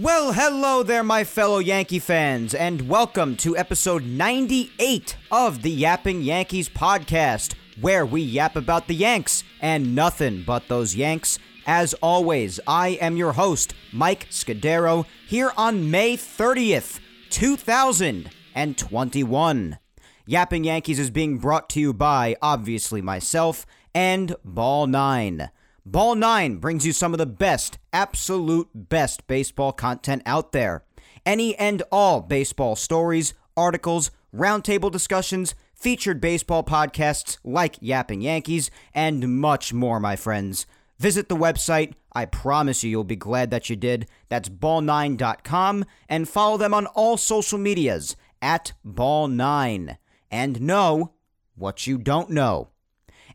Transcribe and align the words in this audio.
Well, 0.00 0.32
hello 0.32 0.84
there, 0.84 1.02
my 1.02 1.24
fellow 1.24 1.58
Yankee 1.58 1.98
fans, 1.98 2.54
and 2.54 2.88
welcome 2.88 3.34
to 3.38 3.56
episode 3.56 4.04
98 4.04 5.16
of 5.32 5.62
the 5.62 5.72
Yapping 5.72 6.22
Yankees 6.22 6.68
podcast, 6.68 7.56
where 7.80 8.06
we 8.06 8.20
yap 8.20 8.54
about 8.54 8.86
the 8.86 8.94
Yanks 8.94 9.42
and 9.60 9.96
nothing 9.96 10.44
but 10.46 10.68
those 10.68 10.94
Yanks. 10.94 11.40
As 11.66 11.94
always, 11.94 12.60
I 12.64 12.90
am 13.00 13.16
your 13.16 13.32
host, 13.32 13.74
Mike 13.92 14.28
Scudero, 14.30 15.04
here 15.26 15.50
on 15.56 15.90
May 15.90 16.16
30th, 16.16 17.00
2021. 17.30 19.78
Yapping 20.26 20.62
Yankees 20.62 21.00
is 21.00 21.10
being 21.10 21.38
brought 21.38 21.68
to 21.70 21.80
you 21.80 21.92
by, 21.92 22.36
obviously, 22.40 23.02
myself 23.02 23.66
and 23.92 24.36
Ball 24.44 24.86
9. 24.86 25.50
Ball 25.86 26.16
9 26.16 26.56
brings 26.56 26.84
you 26.84 26.92
some 26.92 27.14
of 27.14 27.18
the 27.18 27.26
best, 27.26 27.78
absolute 27.92 28.68
best 28.74 29.26
baseball 29.26 29.72
content 29.72 30.22
out 30.26 30.52
there. 30.52 30.84
Any 31.24 31.56
and 31.56 31.82
all 31.90 32.20
baseball 32.20 32.76
stories, 32.76 33.34
articles, 33.56 34.10
roundtable 34.34 34.90
discussions, 34.90 35.54
featured 35.74 36.20
baseball 36.20 36.64
podcasts 36.64 37.38
like 37.44 37.76
Yapping 37.80 38.20
Yankees, 38.20 38.70
and 38.92 39.40
much 39.40 39.72
more, 39.72 40.00
my 40.00 40.16
friends. 40.16 40.66
Visit 40.98 41.28
the 41.28 41.36
website. 41.36 41.94
I 42.12 42.24
promise 42.24 42.82
you, 42.82 42.90
you'll 42.90 43.04
be 43.04 43.16
glad 43.16 43.50
that 43.50 43.70
you 43.70 43.76
did. 43.76 44.08
That's 44.28 44.48
ball9.com 44.48 45.84
and 46.08 46.28
follow 46.28 46.56
them 46.56 46.74
on 46.74 46.86
all 46.86 47.16
social 47.16 47.58
medias 47.58 48.16
at 48.42 48.72
ball9. 48.84 49.96
And 50.30 50.60
know 50.60 51.12
what 51.54 51.86
you 51.86 51.98
don't 51.98 52.30
know 52.30 52.68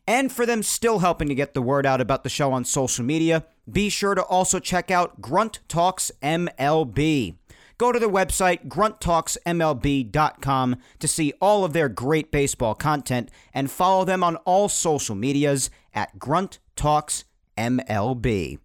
and 0.07 0.31
for 0.31 0.45
them 0.45 0.63
still 0.63 0.99
helping 0.99 1.27
to 1.29 1.35
get 1.35 1.53
the 1.53 1.61
word 1.61 1.85
out 1.85 2.01
about 2.01 2.23
the 2.23 2.29
show 2.29 2.51
on 2.51 2.65
social 2.65 3.05
media, 3.05 3.45
be 3.71 3.87
sure 3.89 4.15
to 4.15 4.23
also 4.23 4.59
check 4.59 4.91
out 4.91 5.21
Grunt 5.21 5.59
Talks 5.67 6.11
MLB. 6.21 7.35
Go 7.77 7.91
to 7.91 7.99
their 7.99 8.09
website, 8.09 8.67
grunttalksmlb.com, 8.67 10.75
to 10.99 11.07
see 11.07 11.33
all 11.41 11.65
of 11.65 11.73
their 11.73 11.89
great 11.89 12.31
baseball 12.31 12.75
content 12.75 13.31
and 13.53 13.71
follow 13.71 14.05
them 14.05 14.23
on 14.23 14.35
all 14.37 14.69
social 14.69 15.15
medias 15.15 15.69
at 15.93 16.17
Grunt 16.19 16.59
Talks 16.75 17.25
MLB. 17.57 18.59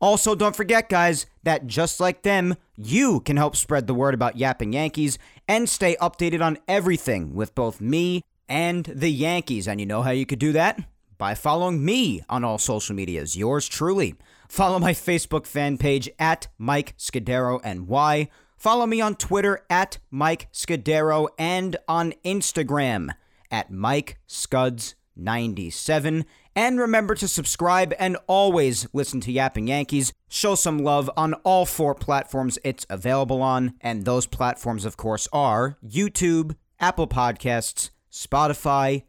Also, 0.00 0.34
don't 0.34 0.56
forget, 0.56 0.88
guys, 0.88 1.26
that 1.42 1.66
just 1.66 2.00
like 2.00 2.22
them, 2.22 2.54
you 2.76 3.20
can 3.20 3.36
help 3.36 3.56
spread 3.56 3.86
the 3.86 3.94
word 3.94 4.14
about 4.14 4.36
Yapping 4.36 4.72
Yankees 4.74 5.18
and 5.48 5.68
stay 5.68 5.96
updated 5.96 6.44
on 6.44 6.58
everything 6.68 7.34
with 7.34 7.54
both 7.54 7.80
me 7.80 8.22
and 8.48 8.84
the 8.86 9.10
Yankees. 9.10 9.66
And 9.68 9.80
you 9.80 9.86
know 9.86 10.02
how 10.02 10.10
you 10.10 10.26
could 10.26 10.38
do 10.38 10.52
that? 10.52 10.80
By 11.18 11.34
following 11.34 11.84
me 11.84 12.22
on 12.28 12.44
all 12.44 12.58
social 12.58 12.94
medias. 12.94 13.36
Yours 13.36 13.68
truly. 13.68 14.14
Follow 14.48 14.78
my 14.78 14.92
Facebook 14.92 15.46
fan 15.46 15.78
page 15.78 16.08
at 16.18 16.48
Mike 16.58 16.94
Scudero 16.98 17.60
NY. 17.64 18.28
Follow 18.56 18.86
me 18.86 19.00
on 19.00 19.16
Twitter 19.16 19.64
at 19.68 19.98
Mike 20.10 20.48
Scudero 20.52 21.28
and 21.38 21.76
on 21.88 22.12
Instagram 22.24 23.10
at 23.50 23.70
Mike 23.70 24.18
Scuds97. 24.28 26.24
And 26.54 26.80
remember 26.80 27.14
to 27.16 27.28
subscribe 27.28 27.92
and 27.98 28.16
always 28.26 28.88
listen 28.94 29.20
to 29.22 29.32
Yapping 29.32 29.68
Yankees. 29.68 30.12
Show 30.28 30.54
some 30.54 30.78
love 30.78 31.10
on 31.16 31.34
all 31.44 31.66
four 31.66 31.94
platforms 31.94 32.58
it's 32.64 32.86
available 32.88 33.42
on. 33.42 33.74
And 33.82 34.06
those 34.06 34.26
platforms, 34.26 34.86
of 34.86 34.96
course, 34.96 35.28
are 35.34 35.76
YouTube, 35.86 36.56
Apple 36.80 37.08
Podcasts, 37.08 37.90
Spotify, 38.16 39.02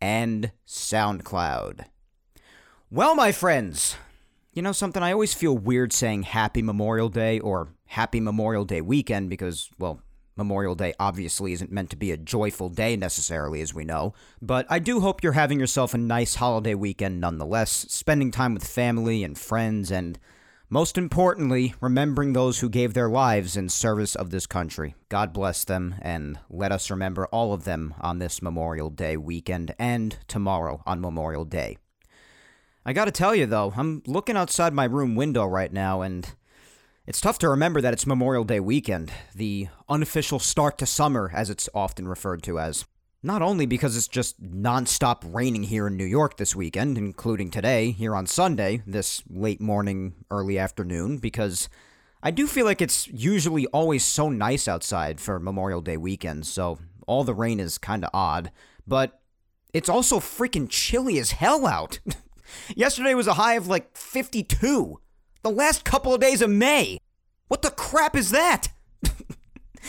and 0.00 0.52
SoundCloud. 0.68 1.84
Well, 2.92 3.16
my 3.16 3.32
friends, 3.32 3.96
you 4.52 4.62
know 4.62 4.70
something? 4.70 5.02
I 5.02 5.12
always 5.12 5.34
feel 5.34 5.58
weird 5.58 5.92
saying 5.92 6.22
Happy 6.22 6.62
Memorial 6.62 7.08
Day 7.08 7.40
or 7.40 7.70
Happy 7.86 8.20
Memorial 8.20 8.64
Day 8.64 8.80
weekend 8.80 9.30
because, 9.30 9.68
well, 9.80 10.00
Memorial 10.36 10.76
Day 10.76 10.94
obviously 11.00 11.52
isn't 11.52 11.72
meant 11.72 11.90
to 11.90 11.96
be 11.96 12.12
a 12.12 12.16
joyful 12.16 12.68
day 12.68 12.96
necessarily, 12.96 13.60
as 13.62 13.74
we 13.74 13.84
know. 13.84 14.14
But 14.40 14.66
I 14.70 14.78
do 14.78 15.00
hope 15.00 15.24
you're 15.24 15.32
having 15.32 15.58
yourself 15.58 15.92
a 15.92 15.98
nice 15.98 16.36
holiday 16.36 16.74
weekend 16.74 17.20
nonetheless, 17.20 17.70
spending 17.88 18.30
time 18.30 18.54
with 18.54 18.64
family 18.64 19.24
and 19.24 19.36
friends, 19.36 19.90
and 19.90 20.20
most 20.72 20.96
importantly, 20.96 21.74
remembering 21.82 22.32
those 22.32 22.60
who 22.60 22.68
gave 22.70 22.94
their 22.94 23.10
lives 23.10 23.58
in 23.58 23.68
service 23.68 24.14
of 24.14 24.30
this 24.30 24.46
country. 24.46 24.94
God 25.10 25.34
bless 25.34 25.64
them, 25.64 25.96
and 26.00 26.38
let 26.48 26.72
us 26.72 26.90
remember 26.90 27.26
all 27.26 27.52
of 27.52 27.64
them 27.64 27.94
on 28.00 28.20
this 28.20 28.40
Memorial 28.40 28.88
Day 28.88 29.18
weekend 29.18 29.74
and 29.78 30.16
tomorrow 30.28 30.82
on 30.86 30.98
Memorial 30.98 31.44
Day. 31.44 31.76
I 32.86 32.94
gotta 32.94 33.10
tell 33.10 33.34
you, 33.34 33.44
though, 33.44 33.74
I'm 33.76 34.02
looking 34.06 34.34
outside 34.34 34.72
my 34.72 34.84
room 34.84 35.14
window 35.14 35.44
right 35.44 35.70
now, 35.70 36.00
and 36.00 36.26
it's 37.06 37.20
tough 37.20 37.38
to 37.40 37.50
remember 37.50 37.82
that 37.82 37.92
it's 37.92 38.06
Memorial 38.06 38.44
Day 38.44 38.58
weekend, 38.58 39.12
the 39.34 39.68
unofficial 39.90 40.38
start 40.38 40.78
to 40.78 40.86
summer, 40.86 41.30
as 41.34 41.50
it's 41.50 41.68
often 41.74 42.08
referred 42.08 42.42
to 42.44 42.58
as. 42.58 42.86
Not 43.24 43.40
only 43.40 43.66
because 43.66 43.96
it's 43.96 44.08
just 44.08 44.42
nonstop 44.42 45.22
raining 45.24 45.62
here 45.64 45.86
in 45.86 45.96
New 45.96 46.04
York 46.04 46.38
this 46.38 46.56
weekend, 46.56 46.98
including 46.98 47.52
today, 47.52 47.92
here 47.92 48.16
on 48.16 48.26
Sunday, 48.26 48.82
this 48.84 49.22
late 49.30 49.60
morning, 49.60 50.14
early 50.28 50.58
afternoon, 50.58 51.18
because 51.18 51.68
I 52.20 52.32
do 52.32 52.48
feel 52.48 52.64
like 52.64 52.82
it's 52.82 53.06
usually 53.06 53.66
always 53.66 54.04
so 54.04 54.28
nice 54.28 54.66
outside 54.66 55.20
for 55.20 55.38
Memorial 55.38 55.80
Day 55.80 55.96
weekend, 55.96 56.48
so 56.48 56.80
all 57.06 57.22
the 57.22 57.32
rain 57.32 57.60
is 57.60 57.78
kind 57.78 58.04
of 58.04 58.10
odd. 58.12 58.50
But 58.88 59.20
it's 59.72 59.88
also 59.88 60.18
freaking 60.18 60.68
chilly 60.68 61.20
as 61.20 61.30
hell 61.30 61.64
out. 61.64 62.00
Yesterday 62.74 63.14
was 63.14 63.28
a 63.28 63.34
high 63.34 63.54
of 63.54 63.68
like 63.68 63.96
52. 63.96 65.00
The 65.42 65.50
last 65.50 65.84
couple 65.84 66.12
of 66.12 66.20
days 66.20 66.42
of 66.42 66.50
May. 66.50 66.98
What 67.46 67.62
the 67.62 67.70
crap 67.70 68.16
is 68.16 68.32
that? 68.32 68.68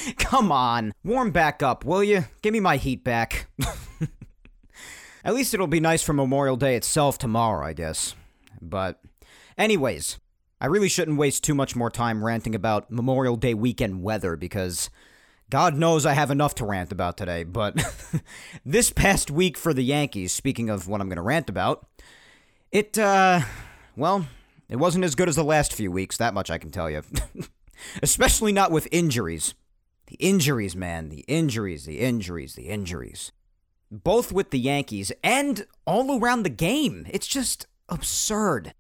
Come 0.18 0.52
on, 0.52 0.94
warm 1.04 1.32
back 1.32 1.62
up, 1.62 1.86
will 1.86 2.04
you? 2.04 2.26
Give 2.42 2.54
me 2.54 2.60
my 2.60 2.78
heat 2.78 3.04
back. 3.04 3.48
At 5.26 5.34
least 5.34 5.54
it'll 5.54 5.68
be 5.68 5.80
nice 5.80 6.04
for 6.04 6.14
Memorial 6.14 6.58
Day 6.58 6.76
itself 6.76 7.18
tomorrow, 7.18 7.66
I 7.66 7.74
guess. 7.74 8.16
But, 8.62 9.00
anyways, 9.58 10.20
I 10.60 10.66
really 10.66 10.90
shouldn't 10.90 11.18
waste 11.18 11.44
too 11.44 11.56
much 11.56 11.76
more 11.76 11.90
time 11.90 12.24
ranting 12.24 12.56
about 12.56 12.92
Memorial 12.92 13.38
Day 13.38 13.54
weekend 13.54 14.04
weather 14.04 14.36
because 14.36 14.90
God 15.50 15.76
knows 15.76 16.06
I 16.06 16.14
have 16.14 16.32
enough 16.32 16.56
to 16.56 16.66
rant 16.66 16.92
about 16.92 17.16
today. 17.16 17.44
But 17.44 17.82
this 18.66 18.92
past 18.92 19.32
week 19.32 19.58
for 19.58 19.74
the 19.74 19.84
Yankees, 19.84 20.34
speaking 20.34 20.70
of 20.70 20.88
what 20.88 21.00
I'm 21.00 21.08
going 21.08 21.18
to 21.18 21.22
rant 21.22 21.50
about, 21.50 21.88
it, 22.72 22.98
uh, 22.98 23.42
well, 23.96 24.28
it 24.68 24.78
wasn't 24.78 25.06
as 25.06 25.16
good 25.16 25.30
as 25.30 25.36
the 25.36 25.44
last 25.44 25.74
few 25.74 25.92
weeks, 25.92 26.18
that 26.18 26.34
much 26.34 26.50
I 26.50 26.58
can 26.58 26.72
tell 26.72 26.90
you. 26.90 27.04
Especially 28.02 28.52
not 28.52 28.72
with 28.72 28.88
injuries. 28.92 29.54
The 30.14 30.28
injuries, 30.28 30.76
man, 30.76 31.10
the 31.10 31.26
injuries, 31.28 31.86
the 31.86 32.00
injuries, 32.00 32.54
the 32.54 32.70
injuries. 32.70 33.32
Both 33.90 34.32
with 34.32 34.52
the 34.52 34.60
Yankees 34.60 35.12
and 35.24 35.66
all 35.88 36.20
around 36.20 36.44
the 36.44 36.52
game. 36.52 37.08
It's 37.10 37.26
just 37.26 37.66
absurd. 37.90 38.76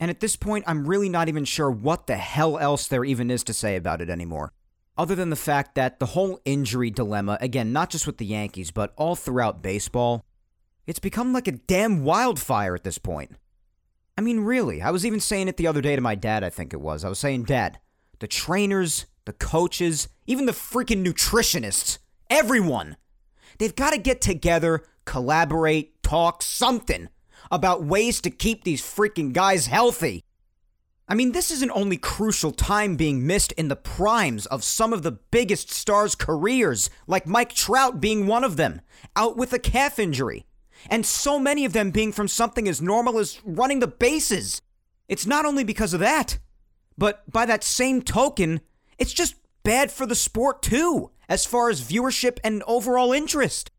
And 0.00 0.10
at 0.10 0.18
this 0.18 0.34
point, 0.34 0.64
I'm 0.66 0.88
really 0.88 1.08
not 1.08 1.28
even 1.28 1.44
sure 1.44 1.70
what 1.70 2.08
the 2.08 2.16
hell 2.16 2.58
else 2.58 2.88
there 2.88 3.04
even 3.04 3.30
is 3.30 3.44
to 3.44 3.54
say 3.54 3.76
about 3.76 4.00
it 4.00 4.10
anymore. 4.10 4.50
Other 4.98 5.14
than 5.14 5.30
the 5.30 5.36
fact 5.36 5.76
that 5.76 6.00
the 6.00 6.06
whole 6.06 6.40
injury 6.44 6.90
dilemma, 6.90 7.38
again, 7.40 7.72
not 7.72 7.90
just 7.90 8.04
with 8.04 8.18
the 8.18 8.26
Yankees, 8.26 8.72
but 8.72 8.92
all 8.96 9.14
throughout 9.14 9.62
baseball, 9.62 10.24
it's 10.84 10.98
become 10.98 11.32
like 11.32 11.46
a 11.46 11.52
damn 11.52 12.02
wildfire 12.02 12.74
at 12.74 12.82
this 12.82 12.98
point. 12.98 13.36
I 14.18 14.20
mean, 14.20 14.40
really, 14.40 14.82
I 14.82 14.90
was 14.90 15.06
even 15.06 15.20
saying 15.20 15.46
it 15.46 15.58
the 15.58 15.68
other 15.68 15.80
day 15.80 15.94
to 15.94 16.02
my 16.02 16.16
dad, 16.16 16.42
I 16.42 16.50
think 16.50 16.72
it 16.72 16.80
was. 16.80 17.04
I 17.04 17.08
was 17.08 17.20
saying, 17.20 17.44
Dad, 17.44 17.78
the 18.18 18.26
trainers, 18.26 19.06
the 19.26 19.34
coaches, 19.34 20.08
even 20.26 20.46
the 20.46 20.52
freaking 20.52 21.04
nutritionists, 21.04 21.98
everyone. 22.30 22.96
They've 23.58 23.76
got 23.76 23.92
to 23.92 23.98
get 23.98 24.20
together, 24.20 24.84
collaborate, 25.04 26.02
talk 26.02 26.42
something 26.42 27.08
about 27.50 27.84
ways 27.84 28.20
to 28.22 28.30
keep 28.30 28.64
these 28.64 28.82
freaking 28.82 29.32
guys 29.32 29.66
healthy. 29.66 30.22
I 31.08 31.14
mean, 31.14 31.32
this 31.32 31.50
isn't 31.50 31.70
only 31.70 31.98
crucial 31.98 32.50
time 32.50 32.96
being 32.96 33.26
missed 33.26 33.52
in 33.52 33.68
the 33.68 33.76
primes 33.76 34.46
of 34.46 34.64
some 34.64 34.92
of 34.92 35.02
the 35.02 35.12
biggest 35.12 35.70
stars' 35.70 36.16
careers, 36.16 36.90
like 37.06 37.26
Mike 37.26 37.52
Trout 37.52 38.00
being 38.00 38.26
one 38.26 38.42
of 38.42 38.56
them, 38.56 38.80
out 39.14 39.36
with 39.36 39.52
a 39.52 39.58
calf 39.58 40.00
injury, 40.00 40.46
and 40.90 41.06
so 41.06 41.38
many 41.38 41.64
of 41.64 41.72
them 41.72 41.90
being 41.90 42.10
from 42.10 42.26
something 42.26 42.66
as 42.66 42.82
normal 42.82 43.18
as 43.18 43.40
running 43.44 43.78
the 43.78 43.86
bases. 43.86 44.62
It's 45.08 45.26
not 45.26 45.44
only 45.44 45.62
because 45.62 45.94
of 45.94 46.00
that 46.00 46.38
But 46.98 47.30
by 47.30 47.46
that 47.46 47.62
same 47.62 48.02
token, 48.02 48.60
it's 48.98 49.12
just 49.12 49.34
bad 49.62 49.90
for 49.90 50.06
the 50.06 50.14
sport 50.14 50.62
too, 50.62 51.10
as 51.28 51.44
far 51.44 51.70
as 51.70 51.82
viewership 51.82 52.38
and 52.44 52.62
overall 52.66 53.12
interest. 53.12 53.70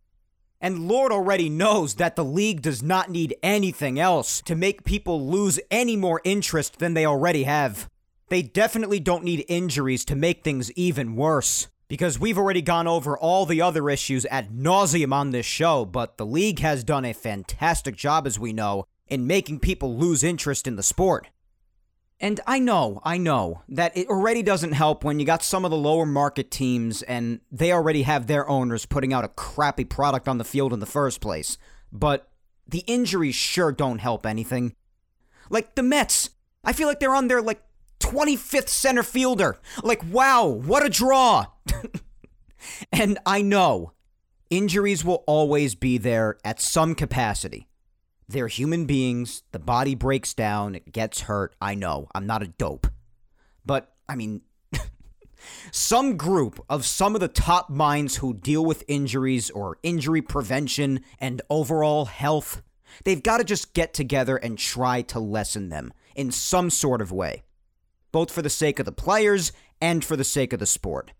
And 0.59 0.87
Lord 0.87 1.11
already 1.11 1.49
knows 1.49 1.95
that 1.95 2.15
the 2.15 2.25
league 2.25 2.61
does 2.61 2.81
not 2.81 3.11
need 3.11 3.35
anything 3.43 3.99
else 3.99 4.41
to 4.41 4.55
make 4.55 4.83
people 4.83 5.27
lose 5.29 5.59
any 5.69 5.95
more 5.95 6.19
interest 6.23 6.79
than 6.79 6.93
they 6.93 7.05
already 7.05 7.43
have. 7.43 7.87
They 8.29 8.41
definitely 8.41 8.99
don't 8.99 9.23
need 9.23 9.45
injuries 9.47 10.03
to 10.05 10.15
make 10.15 10.43
things 10.43 10.71
even 10.73 11.15
worse. 11.15 11.67
Because 11.87 12.19
we've 12.19 12.37
already 12.37 12.61
gone 12.61 12.85
over 12.85 13.17
all 13.17 13.45
the 13.45 13.61
other 13.61 13.89
issues 13.89 14.25
ad 14.25 14.49
nauseum 14.49 15.13
on 15.13 15.31
this 15.31 15.45
show, 15.45 15.85
but 15.85 16.17
the 16.17 16.25
league 16.25 16.59
has 16.59 16.83
done 16.83 17.05
a 17.05 17.13
fantastic 17.13 17.95
job, 17.95 18.27
as 18.27 18.37
we 18.37 18.51
know, 18.51 18.83
in 19.07 19.25
making 19.25 19.59
people 19.59 19.95
lose 19.95 20.21
interest 20.21 20.67
in 20.67 20.75
the 20.75 20.83
sport. 20.83 21.29
And 22.19 22.39
I 22.47 22.57
know, 22.57 22.99
I 23.03 23.17
know 23.17 23.61
that 23.69 23.95
it 23.95 24.07
already 24.07 24.41
doesn't 24.41 24.71
help 24.71 25.03
when 25.03 25.19
you 25.19 25.25
got 25.25 25.43
some 25.43 25.65
of 25.65 25.71
the 25.71 25.77
lower 25.77 26.05
market 26.05 26.49
teams 26.49 27.03
and 27.03 27.41
they 27.51 27.71
already 27.71 28.01
have 28.03 28.25
their 28.25 28.49
owners 28.49 28.87
putting 28.87 29.13
out 29.13 29.23
a 29.23 29.29
crappy 29.29 29.85
product 29.85 30.27
on 30.27 30.39
the 30.39 30.43
field 30.43 30.73
in 30.73 30.79
the 30.79 30.87
first 30.87 31.21
place. 31.21 31.59
But 31.91 32.27
the 32.67 32.83
injuries 32.87 33.35
sure 33.35 33.71
don't 33.71 33.99
help 33.99 34.25
anything. 34.25 34.75
Like 35.51 35.75
the 35.75 35.83
Mets, 35.83 36.31
I 36.63 36.73
feel 36.73 36.87
like 36.87 36.99
they're 36.99 37.15
on 37.15 37.27
their 37.27 37.41
like 37.41 37.61
25th 37.99 38.69
center 38.69 39.03
fielder. 39.03 39.59
Like, 39.83 40.01
wow, 40.11 40.47
what 40.47 40.85
a 40.85 40.89
draw. 40.89 41.45
and 42.91 43.19
I 43.27 43.43
know 43.43 43.93
injuries 44.49 45.05
will 45.05 45.23
always 45.27 45.75
be 45.75 45.97
there 45.99 46.37
at 46.43 46.59
some 46.59 46.95
capacity. 46.95 47.67
They're 48.29 48.49
human 48.49 48.85
beings. 48.85 49.43
The 49.53 49.59
body 49.59 49.95
breaks 49.95 50.33
down, 50.33 50.75
it 50.75 50.91
gets 50.91 51.21
hurt. 51.21 51.55
I 51.61 51.75
know. 51.75 52.09
I'm 52.13 52.27
not 52.27 52.43
a 52.43 52.47
dope. 52.47 52.87
But, 53.65 53.93
I 54.09 54.15
mean, 54.15 54.41
some 55.71 56.17
group 56.17 56.63
of 56.69 56.85
some 56.85 57.15
of 57.15 57.21
the 57.21 57.29
top 57.29 57.69
minds 57.69 58.17
who 58.17 58.33
deal 58.33 58.65
with 58.65 58.83
injuries 58.89 59.49
or 59.51 59.77
injury 59.81 60.21
prevention 60.21 61.05
and 61.19 61.41
overall 61.49 62.05
health, 62.05 62.61
they've 63.05 63.23
got 63.23 63.37
to 63.37 63.45
just 63.45 63.73
get 63.73 63.93
together 63.93 64.35
and 64.35 64.57
try 64.57 65.01
to 65.03 65.19
lessen 65.19 65.69
them 65.69 65.93
in 66.13 66.29
some 66.29 66.69
sort 66.69 67.01
of 67.01 67.13
way, 67.13 67.43
both 68.11 68.29
for 68.29 68.41
the 68.41 68.49
sake 68.49 68.79
of 68.79 68.85
the 68.85 68.91
players 68.91 69.53
and 69.79 70.03
for 70.03 70.17
the 70.17 70.25
sake 70.25 70.51
of 70.51 70.59
the 70.59 70.65
sport. 70.65 71.13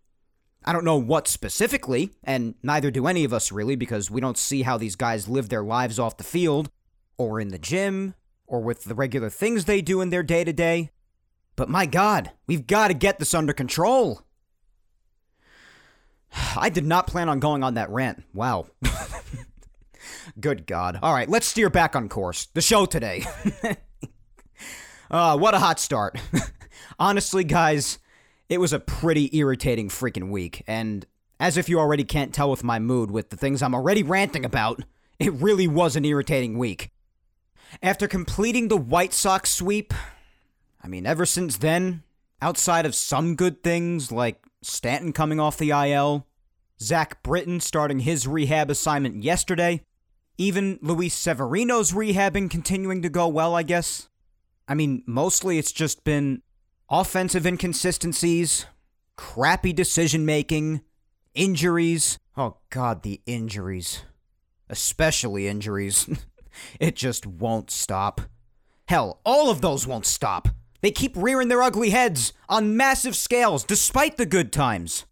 I 0.65 0.74
don't 0.74 0.83
know 0.83 0.98
what 0.98 1.30
specifically, 1.30 2.12
and 2.25 2.56
neither 2.62 2.92
do 2.92 3.07
any 3.07 3.24
of 3.24 3.31
us 3.31 3.50
really, 3.54 3.77
because 3.77 4.12
we 4.12 4.19
don't 4.19 4.38
see 4.38 4.63
how 4.63 4.77
these 4.77 4.98
guys 4.98 5.30
live 5.30 5.48
their 5.48 5.63
lives 5.63 6.00
off 6.00 6.18
the 6.18 6.25
field 6.25 6.69
or 7.18 7.40
in 7.40 7.50
the 7.50 7.60
gym, 7.60 8.16
or 8.46 8.62
with 8.62 8.86
the 8.86 8.96
regular 8.96 9.30
things 9.30 9.66
they 9.66 9.81
do 9.81 10.02
in 10.02 10.10
their 10.10 10.24
day 10.24 10.44
to 10.44 10.54
day. 10.54 10.92
But 11.56 11.69
my 11.69 11.86
God, 11.86 12.31
we've 12.46 12.68
got 12.68 12.90
to 12.90 12.94
get 12.94 13.19
this 13.19 13.34
under 13.34 13.54
control. 13.54 14.22
I 16.58 16.69
did 16.69 16.86
not 16.86 17.08
plan 17.08 17.30
on 17.30 17.40
going 17.40 17.64
on 17.64 17.74
that 17.75 17.90
rant. 17.90 18.24
Wow. 18.34 18.68
Good 20.40 20.68
God. 20.68 21.00
All 21.02 21.14
right, 21.14 21.30
let's 21.30 21.48
steer 21.48 21.69
back 21.69 21.96
on 21.96 22.10
course. 22.10 22.48
The 22.54 22.62
show 22.62 22.86
today. 22.86 23.24
uh, 25.12 25.38
what 25.38 25.56
a 25.56 25.60
hot 25.60 25.80
start. 25.80 26.19
Honestly, 27.00 27.44
guys, 27.44 27.98
it 28.50 28.60
was 28.60 28.74
a 28.74 28.80
pretty 28.80 29.36
irritating 29.38 29.90
freaking 29.90 30.30
week. 30.30 30.64
And 30.68 31.06
as 31.40 31.58
if 31.58 31.69
you 31.69 31.80
already 31.80 32.04
can't 32.04 32.34
tell 32.34 32.50
with 32.50 32.64
my 32.64 32.80
mood 32.80 33.12
with 33.12 33.30
the 33.30 33.38
things 33.38 33.62
I'm 33.62 33.75
already 33.75 34.04
ranting 34.04 34.46
about, 34.46 34.84
it 35.19 35.34
really 35.34 35.68
was 35.68 35.96
an 35.96 36.06
irritating 36.06 36.58
week. 36.58 36.92
After 37.81 38.08
completing 38.08 38.68
the 38.68 38.78
White 38.78 39.14
Sox 39.14 39.50
sweep, 39.50 39.94
I 40.81 40.88
mean, 40.88 41.06
ever 41.06 41.25
since 41.25 41.58
then, 41.58 42.04
outside 42.42 42.86
of 42.86 42.96
some 42.96 43.36
good 43.36 43.64
things 43.64 44.12
like 44.12 44.44
Stanton 44.62 45.14
coming 45.14 45.40
off 45.40 45.58
the 45.58 45.72
IL, 45.72 46.25
Zach 46.80 47.24
Britton 47.24 47.60
starting 47.60 48.00
his 48.00 48.28
rehab 48.28 48.69
assignment 48.69 49.24
yesterday, 49.24 49.84
even 50.38 50.80
Luis 50.81 51.14
Severino's 51.14 51.92
rehabbing 51.92 52.50
continuing 52.50 53.02
to 53.02 53.10
go 53.10 53.28
well, 53.28 53.56
I 53.56 53.64
guess. 53.64 54.10
I 54.68 54.75
mean, 54.75 55.04
mostly 55.06 55.58
it's 55.58 55.72
just 55.72 56.04
been 56.04 56.42
offensive 56.90 57.46
inconsistencies, 57.46 58.66
crappy 59.16 59.74
decision 59.74 60.25
making, 60.25 60.81
injuries. 61.34 62.19
Oh, 62.36 62.58
God, 62.69 63.04
the 63.04 63.22
injuries. 63.25 64.04
Especially 64.69 65.48
injuries. 65.48 66.08
It 66.80 66.95
just 66.95 67.25
won't 67.25 67.71
stop. 67.71 68.21
Hell, 68.88 69.19
all 69.25 69.50
of 69.50 69.62
those 69.62 69.86
won't 69.86 70.06
stop. 70.06 70.48
They 70.81 70.92
keep 70.92 71.15
rearing 71.15 71.48
their 71.48 71.63
ugly 71.63 71.89
heads 71.89 72.33
on 72.48 72.77
massive 72.77 73.15
scales 73.15 73.63
despite 73.63 74.18
the 74.18 74.25
good 74.25 74.51
times. 74.54 75.06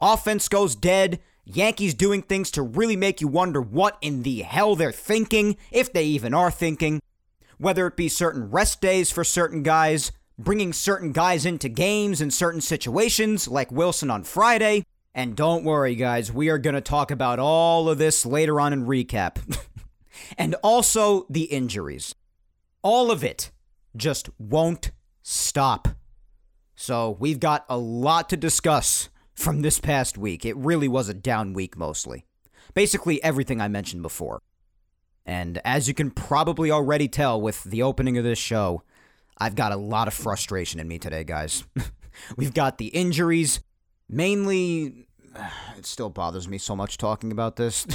Offense 0.00 0.48
goes 0.48 0.74
dead, 0.74 1.20
Yankees 1.44 1.94
doing 1.94 2.22
things 2.22 2.50
to 2.52 2.62
really 2.62 2.96
make 2.96 3.20
you 3.20 3.28
wonder 3.28 3.60
what 3.60 3.98
in 4.00 4.22
the 4.22 4.42
hell 4.42 4.76
they're 4.76 4.92
thinking, 4.92 5.56
if 5.70 5.92
they 5.92 6.04
even 6.04 6.32
are 6.32 6.50
thinking. 6.50 7.00
Whether 7.58 7.86
it 7.86 7.96
be 7.96 8.08
certain 8.08 8.50
rest 8.50 8.80
days 8.80 9.10
for 9.10 9.24
certain 9.24 9.62
guys, 9.62 10.12
bringing 10.38 10.72
certain 10.72 11.12
guys 11.12 11.44
into 11.44 11.68
games 11.68 12.20
in 12.20 12.30
certain 12.30 12.60
situations, 12.60 13.46
like 13.46 13.70
Wilson 13.70 14.10
on 14.10 14.24
Friday. 14.24 14.84
And 15.14 15.36
don't 15.36 15.64
worry, 15.64 15.96
guys, 15.96 16.32
we 16.32 16.48
are 16.48 16.58
going 16.58 16.74
to 16.74 16.80
talk 16.80 17.10
about 17.10 17.38
all 17.38 17.88
of 17.88 17.98
this 17.98 18.24
later 18.24 18.60
on 18.60 18.72
in 18.72 18.86
recap. 18.86 19.38
and 20.38 20.54
also 20.62 21.26
the 21.28 21.44
injuries. 21.44 22.14
All 22.82 23.10
of 23.10 23.22
it 23.24 23.50
just 23.96 24.30
won't 24.38 24.92
stop. 25.22 25.88
So 26.74 27.16
we've 27.20 27.40
got 27.40 27.64
a 27.68 27.76
lot 27.76 28.28
to 28.30 28.36
discuss 28.36 29.10
from 29.34 29.62
this 29.62 29.80
past 29.80 30.16
week. 30.16 30.44
It 30.44 30.56
really 30.56 30.88
was 30.88 31.08
a 31.08 31.14
down 31.14 31.52
week 31.52 31.76
mostly. 31.76 32.24
Basically, 32.74 33.22
everything 33.22 33.60
I 33.60 33.68
mentioned 33.68 34.02
before. 34.02 34.40
And 35.26 35.60
as 35.64 35.88
you 35.88 35.94
can 35.94 36.10
probably 36.10 36.70
already 36.70 37.08
tell 37.08 37.40
with 37.40 37.64
the 37.64 37.82
opening 37.82 38.16
of 38.16 38.24
this 38.24 38.38
show, 38.38 38.82
I've 39.38 39.54
got 39.54 39.72
a 39.72 39.76
lot 39.76 40.08
of 40.08 40.14
frustration 40.14 40.80
in 40.80 40.88
me 40.88 40.98
today, 40.98 41.24
guys. 41.24 41.64
We've 42.36 42.54
got 42.54 42.78
the 42.78 42.88
injuries. 42.88 43.60
Mainly, 44.08 45.06
it 45.76 45.86
still 45.86 46.10
bothers 46.10 46.48
me 46.48 46.58
so 46.58 46.76
much 46.76 46.98
talking 46.98 47.32
about 47.32 47.56
this. 47.56 47.86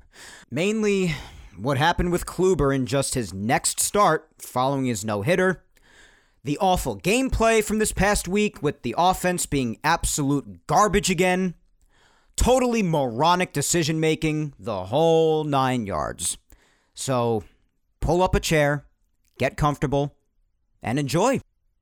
Mainly, 0.50 1.14
what 1.62 1.78
happened 1.78 2.12
with 2.12 2.26
Kluber 2.26 2.74
in 2.74 2.86
just 2.86 3.14
his 3.14 3.34
next 3.34 3.80
start 3.80 4.28
following 4.38 4.86
his 4.86 5.04
no 5.04 5.22
hitter, 5.22 5.62
the 6.42 6.58
awful 6.58 6.98
gameplay 6.98 7.62
from 7.62 7.78
this 7.78 7.92
past 7.92 8.26
week 8.26 8.62
with 8.62 8.82
the 8.82 8.94
offense 8.96 9.46
being 9.46 9.78
absolute 9.84 10.66
garbage 10.66 11.10
again, 11.10 11.54
totally 12.36 12.82
moronic 12.82 13.52
decision 13.52 14.00
making, 14.00 14.54
the 14.58 14.86
whole 14.86 15.44
nine 15.44 15.86
yards. 15.86 16.38
So 16.94 17.44
pull 18.00 18.22
up 18.22 18.34
a 18.34 18.40
chair, 18.40 18.86
get 19.38 19.56
comfortable, 19.56 20.16
and 20.82 20.98
enjoy 20.98 21.40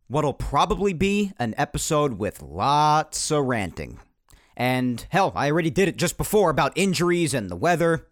what'll 0.08 0.32
probably 0.32 0.92
be 0.92 1.32
an 1.38 1.54
episode 1.56 2.18
with 2.18 2.42
lots 2.42 3.30
of 3.30 3.44
ranting. 3.44 4.00
And 4.56 5.06
hell, 5.10 5.32
I 5.36 5.50
already 5.50 5.70
did 5.70 5.88
it 5.88 5.96
just 5.96 6.18
before 6.18 6.50
about 6.50 6.72
injuries 6.74 7.32
and 7.32 7.48
the 7.48 7.56
weather. 7.56 8.06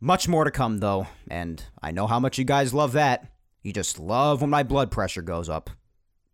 Much 0.00 0.28
more 0.28 0.44
to 0.44 0.50
come, 0.50 0.78
though, 0.78 1.06
and 1.28 1.64
I 1.82 1.90
know 1.90 2.06
how 2.06 2.20
much 2.20 2.38
you 2.38 2.44
guys 2.44 2.74
love 2.74 2.92
that. 2.92 3.32
You 3.62 3.72
just 3.72 3.98
love 3.98 4.40
when 4.40 4.50
my 4.50 4.62
blood 4.62 4.90
pressure 4.90 5.22
goes 5.22 5.48
up. 5.48 5.70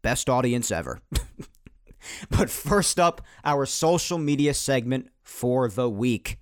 Best 0.02 0.29
audience 0.29 0.71
ever. 0.71 1.00
but 2.31 2.50
first 2.50 2.99
up, 2.99 3.23
our 3.45 3.67
social 3.67 4.19
media 4.19 4.55
segment 4.55 5.09
for 5.23 5.69
the 5.69 5.88
week. 5.88 6.38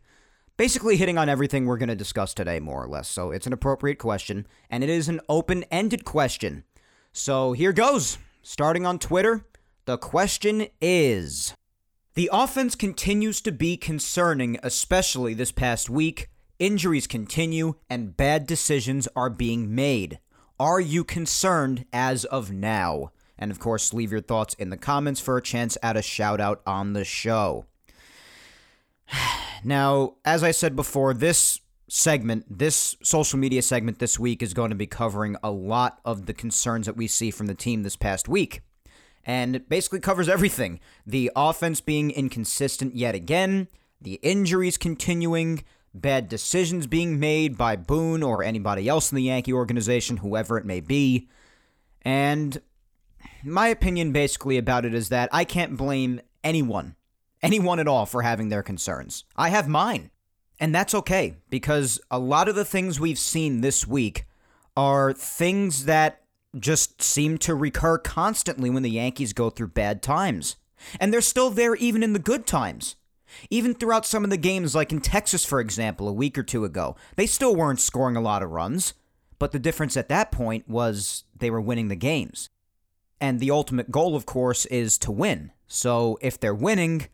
Basically, 0.56 0.96
hitting 0.96 1.18
on 1.18 1.28
everything 1.28 1.66
we're 1.66 1.76
going 1.76 1.88
to 1.88 1.94
discuss 1.94 2.34
today, 2.34 2.58
more 2.58 2.82
or 2.82 2.88
less. 2.88 3.08
So 3.08 3.30
it's 3.30 3.46
an 3.46 3.52
appropriate 3.52 3.98
question, 3.98 4.46
and 4.70 4.82
it 4.82 4.90
is 4.90 5.08
an 5.08 5.20
open 5.28 5.64
ended 5.64 6.04
question. 6.04 6.64
So 7.12 7.52
here 7.52 7.72
goes. 7.72 8.18
Starting 8.42 8.86
on 8.86 8.98
Twitter, 8.98 9.44
the 9.84 9.98
question 9.98 10.68
is 10.80 11.54
The 12.14 12.30
offense 12.32 12.74
continues 12.74 13.40
to 13.42 13.52
be 13.52 13.76
concerning, 13.76 14.58
especially 14.62 15.34
this 15.34 15.52
past 15.52 15.90
week. 15.90 16.28
Injuries 16.58 17.06
continue 17.06 17.74
and 17.88 18.16
bad 18.16 18.44
decisions 18.44 19.06
are 19.14 19.30
being 19.30 19.74
made. 19.76 20.18
Are 20.58 20.80
you 20.80 21.04
concerned 21.04 21.84
as 21.92 22.24
of 22.24 22.50
now? 22.50 23.12
And 23.38 23.52
of 23.52 23.60
course, 23.60 23.94
leave 23.94 24.10
your 24.10 24.20
thoughts 24.20 24.54
in 24.54 24.70
the 24.70 24.76
comments 24.76 25.20
for 25.20 25.36
a 25.36 25.42
chance 25.42 25.78
at 25.84 25.96
a 25.96 26.02
shout 26.02 26.40
out 26.40 26.60
on 26.66 26.92
the 26.92 27.04
show. 27.04 27.66
Now, 29.64 30.14
as 30.24 30.44
I 30.44 30.52
said 30.52 30.76
before, 30.76 31.12
this 31.12 31.60
segment, 31.88 32.44
this 32.48 32.94
social 33.02 33.40
media 33.40 33.60
segment 33.60 33.98
this 33.98 34.16
week 34.16 34.40
is 34.40 34.54
going 34.54 34.70
to 34.70 34.76
be 34.76 34.86
covering 34.86 35.34
a 35.42 35.50
lot 35.50 35.98
of 36.04 36.26
the 36.26 36.32
concerns 36.32 36.86
that 36.86 36.96
we 36.96 37.08
see 37.08 37.32
from 37.32 37.48
the 37.48 37.56
team 37.56 37.82
this 37.82 37.96
past 37.96 38.28
week. 38.28 38.60
And 39.24 39.56
it 39.56 39.68
basically 39.68 39.98
covers 39.98 40.28
everything 40.28 40.78
the 41.04 41.32
offense 41.34 41.80
being 41.80 42.12
inconsistent 42.12 42.94
yet 42.94 43.16
again, 43.16 43.66
the 44.00 44.20
injuries 44.22 44.78
continuing, 44.78 45.64
bad 45.94 46.28
decisions 46.28 46.86
being 46.86 47.18
made 47.18 47.56
by 47.56 47.76
Boone 47.76 48.22
or 48.22 48.42
anybody 48.42 48.88
else 48.88 49.10
in 49.10 49.16
the 49.16 49.22
Yankee 49.22 49.52
organization, 49.52 50.18
whoever 50.18 50.58
it 50.58 50.64
may 50.64 50.80
be. 50.80 51.28
And 52.02 52.60
my 53.42 53.68
opinion 53.68 54.12
basically 54.12 54.58
about 54.58 54.84
it 54.84 54.94
is 54.94 55.08
that 55.08 55.28
I 55.32 55.44
can't 55.44 55.76
blame 55.76 56.20
anyone, 56.44 56.96
anyone 57.42 57.80
at 57.80 57.88
all, 57.88 58.06
for 58.06 58.22
having 58.22 58.48
their 58.48 58.62
concerns. 58.62 59.24
I 59.36 59.48
have 59.48 59.68
mine. 59.68 60.10
And 60.60 60.74
that's 60.74 60.94
okay, 60.94 61.36
because 61.50 62.00
a 62.10 62.18
lot 62.18 62.48
of 62.48 62.56
the 62.56 62.64
things 62.64 62.98
we've 62.98 63.18
seen 63.18 63.60
this 63.60 63.86
week 63.86 64.24
are 64.76 65.12
things 65.12 65.84
that 65.84 66.22
just 66.58 67.00
seem 67.02 67.38
to 67.38 67.54
recur 67.54 67.98
constantly 67.98 68.68
when 68.70 68.82
the 68.82 68.90
Yankees 68.90 69.32
go 69.32 69.50
through 69.50 69.68
bad 69.68 70.02
times. 70.02 70.56
And 70.98 71.12
they're 71.12 71.20
still 71.20 71.50
there 71.50 71.74
even 71.76 72.02
in 72.02 72.12
the 72.12 72.18
good 72.18 72.46
times. 72.46 72.96
Even 73.50 73.74
throughout 73.74 74.06
some 74.06 74.24
of 74.24 74.30
the 74.30 74.36
games, 74.36 74.74
like 74.74 74.92
in 74.92 75.00
Texas, 75.00 75.44
for 75.44 75.60
example, 75.60 76.08
a 76.08 76.12
week 76.12 76.36
or 76.38 76.42
two 76.42 76.64
ago, 76.64 76.96
they 77.16 77.26
still 77.26 77.54
weren't 77.54 77.80
scoring 77.80 78.16
a 78.16 78.20
lot 78.20 78.42
of 78.42 78.50
runs. 78.50 78.94
But 79.38 79.52
the 79.52 79.58
difference 79.58 79.96
at 79.96 80.08
that 80.08 80.32
point 80.32 80.68
was 80.68 81.24
they 81.36 81.50
were 81.50 81.60
winning 81.60 81.88
the 81.88 81.96
games. 81.96 82.50
And 83.20 83.40
the 83.40 83.50
ultimate 83.50 83.90
goal, 83.90 84.16
of 84.16 84.26
course, 84.26 84.66
is 84.66 84.98
to 84.98 85.12
win. 85.12 85.52
So 85.66 86.18
if 86.20 86.38
they're 86.38 86.54
winning, 86.54 87.06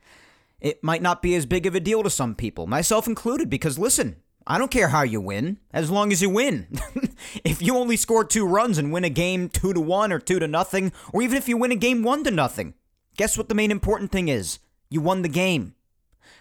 it 0.60 0.82
might 0.82 1.02
not 1.02 1.22
be 1.22 1.34
as 1.34 1.46
big 1.46 1.66
of 1.66 1.74
a 1.74 1.80
deal 1.80 2.02
to 2.02 2.10
some 2.10 2.34
people, 2.34 2.66
myself 2.66 3.06
included, 3.06 3.50
because 3.50 3.78
listen, 3.78 4.16
I 4.46 4.58
don't 4.58 4.70
care 4.70 4.88
how 4.88 5.02
you 5.02 5.20
win, 5.20 5.58
as 5.72 5.90
long 5.90 6.12
as 6.12 6.20
you 6.20 6.28
win. 6.28 6.68
if 7.44 7.62
you 7.62 7.76
only 7.76 7.96
score 7.96 8.24
two 8.24 8.46
runs 8.46 8.76
and 8.76 8.92
win 8.92 9.04
a 9.04 9.10
game 9.10 9.48
two 9.48 9.72
to 9.72 9.80
one 9.80 10.12
or 10.12 10.18
two 10.18 10.38
to 10.38 10.46
nothing, 10.46 10.92
or 11.12 11.22
even 11.22 11.36
if 11.36 11.48
you 11.48 11.56
win 11.56 11.72
a 11.72 11.76
game 11.76 12.02
one 12.02 12.24
to 12.24 12.30
nothing, 12.30 12.74
guess 13.16 13.38
what 13.38 13.48
the 13.48 13.54
main 13.54 13.70
important 13.70 14.12
thing 14.12 14.28
is? 14.28 14.58
You 14.90 15.00
won 15.00 15.22
the 15.22 15.28
game. 15.28 15.74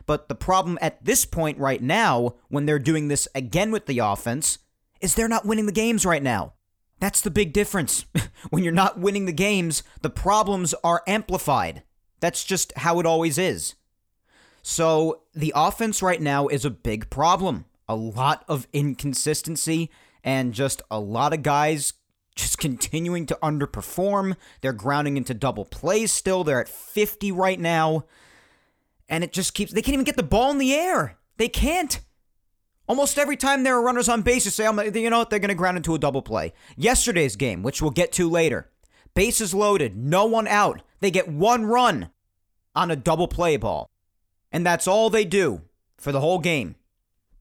But 0.06 0.28
the 0.28 0.36
problem 0.36 0.78
at 0.82 1.04
this 1.04 1.26
point 1.26 1.58
right 1.58 1.82
now, 1.82 2.36
when 2.50 2.66
they're 2.66 2.80
doing 2.80 3.08
this 3.08 3.28
again 3.34 3.72
with 3.72 3.86
the 3.86 4.00
offense, 4.00 4.60
is 5.02 5.16
they're 5.16 5.28
not 5.28 5.46
winning 5.46 5.66
the 5.66 5.72
games 5.72 6.06
right 6.06 6.24
now. 6.24 6.54
That's 7.00 7.22
the 7.22 7.32
big 7.32 7.54
difference. 7.54 8.06
when 8.50 8.64
you're 8.64 8.74
not 8.74 9.00
winning 9.00 9.26
the 9.26 9.34
games, 9.34 9.84
the 10.02 10.10
problems 10.10 10.74
are 10.84 11.04
amplified. 11.08 11.84
That's 12.20 12.44
just 12.44 12.72
how 12.78 13.00
it 13.00 13.06
always 13.06 13.38
is. 13.38 13.76
So 14.62 15.24
the 15.36 15.52
offense 15.56 16.02
right 16.02 16.22
now 16.22 16.48
is 16.48 16.64
a 16.64 16.70
big 16.70 17.10
problem. 17.10 17.66
A 17.90 17.96
lot 17.96 18.46
of 18.48 18.68
inconsistency 18.72 19.92
and 20.24 20.54
just 20.54 20.82
a 20.90 21.00
lot 21.00 21.34
of 21.34 21.44
guys 21.44 21.94
just 22.36 22.58
continuing 22.60 23.26
to 23.26 23.38
underperform. 23.44 24.38
They're 24.62 24.72
grounding 24.72 25.18
into 25.18 25.34
double 25.34 25.66
plays 25.66 26.12
still. 26.12 26.44
They're 26.44 26.62
at 26.62 26.70
50 26.70 27.32
right 27.34 27.60
now. 27.60 28.06
And 29.14 29.24
it 29.24 29.32
just 29.32 29.54
keeps, 29.54 29.72
they 29.72 29.84
can't 29.84 29.94
even 29.94 30.06
get 30.06 30.16
the 30.16 30.24
ball 30.24 30.50
in 30.50 30.58
the 30.58 30.74
air. 30.74 31.20
They 31.38 31.48
can't. 31.48 32.00
Almost 32.88 33.20
every 33.20 33.38
time 33.38 33.62
there 33.62 33.76
are 33.78 33.82
runners 33.84 34.10
on 34.10 34.24
base, 34.24 34.44
you 34.44 34.50
say, 34.50 34.64
you 34.64 35.10
know 35.12 35.20
what, 35.20 35.30
they're 35.30 35.38
going 35.38 35.50
to 35.50 35.54
ground 35.54 35.78
into 35.78 35.94
a 35.94 36.00
double 36.00 36.24
play. 36.24 36.52
Yesterday's 36.76 37.36
game, 37.36 37.62
which 37.62 37.80
we'll 37.80 37.92
get 37.92 38.12
to 38.14 38.28
later, 38.28 38.72
bases 39.14 39.54
loaded, 39.54 39.96
no 39.96 40.26
one 40.26 40.48
out. 40.48 40.82
They 41.00 41.12
get 41.12 41.30
one 41.30 41.68
run 41.68 42.10
on 42.74 42.90
a 42.90 42.96
double 42.96 43.28
play 43.28 43.56
ball. 43.56 43.88
And 44.52 44.66
that's 44.66 44.88
all 44.88 45.12
they 45.12 45.26
do 45.26 45.62
for 45.96 46.12
the 46.12 46.20
whole 46.20 46.40
game. 46.40 46.74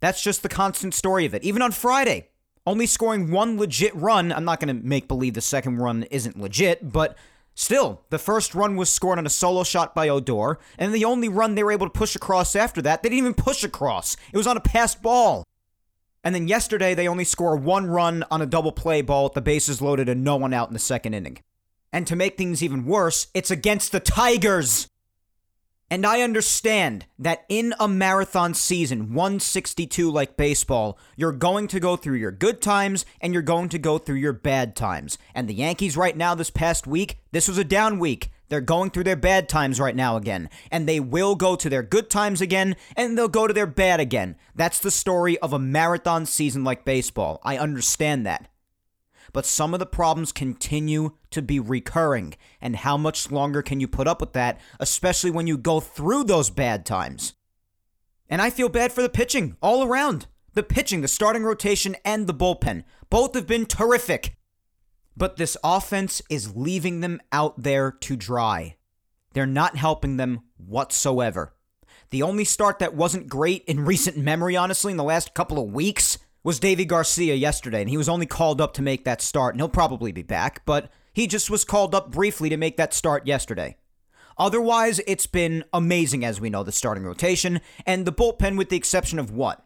That's 0.01 0.23
just 0.23 0.43
the 0.43 0.51
constant 0.51 0.93
story 0.93 1.25
of 1.25 1.33
it. 1.33 1.43
Even 1.43 1.63
on 1.63 1.73
Friday, 1.73 2.29
only 2.67 2.85
scoring 2.85 3.31
one 3.31 3.57
legit 3.57 3.97
run. 3.97 4.31
I'm 4.31 4.45
not 4.45 4.61
going 4.61 4.77
to 4.77 4.87
make 4.87 5.09
believe 5.09 5.33
the 5.33 5.41
second 5.41 5.79
run 5.79 6.03
isn't 6.11 6.39
legit, 6.39 6.93
but 6.93 7.17
still, 7.55 8.03
the 8.11 8.19
first 8.19 8.55
run 8.55 8.77
was 8.77 8.91
scored 8.91 9.19
on 9.19 9.27
a 9.27 9.31
solo 9.31 9.65
shot 9.65 9.95
by 9.95 10.09
Odor, 10.09 10.59
and 10.79 10.95
the 10.95 11.05
only 11.05 11.29
run 11.29 11.55
they 11.55 11.63
were 11.63 11.73
able 11.73 11.87
to 11.87 11.99
push 11.99 12.15
across 12.15 12.57
after 12.57 12.83
that, 12.83 13.03
they 13.03 13.09
didn't 13.09 13.19
even 13.19 13.35
push 13.35 13.65
across. 13.65 14.17
It 14.33 14.37
was 14.37 14.47
on 14.47 14.57
a 14.57 14.61
passed 14.61 15.03
ball. 15.03 15.45
And 16.25 16.35
then 16.35 16.47
yesterday, 16.47 16.95
they 16.95 17.09
only 17.09 17.25
score 17.25 17.57
one 17.57 17.87
run 17.87 18.25
on 18.31 18.43
a 18.43 18.47
double 18.47 18.73
play 18.73 19.03
ball 19.03 19.25
with 19.25 19.33
the 19.33 19.41
bases 19.41 19.83
loaded 19.83 20.09
and 20.09 20.23
no 20.23 20.37
one 20.37 20.55
out 20.55 20.69
in 20.69 20.73
the 20.73 20.79
second 20.79 21.15
inning. 21.15 21.39
And 21.93 22.07
to 22.07 22.17
make 22.17 22.39
things 22.39 22.63
even 22.63 22.87
worse, 22.87 23.27
it's 23.35 23.51
against 23.51 23.93
the 23.93 24.01
Tigers. 24.01 24.87
And 25.93 26.07
I 26.07 26.23
understand 26.23 27.05
that 27.19 27.45
in 27.51 27.75
a 27.79 27.87
marathon 27.87 28.55
season, 28.55 29.13
162 29.13 30.11
like 30.11 30.39
baseball, 30.39 30.99
you're 31.17 31.33
going 31.33 31.69
to 31.69 31.81
go 31.81 31.97
through 31.97 32.17
your 32.17 32.31
good 32.31 32.63
times 32.63 33.05
and 33.21 33.35
you're 33.35 33.43
going 33.43 33.69
to 33.69 33.79
go 33.79 33.99
through 33.99 34.17
your 34.17 34.33
bad 34.33 34.75
times. 34.75 35.19
And 35.35 35.47
the 35.47 35.53
Yankees, 35.53 35.95
right 35.95 36.17
now, 36.17 36.35
this 36.35 36.49
past 36.49 36.87
week, 36.87 37.19
this 37.33 37.47
was 37.47 37.59
a 37.59 37.63
down 37.63 37.99
week. 37.99 38.31
They're 38.49 38.63
going 38.63 38.89
through 38.89 39.05
their 39.05 39.17
bad 39.17 39.51
times 39.51 39.79
right 39.79 39.95
now 39.95 40.17
again. 40.17 40.49
And 40.71 40.89
they 40.89 40.99
will 40.99 41.35
go 41.35 41.57
to 41.57 41.69
their 41.69 41.83
good 41.83 42.09
times 42.09 42.41
again, 42.41 42.75
and 42.97 43.19
they'll 43.19 43.29
go 43.29 43.47
to 43.47 43.53
their 43.53 43.67
bad 43.67 44.01
again. 44.01 44.37
That's 44.55 44.79
the 44.79 44.91
story 44.91 45.37
of 45.41 45.53
a 45.53 45.59
marathon 45.59 46.25
season 46.25 46.65
like 46.65 46.87
baseball. 46.87 47.39
I 47.45 47.59
understand 47.59 48.25
that 48.25 48.49
but 49.33 49.47
some 49.47 49.73
of 49.75 49.81
the 49.81 49.87
problems 49.87 50.33
continue 50.33 51.13
to 51.31 51.43
be 51.43 51.59
recurring. 51.59 52.35
And 52.61 52.77
how 52.77 52.97
much 52.97 53.31
longer 53.31 53.63
can 53.63 53.81
you 53.81 53.89
put 53.89 54.07
up 54.07 54.21
with 54.21 54.33
that, 54.35 54.61
especially 54.79 55.31
when 55.31 55.47
you 55.47 55.57
go 55.57 55.81
through 55.81 56.25
those 56.25 56.51
bad 56.51 56.85
times? 56.85 57.35
And 58.29 58.41
I 58.41 58.51
feel 58.51 58.69
bad 58.69 58.93
for 58.93 59.03
the 59.03 59.09
pitching 59.09 59.57
all 59.63 59.85
around. 59.85 60.27
The 60.55 60.63
pitching, 60.63 61.01
the 61.01 61.09
starting 61.09 61.45
rotation, 61.45 61.97
and 62.05 62.27
the 62.27 62.35
bullpen. 62.35 62.85
Both 63.09 63.35
have 63.35 63.47
been 63.47 63.67
terrific. 63.67 64.37
But 65.17 65.37
this 65.37 65.57
offense 65.65 66.23
is 66.31 66.57
leaving 66.57 67.01
them 67.01 67.21
out 67.31 67.63
there 67.63 67.91
to 67.91 68.17
dry. 68.17 68.77
They're 69.33 69.47
not 69.47 69.77
helping 69.77 70.17
them 70.17 70.41
whatsoever. 70.57 71.55
The 72.11 72.23
only 72.23 72.45
start 72.45 72.79
that 72.79 72.95
wasn't 72.95 73.29
great 73.29 73.65
in 73.65 73.85
recent 73.85 74.17
memory, 74.17 74.57
honestly, 74.57 74.93
in 74.93 74.99
the 74.99 75.05
last 75.05 75.35
couple 75.35 75.59
of 75.59 75.73
weeks, 75.73 76.19
was 76.45 76.59
Deivi 76.59 76.87
Garcia 76.87 77.35
yesterday, 77.35 77.81
and 77.81 77.91
he 77.91 77.97
was 77.97 78.09
only 78.09 78.27
called 78.27 78.61
up 78.61 78.75
to 78.75 78.83
make 78.83 79.05
that 79.05 79.21
start, 79.21 79.55
and 79.55 79.61
he'll 79.61 79.69
probably 79.69 80.13
be 80.13 80.23
back, 80.23 80.65
but 80.67 80.91
he 81.13 81.27
just 81.27 81.51
was 81.51 81.65
called 81.65 81.95
up 81.95 82.11
briefly 82.11 82.49
to 82.49 82.57
make 82.57 82.77
that 82.77 82.95
start 82.95 83.27
yesterday. 83.27 83.77
Otherwise, 84.39 85.01
it's 85.07 85.27
been 85.27 85.65
amazing, 85.73 86.25
as 86.25 86.41
we 86.41 86.51
know, 86.51 86.63
the 86.63 86.73
starting 86.73 87.05
rotation, 87.05 87.61
and 87.87 88.07
the 88.07 88.13
bullpen, 88.13 88.57
with 88.57 88.71
the 88.71 88.77
exception 88.77 89.19
of 89.19 89.31
what? 89.31 89.65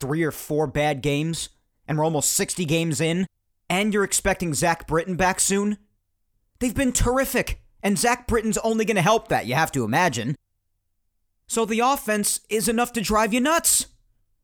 Three 0.00 0.22
or 0.22 0.32
four 0.32 0.66
bad 0.66 1.02
games? 1.02 1.48
And 1.86 1.96
we're 1.96 2.04
almost 2.04 2.32
60 2.34 2.64
games 2.64 3.00
in? 3.00 3.26
And 3.70 3.94
you're 3.94 4.04
expecting 4.04 4.54
Zach 4.54 4.86
Britton 4.86 5.16
back 5.16 5.40
soon? 5.40 5.78
They've 6.58 6.74
been 6.74 6.92
terrific, 6.92 7.62
and 7.82 7.98
Zach 7.98 8.26
Britton's 8.26 8.58
only 8.58 8.84
going 8.84 8.96
to 8.96 9.02
help 9.02 9.28
that, 9.28 9.46
you 9.46 9.54
have 9.54 9.72
to 9.72 9.84
imagine. 9.84 10.36
So 11.46 11.64
the 11.64 11.80
offense 11.80 12.40
is 12.50 12.68
enough 12.68 12.92
to 12.94 13.00
drive 13.00 13.32
you 13.32 13.40
nuts. 13.40 13.86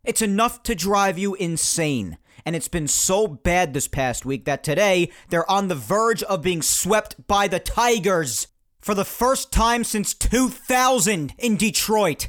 It's 0.05 0.23
enough 0.23 0.63
to 0.65 0.75
drive 0.75 1.19
you 1.19 1.35
insane. 1.35 2.19
And 2.45 2.55
it's 2.55 2.69
been 2.69 2.89
so 2.89 3.27
bad 3.27 3.73
this 3.73 3.89
past 3.89 4.27
week 4.27 4.45
that 4.45 4.63
today 4.63 5.11
they're 5.31 5.51
on 5.51 5.69
the 5.69 5.75
verge 5.75 6.23
of 6.25 6.43
being 6.43 6.61
swept 6.61 7.27
by 7.27 7.49
the 7.49 7.59
Tigers 7.59 8.49
for 8.81 8.95
the 8.95 9.05
first 9.05 9.51
time 9.51 9.83
since 9.83 10.13
2000 10.13 11.33
in 11.39 11.57
Detroit. 11.57 12.29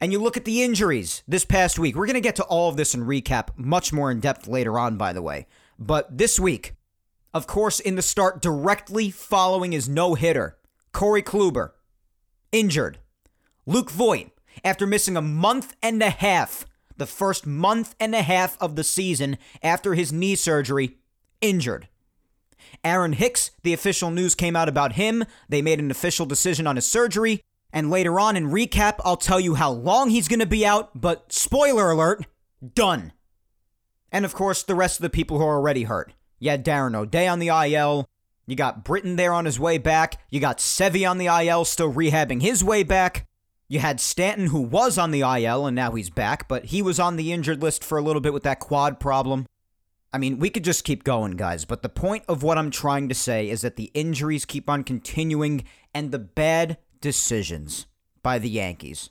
And 0.00 0.10
you 0.10 0.18
look 0.18 0.36
at 0.36 0.44
the 0.44 0.62
injuries 0.62 1.22
this 1.28 1.44
past 1.44 1.78
week. 1.78 1.94
We're 1.94 2.06
going 2.06 2.14
to 2.14 2.20
get 2.20 2.36
to 2.36 2.44
all 2.44 2.68
of 2.68 2.76
this 2.76 2.94
and 2.94 3.04
recap 3.04 3.50
much 3.56 3.92
more 3.92 4.10
in 4.10 4.18
depth 4.18 4.48
later 4.48 4.78
on, 4.78 4.96
by 4.96 5.12
the 5.12 5.22
way. 5.22 5.46
But 5.78 6.18
this 6.18 6.40
week, 6.40 6.74
of 7.32 7.46
course, 7.46 7.78
in 7.78 7.94
the 7.94 8.02
start 8.02 8.42
directly 8.42 9.10
following 9.10 9.72
his 9.72 9.88
no 9.88 10.14
hitter, 10.14 10.56
Corey 10.92 11.22
Kluber, 11.22 11.70
injured. 12.50 12.98
Luke 13.66 13.90
Voit, 13.90 14.30
after 14.64 14.86
missing 14.86 15.16
a 15.16 15.22
month 15.22 15.76
and 15.82 16.02
a 16.02 16.10
half, 16.10 16.66
the 16.96 17.06
first 17.06 17.46
month 17.46 17.94
and 17.98 18.14
a 18.14 18.22
half 18.22 18.56
of 18.60 18.76
the 18.76 18.84
season 18.84 19.38
after 19.62 19.94
his 19.94 20.12
knee 20.12 20.34
surgery, 20.34 20.98
injured. 21.40 21.88
Aaron 22.84 23.14
Hicks, 23.14 23.50
the 23.62 23.72
official 23.72 24.10
news 24.10 24.34
came 24.34 24.56
out 24.56 24.68
about 24.68 24.92
him. 24.92 25.24
They 25.48 25.62
made 25.62 25.80
an 25.80 25.90
official 25.90 26.26
decision 26.26 26.66
on 26.66 26.76
his 26.76 26.86
surgery. 26.86 27.42
And 27.72 27.90
later 27.90 28.18
on 28.18 28.36
in 28.36 28.50
recap, 28.50 28.96
I'll 29.04 29.16
tell 29.16 29.40
you 29.40 29.54
how 29.54 29.70
long 29.70 30.10
he's 30.10 30.28
going 30.28 30.40
to 30.40 30.46
be 30.46 30.66
out, 30.66 31.00
but 31.00 31.32
spoiler 31.32 31.90
alert, 31.90 32.26
done. 32.74 33.12
And 34.12 34.24
of 34.24 34.34
course, 34.34 34.62
the 34.62 34.74
rest 34.74 34.98
of 34.98 35.02
the 35.02 35.10
people 35.10 35.38
who 35.38 35.44
are 35.44 35.56
already 35.56 35.84
hurt. 35.84 36.12
You 36.38 36.50
had 36.50 36.64
Darren 36.64 36.96
O'Day 36.96 37.28
on 37.28 37.38
the 37.38 37.48
IL. 37.48 38.08
You 38.46 38.56
got 38.56 38.82
Britton 38.82 39.16
there 39.16 39.32
on 39.32 39.44
his 39.44 39.60
way 39.60 39.78
back. 39.78 40.20
You 40.30 40.40
got 40.40 40.58
Sevi 40.58 41.08
on 41.08 41.18
the 41.18 41.26
IL 41.26 41.64
still 41.64 41.92
rehabbing 41.92 42.42
his 42.42 42.64
way 42.64 42.82
back. 42.82 43.26
You 43.70 43.78
had 43.78 44.00
Stanton, 44.00 44.48
who 44.48 44.62
was 44.62 44.98
on 44.98 45.12
the 45.12 45.20
IL 45.20 45.64
and 45.64 45.76
now 45.76 45.92
he's 45.92 46.10
back, 46.10 46.48
but 46.48 46.66
he 46.66 46.82
was 46.82 46.98
on 46.98 47.14
the 47.14 47.32
injured 47.32 47.62
list 47.62 47.84
for 47.84 47.98
a 47.98 48.02
little 48.02 48.20
bit 48.20 48.32
with 48.32 48.42
that 48.42 48.58
quad 48.58 48.98
problem. 48.98 49.46
I 50.12 50.18
mean, 50.18 50.40
we 50.40 50.50
could 50.50 50.64
just 50.64 50.82
keep 50.82 51.04
going, 51.04 51.36
guys, 51.36 51.64
but 51.64 51.82
the 51.82 51.88
point 51.88 52.24
of 52.28 52.42
what 52.42 52.58
I'm 52.58 52.72
trying 52.72 53.08
to 53.10 53.14
say 53.14 53.48
is 53.48 53.60
that 53.60 53.76
the 53.76 53.92
injuries 53.94 54.44
keep 54.44 54.68
on 54.68 54.82
continuing 54.82 55.62
and 55.94 56.10
the 56.10 56.18
bad 56.18 56.78
decisions 57.00 57.86
by 58.24 58.40
the 58.40 58.50
Yankees. 58.50 59.10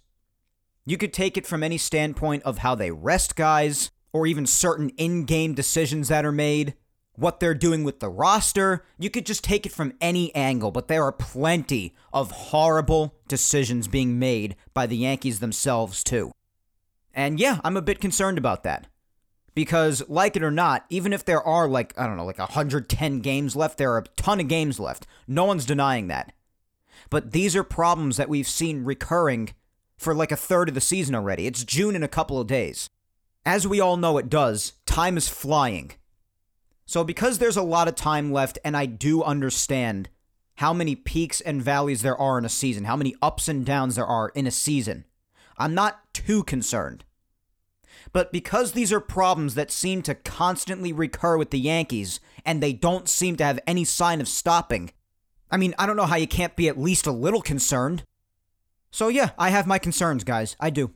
You 0.85 0.97
could 0.97 1.13
take 1.13 1.37
it 1.37 1.47
from 1.47 1.63
any 1.63 1.77
standpoint 1.77 2.43
of 2.43 2.57
how 2.57 2.75
they 2.75 2.91
rest 2.91 3.37
guys, 3.37 3.91
or 4.11 4.27
even 4.27 4.45
certain 4.45 4.89
in 4.97 5.23
game 5.23 5.53
decisions 5.53 6.09
that 6.09 6.25
are 6.25 6.33
made, 6.33 6.73
what 7.15 7.39
they're 7.39 7.53
doing 7.53 7.85
with 7.85 8.01
the 8.01 8.09
roster. 8.09 8.83
You 8.97 9.09
could 9.09 9.25
just 9.25 9.45
take 9.45 9.65
it 9.65 9.71
from 9.71 9.93
any 10.01 10.35
angle, 10.35 10.71
but 10.71 10.89
there 10.89 11.05
are 11.05 11.13
plenty 11.13 11.95
of 12.11 12.31
horrible 12.31 13.15
decisions 13.29 13.87
being 13.87 14.19
made 14.19 14.57
by 14.73 14.85
the 14.85 14.97
Yankees 14.97 15.39
themselves, 15.39 16.03
too. 16.03 16.31
And 17.13 17.39
yeah, 17.39 17.59
I'm 17.63 17.77
a 17.77 17.81
bit 17.81 18.01
concerned 18.01 18.37
about 18.37 18.63
that. 18.63 18.87
Because, 19.55 20.03
like 20.07 20.35
it 20.35 20.43
or 20.43 20.51
not, 20.51 20.85
even 20.89 21.11
if 21.11 21.25
there 21.25 21.41
are 21.41 21.67
like, 21.67 21.97
I 21.97 22.05
don't 22.05 22.17
know, 22.17 22.25
like 22.25 22.39
110 22.39 23.19
games 23.19 23.55
left, 23.55 23.77
there 23.77 23.91
are 23.93 23.99
a 23.99 24.07
ton 24.15 24.39
of 24.39 24.47
games 24.47 24.79
left. 24.79 25.07
No 25.27 25.45
one's 25.45 25.65
denying 25.65 26.07
that. 26.07 26.33
But 27.09 27.31
these 27.31 27.55
are 27.55 27.63
problems 27.63 28.17
that 28.17 28.29
we've 28.29 28.47
seen 28.47 28.83
recurring 28.83 29.53
for 29.97 30.13
like 30.13 30.31
a 30.31 30.37
third 30.37 30.69
of 30.69 30.75
the 30.75 30.81
season 30.81 31.15
already. 31.15 31.45
It's 31.45 31.63
June 31.63 31.95
in 31.95 32.03
a 32.03 32.07
couple 32.07 32.39
of 32.39 32.47
days. 32.47 32.89
As 33.45 33.67
we 33.67 33.79
all 33.79 33.97
know 33.97 34.17
it 34.17 34.29
does, 34.29 34.73
time 34.85 35.17
is 35.17 35.27
flying. 35.27 35.91
So, 36.85 37.03
because 37.03 37.37
there's 37.37 37.57
a 37.57 37.61
lot 37.61 37.87
of 37.87 37.95
time 37.95 38.31
left, 38.31 38.57
and 38.63 38.75
I 38.75 38.85
do 38.85 39.23
understand 39.23 40.09
how 40.59 40.73
many 40.73 40.93
peaks 40.93 41.39
and 41.39 41.63
valleys 41.63 42.01
there 42.01 42.17
are 42.17 42.37
in 42.37 42.43
a 42.43 42.49
season, 42.49 42.83
how 42.83 42.97
many 42.97 43.15
ups 43.21 43.47
and 43.47 43.65
downs 43.65 43.95
there 43.95 44.05
are 44.05 44.27
in 44.35 44.45
a 44.45 44.51
season, 44.51 45.05
I'm 45.57 45.73
not 45.73 46.13
too 46.13 46.43
concerned. 46.43 47.05
But 48.11 48.33
because 48.33 48.73
these 48.73 48.91
are 48.91 48.99
problems 48.99 49.55
that 49.55 49.71
seem 49.71 50.01
to 50.01 50.15
constantly 50.15 50.91
recur 50.91 51.37
with 51.37 51.51
the 51.51 51.59
Yankees, 51.59 52.19
and 52.45 52.61
they 52.61 52.73
don't 52.73 53.07
seem 53.07 53.37
to 53.37 53.43
have 53.45 53.61
any 53.65 53.85
sign 53.85 54.19
of 54.19 54.27
stopping, 54.27 54.91
I 55.49 55.55
mean, 55.55 55.73
I 55.79 55.85
don't 55.85 55.95
know 55.95 56.03
how 56.03 56.17
you 56.17 56.27
can't 56.27 56.57
be 56.57 56.67
at 56.67 56.77
least 56.77 57.07
a 57.07 57.11
little 57.11 57.41
concerned. 57.41 58.03
So, 58.91 59.07
yeah, 59.07 59.29
I 59.37 59.51
have 59.51 59.65
my 59.65 59.79
concerns, 59.79 60.25
guys. 60.25 60.57
I 60.59 60.71
do. 60.71 60.91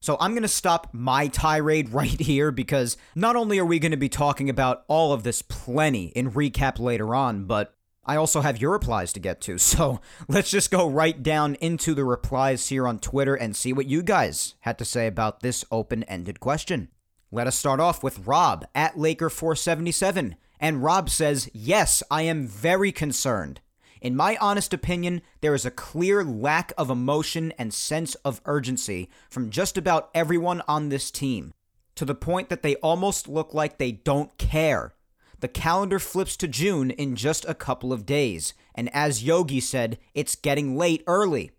So 0.00 0.16
I'm 0.18 0.32
going 0.32 0.42
to 0.42 0.48
stop 0.48 0.88
my 0.92 1.28
tirade 1.28 1.90
right 1.92 2.20
here 2.20 2.50
because 2.50 2.96
not 3.14 3.36
only 3.36 3.60
are 3.60 3.64
we 3.64 3.78
going 3.78 3.92
to 3.92 3.96
be 3.96 4.08
talking 4.08 4.50
about 4.50 4.84
all 4.88 5.12
of 5.12 5.22
this 5.22 5.40
plenty 5.40 6.06
in 6.06 6.32
recap 6.32 6.80
later 6.80 7.14
on, 7.14 7.44
but 7.44 7.75
I 8.06 8.16
also 8.16 8.40
have 8.40 8.60
your 8.60 8.70
replies 8.70 9.12
to 9.12 9.20
get 9.20 9.40
to. 9.42 9.58
So 9.76 10.00
let's 10.28 10.50
just 10.50 10.70
go 10.70 10.88
right 10.88 11.22
down 11.22 11.56
into 11.56 11.92
the 11.92 12.04
replies 12.04 12.68
here 12.68 12.86
on 12.86 12.98
Twitter 12.98 13.34
and 13.34 13.54
see 13.54 13.72
what 13.72 13.86
you 13.86 14.02
guys 14.02 14.54
had 14.60 14.78
to 14.78 14.84
say 14.84 15.06
about 15.06 15.40
this 15.40 15.64
open 15.70 16.02
ended 16.04 16.40
question. 16.40 16.88
Let 17.32 17.46
us 17.46 17.56
start 17.56 17.80
off 17.80 18.02
with 18.02 18.26
Rob 18.26 18.64
at 18.74 18.94
Laker477. 18.94 20.36
And 20.60 20.82
Rob 20.82 21.10
says, 21.10 21.50
Yes, 21.52 22.02
I 22.10 22.22
am 22.22 22.46
very 22.46 22.92
concerned. 22.92 23.60
In 24.00 24.14
my 24.14 24.36
honest 24.40 24.72
opinion, 24.72 25.22
there 25.40 25.54
is 25.54 25.66
a 25.66 25.70
clear 25.70 26.22
lack 26.22 26.72
of 26.78 26.90
emotion 26.90 27.52
and 27.58 27.74
sense 27.74 28.14
of 28.16 28.40
urgency 28.44 29.10
from 29.28 29.50
just 29.50 29.76
about 29.76 30.10
everyone 30.14 30.62
on 30.68 30.88
this 30.88 31.10
team, 31.10 31.52
to 31.96 32.04
the 32.04 32.14
point 32.14 32.48
that 32.48 32.62
they 32.62 32.76
almost 32.76 33.26
look 33.26 33.52
like 33.52 33.78
they 33.78 33.92
don't 33.92 34.36
care. 34.38 34.94
The 35.40 35.48
calendar 35.48 35.98
flips 35.98 36.36
to 36.38 36.48
June 36.48 36.90
in 36.90 37.16
just 37.16 37.44
a 37.46 37.54
couple 37.54 37.92
of 37.92 38.06
days, 38.06 38.54
and 38.74 38.94
as 38.94 39.24
Yogi 39.24 39.60
said, 39.60 39.98
it's 40.14 40.34
getting 40.34 40.76
late 40.76 41.02
early. 41.06 41.50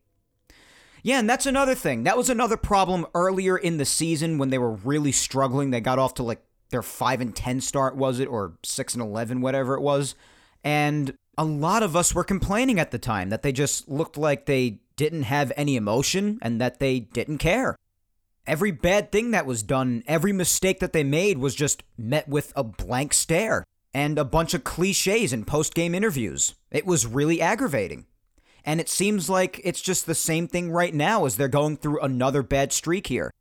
Yeah, 1.03 1.19
and 1.19 1.29
that's 1.29 1.45
another 1.45 1.75
thing. 1.75 2.03
That 2.03 2.17
was 2.17 2.29
another 2.29 2.57
problem 2.57 3.05
earlier 3.13 3.57
in 3.57 3.77
the 3.77 3.85
season 3.85 4.37
when 4.37 4.49
they 4.49 4.57
were 4.57 4.73
really 4.73 5.11
struggling. 5.11 5.71
They 5.71 5.79
got 5.79 5.99
off 5.99 6.15
to 6.15 6.23
like 6.23 6.41
their 6.69 6.81
5 6.81 7.21
and 7.21 7.35
10 7.35 7.61
start 7.61 7.95
was 7.95 8.19
it 8.19 8.27
or 8.27 8.57
6 8.63 8.93
and 8.93 9.01
11 9.01 9.41
whatever 9.41 9.75
it 9.75 9.81
was. 9.81 10.15
And 10.63 11.15
a 11.37 11.45
lot 11.45 11.83
of 11.83 11.95
us 11.95 12.13
were 12.13 12.23
complaining 12.23 12.79
at 12.79 12.91
the 12.91 12.97
time 12.97 13.29
that 13.29 13.41
they 13.41 13.51
just 13.51 13.87
looked 13.87 14.17
like 14.17 14.45
they 14.45 14.81
didn't 14.95 15.23
have 15.23 15.51
any 15.55 15.75
emotion 15.75 16.39
and 16.41 16.59
that 16.59 16.79
they 16.79 16.99
didn't 16.99 17.37
care. 17.37 17.77
Every 18.47 18.71
bad 18.71 19.11
thing 19.11 19.31
that 19.31 19.45
was 19.45 19.61
done, 19.61 20.03
every 20.07 20.31
mistake 20.31 20.79
that 20.79 20.93
they 20.93 21.03
made 21.03 21.37
was 21.37 21.53
just 21.53 21.83
met 21.97 22.29
with 22.29 22.53
a 22.55 22.63
blank 22.63 23.13
stare 23.13 23.65
and 23.93 24.17
a 24.17 24.23
bunch 24.23 24.53
of 24.53 24.63
cliches 24.63 25.33
in 25.33 25.43
post 25.43 25.73
game 25.75 25.93
interviews. 25.93 26.55
It 26.71 26.85
was 26.85 27.05
really 27.05 27.41
aggravating. 27.41 28.05
And 28.63 28.79
it 28.79 28.87
seems 28.87 29.29
like 29.29 29.59
it's 29.65 29.81
just 29.81 30.05
the 30.05 30.15
same 30.15 30.47
thing 30.47 30.71
right 30.71 30.93
now 30.93 31.25
as 31.25 31.35
they're 31.35 31.49
going 31.49 31.75
through 31.75 31.99
another 31.99 32.41
bad 32.41 32.71
streak 32.71 33.07
here. 33.07 33.33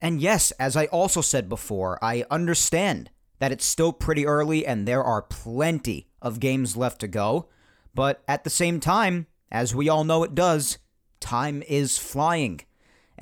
And 0.00 0.20
yes, 0.20 0.50
as 0.52 0.76
I 0.76 0.86
also 0.86 1.20
said 1.20 1.48
before, 1.50 2.02
I 2.02 2.24
understand 2.30 3.10
that 3.38 3.52
it's 3.52 3.66
still 3.66 3.92
pretty 3.92 4.26
early 4.26 4.64
and 4.64 4.88
there 4.88 5.04
are 5.04 5.22
plenty 5.22 6.08
of 6.22 6.40
games 6.40 6.74
left 6.74 7.00
to 7.00 7.08
go. 7.08 7.48
But 7.94 8.22
at 8.26 8.44
the 8.44 8.50
same 8.50 8.80
time, 8.80 9.26
as 9.50 9.74
we 9.74 9.90
all 9.90 10.04
know 10.04 10.22
it 10.22 10.34
does, 10.34 10.78
time 11.20 11.62
is 11.68 11.98
flying. 11.98 12.62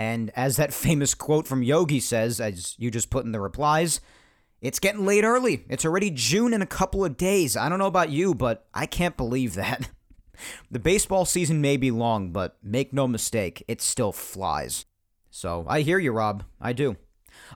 And 0.01 0.33
as 0.35 0.57
that 0.57 0.73
famous 0.73 1.13
quote 1.13 1.47
from 1.47 1.63
Yogi 1.63 2.01
says, 2.01 2.41
as 2.41 2.75
you 2.79 2.91
just 2.91 3.11
put 3.11 3.27
in 3.27 3.33
the 3.33 3.41
replies, 3.41 4.01
it's 4.63 4.79
getting 4.79 5.05
late 5.05 5.25
early. 5.25 5.67
It's 5.69 5.85
already 5.85 6.11
June 6.11 6.55
in 6.55 6.63
a 6.63 6.67
couple 6.67 7.05
of 7.05 7.19
days. 7.19 7.55
I 7.55 7.69
don't 7.69 7.79
know 7.79 7.85
about 7.85 8.09
you, 8.09 8.35
but 8.35 8.67
I 8.73 8.87
can't 8.87 9.19
believe 9.19 9.53
that. 9.57 9.91
the 10.71 10.79
baseball 10.79 11.27
season 11.27 11.61
may 11.61 11.77
be 11.77 11.91
long, 11.91 12.33
but 12.33 12.57
make 12.63 12.95
no 12.95 13.07
mistake, 13.07 13.63
it 13.69 13.83
still 13.83 14.11
flies. 14.11 14.87
So 15.31 15.67
I 15.69 15.83
hear 15.83 15.99
you, 15.99 16.13
Rob. 16.13 16.45
I 16.59 16.73
do. 16.73 16.97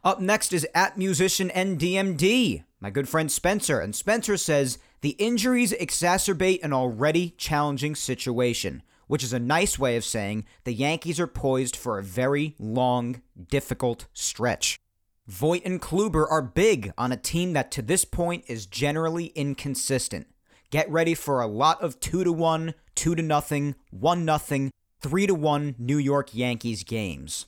Up 0.05 0.21
next 0.21 0.53
is 0.53 0.67
at 0.75 0.99
musician 0.99 1.49
NDMD, 1.49 2.63
my 2.79 2.91
good 2.91 3.09
friend 3.09 3.33
Spencer. 3.33 3.81
And 3.81 3.97
Spencer 3.97 4.37
says 4.37 4.77
the 5.01 5.17
injuries 5.19 5.73
exacerbate 5.73 6.63
an 6.63 6.75
already 6.75 7.31
challenging 7.39 7.95
situation, 7.95 8.83
which 9.07 9.23
is 9.23 9.33
a 9.33 9.39
nice 9.39 9.79
way 9.79 9.97
of 9.97 10.05
saying 10.05 10.45
the 10.65 10.73
Yankees 10.73 11.21
are 11.21 11.27
poised 11.27 11.77
for 11.77 11.99
a 11.99 12.03
very 12.03 12.55
long, 12.59 13.23
difficult 13.51 14.07
stretch. 14.13 14.79
Voit 15.27 15.63
and 15.65 15.81
Kluber 15.81 16.27
are 16.31 16.43
big 16.43 16.93
on 16.99 17.11
a 17.11 17.17
team 17.17 17.55
that 17.55 17.71
to 17.73 17.83
this 17.83 18.05
point 18.05 18.45
is 18.47 18.67
generally 18.67 19.27
inconsistent. 19.35 20.27
Get 20.71 20.91
ready 20.91 21.15
for 21.15 21.41
a 21.41 21.47
lot 21.47 21.81
of 21.81 22.01
2 22.01 22.25
to 22.25 22.33
1, 22.33 22.75
2 22.95 23.15
to 23.15 23.23
nothing, 23.23 23.75
1 23.91 24.25
nothing, 24.25 24.71
3 25.01 25.27
to 25.27 25.35
1 25.35 25.77
New 25.79 25.99
York 25.99 26.35
Yankees 26.35 26.83
games. 26.83 27.47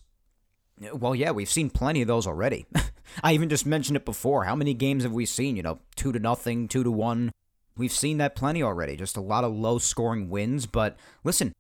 Well, 0.93 1.15
yeah, 1.15 1.31
we've 1.31 1.51
seen 1.51 1.71
plenty 1.71 2.03
of 2.03 2.09
those 2.09 2.27
already. 2.27 2.67
I 3.23 3.33
even 3.33 3.49
just 3.49 3.67
mentioned 3.67 3.97
it 3.97 4.05
before. 4.05 4.45
How 4.45 4.55
many 4.55 4.75
games 4.75 5.03
have 5.05 5.13
we 5.13 5.27
seen? 5.27 5.57
You 5.57 5.63
know, 5.63 5.79
two 5.97 6.13
to 6.13 6.19
nothing, 6.19 6.69
two 6.69 6.85
to 6.85 6.91
one. 6.91 7.33
We've 7.77 7.93
seen 7.93 8.19
that 8.19 8.35
plenty 8.35 8.63
already. 8.63 8.97
Just 8.97 9.17
a 9.17 9.21
lot 9.21 9.45
of 9.45 9.55
low 9.55 9.79
scoring 9.79 10.31
wins. 10.31 10.67
But 10.67 10.97
listen, 11.25 11.53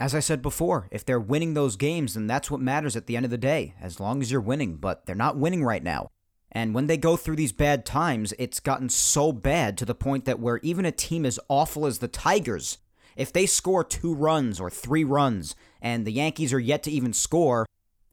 as 0.00 0.14
I 0.14 0.20
said 0.20 0.42
before, 0.42 0.88
if 0.90 1.04
they're 1.04 1.20
winning 1.20 1.54
those 1.54 1.76
games, 1.76 2.14
then 2.14 2.26
that's 2.26 2.50
what 2.50 2.60
matters 2.60 2.96
at 2.96 3.06
the 3.06 3.16
end 3.16 3.24
of 3.24 3.30
the 3.30 3.38
day, 3.38 3.74
as 3.80 4.00
long 4.00 4.20
as 4.20 4.32
you're 4.32 4.40
winning. 4.40 4.76
But 4.76 5.06
they're 5.06 5.14
not 5.14 5.36
winning 5.36 5.64
right 5.64 5.82
now. 5.82 6.08
And 6.50 6.74
when 6.74 6.86
they 6.86 6.96
go 6.98 7.16
through 7.16 7.36
these 7.36 7.52
bad 7.52 7.86
times, 7.86 8.34
it's 8.38 8.60
gotten 8.60 8.88
so 8.88 9.32
bad 9.32 9.78
to 9.78 9.84
the 9.86 9.94
point 9.94 10.26
that 10.26 10.40
where 10.40 10.58
even 10.62 10.84
a 10.84 10.92
team 10.92 11.24
as 11.24 11.40
awful 11.48 11.86
as 11.86 11.98
the 11.98 12.08
Tigers, 12.08 12.78
if 13.16 13.32
they 13.32 13.46
score 13.46 13.84
two 13.84 14.14
runs 14.14 14.60
or 14.60 14.68
three 14.68 15.04
runs 15.04 15.54
and 15.80 16.06
the 16.06 16.12
Yankees 16.12 16.52
are 16.52 16.60
yet 16.60 16.82
to 16.82 16.90
even 16.90 17.12
score, 17.12 17.66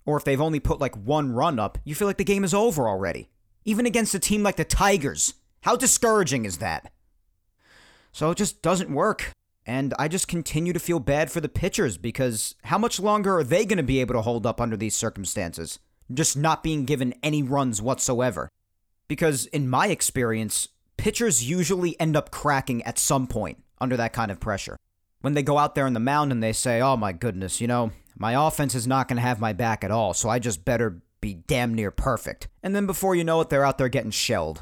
or 0.06 0.16
if 0.16 0.24
they've 0.24 0.40
only 0.40 0.60
put 0.60 0.80
like 0.80 0.96
one 0.96 1.34
run 1.34 1.60
up, 1.60 1.78
you 1.84 1.94
feel 1.96 2.08
like 2.08 2.18
the 2.18 2.24
game 2.24 2.44
is 2.44 2.54
over 2.54 2.88
already. 2.88 3.30
Even 3.66 3.86
against 3.86 4.16
a 4.16 4.20
team 4.20 4.42
like 4.42 4.56
the 4.56 4.64
Tigers. 4.64 5.34
How 5.62 5.76
discouraging 5.76 6.46
is 6.46 6.60
that? 6.60 6.92
So 8.12 8.32
it 8.32 8.38
just 8.38 8.62
doesn't 8.62 8.94
work. 8.94 9.32
And 9.66 9.94
I 10.00 10.08
just 10.08 10.28
continue 10.28 10.74
to 10.74 10.80
feel 10.80 11.00
bad 11.00 11.32
for 11.32 11.42
the 11.42 11.50
pitchers 11.50 11.98
because 11.98 12.56
how 12.64 12.78
much 12.78 13.00
longer 13.00 13.38
are 13.38 13.44
they 13.44 13.66
going 13.66 13.78
to 13.78 13.84
be 13.84 14.02
able 14.02 14.16
to 14.16 14.22
hold 14.22 14.46
up 14.46 14.60
under 14.60 14.76
these 14.76 14.96
circumstances? 14.96 15.80
Just 16.12 16.36
not 16.36 16.64
being 16.64 16.86
given 16.86 17.14
any 17.22 17.44
runs 17.44 17.82
whatsoever. 17.82 18.50
Because 19.08 19.46
in 19.48 19.70
my 19.70 19.88
experience, 19.88 20.70
pitchers 20.98 21.48
usually 21.48 22.00
end 22.00 22.16
up 22.16 22.32
cracking 22.32 22.82
at 22.84 22.98
some 22.98 23.28
point 23.28 23.64
under 23.80 23.96
that 23.98 24.14
kind 24.14 24.32
of 24.32 24.40
pressure. 24.40 24.78
When 25.22 25.34
they 25.34 25.44
go 25.44 25.58
out 25.58 25.76
there 25.76 25.86
on 25.86 25.94
the 25.94 26.00
mound 26.00 26.32
and 26.32 26.42
they 26.42 26.54
say, 26.54 26.82
oh 26.82 26.98
my 26.98 27.12
goodness, 27.12 27.62
you 27.62 27.68
know, 27.68 27.92
my 28.18 28.48
offense 28.48 28.74
is 28.74 28.88
not 28.88 29.08
going 29.08 29.18
to 29.18 29.22
have 29.22 29.40
my 29.40 29.54
back 29.54 29.84
at 29.84 29.92
all, 29.92 30.14
so 30.14 30.30
I 30.30 30.40
just 30.40 30.66
better 30.66 31.02
be 31.22 31.34
damn 31.34 31.74
near 31.74 31.92
perfect. 31.92 32.48
And 32.64 32.76
then 32.76 32.86
before 32.86 33.16
you 33.16 33.24
know 33.24 33.42
it, 33.42 33.50
they're 33.50 33.66
out 33.66 33.78
there 33.78 33.90
getting 33.90 34.12
shelled. 34.12 34.62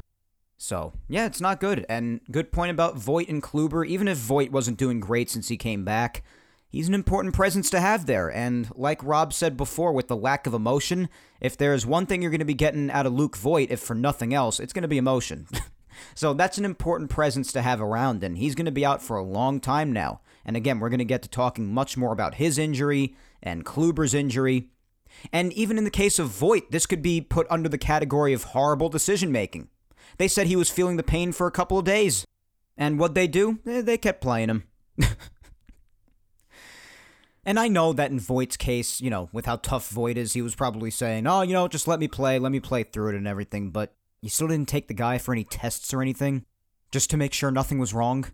So, 0.60 0.92
yeah, 1.08 1.26
it's 1.26 1.40
not 1.40 1.60
good. 1.60 1.86
And 1.88 2.20
good 2.32 2.50
point 2.50 2.72
about 2.72 2.98
Voit 2.98 3.28
and 3.28 3.40
Kluber. 3.40 3.86
Even 3.86 4.08
if 4.08 4.18
Voit 4.18 4.50
wasn't 4.50 4.76
doing 4.76 4.98
great 4.98 5.30
since 5.30 5.46
he 5.46 5.56
came 5.56 5.84
back, 5.84 6.24
he's 6.68 6.88
an 6.88 6.94
important 6.94 7.32
presence 7.32 7.70
to 7.70 7.80
have 7.80 8.06
there. 8.06 8.28
And 8.28 8.68
like 8.74 9.02
Rob 9.04 9.32
said 9.32 9.56
before, 9.56 9.92
with 9.92 10.08
the 10.08 10.16
lack 10.16 10.48
of 10.48 10.54
emotion, 10.54 11.08
if 11.40 11.56
there's 11.56 11.86
one 11.86 12.06
thing 12.06 12.20
you're 12.20 12.32
going 12.32 12.40
to 12.40 12.44
be 12.44 12.54
getting 12.54 12.90
out 12.90 13.06
of 13.06 13.12
Luke 13.12 13.36
Voit, 13.36 13.70
if 13.70 13.78
for 13.78 13.94
nothing 13.94 14.34
else, 14.34 14.58
it's 14.58 14.72
going 14.72 14.82
to 14.82 14.88
be 14.88 14.98
emotion. 14.98 15.46
so 16.16 16.34
that's 16.34 16.58
an 16.58 16.64
important 16.64 17.08
presence 17.08 17.52
to 17.52 17.62
have 17.62 17.80
around, 17.80 18.24
and 18.24 18.36
he's 18.36 18.56
going 18.56 18.66
to 18.66 18.72
be 18.72 18.84
out 18.84 19.00
for 19.00 19.16
a 19.16 19.22
long 19.22 19.60
time 19.60 19.92
now. 19.92 20.20
And 20.44 20.56
again, 20.56 20.80
we're 20.80 20.88
going 20.88 20.98
to 20.98 21.04
get 21.04 21.22
to 21.22 21.28
talking 21.28 21.72
much 21.72 21.96
more 21.96 22.12
about 22.12 22.34
his 22.34 22.58
injury 22.58 23.14
and 23.40 23.64
Kluber's 23.64 24.12
injury. 24.12 24.70
And 25.32 25.52
even 25.52 25.78
in 25.78 25.84
the 25.84 25.90
case 25.90 26.18
of 26.18 26.28
Voit, 26.28 26.72
this 26.72 26.86
could 26.86 27.02
be 27.02 27.20
put 27.20 27.46
under 27.48 27.68
the 27.68 27.78
category 27.78 28.32
of 28.32 28.42
horrible 28.44 28.88
decision 28.88 29.30
making. 29.30 29.68
They 30.18 30.28
said 30.28 30.46
he 30.46 30.56
was 30.56 30.70
feeling 30.70 30.96
the 30.96 31.02
pain 31.02 31.32
for 31.32 31.46
a 31.46 31.52
couple 31.52 31.78
of 31.78 31.84
days. 31.84 32.26
And 32.76 32.98
what 32.98 33.14
they 33.14 33.26
do? 33.26 33.58
They 33.64 33.98
kept 33.98 34.20
playing 34.20 34.50
him. 34.50 34.64
and 37.44 37.58
I 37.58 37.68
know 37.68 37.92
that 37.92 38.10
in 38.10 38.20
Voit's 38.20 38.56
case, 38.56 39.00
you 39.00 39.10
know, 39.10 39.28
with 39.32 39.46
how 39.46 39.56
tough 39.56 39.88
Voight 39.90 40.16
is, 40.16 40.32
he 40.32 40.42
was 40.42 40.54
probably 40.54 40.90
saying, 40.90 41.26
oh, 41.26 41.42
you 41.42 41.52
know, 41.52 41.66
just 41.66 41.88
let 41.88 41.98
me 41.98 42.08
play, 42.08 42.38
let 42.38 42.52
me 42.52 42.60
play 42.60 42.82
through 42.82 43.10
it 43.10 43.14
and 43.16 43.26
everything. 43.26 43.70
But 43.70 43.94
you 44.20 44.28
still 44.28 44.48
didn't 44.48 44.68
take 44.68 44.88
the 44.88 44.94
guy 44.94 45.18
for 45.18 45.32
any 45.32 45.44
tests 45.44 45.94
or 45.94 46.02
anything? 46.02 46.44
Just 46.90 47.10
to 47.10 47.16
make 47.16 47.32
sure 47.32 47.50
nothing 47.50 47.78
was 47.78 47.94
wrong? 47.94 48.26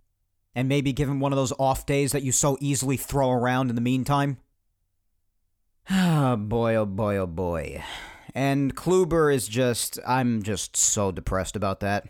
And 0.53 0.69
maybe 0.69 0.93
give 0.93 1.09
him 1.09 1.19
one 1.19 1.33
of 1.33 1.37
those 1.37 1.53
off 1.59 1.85
days 1.85 2.13
that 2.13 2.23
you 2.23 2.31
so 2.31 2.57
easily 2.61 2.97
throw 2.97 3.31
around 3.31 3.69
in 3.69 3.75
the 3.75 3.81
meantime? 3.81 4.37
Ah, 5.87 6.35
boy, 6.35 6.73
oh 6.73 6.87
boy, 6.87 7.17
oh 7.17 7.27
boy. 7.27 7.83
And 8.35 8.75
Kluber 8.75 9.33
is 9.33 9.47
just, 9.47 9.97
I'm 10.05 10.43
just 10.43 10.75
so 10.75 11.11
depressed 11.11 11.55
about 11.55 11.79
that. 11.79 12.07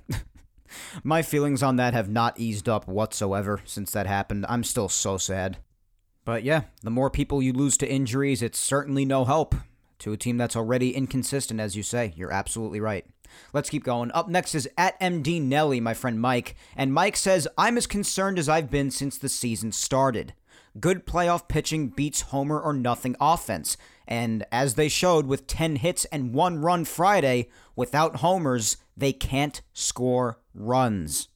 My 1.03 1.21
feelings 1.21 1.61
on 1.61 1.75
that 1.75 1.93
have 1.93 2.09
not 2.09 2.39
eased 2.39 2.67
up 2.67 2.87
whatsoever 2.87 3.61
since 3.63 3.91
that 3.91 4.07
happened. 4.07 4.47
I'm 4.49 4.63
still 4.63 4.89
so 4.89 5.17
sad. 5.17 5.57
But 6.25 6.43
yeah, 6.43 6.63
the 6.81 6.89
more 6.89 7.11
people 7.11 7.43
you 7.43 7.53
lose 7.53 7.77
to 7.77 7.87
injuries, 7.89 8.41
it's 8.41 8.59
certainly 8.59 9.05
no 9.05 9.23
help 9.25 9.53
to 9.99 10.13
a 10.13 10.17
team 10.17 10.37
that's 10.37 10.55
already 10.55 10.95
inconsistent, 10.95 11.59
as 11.59 11.77
you 11.77 11.83
say. 11.83 12.13
You're 12.15 12.33
absolutely 12.33 12.79
right. 12.79 13.05
Let's 13.53 13.69
keep 13.69 13.83
going. 13.83 14.11
Up 14.11 14.27
next 14.27 14.55
is 14.55 14.67
at 14.77 14.99
MD 14.99 15.39
Nelly, 15.39 15.79
my 15.79 15.93
friend 15.93 16.19
Mike. 16.19 16.55
And 16.75 16.91
Mike 16.91 17.17
says, 17.17 17.47
I'm 17.55 17.77
as 17.77 17.85
concerned 17.85 18.39
as 18.39 18.49
I've 18.49 18.71
been 18.71 18.89
since 18.89 19.19
the 19.19 19.29
season 19.29 19.71
started. 19.71 20.33
Good 20.79 21.05
playoff 21.05 21.47
pitching 21.47 21.89
beats 21.89 22.21
homer 22.21 22.59
or 22.59 22.73
nothing 22.73 23.15
offense. 23.21 23.77
And 24.07 24.45
as 24.51 24.75
they 24.75 24.89
showed 24.89 25.25
with 25.25 25.47
10 25.47 25.77
hits 25.77 26.05
and 26.05 26.33
one 26.33 26.59
run 26.59 26.85
Friday, 26.85 27.49
without 27.75 28.17
homers, 28.17 28.77
they 28.95 29.13
can't 29.13 29.61
score 29.73 30.39
runs. 30.53 31.29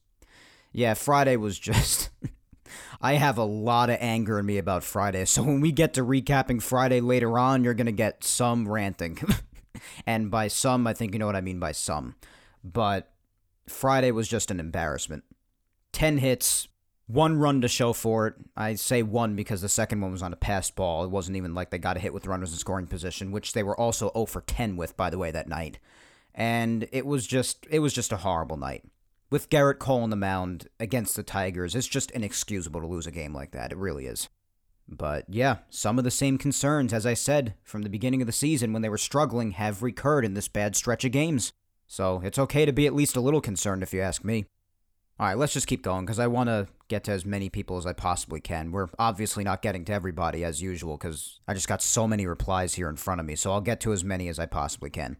Yeah, 0.72 0.94
Friday 0.94 1.36
was 1.36 1.58
just. 1.58 2.10
I 3.00 3.14
have 3.14 3.38
a 3.38 3.44
lot 3.44 3.90
of 3.90 3.96
anger 4.00 4.38
in 4.38 4.46
me 4.46 4.58
about 4.58 4.84
Friday. 4.84 5.24
So 5.24 5.42
when 5.42 5.60
we 5.60 5.72
get 5.72 5.94
to 5.94 6.04
recapping 6.04 6.62
Friday 6.62 7.00
later 7.00 7.38
on, 7.38 7.64
you're 7.64 7.74
going 7.74 7.86
to 7.86 7.92
get 7.92 8.24
some 8.24 8.68
ranting. 8.68 9.18
and 10.06 10.30
by 10.30 10.48
some, 10.48 10.86
I 10.86 10.92
think 10.92 11.12
you 11.12 11.18
know 11.18 11.26
what 11.26 11.36
I 11.36 11.40
mean 11.40 11.58
by 11.58 11.72
some. 11.72 12.14
But 12.62 13.10
Friday 13.66 14.10
was 14.10 14.28
just 14.28 14.50
an 14.50 14.60
embarrassment. 14.60 15.24
10 15.92 16.18
hits, 16.18 16.68
one 17.12 17.38
run 17.38 17.60
to 17.60 17.68
show 17.68 17.92
for 17.92 18.26
it. 18.28 18.34
I 18.56 18.74
say 18.74 19.02
one 19.02 19.34
because 19.34 19.62
the 19.62 19.68
second 19.68 20.00
one 20.00 20.12
was 20.12 20.22
on 20.22 20.32
a 20.32 20.36
passed 20.36 20.76
ball. 20.76 21.04
It 21.04 21.10
wasn't 21.10 21.36
even 21.36 21.54
like 21.54 21.70
they 21.70 21.78
got 21.78 21.96
a 21.96 22.00
hit 22.00 22.14
with 22.14 22.26
runners 22.26 22.52
in 22.52 22.58
scoring 22.58 22.86
position, 22.86 23.32
which 23.32 23.52
they 23.52 23.62
were 23.62 23.78
also 23.78 24.10
0 24.12 24.26
for 24.26 24.42
10 24.42 24.76
with, 24.76 24.96
by 24.96 25.10
the 25.10 25.18
way, 25.18 25.30
that 25.30 25.48
night. 25.48 25.78
And 26.34 26.88
it 26.92 27.06
was 27.06 27.26
just 27.26 27.66
it 27.70 27.80
was 27.80 27.92
just 27.92 28.12
a 28.12 28.18
horrible 28.18 28.56
night. 28.56 28.84
With 29.30 29.50
Gerrit 29.50 29.78
Cole 29.78 30.02
on 30.02 30.10
the 30.10 30.16
mound 30.16 30.68
against 30.78 31.16
the 31.16 31.22
Tigers, 31.22 31.74
it's 31.74 31.86
just 31.86 32.10
inexcusable 32.12 32.80
to 32.80 32.86
lose 32.86 33.06
a 33.06 33.12
game 33.12 33.34
like 33.34 33.52
that. 33.52 33.72
It 33.72 33.78
really 33.78 34.06
is. 34.06 34.28
But 34.88 35.24
yeah, 35.28 35.58
some 35.68 35.98
of 35.98 36.04
the 36.04 36.10
same 36.10 36.36
concerns, 36.36 36.92
as 36.92 37.06
I 37.06 37.14
said 37.14 37.54
from 37.62 37.82
the 37.82 37.88
beginning 37.88 38.22
of 38.22 38.26
the 38.26 38.32
season 38.32 38.72
when 38.72 38.82
they 38.82 38.88
were 38.88 38.98
struggling, 38.98 39.52
have 39.52 39.82
recurred 39.82 40.24
in 40.24 40.34
this 40.34 40.48
bad 40.48 40.74
stretch 40.74 41.04
of 41.04 41.12
games. 41.12 41.52
So 41.86 42.20
it's 42.24 42.38
okay 42.38 42.64
to 42.64 42.72
be 42.72 42.86
at 42.86 42.94
least 42.94 43.16
a 43.16 43.20
little 43.20 43.40
concerned 43.40 43.82
if 43.82 43.92
you 43.92 44.00
ask 44.00 44.24
me. 44.24 44.46
All 45.20 45.26
right, 45.26 45.36
let's 45.36 45.52
just 45.52 45.66
keep 45.66 45.82
going 45.82 46.06
because 46.06 46.18
I 46.18 46.28
want 46.28 46.48
to 46.48 46.66
get 46.88 47.04
to 47.04 47.12
as 47.12 47.26
many 47.26 47.50
people 47.50 47.76
as 47.76 47.84
I 47.84 47.92
possibly 47.92 48.40
can. 48.40 48.72
We're 48.72 48.88
obviously 48.98 49.44
not 49.44 49.60
getting 49.60 49.84
to 49.84 49.92
everybody 49.92 50.46
as 50.46 50.62
usual 50.62 50.96
because 50.96 51.40
I 51.46 51.52
just 51.52 51.68
got 51.68 51.82
so 51.82 52.08
many 52.08 52.26
replies 52.26 52.72
here 52.72 52.88
in 52.88 52.96
front 52.96 53.20
of 53.20 53.26
me, 53.26 53.36
so 53.36 53.52
I'll 53.52 53.60
get 53.60 53.80
to 53.80 53.92
as 53.92 54.02
many 54.02 54.28
as 54.28 54.38
I 54.38 54.46
possibly 54.46 54.88
can. 54.88 55.18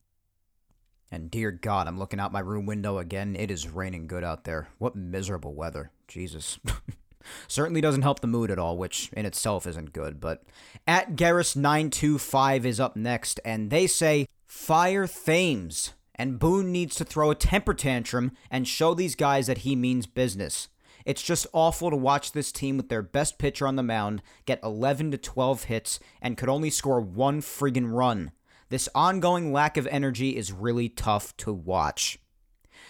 And 1.13 1.31
dear 1.31 1.51
God, 1.51 1.87
I'm 1.87 1.99
looking 1.99 2.19
out 2.19 2.33
my 2.33 2.41
room 2.41 2.65
window 2.65 2.97
again. 2.97 3.37
It 3.37 3.51
is 3.51 3.69
raining 3.69 4.07
good 4.07 4.25
out 4.25 4.45
there. 4.45 4.69
What 4.79 4.97
miserable 4.97 5.53
weather. 5.53 5.91
Jesus. 6.09 6.59
Certainly 7.47 7.83
doesn't 7.83 8.01
help 8.01 8.21
the 8.21 8.27
mood 8.27 8.51
at 8.51 8.59
all, 8.59 8.79
which 8.79 9.11
in 9.13 9.27
itself 9.27 9.67
isn't 9.67 9.93
good. 9.93 10.19
But 10.19 10.45
at 10.87 11.15
Garrus925 11.15 12.65
is 12.65 12.81
up 12.81 12.97
next, 12.97 13.39
and 13.45 13.69
they 13.69 13.87
say, 13.87 14.29
Fire 14.47 15.07
Thames 15.07 15.93
and 16.21 16.39
Boone 16.39 16.71
needs 16.71 16.97
to 16.97 17.05
throw 17.07 17.31
a 17.31 17.35
temper 17.35 17.73
tantrum 17.73 18.33
and 18.51 18.69
show 18.69 18.93
these 18.93 19.15
guys 19.15 19.47
that 19.47 19.59
he 19.59 19.75
means 19.75 20.05
business. 20.05 20.69
It's 21.07 21.23
just 21.23 21.47
awful 21.55 21.89
to 21.89 21.97
watch 21.97 22.33
this 22.33 22.53
team 22.53 22.77
with 22.77 22.91
their 22.91 23.01
best 23.01 23.39
pitcher 23.39 23.67
on 23.67 23.77
the 23.77 23.83
mound 23.83 24.21
get 24.45 24.61
11 24.63 25.13
to 25.13 25.17
12 25.17 25.65
hits 25.65 25.99
and 26.21 26.37
could 26.37 26.51
only 26.51 26.69
score 26.69 27.01
one 27.01 27.41
friggin' 27.41 27.91
run. 27.91 28.33
This 28.69 28.87
ongoing 28.95 29.51
lack 29.51 29.79
of 29.79 29.87
energy 29.87 30.37
is 30.37 30.53
really 30.53 30.91
tough 30.91 31.35
to 31.39 31.55
watch. 31.55 32.19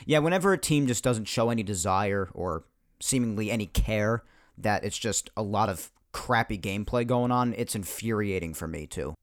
Yeah, 0.04 0.18
whenever 0.18 0.52
a 0.52 0.58
team 0.58 0.88
just 0.88 1.04
doesn't 1.04 1.26
show 1.26 1.50
any 1.50 1.62
desire 1.62 2.30
or 2.34 2.64
seemingly 2.98 3.48
any 3.48 3.66
care, 3.66 4.24
that 4.58 4.82
it's 4.82 4.98
just 4.98 5.30
a 5.36 5.42
lot 5.42 5.68
of 5.68 5.92
crappy 6.10 6.58
gameplay 6.58 7.06
going 7.06 7.30
on, 7.30 7.54
it's 7.56 7.76
infuriating 7.76 8.54
for 8.54 8.66
me 8.66 8.88
too. 8.88 9.14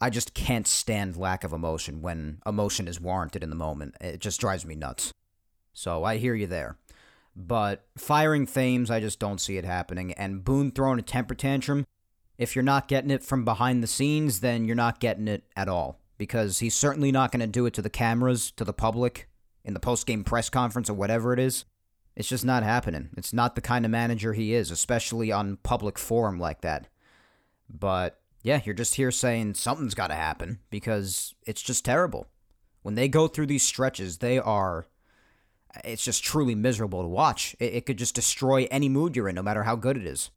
I 0.00 0.10
just 0.10 0.34
can't 0.34 0.66
stand 0.66 1.16
lack 1.16 1.44
of 1.44 1.52
emotion 1.52 2.02
when 2.02 2.40
emotion 2.44 2.86
is 2.86 3.00
warranted 3.00 3.42
in 3.42 3.50
the 3.50 3.56
moment. 3.56 3.94
It 4.00 4.20
just 4.20 4.40
drives 4.40 4.66
me 4.66 4.74
nuts. 4.74 5.12
So 5.72 6.04
I 6.04 6.16
hear 6.18 6.34
you 6.34 6.46
there. 6.46 6.76
But 7.34 7.86
firing 7.96 8.46
Thames, 8.46 8.90
I 8.90 9.00
just 9.00 9.18
don't 9.18 9.40
see 9.40 9.58
it 9.58 9.64
happening. 9.64 10.12
And 10.12 10.44
Boone 10.44 10.70
throwing 10.70 10.98
a 10.98 11.02
temper 11.02 11.34
tantrum, 11.34 11.84
if 12.38 12.54
you're 12.54 12.62
not 12.62 12.88
getting 12.88 13.10
it 13.10 13.22
from 13.22 13.44
behind 13.44 13.82
the 13.82 13.86
scenes, 13.86 14.40
then 14.40 14.64
you're 14.64 14.74
not 14.74 15.00
getting 15.00 15.28
it 15.28 15.44
at 15.54 15.68
all. 15.68 16.00
Because 16.18 16.60
he's 16.60 16.74
certainly 16.74 17.12
not 17.12 17.30
going 17.30 17.40
to 17.40 17.46
do 17.46 17.66
it 17.66 17.74
to 17.74 17.82
the 17.82 17.90
cameras, 17.90 18.50
to 18.52 18.64
the 18.64 18.72
public, 18.72 19.28
in 19.64 19.74
the 19.74 19.80
post 19.80 20.06
game 20.06 20.24
press 20.24 20.48
conference 20.48 20.88
or 20.88 20.94
whatever 20.94 21.34
it 21.34 21.38
is. 21.38 21.66
It's 22.14 22.28
just 22.28 22.44
not 22.44 22.62
happening. 22.62 23.10
It's 23.18 23.34
not 23.34 23.54
the 23.54 23.60
kind 23.60 23.84
of 23.84 23.90
manager 23.90 24.32
he 24.32 24.54
is, 24.54 24.70
especially 24.70 25.30
on 25.30 25.58
public 25.58 25.98
forum 25.98 26.38
like 26.38 26.62
that. 26.62 26.88
But 27.68 28.18
yeah, 28.46 28.60
you're 28.64 28.76
just 28.76 28.94
here 28.94 29.10
saying 29.10 29.54
something's 29.54 29.96
got 29.96 30.06
to 30.06 30.14
happen 30.14 30.60
because 30.70 31.34
it's 31.48 31.62
just 31.62 31.84
terrible. 31.84 32.28
When 32.82 32.94
they 32.94 33.08
go 33.08 33.26
through 33.26 33.46
these 33.46 33.64
stretches, 33.64 34.18
they 34.18 34.38
are. 34.38 34.86
It's 35.84 36.04
just 36.04 36.22
truly 36.22 36.54
miserable 36.54 37.02
to 37.02 37.08
watch. 37.08 37.56
It, 37.58 37.74
it 37.74 37.86
could 37.86 37.98
just 37.98 38.14
destroy 38.14 38.68
any 38.70 38.88
mood 38.88 39.16
you're 39.16 39.28
in, 39.28 39.34
no 39.34 39.42
matter 39.42 39.64
how 39.64 39.74
good 39.74 39.96
it 39.96 40.06
is. 40.06 40.30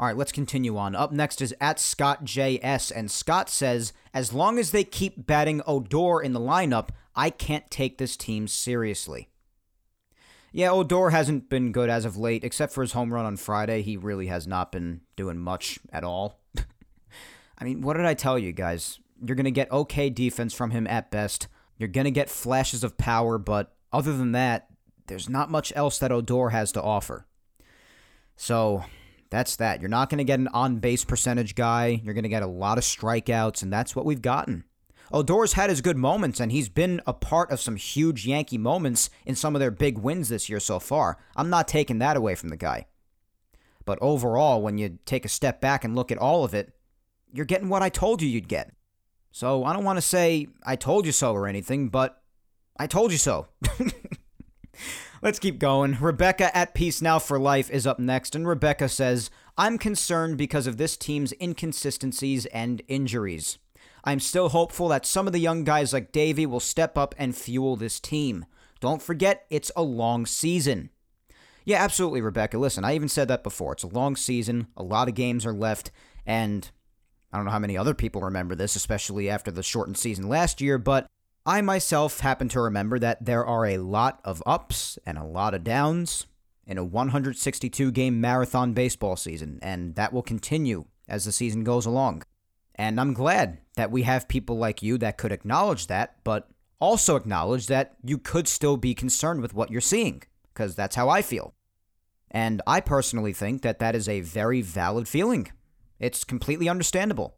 All 0.00 0.06
right, 0.08 0.16
let's 0.16 0.32
continue 0.32 0.76
on. 0.76 0.96
Up 0.96 1.12
next 1.12 1.40
is 1.40 1.54
at 1.60 1.78
Scott 1.78 2.24
JS, 2.24 2.90
and 2.94 3.08
Scott 3.08 3.48
says, 3.48 3.92
as 4.12 4.32
long 4.32 4.58
as 4.58 4.72
they 4.72 4.82
keep 4.82 5.24
batting 5.24 5.62
Odor 5.64 6.20
in 6.20 6.32
the 6.32 6.40
lineup, 6.40 6.88
I 7.14 7.30
can't 7.30 7.70
take 7.70 7.98
this 7.98 8.16
team 8.16 8.48
seriously. 8.48 9.28
Yeah, 10.50 10.72
Odor 10.72 11.10
hasn't 11.10 11.48
been 11.48 11.70
good 11.70 11.88
as 11.88 12.04
of 12.04 12.16
late, 12.16 12.42
except 12.42 12.72
for 12.72 12.82
his 12.82 12.94
home 12.94 13.14
run 13.14 13.26
on 13.26 13.36
Friday. 13.36 13.82
He 13.82 13.96
really 13.96 14.26
has 14.26 14.48
not 14.48 14.72
been 14.72 15.02
doing 15.14 15.38
much 15.38 15.78
at 15.92 16.02
all. 16.02 16.40
I 17.58 17.64
mean, 17.64 17.82
what 17.82 17.96
did 17.96 18.06
I 18.06 18.14
tell 18.14 18.38
you 18.38 18.52
guys? 18.52 19.00
You're 19.22 19.36
going 19.36 19.44
to 19.44 19.50
get 19.50 19.70
okay 19.72 20.10
defense 20.10 20.54
from 20.54 20.70
him 20.70 20.86
at 20.86 21.10
best. 21.10 21.48
You're 21.76 21.88
going 21.88 22.04
to 22.04 22.10
get 22.10 22.30
flashes 22.30 22.84
of 22.84 22.96
power, 22.96 23.36
but 23.38 23.74
other 23.92 24.16
than 24.16 24.32
that, 24.32 24.68
there's 25.08 25.28
not 25.28 25.50
much 25.50 25.72
else 25.74 25.98
that 25.98 26.12
Odor 26.12 26.50
has 26.50 26.70
to 26.72 26.82
offer. 26.82 27.26
So 28.36 28.84
that's 29.30 29.56
that. 29.56 29.80
You're 29.80 29.90
not 29.90 30.10
going 30.10 30.18
to 30.18 30.24
get 30.24 30.38
an 30.38 30.48
on 30.48 30.76
base 30.76 31.04
percentage 31.04 31.54
guy. 31.54 32.00
You're 32.02 32.14
going 32.14 32.22
to 32.22 32.28
get 32.28 32.42
a 32.42 32.46
lot 32.46 32.78
of 32.78 32.84
strikeouts, 32.84 33.62
and 33.62 33.72
that's 33.72 33.96
what 33.96 34.04
we've 34.04 34.22
gotten. 34.22 34.64
Odor's 35.12 35.54
had 35.54 35.70
his 35.70 35.80
good 35.80 35.96
moments, 35.96 36.38
and 36.38 36.52
he's 36.52 36.68
been 36.68 37.00
a 37.06 37.14
part 37.14 37.50
of 37.50 37.60
some 37.60 37.76
huge 37.76 38.26
Yankee 38.26 38.58
moments 38.58 39.08
in 39.24 39.34
some 39.34 39.56
of 39.56 39.60
their 39.60 39.70
big 39.70 39.98
wins 39.98 40.28
this 40.28 40.48
year 40.48 40.60
so 40.60 40.78
far. 40.78 41.18
I'm 41.34 41.50
not 41.50 41.66
taking 41.66 41.98
that 41.98 42.16
away 42.16 42.34
from 42.34 42.50
the 42.50 42.56
guy. 42.56 42.86
But 43.84 43.98
overall, 44.02 44.60
when 44.60 44.76
you 44.76 44.98
take 45.06 45.24
a 45.24 45.30
step 45.30 45.62
back 45.62 45.82
and 45.82 45.96
look 45.96 46.12
at 46.12 46.18
all 46.18 46.44
of 46.44 46.52
it, 46.52 46.74
you're 47.32 47.44
getting 47.44 47.68
what 47.68 47.82
I 47.82 47.88
told 47.88 48.22
you 48.22 48.28
you'd 48.28 48.48
get. 48.48 48.72
So 49.30 49.64
I 49.64 49.72
don't 49.72 49.84
want 49.84 49.98
to 49.98 50.02
say 50.02 50.48
I 50.64 50.76
told 50.76 51.06
you 51.06 51.12
so 51.12 51.32
or 51.32 51.46
anything, 51.46 51.88
but 51.88 52.22
I 52.78 52.86
told 52.86 53.12
you 53.12 53.18
so. 53.18 53.48
Let's 55.22 55.40
keep 55.40 55.58
going. 55.58 55.96
Rebecca 56.00 56.56
at 56.56 56.74
Peace 56.74 57.02
Now 57.02 57.18
for 57.18 57.40
Life 57.40 57.70
is 57.70 57.86
up 57.86 57.98
next, 57.98 58.36
and 58.36 58.46
Rebecca 58.46 58.88
says, 58.88 59.30
I'm 59.56 59.76
concerned 59.76 60.38
because 60.38 60.68
of 60.68 60.76
this 60.76 60.96
team's 60.96 61.34
inconsistencies 61.40 62.46
and 62.46 62.82
injuries. 62.86 63.58
I'm 64.04 64.20
still 64.20 64.50
hopeful 64.50 64.88
that 64.88 65.04
some 65.04 65.26
of 65.26 65.32
the 65.32 65.40
young 65.40 65.64
guys 65.64 65.92
like 65.92 66.12
Deivi 66.12 66.46
will 66.46 66.60
step 66.60 66.96
up 66.96 67.16
and 67.18 67.36
fuel 67.36 67.74
this 67.74 67.98
team. 67.98 68.46
Don't 68.80 69.02
forget, 69.02 69.44
it's 69.50 69.72
a 69.74 69.82
long 69.82 70.24
season. 70.24 70.90
Yeah, 71.64 71.82
absolutely, 71.82 72.20
Rebecca. 72.20 72.56
Listen, 72.56 72.84
I 72.84 72.94
even 72.94 73.08
said 73.08 73.26
that 73.28 73.42
before. 73.42 73.72
It's 73.72 73.82
a 73.82 73.88
long 73.88 74.14
season, 74.14 74.68
a 74.76 74.84
lot 74.84 75.08
of 75.08 75.14
games 75.14 75.44
are 75.44 75.52
left, 75.52 75.90
and 76.24 76.70
I 77.32 77.36
don't 77.36 77.44
know 77.44 77.52
how 77.52 77.58
many 77.58 77.76
other 77.76 77.94
people 77.94 78.22
remember 78.22 78.54
this, 78.54 78.76
especially 78.76 79.28
after 79.28 79.50
the 79.50 79.62
shortened 79.62 79.98
season 79.98 80.28
last 80.28 80.60
year, 80.60 80.78
but 80.78 81.08
I 81.44 81.60
myself 81.60 82.20
happen 82.20 82.48
to 82.50 82.60
remember 82.60 82.98
that 82.98 83.24
there 83.24 83.44
are 83.44 83.66
a 83.66 83.78
lot 83.78 84.20
of 84.24 84.42
ups 84.46 84.98
and 85.06 85.18
a 85.18 85.24
lot 85.24 85.54
of 85.54 85.64
downs 85.64 86.26
in 86.66 86.78
a 86.78 86.84
162 86.84 87.90
game 87.92 88.20
marathon 88.20 88.74
baseball 88.74 89.16
season, 89.16 89.58
and 89.62 89.94
that 89.94 90.12
will 90.12 90.22
continue 90.22 90.84
as 91.08 91.24
the 91.24 91.32
season 91.32 91.64
goes 91.64 91.86
along. 91.86 92.22
And 92.74 93.00
I'm 93.00 93.14
glad 93.14 93.58
that 93.76 93.90
we 93.90 94.02
have 94.02 94.28
people 94.28 94.56
like 94.56 94.82
you 94.82 94.98
that 94.98 95.18
could 95.18 95.32
acknowledge 95.32 95.86
that, 95.86 96.16
but 96.24 96.48
also 96.80 97.16
acknowledge 97.16 97.66
that 97.66 97.96
you 98.04 98.18
could 98.18 98.46
still 98.46 98.76
be 98.76 98.94
concerned 98.94 99.40
with 99.40 99.54
what 99.54 99.70
you're 99.70 99.80
seeing, 99.80 100.22
because 100.52 100.76
that's 100.76 100.96
how 100.96 101.08
I 101.08 101.22
feel. 101.22 101.54
And 102.30 102.60
I 102.66 102.80
personally 102.80 103.32
think 103.32 103.62
that 103.62 103.78
that 103.78 103.96
is 103.96 104.08
a 104.08 104.20
very 104.20 104.60
valid 104.60 105.08
feeling. 105.08 105.50
It's 105.98 106.24
completely 106.24 106.68
understandable. 106.68 107.36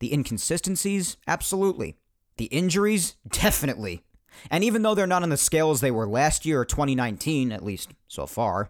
The 0.00 0.12
inconsistencies, 0.12 1.16
absolutely. 1.26 1.96
The 2.36 2.46
injuries, 2.46 3.16
definitely. 3.28 4.02
And 4.50 4.64
even 4.64 4.82
though 4.82 4.94
they're 4.94 5.06
not 5.06 5.22
on 5.22 5.28
the 5.28 5.36
scale 5.36 5.70
as 5.70 5.80
they 5.80 5.90
were 5.90 6.08
last 6.08 6.44
year 6.44 6.60
or 6.60 6.64
2019, 6.64 7.52
at 7.52 7.64
least 7.64 7.92
so 8.08 8.26
far, 8.26 8.68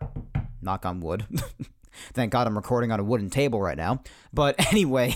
knock 0.61 0.85
on 0.85 1.01
wood. 1.01 1.27
Thank 2.13 2.33
God 2.33 2.47
I'm 2.47 2.57
recording 2.57 2.93
on 2.93 3.01
a 3.01 3.05
wooden 3.05 3.31
table 3.31 3.61
right 3.61 3.77
now. 3.77 4.03
But 4.33 4.57
anyway, 4.73 5.15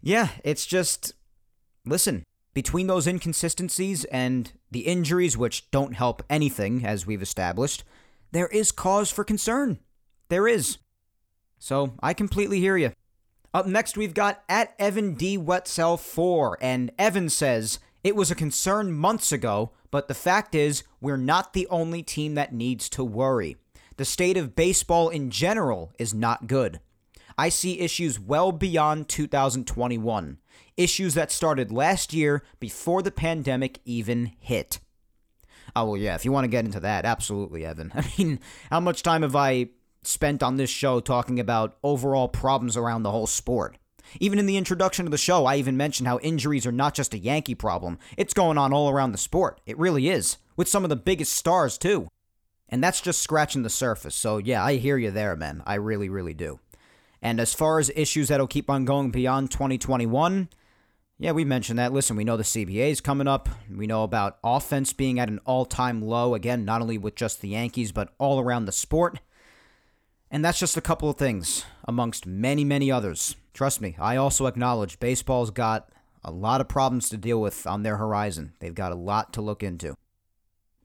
yeah, 0.00 0.28
it's 0.44 0.66
just 0.66 1.14
listen, 1.84 2.24
between 2.54 2.86
those 2.86 3.06
inconsistencies 3.06 4.04
and 4.06 4.52
the 4.70 4.80
injuries, 4.80 5.36
which 5.36 5.70
don't 5.70 5.94
help 5.94 6.22
anything, 6.28 6.84
as 6.84 7.06
we've 7.06 7.22
established, 7.22 7.84
there 8.32 8.48
is 8.48 8.72
cause 8.72 9.10
for 9.10 9.24
concern. 9.24 9.78
There 10.28 10.46
is. 10.48 10.78
So 11.58 11.94
I 12.00 12.14
completely 12.14 12.60
hear 12.60 12.76
you. 12.76 12.92
Up 13.54 13.66
next, 13.66 13.96
we've 13.96 14.14
got 14.14 14.42
at 14.48 14.74
Evan 14.78 15.14
D. 15.14 15.38
Wetzel 15.38 15.96
4, 15.96 16.58
and 16.60 16.90
Evan 16.98 17.28
says, 17.28 17.78
It 18.04 18.14
was 18.14 18.30
a 18.30 18.36
concern 18.36 18.92
months 18.92 19.32
ago, 19.32 19.72
but 19.90 20.06
the 20.06 20.14
fact 20.14 20.54
is, 20.54 20.84
we're 21.00 21.16
not 21.16 21.54
the 21.54 21.66
only 21.68 22.02
team 22.02 22.34
that 22.34 22.52
needs 22.52 22.88
to 22.90 23.02
worry. 23.02 23.56
The 23.96 24.04
state 24.04 24.36
of 24.36 24.54
baseball 24.54 25.08
in 25.08 25.30
general 25.30 25.92
is 25.98 26.12
not 26.12 26.46
good. 26.46 26.80
I 27.38 27.48
see 27.48 27.80
issues 27.80 28.20
well 28.20 28.52
beyond 28.52 29.08
2021, 29.08 30.38
issues 30.76 31.14
that 31.14 31.32
started 31.32 31.72
last 31.72 32.12
year 32.12 32.42
before 32.60 33.00
the 33.00 33.10
pandemic 33.10 33.80
even 33.84 34.32
hit. 34.38 34.80
Oh, 35.74 35.86
well, 35.86 35.96
yeah, 35.96 36.14
if 36.14 36.24
you 36.24 36.32
want 36.32 36.44
to 36.44 36.48
get 36.48 36.64
into 36.64 36.80
that, 36.80 37.04
absolutely, 37.04 37.64
Evan. 37.64 37.92
I 37.94 38.04
mean, 38.18 38.40
how 38.70 38.80
much 38.80 39.02
time 39.02 39.22
have 39.22 39.36
I 39.36 39.68
spent 40.02 40.42
on 40.42 40.56
this 40.56 40.70
show 40.70 41.00
talking 41.00 41.40
about 41.40 41.76
overall 41.82 42.28
problems 42.28 42.76
around 42.76 43.02
the 43.02 43.10
whole 43.10 43.26
sport? 43.26 43.78
Even 44.20 44.38
in 44.38 44.46
the 44.46 44.56
introduction 44.56 45.06
of 45.06 45.10
the 45.10 45.18
show, 45.18 45.44
I 45.46 45.56
even 45.56 45.76
mentioned 45.76 46.08
how 46.08 46.18
injuries 46.20 46.66
are 46.66 46.72
not 46.72 46.94
just 46.94 47.14
a 47.14 47.18
Yankee 47.18 47.54
problem. 47.54 47.98
It's 48.16 48.34
going 48.34 48.58
on 48.58 48.72
all 48.72 48.88
around 48.88 49.12
the 49.12 49.18
sport. 49.18 49.60
It 49.66 49.78
really 49.78 50.08
is, 50.08 50.38
with 50.56 50.68
some 50.68 50.84
of 50.84 50.90
the 50.90 50.96
biggest 50.96 51.32
stars, 51.34 51.76
too. 51.76 52.08
And 52.68 52.82
that's 52.82 53.00
just 53.00 53.20
scratching 53.20 53.62
the 53.62 53.70
surface. 53.70 54.14
So, 54.14 54.38
yeah, 54.38 54.64
I 54.64 54.76
hear 54.76 54.98
you 54.98 55.10
there, 55.10 55.36
man. 55.36 55.62
I 55.66 55.74
really, 55.74 56.08
really 56.08 56.34
do. 56.34 56.60
And 57.20 57.40
as 57.40 57.54
far 57.54 57.78
as 57.78 57.90
issues 57.96 58.28
that'll 58.28 58.46
keep 58.46 58.70
on 58.70 58.84
going 58.84 59.10
beyond 59.10 59.50
2021, 59.50 60.48
yeah, 61.18 61.32
we 61.32 61.44
mentioned 61.44 61.78
that. 61.80 61.92
Listen, 61.92 62.16
we 62.16 62.24
know 62.24 62.36
the 62.36 62.44
CBA 62.44 62.90
is 62.90 63.00
coming 63.00 63.26
up. 63.26 63.48
We 63.74 63.88
know 63.88 64.04
about 64.04 64.38
offense 64.44 64.92
being 64.92 65.18
at 65.18 65.28
an 65.28 65.40
all 65.44 65.64
time 65.64 66.00
low, 66.00 66.34
again, 66.34 66.64
not 66.64 66.80
only 66.80 66.96
with 66.96 67.16
just 67.16 67.40
the 67.40 67.48
Yankees, 67.48 67.90
but 67.90 68.14
all 68.18 68.38
around 68.38 68.66
the 68.66 68.72
sport. 68.72 69.18
And 70.30 70.44
that's 70.44 70.58
just 70.58 70.76
a 70.76 70.82
couple 70.82 71.08
of 71.08 71.16
things 71.16 71.64
amongst 71.86 72.26
many, 72.26 72.64
many 72.64 72.90
others. 72.90 73.36
Trust 73.54 73.80
me, 73.80 73.96
I 73.98 74.16
also 74.16 74.46
acknowledge 74.46 75.00
baseball's 75.00 75.50
got 75.50 75.90
a 76.22 76.30
lot 76.30 76.60
of 76.60 76.68
problems 76.68 77.08
to 77.08 77.16
deal 77.16 77.40
with 77.40 77.66
on 77.66 77.82
their 77.82 77.96
horizon. 77.96 78.52
They've 78.60 78.74
got 78.74 78.92
a 78.92 78.96
lot 78.96 79.32
to 79.34 79.40
look 79.40 79.62
into. 79.62 79.94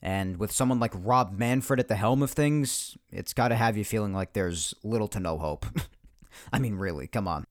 And 0.01 0.37
with 0.37 0.51
someone 0.51 0.79
like 0.79 0.93
Rob 0.95 1.37
Manfred 1.37 1.79
at 1.79 1.87
the 1.87 1.95
helm 1.95 2.21
of 2.21 2.31
things, 2.31 2.97
it's 3.09 3.33
got 3.33 3.49
to 3.49 3.55
have 3.55 3.77
you 3.77 3.85
feeling 3.85 4.13
like 4.13 4.33
there's 4.33 4.73
little 4.83 5.07
to 5.09 5.19
no 5.19 5.37
hope. 5.37 5.65
I 6.53 6.59
mean, 6.59 6.75
really, 6.75 7.07
come 7.07 7.27
on. 7.27 7.45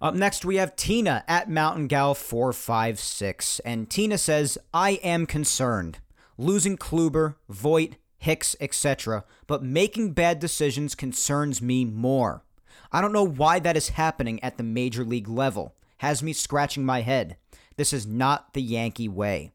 Up 0.00 0.14
next, 0.14 0.44
we 0.44 0.56
have 0.56 0.76
Tina 0.76 1.24
at 1.26 1.50
Mountain 1.50 1.88
Gal 1.88 2.14
456. 2.14 3.58
And 3.60 3.90
Tina 3.90 4.18
says, 4.18 4.56
I 4.72 4.92
am 5.02 5.26
concerned. 5.26 5.98
Losing 6.36 6.76
Kluber, 6.76 7.34
Voit, 7.48 7.96
Hicks, 8.18 8.56
etc., 8.60 9.24
but 9.46 9.62
making 9.62 10.12
bad 10.12 10.40
decisions 10.40 10.94
concerns 10.94 11.62
me 11.62 11.84
more. 11.84 12.42
I 12.90 13.00
don't 13.00 13.12
know 13.12 13.26
why 13.26 13.58
that 13.60 13.76
is 13.76 13.90
happening 13.90 14.42
at 14.42 14.56
the 14.56 14.62
major 14.62 15.04
league 15.04 15.28
level. 15.28 15.74
Has 15.98 16.22
me 16.22 16.32
scratching 16.32 16.84
my 16.84 17.02
head. 17.02 17.36
This 17.76 17.92
is 17.92 18.06
not 18.06 18.54
the 18.54 18.62
Yankee 18.62 19.08
way. 19.08 19.52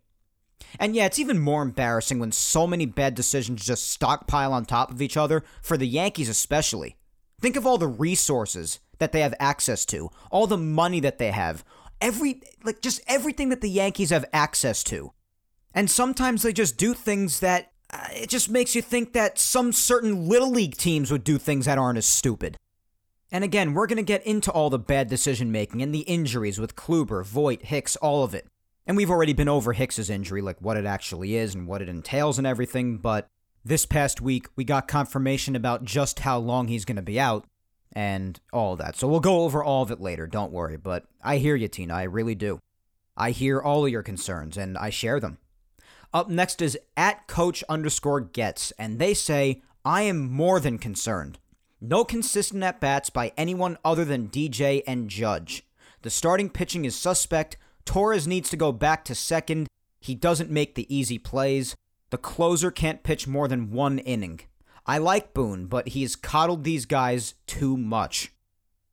And 0.80 0.95
yeah, 0.95 1.06
it's 1.06 1.19
even 1.19 1.39
more 1.39 1.62
embarrassing 1.62 2.19
when 2.19 2.32
so 2.32 2.65
many 2.65 2.86
bad 2.86 3.15
decisions 3.15 3.65
just 3.65 3.89
stockpile 3.91 4.54
on 4.54 4.65
top 4.65 4.91
of 4.91 5.02
each 5.02 5.17
other, 5.17 5.43
for 5.62 5.78
the 5.78 5.88
Yankees 5.88 6.30
especially. 6.30 6.95
Think 7.41 7.56
of 7.56 7.67
all 7.67 7.78
the 7.78 7.88
resources 7.88 8.80
that 8.99 9.12
they 9.12 9.21
have 9.21 9.36
access 9.39 9.86
to, 9.88 10.10
all 10.32 10.47
the 10.47 10.58
money 10.58 10.99
that 11.02 11.17
they 11.17 11.32
have, 11.32 11.65
every 11.99 12.41
like 12.63 12.82
just 12.82 13.02
everything 13.08 13.49
that 13.49 13.62
the 13.62 13.69
Yankees 13.69 14.12
have 14.12 14.26
access 14.32 14.84
to. 14.86 15.12
And 15.73 15.89
sometimes 15.91 16.43
they 16.43 16.54
just 16.54 16.78
do 16.78 16.93
things 16.93 17.41
that 17.41 17.72
Uh, 17.93 18.08
it 18.12 18.29
just 18.29 18.49
makes 18.49 18.73
you 18.73 18.82
think 18.82 19.13
that 19.13 19.38
some 19.38 19.71
certain 19.71 20.27
little 20.27 20.49
league 20.49 20.75
teams 20.75 21.12
would 21.12 21.23
do 21.23 21.38
things 21.38 21.65
that 21.65 21.77
aren't 21.77 21.97
as 21.97 22.08
stupid. 22.08 22.58
And 23.32 23.43
again, 23.43 23.73
we're 23.73 23.88
going 23.88 23.97
to 23.97 24.03
get 24.03 24.25
into 24.25 24.51
all 24.51 24.71
the 24.71 24.79
bad 24.79 25.10
decision 25.10 25.51
making 25.51 25.82
and 25.84 25.93
the 25.93 25.99
injuries 25.99 26.60
with 26.60 26.75
Kluber, 26.75 27.23
Voit, 27.23 27.65
Hicks, 27.65 27.95
all 27.97 28.23
of 28.23 28.34
it. 28.34 28.47
And 28.88 28.97
we've 28.97 29.12
already 29.12 29.34
been 29.34 29.47
over 29.47 29.73
Hicks's 29.73 30.10
injury, 30.10 30.41
like 30.41 30.60
what 30.60 30.75
it 30.75 30.86
actually 30.86 31.36
is 31.36 31.53
and 31.53 31.67
what 31.67 31.82
it 31.82 31.89
entails 31.89 32.38
and 32.38 32.47
everything, 32.47 32.97
but 32.97 33.29
this 33.63 33.86
past 33.86 34.21
week 34.21 34.47
we 34.56 34.63
got 34.63 34.88
confirmation 34.88 35.56
about 35.56 35.86
just 35.86 36.19
how 36.19 36.38
long 36.38 36.67
he's 36.67 36.86
going 36.86 36.97
to 36.97 37.01
be 37.01 37.19
out 37.19 37.45
and 37.93 38.39
all 38.51 38.75
that. 38.75 38.95
So 38.95 39.08
we'll 39.08 39.19
go 39.19 39.41
over 39.41 39.63
all 39.63 39.84
of 39.84 39.91
it 39.91 40.01
later, 40.01 40.27
don't 40.27 40.51
worry, 40.51 40.77
but 40.77 41.06
I 41.23 41.38
hear 41.38 41.56
you, 41.56 41.67
Tina, 41.67 41.93
I 41.93 42.03
really 42.03 42.36
do. 42.36 42.60
I 43.15 43.32
hear 43.32 43.62
all 43.62 43.86
of 43.86 43.91
your 43.91 44.03
concerns 44.03 44.58
and 44.58 44.77
I 44.77 44.89
share 44.89 45.19
them. 45.19 45.38
Up 46.13 46.30
next 46.30 46.62
is 46.62 46.78
at 46.95 47.28
coach 47.28 47.63
underscore 47.67 48.21
gets, 48.21 48.71
and 48.78 48.99
they 48.99 49.13
say, 49.13 49.63
I 49.84 50.04
am 50.04 50.32
more 50.32 50.60
than 50.60 50.78
concerned. 50.78 51.39
No 51.82 52.06
consistent 52.06 52.63
at 52.63 52.80
bats 52.80 53.10
by 53.10 53.34
anyone 53.36 53.78
other 53.84 54.06
than 54.06 54.30
DJ 54.30 54.84
and 54.86 55.10
Judge. 55.10 55.63
The 56.04 56.10
starting 56.10 56.49
pitching 56.49 56.86
is 56.86 56.95
suspect. 56.95 57.58
Torres 57.84 58.28
needs 58.28 58.49
to 58.52 58.58
go 58.58 58.71
back 58.71 59.04
to 59.06 59.15
second. 59.15 59.67
He 59.99 60.13
doesn't 60.15 60.52
make 60.52 60.76
the 60.76 60.93
easy 60.93 61.17
plays. 61.17 61.76
The 62.12 62.17
closer 62.17 62.69
can't 62.69 63.04
pitch 63.04 63.28
more 63.28 63.47
than 63.47 63.71
one 63.71 63.97
inning. 63.99 64.41
I 64.86 64.99
like 64.99 65.34
Boone, 65.34 65.65
but 65.65 65.89
he's 65.89 66.15
coddled 66.15 66.63
these 66.63 66.86
guys 66.86 67.34
too 67.47 67.76
much. 67.76 68.32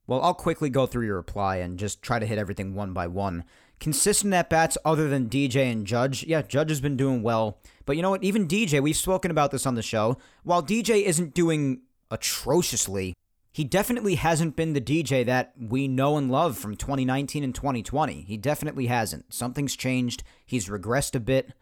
Well, 0.07 0.23
I'll 0.23 0.35
quickly 0.35 0.71
go 0.71 0.87
through 0.87 1.07
your 1.07 1.17
reply 1.17 1.57
and 1.57 1.79
just 1.79 2.01
try 2.01 2.19
to 2.19 2.27
hit 2.27 2.39
everything 2.39 2.75
one 2.75 2.93
by 2.93 3.07
one. 3.09 3.45
Consistent 3.81 4.35
at 4.35 4.51
bats 4.51 4.77
other 4.85 5.09
than 5.09 5.31
DJ 5.31 5.73
and 5.73 5.87
Judge. 5.87 6.23
Yeah, 6.25 6.43
Judge 6.43 6.69
has 6.69 6.83
been 6.83 6.97
doing 6.97 7.23
well. 7.23 7.59
But 7.87 7.97
you 7.97 8.03
know 8.03 8.11
what? 8.11 8.23
Even 8.23 8.47
DJ, 8.47 8.81
we've 8.81 8.95
spoken 8.97 9.31
about 9.31 9.51
this 9.51 9.67
on 9.67 9.75
the 9.75 9.83
show. 9.83 10.19
While 10.45 10.63
DJ 10.63 11.03
isn't 11.05 11.35
doing 11.35 11.81
atrociously, 12.11 13.17
he 13.53 13.65
definitely 13.65 14.15
hasn't 14.17 14.55
been 14.55 14.75
the 14.75 14.81
DJ 14.81 15.25
that 15.27 15.55
we 15.59 15.89
know 15.89 16.17
and 16.17 16.31
love 16.31 16.57
from 16.57 16.77
2019 16.77 17.43
and 17.43 17.55
2020. 17.55 18.23
He 18.23 18.37
definitely 18.37 18.87
hasn't. 18.87 19.33
Something's 19.33 19.75
changed. 19.75 20.23
He's 20.45 20.69
regressed 20.69 21.15
a 21.15 21.21
bit. 21.21 21.53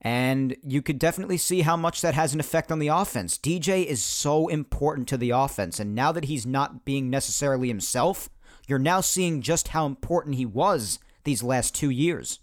And 0.00 0.56
you 0.62 0.80
could 0.80 0.98
definitely 0.98 1.36
see 1.36 1.60
how 1.60 1.76
much 1.76 2.00
that 2.00 2.14
has 2.14 2.32
an 2.32 2.40
effect 2.40 2.72
on 2.72 2.78
the 2.78 2.88
offense. 2.88 3.36
DJ 3.36 3.84
is 3.84 4.02
so 4.02 4.48
important 4.48 5.08
to 5.08 5.18
the 5.18 5.30
offense. 5.30 5.78
And 5.78 5.94
now 5.94 6.10
that 6.10 6.24
he's 6.24 6.46
not 6.46 6.86
being 6.86 7.10
necessarily 7.10 7.68
himself, 7.68 8.30
you're 8.66 8.78
now 8.78 9.02
seeing 9.02 9.42
just 9.42 9.68
how 9.68 9.84
important 9.84 10.36
he 10.36 10.46
was 10.46 10.98
these 11.24 11.42
last 11.42 11.74
two 11.74 11.90
years. 11.90 12.40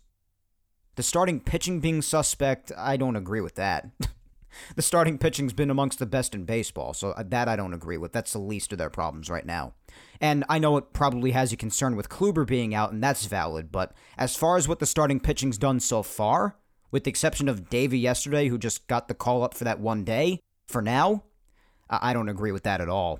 The 0.96 1.04
starting 1.04 1.40
pitching 1.40 1.80
being 1.80 2.02
suspect, 2.02 2.72
I 2.76 2.98
don't 2.98 3.16
agree 3.16 3.42
with 3.42 3.56
that. 3.56 3.90
the 4.76 4.82
starting 4.82 5.18
pitching's 5.18 5.54
been 5.54 5.70
amongst 5.70 6.00
the 6.00 6.06
best 6.06 6.34
in 6.34 6.46
baseball, 6.46 6.94
so 6.94 7.12
uh, 7.12 7.24
that 7.28 7.48
I 7.48 7.56
don't 7.56 7.74
agree 7.74 7.98
with. 7.98 8.12
That's 8.12 8.34
the 8.34 8.40
least 8.40 8.72
of 8.72 8.78
their 8.78 8.90
problems 8.90 9.30
right 9.30 9.46
now. 9.46 9.74
And 10.20 10.44
I 10.50 10.60
know 10.60 10.78
it 10.78 10.94
probably 10.94 11.32
has 11.32 11.52
you 11.52 11.58
concerned 11.58 11.98
with 11.98 12.10
Kluber 12.10 12.48
being 12.48 12.74
out, 12.74 12.92
and 12.92 13.04
that's 13.04 13.26
valid, 13.26 13.72
but 13.72 13.94
as 14.18 14.36
far 14.36 14.58
as 14.58 14.68
what 14.68 14.80
the 14.80 14.86
starting 14.86 15.20
pitching's 15.20 15.58
done 15.58 15.80
so 15.80 16.02
far, 16.02 16.58
with 16.92 17.04
the 17.04 17.10
exception 17.10 17.48
of 17.48 17.70
Deivi 17.70 18.02
yesterday, 18.02 18.48
who 18.48 18.58
just 18.58 18.88
got 18.88 19.08
the 19.08 19.14
call 19.14 19.44
up 19.44 19.54
for 19.54 19.66
that 19.66 19.80
one 19.80 20.04
day, 20.04 20.40
for 20.68 20.82
now, 20.82 21.24
I 21.90 22.14
don't 22.14 22.30
agree 22.30 22.52
with 22.52 22.64
that 22.64 22.82
at 22.82 22.90
all. 22.90 23.20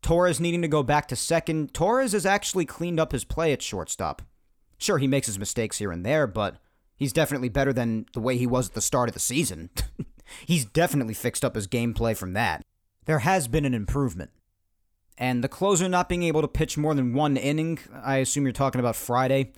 Torres 0.00 0.40
needing 0.40 0.62
to 0.62 0.68
go 0.68 0.82
back 0.82 1.06
to 1.08 1.16
second. 1.16 1.72
Torres 1.72 2.12
has 2.12 2.26
actually 2.26 2.64
cleaned 2.64 2.98
up 2.98 3.12
his 3.12 3.24
play 3.24 3.52
at 3.52 3.62
shortstop. 3.62 4.22
Sure, 4.82 4.98
he 4.98 5.06
makes 5.06 5.28
his 5.28 5.38
mistakes 5.38 5.78
here 5.78 5.92
and 5.92 6.04
there, 6.04 6.26
but 6.26 6.56
he's 6.96 7.12
definitely 7.12 7.48
better 7.48 7.72
than 7.72 8.04
the 8.14 8.20
way 8.20 8.36
he 8.36 8.48
was 8.48 8.68
at 8.68 8.74
the 8.74 8.80
start 8.80 9.08
of 9.08 9.14
the 9.14 9.20
season. 9.20 9.70
he's 10.46 10.64
definitely 10.64 11.14
fixed 11.14 11.44
up 11.44 11.54
his 11.54 11.68
gameplay 11.68 12.16
from 12.16 12.32
that. 12.32 12.64
There 13.04 13.20
has 13.20 13.46
been 13.46 13.64
an 13.64 13.74
improvement. 13.74 14.32
And 15.16 15.44
the 15.44 15.48
closer 15.48 15.88
not 15.88 16.08
being 16.08 16.24
able 16.24 16.42
to 16.42 16.48
pitch 16.48 16.76
more 16.76 16.96
than 16.96 17.14
one 17.14 17.36
inning, 17.36 17.78
I 17.94 18.16
assume 18.16 18.42
you're 18.42 18.52
talking 18.52 18.80
about 18.80 18.96
Friday, 18.96 19.52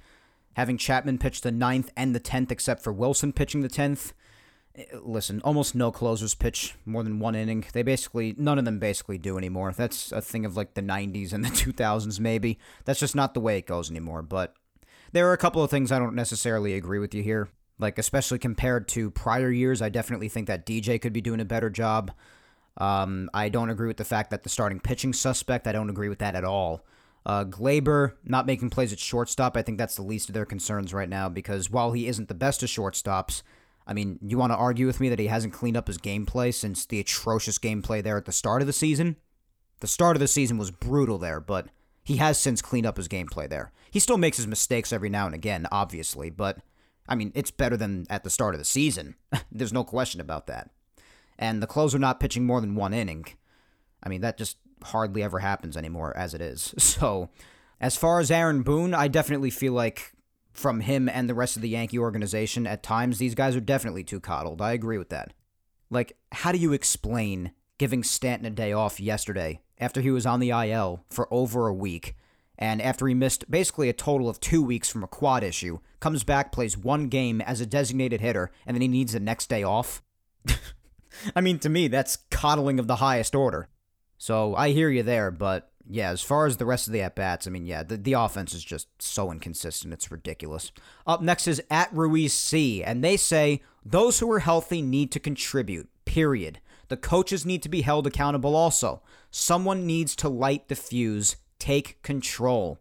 having 0.56 0.76
Chapman 0.76 1.16
pitch 1.16 1.40
the 1.40 1.50
ninth 1.50 1.90
and 1.96 2.14
the 2.14 2.20
tenth, 2.20 2.52
except 2.52 2.82
for 2.82 2.92
Wilson 2.92 3.32
pitching 3.32 3.62
the 3.62 3.68
tenth. 3.70 4.12
Listen, 4.92 5.40
almost 5.42 5.74
no 5.74 5.90
closers 5.90 6.34
pitch 6.34 6.74
more 6.84 7.02
than 7.02 7.18
one 7.18 7.34
inning. 7.34 7.64
They 7.72 7.82
basically, 7.82 8.34
none 8.36 8.58
of 8.58 8.66
them 8.66 8.78
basically 8.78 9.16
do 9.16 9.38
anymore. 9.38 9.72
That's 9.72 10.12
a 10.12 10.20
thing 10.20 10.44
of 10.44 10.54
like 10.54 10.74
the 10.74 10.82
90s 10.82 11.32
and 11.32 11.42
the 11.42 11.48
2000s, 11.48 12.20
maybe. 12.20 12.58
That's 12.84 13.00
just 13.00 13.16
not 13.16 13.32
the 13.32 13.40
way 13.40 13.56
it 13.56 13.66
goes 13.66 13.90
anymore. 13.90 14.20
But 14.20 14.54
there 15.14 15.28
are 15.28 15.32
a 15.32 15.38
couple 15.38 15.62
of 15.62 15.70
things 15.70 15.92
I 15.92 16.00
don't 16.00 16.16
necessarily 16.16 16.74
agree 16.74 16.98
with 16.98 17.14
you 17.14 17.22
here. 17.22 17.48
Like, 17.78 17.98
especially 17.98 18.40
compared 18.40 18.88
to 18.88 19.10
prior 19.10 19.50
years, 19.50 19.80
I 19.80 19.88
definitely 19.88 20.28
think 20.28 20.48
that 20.48 20.66
DJ 20.66 21.00
could 21.00 21.12
be 21.12 21.20
doing 21.20 21.40
a 21.40 21.44
better 21.44 21.70
job. 21.70 22.10
Um, 22.76 23.30
I 23.32 23.48
don't 23.48 23.70
agree 23.70 23.86
with 23.86 23.96
the 23.96 24.04
fact 24.04 24.30
that 24.30 24.42
the 24.42 24.48
starting 24.48 24.80
pitching 24.80 25.12
suspect, 25.12 25.68
I 25.68 25.72
don't 25.72 25.88
agree 25.88 26.08
with 26.08 26.18
that 26.18 26.34
at 26.34 26.44
all. 26.44 26.84
Uh, 27.24 27.44
Gleyber 27.44 28.14
not 28.24 28.44
making 28.44 28.70
plays 28.70 28.92
at 28.92 28.98
shortstop, 28.98 29.56
I 29.56 29.62
think 29.62 29.78
that's 29.78 29.94
the 29.94 30.02
least 30.02 30.28
of 30.28 30.34
their 30.34 30.44
concerns 30.44 30.92
right 30.92 31.08
now 31.08 31.28
because 31.28 31.70
while 31.70 31.92
he 31.92 32.08
isn't 32.08 32.28
the 32.28 32.34
best 32.34 32.62
of 32.64 32.68
shortstops, 32.68 33.42
I 33.86 33.92
mean, 33.92 34.18
you 34.20 34.36
want 34.36 34.52
to 34.52 34.56
argue 34.56 34.86
with 34.86 35.00
me 35.00 35.08
that 35.10 35.20
he 35.20 35.28
hasn't 35.28 35.54
cleaned 35.54 35.76
up 35.76 35.86
his 35.86 35.98
gameplay 35.98 36.52
since 36.52 36.84
the 36.84 37.00
atrocious 37.00 37.58
gameplay 37.58 38.02
there 38.02 38.16
at 38.16 38.24
the 38.24 38.32
start 38.32 38.62
of 38.62 38.66
the 38.66 38.72
season? 38.72 39.16
The 39.78 39.86
start 39.86 40.16
of 40.16 40.20
the 40.20 40.28
season 40.28 40.58
was 40.58 40.70
brutal 40.72 41.18
there, 41.18 41.40
but 41.40 41.68
He 42.04 42.18
has 42.18 42.38
since 42.38 42.60
cleaned 42.62 42.86
up 42.86 42.98
his 42.98 43.08
gameplay 43.08 43.48
there. 43.48 43.72
He 43.90 43.98
still 43.98 44.18
makes 44.18 44.36
his 44.36 44.46
mistakes 44.46 44.92
every 44.92 45.08
now 45.08 45.26
and 45.26 45.34
again, 45.34 45.66
obviously, 45.72 46.28
but 46.30 46.58
I 47.08 47.14
mean, 47.14 47.32
it's 47.34 47.50
better 47.50 47.76
than 47.76 48.06
at 48.10 48.24
the 48.24 48.30
start 48.30 48.54
of 48.54 48.58
the 48.58 48.64
season. 48.64 49.16
There's 49.52 49.72
no 49.72 49.84
question 49.84 50.20
about 50.20 50.46
that. 50.46 50.70
And 51.38 51.62
the 51.62 51.66
closer 51.66 51.98
not 51.98 52.20
pitching 52.20 52.44
more 52.44 52.60
than 52.60 52.76
one 52.76 52.94
inning. 52.94 53.24
I 54.02 54.08
mean, 54.08 54.20
that 54.20 54.38
just 54.38 54.58
hardly 54.84 55.22
ever 55.22 55.38
happens 55.38 55.76
anymore 55.76 56.16
as 56.16 56.34
it 56.34 56.40
is. 56.40 56.74
So, 56.78 57.30
as 57.80 57.96
far 57.96 58.20
as 58.20 58.30
Aaron 58.30 58.62
Boone, 58.62 58.94
I 58.94 59.08
definitely 59.08 59.50
feel 59.50 59.72
like 59.72 60.12
from 60.52 60.80
him 60.80 61.08
and 61.08 61.28
the 61.28 61.34
rest 61.34 61.56
of 61.56 61.62
the 61.62 61.68
Yankee 61.68 61.98
organization, 61.98 62.66
at 62.66 62.82
times 62.82 63.18
these 63.18 63.34
guys 63.34 63.56
are 63.56 63.60
definitely 63.60 64.04
too 64.04 64.20
coddled. 64.20 64.62
I 64.62 64.72
agree 64.72 64.96
with 64.96 65.08
that. 65.08 65.32
Like, 65.90 66.16
how 66.32 66.52
do 66.52 66.58
you 66.58 66.72
explain 66.72 67.52
giving 67.76 68.04
Stanton 68.04 68.46
a 68.46 68.50
day 68.50 68.72
off 68.72 69.00
yesterday 69.00 69.60
after 69.78 70.00
he 70.00 70.10
was 70.10 70.26
on 70.26 70.40
the 70.40 70.50
IL 70.50 71.04
for 71.10 71.32
over 71.32 71.66
a 71.66 71.74
week? 71.74 72.16
And 72.58 72.80
after 72.80 73.08
he 73.08 73.14
missed 73.14 73.50
basically 73.50 73.88
a 73.88 73.92
total 73.92 74.28
of 74.28 74.40
two 74.40 74.62
weeks 74.62 74.88
from 74.88 75.02
a 75.02 75.08
quad 75.08 75.42
issue, 75.42 75.80
comes 76.00 76.22
back, 76.22 76.52
plays 76.52 76.78
one 76.78 77.08
game 77.08 77.40
as 77.40 77.60
a 77.60 77.66
designated 77.66 78.20
hitter, 78.20 78.50
and 78.66 78.76
then 78.76 78.82
he 78.82 78.88
needs 78.88 79.12
the 79.12 79.20
next 79.20 79.48
day 79.48 79.62
off? 79.62 80.02
I 81.36 81.40
mean, 81.40 81.58
to 81.60 81.68
me, 81.68 81.88
that's 81.88 82.18
coddling 82.30 82.78
of 82.78 82.86
the 82.86 82.96
highest 82.96 83.34
order. 83.34 83.68
So 84.18 84.54
I 84.54 84.70
hear 84.70 84.88
you 84.88 85.02
there, 85.02 85.30
but 85.30 85.70
yeah, 85.88 86.10
as 86.10 86.22
far 86.22 86.46
as 86.46 86.56
the 86.56 86.64
rest 86.64 86.86
of 86.86 86.92
the 86.92 87.02
at 87.02 87.14
bats, 87.14 87.46
I 87.46 87.50
mean, 87.50 87.66
yeah, 87.66 87.82
the, 87.82 87.96
the 87.96 88.14
offense 88.14 88.54
is 88.54 88.64
just 88.64 88.88
so 89.00 89.30
inconsistent. 89.30 89.92
It's 89.92 90.10
ridiculous. 90.10 90.72
Up 91.06 91.20
next 91.20 91.46
is 91.46 91.62
at 91.70 91.92
Ruiz 91.92 92.32
C, 92.32 92.82
and 92.82 93.02
they 93.02 93.16
say 93.16 93.62
those 93.84 94.18
who 94.18 94.30
are 94.32 94.38
healthy 94.38 94.80
need 94.80 95.12
to 95.12 95.20
contribute, 95.20 95.88
period. 96.04 96.60
The 96.88 96.96
coaches 96.96 97.46
need 97.46 97.62
to 97.62 97.68
be 97.68 97.82
held 97.82 98.06
accountable 98.06 98.54
also. 98.54 99.02
Someone 99.30 99.86
needs 99.86 100.14
to 100.16 100.28
light 100.28 100.68
the 100.68 100.76
fuse, 100.76 101.36
take 101.58 102.02
control. 102.02 102.78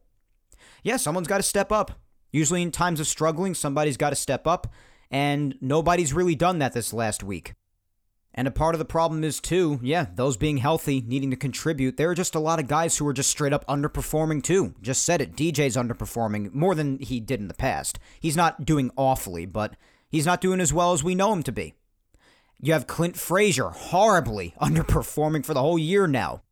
Yeah, 0.84 0.98
someone's 0.98 1.28
got 1.28 1.38
to 1.38 1.44
step 1.44 1.72
up. 1.72 2.00
Usually, 2.32 2.62
in 2.62 2.72
times 2.72 3.00
of 3.00 3.08
struggling, 3.08 3.54
somebody's 3.54 3.98
got 3.98 4.10
to 4.10 4.16
step 4.16 4.48
up, 4.48 4.68
and 5.12 5.56
nobody's 5.62 6.13
really 6.13 6.36
done 6.36 6.60
that 6.60 6.74
this 6.74 6.92
last 6.92 7.24
week. 7.24 7.54
And 8.36 8.48
a 8.48 8.52
part 8.52 8.74
of 8.74 8.80
the 8.80 8.86
problem 8.86 9.24
is, 9.24 9.39
too, 9.39 9.80
yeah, 9.84 10.08
those 10.16 10.38
being 10.38 10.58
healthy, 10.58 11.04
needing 11.06 11.30
to 11.30 11.38
contribute. 11.38 11.98
There 11.98 12.10
are 12.10 12.16
just 12.16 12.34
a 12.34 12.39
lot 12.39 12.60
of 12.60 12.68
guys 12.68 12.98
who 12.98 13.08
are 13.08 13.13
just 13.13 13.30
straight 13.30 13.54
up 13.54 13.66
underperforming, 13.68 14.42
too. 14.42 14.74
Just 14.82 15.04
said 15.04 15.22
it. 15.22 15.36
DJ's 15.36 15.76
underperforming 15.76 16.52
more 16.54 16.74
than 16.74 16.98
he 16.98 17.20
did 17.20 17.39
in 17.39 17.48
the 17.48 17.54
past. 17.54 18.00
He's 18.20 18.36
not 18.36 18.66
doing 18.66 18.89
awfully, 18.98 19.46
but 19.46 19.76
he's 20.10 20.26
not 20.26 20.42
doing 20.42 20.60
as 20.60 20.74
well 20.74 20.94
as 20.94 21.04
we 21.04 21.13
know 21.13 21.32
him 21.32 21.44
to 21.44 21.52
be. 21.52 21.76
You 22.63 22.71
have 22.71 22.88
Clint 22.88 23.17
Frazier 23.17 23.67
horribly 23.71 24.56
underperforming 24.62 25.45
for 25.45 25.54
the 25.54 25.60
whole 25.60 25.78
year 25.78 26.08
now. 26.08 26.43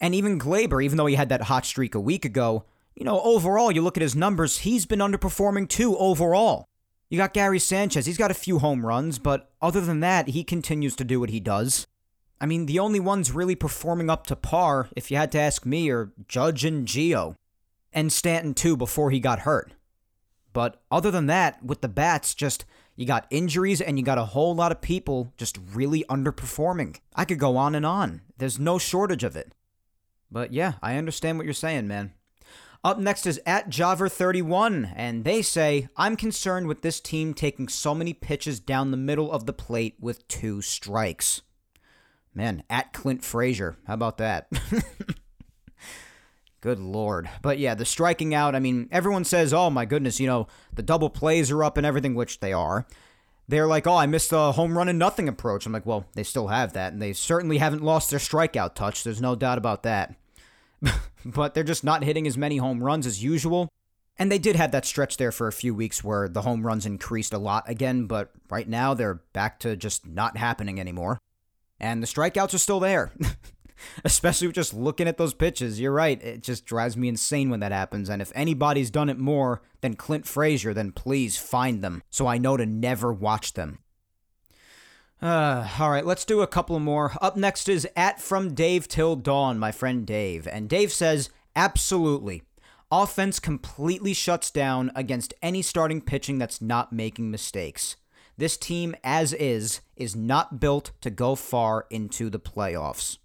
And 0.00 0.14
even 0.14 0.38
Gleyber, 0.38 0.82
even 0.82 0.96
though 0.96 1.06
he 1.06 1.16
had 1.16 1.28
that 1.30 1.42
hot 1.42 1.66
streak 1.66 1.96
a 1.96 2.00
week 2.00 2.24
ago, 2.24 2.64
you 2.94 3.04
know, 3.04 3.20
overall, 3.22 3.72
you 3.72 3.82
look 3.82 3.96
at 3.96 4.02
his 4.02 4.14
numbers, 4.14 4.58
he's 4.58 4.86
been 4.86 5.00
underperforming 5.00 5.68
too 5.68 5.98
overall. 5.98 6.68
You 7.10 7.18
got 7.18 7.34
Gary 7.34 7.58
Sanchez. 7.58 8.06
He's 8.06 8.16
got 8.16 8.30
a 8.30 8.34
few 8.34 8.60
home 8.60 8.86
runs, 8.86 9.18
but 9.18 9.50
other 9.60 9.80
than 9.80 9.98
that, 10.00 10.28
he 10.28 10.44
continues 10.44 10.94
to 10.96 11.04
do 11.04 11.18
what 11.18 11.30
he 11.30 11.40
does. 11.40 11.88
I 12.40 12.46
mean, 12.46 12.66
the 12.66 12.78
only 12.78 13.00
ones 13.00 13.32
really 13.32 13.56
performing 13.56 14.08
up 14.08 14.24
to 14.28 14.36
par, 14.36 14.88
if 14.94 15.10
you 15.10 15.16
had 15.16 15.32
to 15.32 15.40
ask 15.40 15.66
me, 15.66 15.90
are 15.90 16.12
Judge 16.28 16.64
and 16.64 16.86
Gio. 16.86 17.34
And 17.92 18.12
Stanton, 18.12 18.54
too, 18.54 18.76
before 18.76 19.10
he 19.10 19.18
got 19.18 19.40
hurt. 19.40 19.72
But 20.52 20.80
other 20.92 21.10
than 21.10 21.26
that, 21.26 21.64
with 21.64 21.80
the 21.80 21.88
bats, 21.88 22.34
just 22.34 22.64
you 22.96 23.06
got 23.06 23.26
injuries 23.30 23.80
and 23.80 23.98
you 23.98 24.04
got 24.04 24.18
a 24.18 24.24
whole 24.24 24.54
lot 24.54 24.72
of 24.72 24.80
people 24.80 25.32
just 25.36 25.58
really 25.74 26.04
underperforming. 26.08 26.98
I 27.14 27.24
could 27.24 27.38
go 27.38 27.56
on 27.56 27.74
and 27.74 27.86
on. 27.86 28.22
There's 28.38 28.58
no 28.58 28.78
shortage 28.78 29.22
of 29.22 29.36
it. 29.36 29.52
But 30.30 30.52
yeah, 30.52 30.74
I 30.82 30.96
understand 30.96 31.38
what 31.38 31.44
you're 31.44 31.54
saying, 31.54 31.86
man. 31.86 32.12
Up 32.82 32.98
next 32.98 33.26
is 33.26 33.40
at 33.44 33.68
Javer31, 33.68 34.92
and 34.94 35.24
they 35.24 35.42
say, 35.42 35.88
I'm 35.96 36.16
concerned 36.16 36.68
with 36.68 36.82
this 36.82 37.00
team 37.00 37.34
taking 37.34 37.68
so 37.68 37.94
many 37.94 38.12
pitches 38.12 38.60
down 38.60 38.90
the 38.90 38.96
middle 38.96 39.32
of 39.32 39.44
the 39.44 39.52
plate 39.52 39.96
with 39.98 40.26
two 40.28 40.62
strikes. 40.62 41.42
Man, 42.32 42.62
at 42.70 42.92
Clint 42.92 43.24
Frazier. 43.24 43.76
How 43.86 43.94
about 43.94 44.18
that? 44.18 44.48
Good 46.66 46.80
lord. 46.80 47.30
But 47.42 47.60
yeah, 47.60 47.76
the 47.76 47.84
striking 47.84 48.34
out, 48.34 48.56
I 48.56 48.58
mean, 48.58 48.88
everyone 48.90 49.22
says, 49.22 49.54
oh 49.54 49.70
my 49.70 49.84
goodness, 49.84 50.18
you 50.18 50.26
know, 50.26 50.48
the 50.74 50.82
double 50.82 51.08
plays 51.08 51.52
are 51.52 51.62
up 51.62 51.76
and 51.76 51.86
everything, 51.86 52.16
which 52.16 52.40
they 52.40 52.52
are. 52.52 52.88
They're 53.46 53.68
like, 53.68 53.86
oh, 53.86 53.94
I 53.94 54.06
missed 54.06 54.30
the 54.30 54.50
home 54.50 54.76
run 54.76 54.88
and 54.88 54.98
nothing 54.98 55.28
approach. 55.28 55.64
I'm 55.64 55.72
like, 55.72 55.86
well, 55.86 56.06
they 56.14 56.24
still 56.24 56.48
have 56.48 56.72
that, 56.72 56.92
and 56.92 57.00
they 57.00 57.12
certainly 57.12 57.58
haven't 57.58 57.84
lost 57.84 58.10
their 58.10 58.18
strikeout 58.18 58.74
touch. 58.74 59.04
There's 59.04 59.20
no 59.20 59.36
doubt 59.36 59.58
about 59.58 59.84
that. 59.84 60.16
but 61.24 61.54
they're 61.54 61.62
just 61.62 61.84
not 61.84 62.02
hitting 62.02 62.26
as 62.26 62.36
many 62.36 62.56
home 62.56 62.82
runs 62.82 63.06
as 63.06 63.22
usual. 63.22 63.68
And 64.18 64.32
they 64.32 64.38
did 64.40 64.56
have 64.56 64.72
that 64.72 64.86
stretch 64.86 65.18
there 65.18 65.30
for 65.30 65.46
a 65.46 65.52
few 65.52 65.72
weeks 65.72 66.02
where 66.02 66.28
the 66.28 66.42
home 66.42 66.66
runs 66.66 66.84
increased 66.84 67.32
a 67.32 67.38
lot 67.38 67.70
again, 67.70 68.06
but 68.06 68.32
right 68.50 68.68
now 68.68 68.92
they're 68.92 69.22
back 69.32 69.60
to 69.60 69.76
just 69.76 70.04
not 70.04 70.36
happening 70.36 70.80
anymore. 70.80 71.20
And 71.78 72.02
the 72.02 72.08
strikeouts 72.08 72.54
are 72.54 72.58
still 72.58 72.80
there. 72.80 73.12
Especially 74.04 74.46
with 74.46 74.56
just 74.56 74.74
looking 74.74 75.08
at 75.08 75.16
those 75.16 75.34
pitches. 75.34 75.80
You're 75.80 75.92
right. 75.92 76.22
It 76.22 76.42
just 76.42 76.66
drives 76.66 76.96
me 76.96 77.08
insane 77.08 77.50
when 77.50 77.60
that 77.60 77.72
happens. 77.72 78.08
And 78.08 78.20
if 78.20 78.32
anybody's 78.34 78.90
done 78.90 79.08
it 79.08 79.18
more 79.18 79.62
than 79.80 79.96
Clint 79.96 80.26
Frazier, 80.26 80.74
then 80.74 80.92
please 80.92 81.36
find 81.36 81.82
them 81.82 82.02
so 82.10 82.26
I 82.26 82.38
know 82.38 82.56
to 82.56 82.66
never 82.66 83.12
watch 83.12 83.54
them. 83.54 83.78
Uh, 85.20 85.66
all 85.78 85.90
right, 85.90 86.04
let's 86.04 86.26
do 86.26 86.42
a 86.42 86.46
couple 86.46 86.78
more. 86.78 87.12
Up 87.22 87.36
next 87.36 87.68
is 87.68 87.88
at 87.96 88.20
from 88.20 88.54
Dave 88.54 88.86
till 88.86 89.16
dawn, 89.16 89.58
my 89.58 89.72
friend 89.72 90.06
Dave. 90.06 90.46
And 90.46 90.68
Dave 90.68 90.92
says, 90.92 91.30
absolutely. 91.54 92.42
Offense 92.90 93.40
completely 93.40 94.12
shuts 94.12 94.50
down 94.50 94.92
against 94.94 95.34
any 95.42 95.62
starting 95.62 96.00
pitching 96.00 96.38
that's 96.38 96.60
not 96.60 96.92
making 96.92 97.30
mistakes. 97.30 97.96
This 98.36 98.56
team, 98.56 98.94
as 99.02 99.32
is, 99.32 99.80
is 99.96 100.14
not 100.14 100.60
built 100.60 100.92
to 101.00 101.10
go 101.10 101.34
far 101.34 101.86
into 101.90 102.28
the 102.28 102.38
playoffs. 102.38 103.16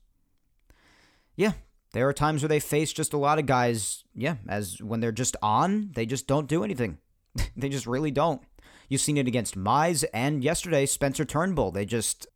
Yeah, 1.35 1.53
there 1.93 2.07
are 2.07 2.13
times 2.13 2.41
where 2.41 2.49
they 2.49 2.59
face 2.59 2.93
just 2.93 3.13
a 3.13 3.17
lot 3.17 3.39
of 3.39 3.45
guys, 3.45 4.03
yeah, 4.15 4.35
as 4.47 4.81
when 4.81 4.99
they're 4.99 5.11
just 5.11 5.35
on, 5.41 5.91
they 5.93 6.05
just 6.05 6.27
don't 6.27 6.47
do 6.47 6.63
anything. 6.63 6.97
they 7.55 7.69
just 7.69 7.87
really 7.87 8.11
don't. 8.11 8.41
You've 8.89 9.01
seen 9.01 9.17
it 9.17 9.27
against 9.27 9.57
Mize 9.57 10.03
and 10.13 10.43
yesterday 10.43 10.85
Spencer 10.85 11.25
Turnbull. 11.25 11.71
They 11.71 11.85
just 11.85 12.27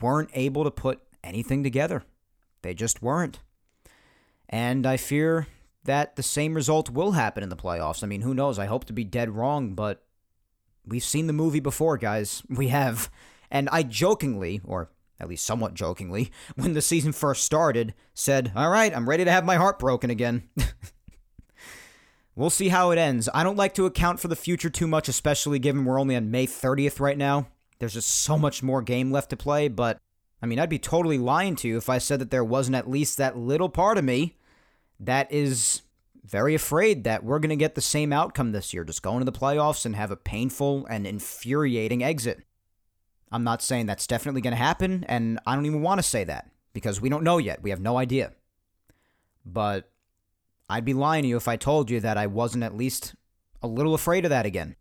weren't 0.00 0.30
able 0.34 0.64
to 0.64 0.70
put 0.70 1.00
anything 1.24 1.62
together. 1.62 2.04
They 2.62 2.74
just 2.74 3.02
weren't. 3.02 3.40
And 4.48 4.86
I 4.86 4.96
fear 4.98 5.46
that 5.84 6.16
the 6.16 6.22
same 6.22 6.54
result 6.54 6.90
will 6.90 7.12
happen 7.12 7.42
in 7.42 7.48
the 7.48 7.56
playoffs. 7.56 8.04
I 8.04 8.06
mean, 8.06 8.20
who 8.20 8.34
knows? 8.34 8.58
I 8.58 8.66
hope 8.66 8.84
to 8.84 8.92
be 8.92 9.04
dead 9.04 9.30
wrong, 9.30 9.74
but 9.74 10.04
we've 10.86 11.02
seen 11.02 11.26
the 11.26 11.32
movie 11.32 11.60
before, 11.60 11.96
guys. 11.96 12.42
We 12.50 12.68
have. 12.68 13.10
And 13.50 13.68
I 13.70 13.82
jokingly, 13.82 14.60
or 14.64 14.90
at 15.22 15.28
least 15.28 15.46
somewhat 15.46 15.74
jokingly, 15.74 16.30
when 16.56 16.74
the 16.74 16.82
season 16.82 17.12
first 17.12 17.44
started, 17.44 17.94
said, 18.12 18.52
All 18.54 18.68
right, 18.68 18.94
I'm 18.94 19.08
ready 19.08 19.24
to 19.24 19.30
have 19.30 19.44
my 19.44 19.56
heart 19.56 19.78
broken 19.78 20.10
again. 20.10 20.48
We'll 22.34 22.50
see 22.50 22.68
how 22.68 22.90
it 22.92 22.98
ends. 22.98 23.28
I 23.34 23.44
don't 23.44 23.58
like 23.58 23.74
to 23.74 23.84
account 23.84 24.18
for 24.18 24.28
the 24.28 24.36
future 24.36 24.70
too 24.70 24.86
much, 24.86 25.06
especially 25.08 25.58
given 25.58 25.84
we're 25.84 26.00
only 26.00 26.16
on 26.16 26.30
May 26.30 26.46
30th 26.46 26.98
right 26.98 27.18
now. 27.18 27.48
There's 27.78 27.92
just 27.92 28.08
so 28.08 28.38
much 28.38 28.62
more 28.62 28.80
game 28.80 29.10
left 29.10 29.30
to 29.30 29.36
play, 29.36 29.68
but 29.68 29.98
I 30.40 30.46
mean, 30.46 30.58
I'd 30.58 30.70
be 30.70 30.78
totally 30.78 31.18
lying 31.18 31.56
to 31.56 31.68
you 31.68 31.76
if 31.76 31.90
I 31.90 31.98
said 31.98 32.20
that 32.20 32.30
there 32.30 32.44
wasn't 32.44 32.76
at 32.76 32.88
least 32.88 33.18
that 33.18 33.36
little 33.36 33.68
part 33.68 33.98
of 33.98 34.04
me 34.04 34.36
that 34.98 35.30
is 35.30 35.82
very 36.24 36.54
afraid 36.54 37.04
that 37.04 37.22
we're 37.22 37.38
going 37.38 37.50
to 37.50 37.56
get 37.56 37.74
the 37.74 37.80
same 37.80 38.12
outcome 38.12 38.52
this 38.52 38.72
year, 38.72 38.84
just 38.84 39.02
go 39.02 39.12
into 39.12 39.24
the 39.24 39.32
playoffs 39.32 39.84
and 39.84 39.94
have 39.94 40.10
a 40.10 40.16
painful 40.16 40.86
and 40.86 41.06
infuriating 41.06 42.02
exit. 42.02 42.42
I'm 43.32 43.44
not 43.44 43.62
saying 43.62 43.86
that's 43.86 44.06
definitely 44.06 44.42
going 44.42 44.52
to 44.52 44.58
happen, 44.58 45.04
and 45.08 45.40
I 45.46 45.54
don't 45.54 45.66
even 45.66 45.82
want 45.82 45.98
to 45.98 46.02
say 46.02 46.22
that 46.24 46.50
because 46.74 47.00
we 47.00 47.08
don't 47.08 47.24
know 47.24 47.38
yet. 47.38 47.62
We 47.62 47.70
have 47.70 47.80
no 47.80 47.96
idea. 47.96 48.32
But 49.44 49.90
I'd 50.68 50.84
be 50.84 50.94
lying 50.94 51.22
to 51.22 51.28
you 51.28 51.36
if 51.38 51.48
I 51.48 51.56
told 51.56 51.90
you 51.90 51.98
that 52.00 52.18
I 52.18 52.26
wasn't 52.26 52.62
at 52.62 52.76
least 52.76 53.14
a 53.62 53.66
little 53.66 53.94
afraid 53.94 54.24
of 54.24 54.30
that 54.30 54.46
again. 54.46 54.76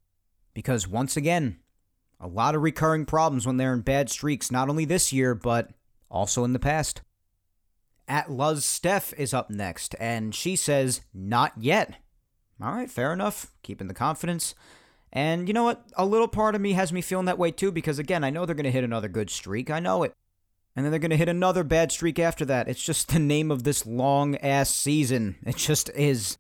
Because 0.54 0.88
once 0.88 1.16
again, 1.16 1.60
a 2.20 2.28
lot 2.28 2.54
of 2.54 2.62
recurring 2.62 3.06
problems 3.06 3.48
when 3.48 3.58
they're 3.58 3.74
in 3.74 3.82
bad 3.82 4.10
streaks, 4.10 4.52
not 4.52 4.70
only 4.70 4.86
this 4.86 5.14
year, 5.14 5.34
but 5.34 5.72
also 6.10 6.44
in 6.44 6.54
the 6.54 6.60
past. 6.60 7.02
At 8.08 8.30
Luz 8.30 8.66
Steph 8.66 9.14
is 9.14 9.34
up 9.34 9.50
next, 9.50 9.96
and 9.98 10.36
she 10.36 10.58
says, 10.58 11.02
Not 11.14 11.54
yet. 11.58 11.96
All 12.62 12.74
right, 12.74 12.92
fair 12.92 13.14
enough. 13.14 13.54
Keeping 13.64 13.88
the 13.88 13.94
confidence. 13.94 14.54
And 15.14 15.48
you 15.48 15.54
know 15.54 15.64
what? 15.64 15.86
A 15.98 16.06
little 16.06 16.28
part 16.28 16.56
of 16.56 16.62
me 16.62 16.74
has 16.74 16.94
me 16.94 17.02
feeling 17.02 17.26
that 17.26 17.38
way 17.38 17.52
too, 17.52 17.72
because 17.72 18.00
again, 18.00 18.24
I 18.24 18.30
know 18.30 18.46
they're 18.46 18.56
going 18.56 18.64
to 18.64 18.72
hit 18.72 18.84
another 18.84 19.10
good 19.10 19.30
streak. 19.30 19.70
I 19.70 19.80
know 19.80 20.04
it 20.04 20.14
and 20.76 20.86
then 20.86 20.92
they're 20.92 21.00
going 21.00 21.12
to 21.12 21.18
hit 21.18 21.30
another 21.30 21.64
bad 21.64 21.92
streak 21.92 22.18
after 22.18 22.46
that. 22.46 22.68
It's 22.68 22.84
just 22.84 23.10
the 23.10 23.20
name 23.20 23.52
of 23.52 23.64
this 23.64 23.86
long 23.86 24.36
ass 24.38 24.70
season. 24.70 25.36
It 25.46 25.58
just 25.58 25.90
is. 25.96 26.38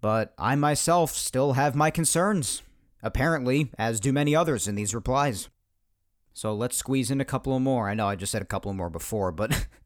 But 0.00 0.32
I 0.38 0.54
myself 0.54 1.12
still 1.12 1.54
have 1.54 1.74
my 1.74 1.90
concerns, 1.90 2.62
apparently, 3.02 3.70
as 3.76 4.00
do 4.00 4.12
many 4.12 4.34
others 4.34 4.68
in 4.68 4.76
these 4.76 4.94
replies. 4.94 5.48
So 6.32 6.54
let's 6.54 6.76
squeeze 6.76 7.10
in 7.10 7.20
a 7.20 7.24
couple 7.24 7.58
more. 7.58 7.88
I 7.88 7.94
know 7.94 8.06
I 8.06 8.14
just 8.14 8.32
said 8.32 8.40
a 8.40 8.46
couple 8.46 8.72
more 8.72 8.88
before, 8.88 9.32
but 9.32 9.66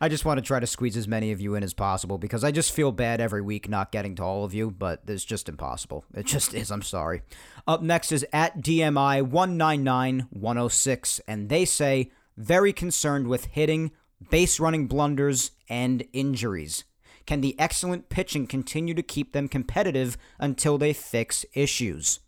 I 0.00 0.08
just 0.08 0.24
want 0.24 0.38
to 0.38 0.42
try 0.42 0.60
to 0.60 0.66
squeeze 0.66 0.96
as 0.96 1.08
many 1.08 1.32
of 1.32 1.40
you 1.40 1.54
in 1.54 1.62
as 1.62 1.74
possible 1.74 2.18
because 2.18 2.44
I 2.44 2.50
just 2.50 2.72
feel 2.72 2.92
bad 2.92 3.20
every 3.20 3.42
week 3.42 3.68
not 3.68 3.92
getting 3.92 4.14
to 4.16 4.22
all 4.22 4.44
of 4.44 4.54
you, 4.54 4.70
but 4.70 5.02
it's 5.06 5.24
just 5.24 5.48
impossible. 5.48 6.04
It 6.14 6.26
just 6.26 6.54
is. 6.54 6.70
I'm 6.70 6.82
sorry. 6.82 7.22
Up 7.66 7.82
next 7.82 8.12
is 8.12 8.26
at 8.32 8.60
DMI 8.60 9.22
199106, 9.22 11.20
and 11.26 11.48
they 11.48 11.64
say, 11.64 12.10
very 12.36 12.72
concerned 12.72 13.28
with 13.28 13.46
hitting, 13.46 13.92
base 14.30 14.58
running 14.58 14.86
blunders, 14.86 15.52
and 15.68 16.04
injuries. 16.12 16.84
Can 17.26 17.40
the 17.40 17.58
excellent 17.58 18.08
pitching 18.08 18.46
continue 18.46 18.94
to 18.94 19.02
keep 19.02 19.32
them 19.32 19.48
competitive 19.48 20.18
until 20.38 20.76
they 20.76 20.92
fix 20.92 21.46
issues? 21.54 22.20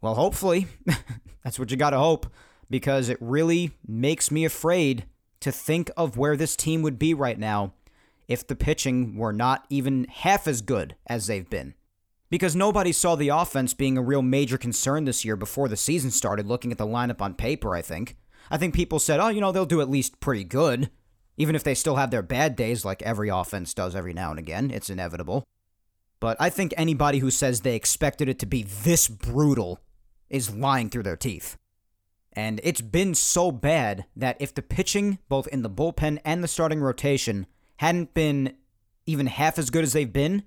Well, 0.00 0.16
hopefully. 0.16 0.66
That's 1.44 1.58
what 1.58 1.70
you 1.70 1.76
got 1.76 1.90
to 1.90 1.98
hope 1.98 2.26
because 2.68 3.08
it 3.08 3.18
really 3.20 3.72
makes 3.86 4.30
me 4.30 4.44
afraid 4.44 5.04
to 5.44 5.52
think 5.52 5.90
of 5.94 6.16
where 6.16 6.38
this 6.38 6.56
team 6.56 6.80
would 6.80 6.98
be 6.98 7.12
right 7.12 7.38
now 7.38 7.74
if 8.26 8.46
the 8.46 8.56
pitching 8.56 9.14
were 9.14 9.30
not 9.32 9.66
even 9.68 10.06
half 10.10 10.48
as 10.48 10.62
good 10.62 10.96
as 11.06 11.26
they've 11.26 11.50
been. 11.50 11.74
Because 12.30 12.56
nobody 12.56 12.92
saw 12.92 13.14
the 13.14 13.28
offense 13.28 13.74
being 13.74 13.98
a 13.98 14.02
real 14.02 14.22
major 14.22 14.56
concern 14.56 15.04
this 15.04 15.22
year 15.22 15.36
before 15.36 15.68
the 15.68 15.76
season 15.76 16.10
started, 16.10 16.46
looking 16.46 16.72
at 16.72 16.78
the 16.78 16.86
lineup 16.86 17.20
on 17.20 17.34
paper, 17.34 17.76
I 17.76 17.82
think. 17.82 18.16
I 18.50 18.56
think 18.56 18.74
people 18.74 18.98
said, 18.98 19.20
oh, 19.20 19.28
you 19.28 19.42
know, 19.42 19.52
they'll 19.52 19.66
do 19.66 19.82
at 19.82 19.90
least 19.90 20.18
pretty 20.18 20.44
good. 20.44 20.88
Even 21.36 21.54
if 21.54 21.62
they 21.62 21.74
still 21.74 21.96
have 21.96 22.10
their 22.10 22.22
bad 22.22 22.56
days, 22.56 22.82
like 22.82 23.02
every 23.02 23.28
offense 23.28 23.74
does 23.74 23.94
every 23.94 24.14
now 24.14 24.30
and 24.30 24.38
again, 24.38 24.70
it's 24.70 24.88
inevitable. 24.88 25.44
But 26.20 26.38
I 26.40 26.48
think 26.48 26.72
anybody 26.78 27.18
who 27.18 27.30
says 27.30 27.60
they 27.60 27.76
expected 27.76 28.30
it 28.30 28.38
to 28.38 28.46
be 28.46 28.62
this 28.62 29.08
brutal 29.08 29.78
is 30.30 30.54
lying 30.54 30.88
through 30.88 31.02
their 31.02 31.18
teeth. 31.18 31.58
And 32.36 32.60
it's 32.64 32.80
been 32.80 33.14
so 33.14 33.52
bad 33.52 34.06
that 34.16 34.36
if 34.40 34.54
the 34.54 34.62
pitching, 34.62 35.18
both 35.28 35.46
in 35.48 35.62
the 35.62 35.70
bullpen 35.70 36.18
and 36.24 36.42
the 36.42 36.48
starting 36.48 36.80
rotation, 36.80 37.46
hadn't 37.76 38.14
been 38.14 38.54
even 39.06 39.26
half 39.26 39.58
as 39.58 39.70
good 39.70 39.84
as 39.84 39.92
they've 39.92 40.12
been, 40.12 40.42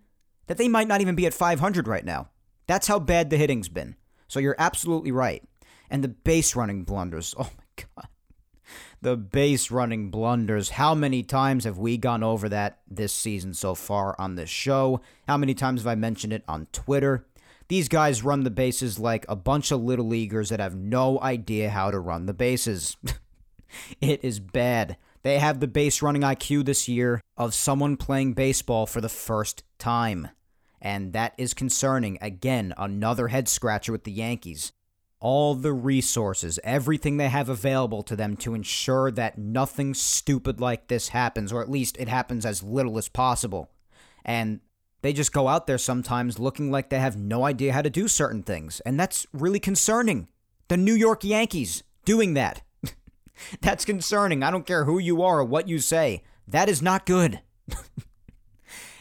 that 0.48 0.58
they 0.58 0.68
might 0.68 0.88
not 0.88 1.02
even 1.02 1.16
be 1.16 1.26
at 1.26 1.34
500 1.34 1.88
right 1.88 2.06
now. 2.06 2.30
That's 2.66 2.88
how 2.88 3.00
bad 3.00 3.30
the 3.30 3.38
hitting's 3.38 3.70
been. 3.70 3.96
So 4.28 4.40
you're 4.40 4.56
absolutely 4.58 5.12
right. 5.12 5.44
And 5.90 6.04
the 6.04 6.10
base 6.10 6.56
running 6.56 6.84
blunders. 6.84 7.34
Oh 7.40 7.50
my 7.58 7.86
God. 7.96 8.08
The 9.02 9.16
base 9.16 9.70
running 9.70 10.10
blunders. 10.10 10.70
How 10.72 10.96
many 10.96 11.22
times 11.22 11.64
have 11.66 11.78
we 11.78 11.98
gone 11.98 12.24
over 12.24 12.50
that 12.50 12.80
this 12.88 13.14
season 13.14 13.54
so 13.54 13.76
far 13.76 14.16
on 14.20 14.36
this 14.36 14.50
show? 14.50 15.02
How 15.28 15.38
many 15.38 15.54
times 15.54 15.82
have 15.82 15.88
I 15.88 15.96
mentioned 15.96 16.34
it 16.34 16.44
on 16.48 16.68
Twitter? 16.74 17.28
These 17.68 17.90
guys 17.90 18.24
run 18.24 18.44
the 18.44 18.50
bases 18.50 18.98
like 18.98 19.26
a 19.28 19.36
bunch 19.36 19.72
of 19.72 19.84
little 19.84 20.08
leaguers 20.08 20.50
that 20.50 20.60
have 20.60 20.76
no 20.76 21.20
idea 21.22 21.70
how 21.70 21.92
to 21.92 22.00
run 22.00 22.26
the 22.26 22.34
bases. 22.34 22.96
it 24.02 24.24
is 24.24 24.40
bad. 24.40 24.98
They 25.24 25.40
have 25.40 25.60
the 25.60 25.68
base 25.68 26.02
running 26.02 26.22
IQ 26.22 26.66
this 26.66 26.88
year 26.88 27.22
of 27.36 27.54
someone 27.54 27.98
playing 27.98 28.34
baseball 28.34 28.86
for 28.86 29.02
the 29.02 29.10
first 29.10 29.64
time. 29.78 30.30
And 30.82 31.12
that 31.12 31.34
is 31.38 31.54
concerning. 31.54 32.18
Again, 32.22 32.74
another 32.78 33.28
head 33.28 33.50
scratcher 33.50 33.92
with 33.92 34.06
the 34.06 34.12
Yankees. 34.12 34.72
All 35.20 35.56
the 35.56 35.74
resources, 35.74 36.60
everything 36.64 37.18
they 37.18 37.28
have 37.28 37.50
available 37.50 38.04
to 38.04 38.16
them 38.16 38.38
to 38.38 38.54
ensure 38.54 39.12
that 39.12 39.38
nothing 39.38 39.94
stupid 39.94 40.62
like 40.62 40.88
this 40.88 41.10
happens, 41.10 41.52
or 41.52 41.62
at 41.62 41.72
least 41.72 41.98
it 42.00 42.08
happens 42.08 42.46
as 42.46 42.64
little 42.64 42.98
as 42.98 43.10
possible. 43.10 43.72
And 44.24 44.62
they 45.02 45.14
just 45.14 45.32
go 45.32 45.48
out 45.48 45.68
there 45.68 45.78
sometimes 45.78 46.40
looking 46.40 46.72
like 46.72 46.90
they 46.90 47.00
have 47.00 47.18
no 47.18 47.44
idea 47.44 47.74
how 47.74 47.82
to 47.82 47.90
do 47.90 48.08
certain 48.08 48.44
things, 48.44 48.80
and 48.82 49.00
that's 49.00 49.28
really 49.32 49.60
concerning. 49.60 50.28
The 50.70 50.78
New 50.78 50.94
York 50.94 51.24
Yankees 51.24 51.84
doing 52.04 52.34
that. 52.34 52.64
that's 53.62 53.86
concerning. 53.86 54.44
I 54.44 54.52
don't 54.52 54.66
care 54.66 54.86
who 54.86 55.00
you 55.00 55.22
are 55.22 55.40
or 55.40 55.46
what 55.46 55.70
you 55.70 55.80
say. 55.80 56.24
That 56.48 56.68
is 56.68 56.82
not 56.82 57.06
good. 57.06 57.42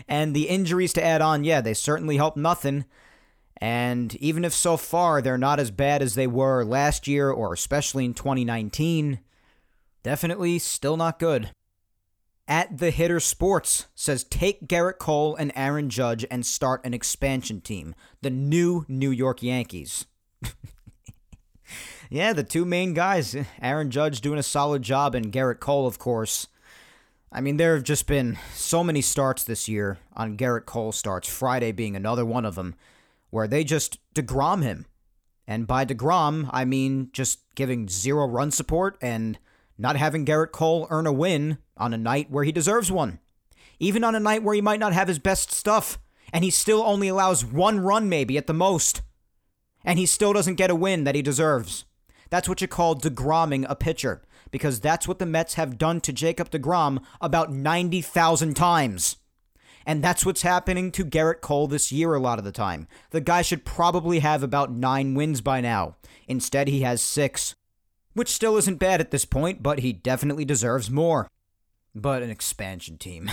and 0.09 0.35
the 0.35 0.49
injuries 0.49 0.93
to 0.95 1.05
add 1.05 1.23
on, 1.23 1.45
yeah, 1.45 1.61
they 1.61 1.75
certainly 1.75 2.19
help 2.19 2.37
nothing. 2.37 2.85
And 3.59 4.15
even 4.17 4.45
if 4.45 4.53
so 4.53 4.77
far 4.77 5.23
they're 5.23 5.39
not 5.39 5.59
as 5.59 5.71
bad 5.71 6.03
as 6.03 6.15
they 6.15 6.27
were 6.27 6.63
last 6.63 7.09
year 7.09 7.31
or 7.31 7.55
especially 7.55 8.05
in 8.05 8.13
2019, 8.13 9.21
definitely 10.03 10.59
still 10.59 10.99
not 10.99 11.19
good 11.19 11.51
at 12.49 12.79
the 12.79 12.91
hitter 12.91 13.21
sports 13.21 13.87
says 13.95 14.25
take 14.25 14.69
Gerrit 14.69 14.99
Cole 14.99 15.35
and 15.37 15.53
Aaron 15.57 15.91
Judge 15.91 16.25
and 16.31 16.47
start 16.47 16.85
an 16.85 16.95
expansion 16.95 17.61
team, 17.61 17.95
the 18.23 18.31
new 18.31 18.85
New 18.89 19.11
York 19.11 19.43
Yankees. 19.43 20.07
yeah, 22.11 22.33
the 22.33 22.45
two 22.45 22.65
main 22.65 22.95
guys, 22.95 23.37
Aaron 23.61 23.91
Judge 23.91 24.21
doing 24.21 24.39
a 24.39 24.45
solid 24.45 24.83
job 24.83 25.15
and 25.15 25.33
Gerrit 25.33 25.61
Cole, 25.61 25.87
of 25.87 25.99
course. 25.99 26.47
I 27.33 27.41
mean, 27.41 27.57
there 27.57 27.75
have 27.75 27.85
just 27.85 28.07
been 28.07 28.39
so 28.55 28.85
many 28.85 29.01
starts 29.01 29.45
this 29.45 29.69
year 29.69 29.99
on 30.15 30.37
Gerrit 30.37 30.65
Cole 30.65 30.93
starts, 30.93 31.29
Friday 31.29 31.73
being 31.73 31.97
another 31.97 32.25
one 32.25 32.45
of 32.45 32.55
them, 32.55 32.75
where 33.31 33.49
they 33.49 33.65
just 33.65 33.99
DeGrom 34.15 34.63
him. 34.63 34.87
And 35.47 35.67
by 35.67 35.85
DeGrom, 35.85 36.49
I 36.53 36.65
mean 36.65 37.11
just 37.13 37.41
giving 37.55 37.89
zero 37.89 38.27
run 38.27 38.51
support 38.51 38.97
and 39.01 39.39
not 39.79 39.97
having 39.97 40.25
Gerrit 40.25 40.53
Cole 40.53 40.87
earn 40.91 41.07
a 41.07 41.13
win 41.13 41.59
on 41.77 41.93
a 41.93 41.99
night 41.99 42.31
where 42.31 42.45
he 42.45 42.53
deserves 42.53 42.91
one. 42.91 43.19
Even 43.79 44.05
on 44.05 44.15
a 44.15 44.21
night 44.21 44.43
where 44.43 44.55
he 44.55 44.61
might 44.61 44.81
not 44.81 44.93
have 44.93 45.09
his 45.09 45.19
best 45.19 45.53
stuff, 45.53 45.99
and 46.33 46.43
he 46.45 46.51
still 46.51 46.83
only 46.83 47.09
allows 47.09 47.45
one 47.45 47.81
run, 47.81 48.09
maybe 48.09 48.39
at 48.39 48.47
the 48.47 48.55
most. 48.55 49.03
And 49.85 49.99
he 49.99 50.07
still 50.07 50.33
doesn't 50.33 50.55
get 50.55 50.71
a 50.71 50.75
win 50.75 51.05
that 51.05 51.15
he 51.15 51.23
deserves. 51.23 51.85
That's 52.31 52.49
what 52.49 52.61
you 52.61 52.69
call 52.69 52.97
DeGromming 52.97 53.67
a 53.69 53.77
pitcher, 53.77 54.23
because 54.51 54.81
that's 54.81 55.07
what 55.07 55.19
the 55.19 55.27
Mets 55.27 55.55
have 55.55 55.79
done 55.79 56.01
to 56.01 56.13
Jacob 56.13 56.51
DeGrom 56.51 57.03
about 57.21 57.53
90,000 57.53 58.55
times. 58.55 59.17
And 59.85 60.03
that's 60.03 60.27
what's 60.27 60.43
happening 60.43 60.91
to 60.93 61.05
Gerrit 61.05 61.41
Cole 61.41 61.69
this 61.69 61.93
year 61.93 62.15
a 62.15 62.21
lot 62.21 62.41
of 62.41 62.45
the 62.45 62.51
time. 62.51 62.89
The 63.11 63.21
guy 63.21 63.43
should 63.43 63.65
probably 63.65 64.19
have 64.19 64.43
about 64.43 64.73
nine 64.73 65.15
wins 65.15 65.41
by 65.41 65.61
now. 65.61 65.95
Instead, 66.27 66.67
he 66.67 66.81
has 66.81 67.01
six 67.01 67.55
which 68.17 68.31
still 68.33 68.57
isn't 68.57 68.79
bad 68.79 68.99
at 68.99 69.11
this 69.11 69.27
point, 69.27 69.63
but 69.63 69.81
he 69.81 69.93
definitely 69.93 70.47
deserves 70.47 70.91
more. 70.91 71.29
But 71.95 72.23
an 72.23 72.31
expansion 72.31 72.97
team. 72.97 73.31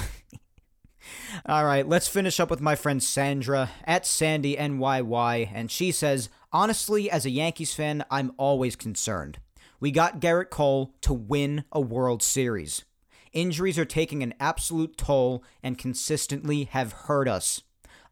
All 1.45 1.63
right, 1.63 1.87
let's 1.87 2.09
finish 2.09 2.37
up 2.37 2.49
with 2.49 2.59
my 2.59 2.75
friend 2.75 3.01
Sandra 3.01 3.71
at 3.85 4.05
Sandy 4.05 4.57
NYY, 4.57 5.49
and 5.53 5.71
she 5.71 5.93
says, 5.93 6.27
Honestly, 6.51 7.09
as 7.09 7.25
a 7.25 7.29
Yankees 7.29 7.73
fan, 7.73 8.03
I'm 8.11 8.33
always 8.37 8.75
concerned. 8.75 9.39
We 9.79 9.89
got 9.89 10.19
Gerrit 10.19 10.49
Cole 10.49 10.93
to 10.99 11.13
win 11.13 11.63
a 11.71 11.79
World 11.79 12.21
Series. 12.21 12.83
Injuries 13.31 13.79
are 13.79 13.85
taking 13.85 14.21
an 14.21 14.33
absolute 14.37 14.97
toll 14.97 15.45
and 15.63 15.77
consistently 15.77 16.65
have 16.65 16.91
hurt 16.91 17.29
us. 17.29 17.61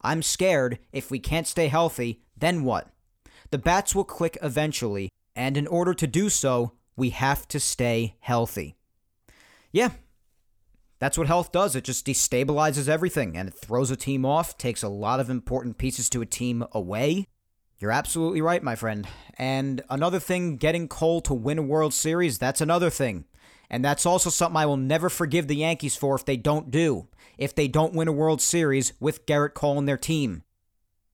I'm 0.02 0.22
scared 0.22 0.80
if 0.94 1.12
we 1.12 1.20
can't 1.20 1.48
stay 1.48 1.68
healthy, 1.68 2.22
then 2.38 2.64
what? 2.64 2.88
The 3.50 3.58
bats 3.58 3.94
will 3.94 4.06
click 4.06 4.38
eventually, 4.42 5.10
and 5.36 5.58
in 5.58 5.68
order 5.68 5.94
to 5.94 6.08
do 6.08 6.30
so, 6.30 6.74
we 6.96 7.10
have 7.12 7.48
to 7.50 7.60
stay 7.60 8.16
healthy. 8.20 8.76
Yeah, 9.72 9.92
that's 11.00 11.18
what 11.18 11.28
health 11.28 11.52
does. 11.52 11.76
It 11.76 11.84
just 11.84 12.06
destabilizes 12.06 12.88
everything 12.88 13.36
and 13.36 13.50
it 13.50 13.56
throws 13.56 13.90
a 13.90 13.96
team 13.96 14.26
off, 14.26 14.58
takes 14.58 14.84
a 14.84 14.90
lot 14.90 15.20
of 15.20 15.30
important 15.30 15.78
pieces 15.78 16.10
to 16.12 16.22
a 16.22 16.28
team 16.28 16.64
away. 16.74 17.28
You're 17.80 17.92
absolutely 17.92 18.42
right, 18.42 18.62
my 18.62 18.76
friend. 18.76 19.08
And 19.40 19.82
another 19.90 20.20
thing, 20.20 20.58
getting 20.58 20.88
Cole 20.88 21.20
to 21.22 21.34
win 21.34 21.58
a 21.58 21.64
World 21.64 21.96
Series, 21.96 22.38
that's 22.38 22.62
another 22.62 22.92
thing. 22.92 23.26
And 23.72 23.84
that's 23.84 24.06
also 24.06 24.30
something 24.30 24.58
I 24.58 24.68
will 24.68 24.78
never 24.78 25.10
forgive 25.10 25.48
the 25.48 25.56
Yankees 25.56 25.96
for 25.96 26.14
if 26.14 26.24
they 26.24 26.38
don't 26.38 26.70
do. 26.70 27.08
If 27.38 27.56
they 27.56 27.68
don't 27.68 27.96
win 27.96 28.08
a 28.08 28.12
World 28.12 28.40
Series 28.40 28.94
with 29.00 29.26
Gerrit 29.26 29.56
Cole 29.56 29.80
and 29.80 29.88
their 29.88 29.98
team. 29.98 30.44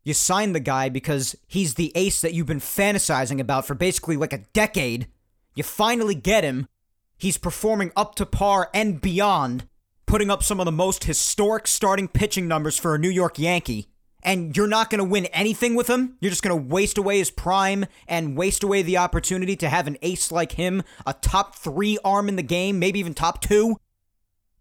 You 0.07 0.13
sign 0.13 0.53
the 0.53 0.61
guy 0.61 0.87
because 0.87 1.35
he's 1.47 1.73
the 1.73 1.91
ace 1.93 2.21
that 2.21 2.33
you've 2.33 2.47
been 2.47 2.61
fantasizing 2.61 3.41
about 3.41 3.67
for 3.67 3.75
basically 3.75 4.15
like 4.15 4.31
a 4.31 4.45
decade. 4.53 5.09
You 5.53 5.63
finally 5.63 6.15
get 6.15 6.45
him. 6.45 6.69
He's 7.17 7.37
performing 7.37 7.91
up 7.93 8.15
to 8.15 8.25
par 8.25 8.69
and 8.73 9.01
beyond, 9.01 9.67
putting 10.05 10.29
up 10.31 10.43
some 10.43 10.61
of 10.61 10.65
the 10.65 10.71
most 10.71 11.03
historic 11.03 11.67
starting 11.67 12.07
pitching 12.07 12.47
numbers 12.47 12.79
for 12.79 12.95
a 12.95 12.97
New 12.97 13.09
York 13.09 13.37
Yankee. 13.37 13.89
And 14.23 14.55
you're 14.55 14.65
not 14.65 14.89
going 14.89 14.99
to 14.99 15.03
win 15.03 15.25
anything 15.25 15.75
with 15.75 15.89
him. 15.89 16.15
You're 16.21 16.31
just 16.31 16.41
going 16.41 16.57
to 16.57 16.73
waste 16.73 16.97
away 16.97 17.17
his 17.17 17.29
prime 17.29 17.85
and 18.07 18.37
waste 18.37 18.63
away 18.63 18.83
the 18.83 18.99
opportunity 18.99 19.57
to 19.57 19.67
have 19.67 19.87
an 19.87 19.97
ace 20.01 20.31
like 20.31 20.53
him, 20.53 20.83
a 21.05 21.15
top 21.15 21.57
three 21.57 21.97
arm 22.05 22.29
in 22.29 22.37
the 22.37 22.43
game, 22.43 22.79
maybe 22.79 23.01
even 23.01 23.13
top 23.13 23.41
two. 23.41 23.75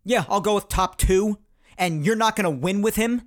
Yeah, 0.02 0.24
I'll 0.28 0.40
go 0.40 0.56
with 0.56 0.68
top 0.68 0.98
two. 0.98 1.38
And 1.78 2.04
you're 2.04 2.16
not 2.16 2.34
going 2.34 2.46
to 2.46 2.50
win 2.50 2.82
with 2.82 2.96
him. 2.96 3.22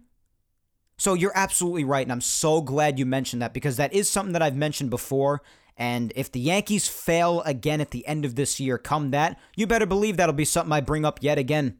So 0.99 1.13
you're 1.13 1.31
absolutely 1.33 1.85
right, 1.85 2.05
and 2.05 2.11
I'm 2.11 2.19
so 2.19 2.61
glad 2.61 2.99
you 2.99 3.05
mentioned 3.05 3.41
that 3.41 3.53
because 3.53 3.77
that 3.77 3.93
is 3.93 4.09
something 4.09 4.33
that 4.33 4.41
I've 4.41 4.57
mentioned 4.57 4.89
before. 4.89 5.41
And 5.77 6.11
if 6.13 6.29
the 6.29 6.41
Yankees 6.41 6.89
fail 6.89 7.41
again 7.43 7.79
at 7.79 7.91
the 7.91 8.05
end 8.05 8.25
of 8.25 8.35
this 8.35 8.59
year, 8.59 8.77
come 8.77 9.11
that, 9.11 9.39
you 9.55 9.65
better 9.65 9.85
believe 9.85 10.17
that'll 10.17 10.33
be 10.33 10.43
something 10.43 10.73
I 10.73 10.81
bring 10.81 11.05
up 11.05 11.19
yet 11.23 11.37
again. 11.37 11.77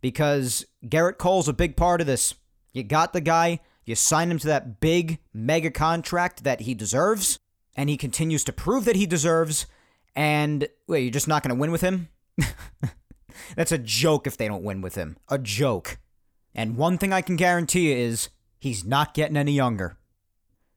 Because 0.00 0.64
Gerrit 0.86 1.18
Cole's 1.18 1.48
a 1.48 1.52
big 1.52 1.76
part 1.76 2.00
of 2.00 2.06
this. 2.06 2.34
You 2.72 2.82
got 2.82 3.12
the 3.12 3.20
guy, 3.20 3.60
you 3.84 3.94
signed 3.94 4.32
him 4.32 4.38
to 4.38 4.46
that 4.46 4.80
big 4.80 5.18
mega 5.34 5.70
contract 5.70 6.44
that 6.44 6.62
he 6.62 6.72
deserves, 6.72 7.38
and 7.76 7.90
he 7.90 7.98
continues 7.98 8.42
to 8.44 8.54
prove 8.54 8.86
that 8.86 8.96
he 8.96 9.04
deserves. 9.04 9.66
And 10.14 10.66
wait, 10.86 11.02
you're 11.02 11.10
just 11.10 11.28
not 11.28 11.42
going 11.42 11.54
to 11.54 11.60
win 11.60 11.72
with 11.72 11.82
him? 11.82 12.08
That's 13.54 13.72
a 13.72 13.76
joke 13.76 14.26
if 14.26 14.38
they 14.38 14.48
don't 14.48 14.64
win 14.64 14.80
with 14.80 14.94
him. 14.94 15.18
A 15.28 15.36
joke. 15.38 15.98
And 16.54 16.78
one 16.78 16.96
thing 16.96 17.12
I 17.12 17.20
can 17.20 17.36
guarantee 17.36 17.90
you 17.90 17.96
is 17.96 18.30
he's 18.58 18.84
not 18.84 19.14
getting 19.14 19.36
any 19.36 19.52
younger. 19.52 19.98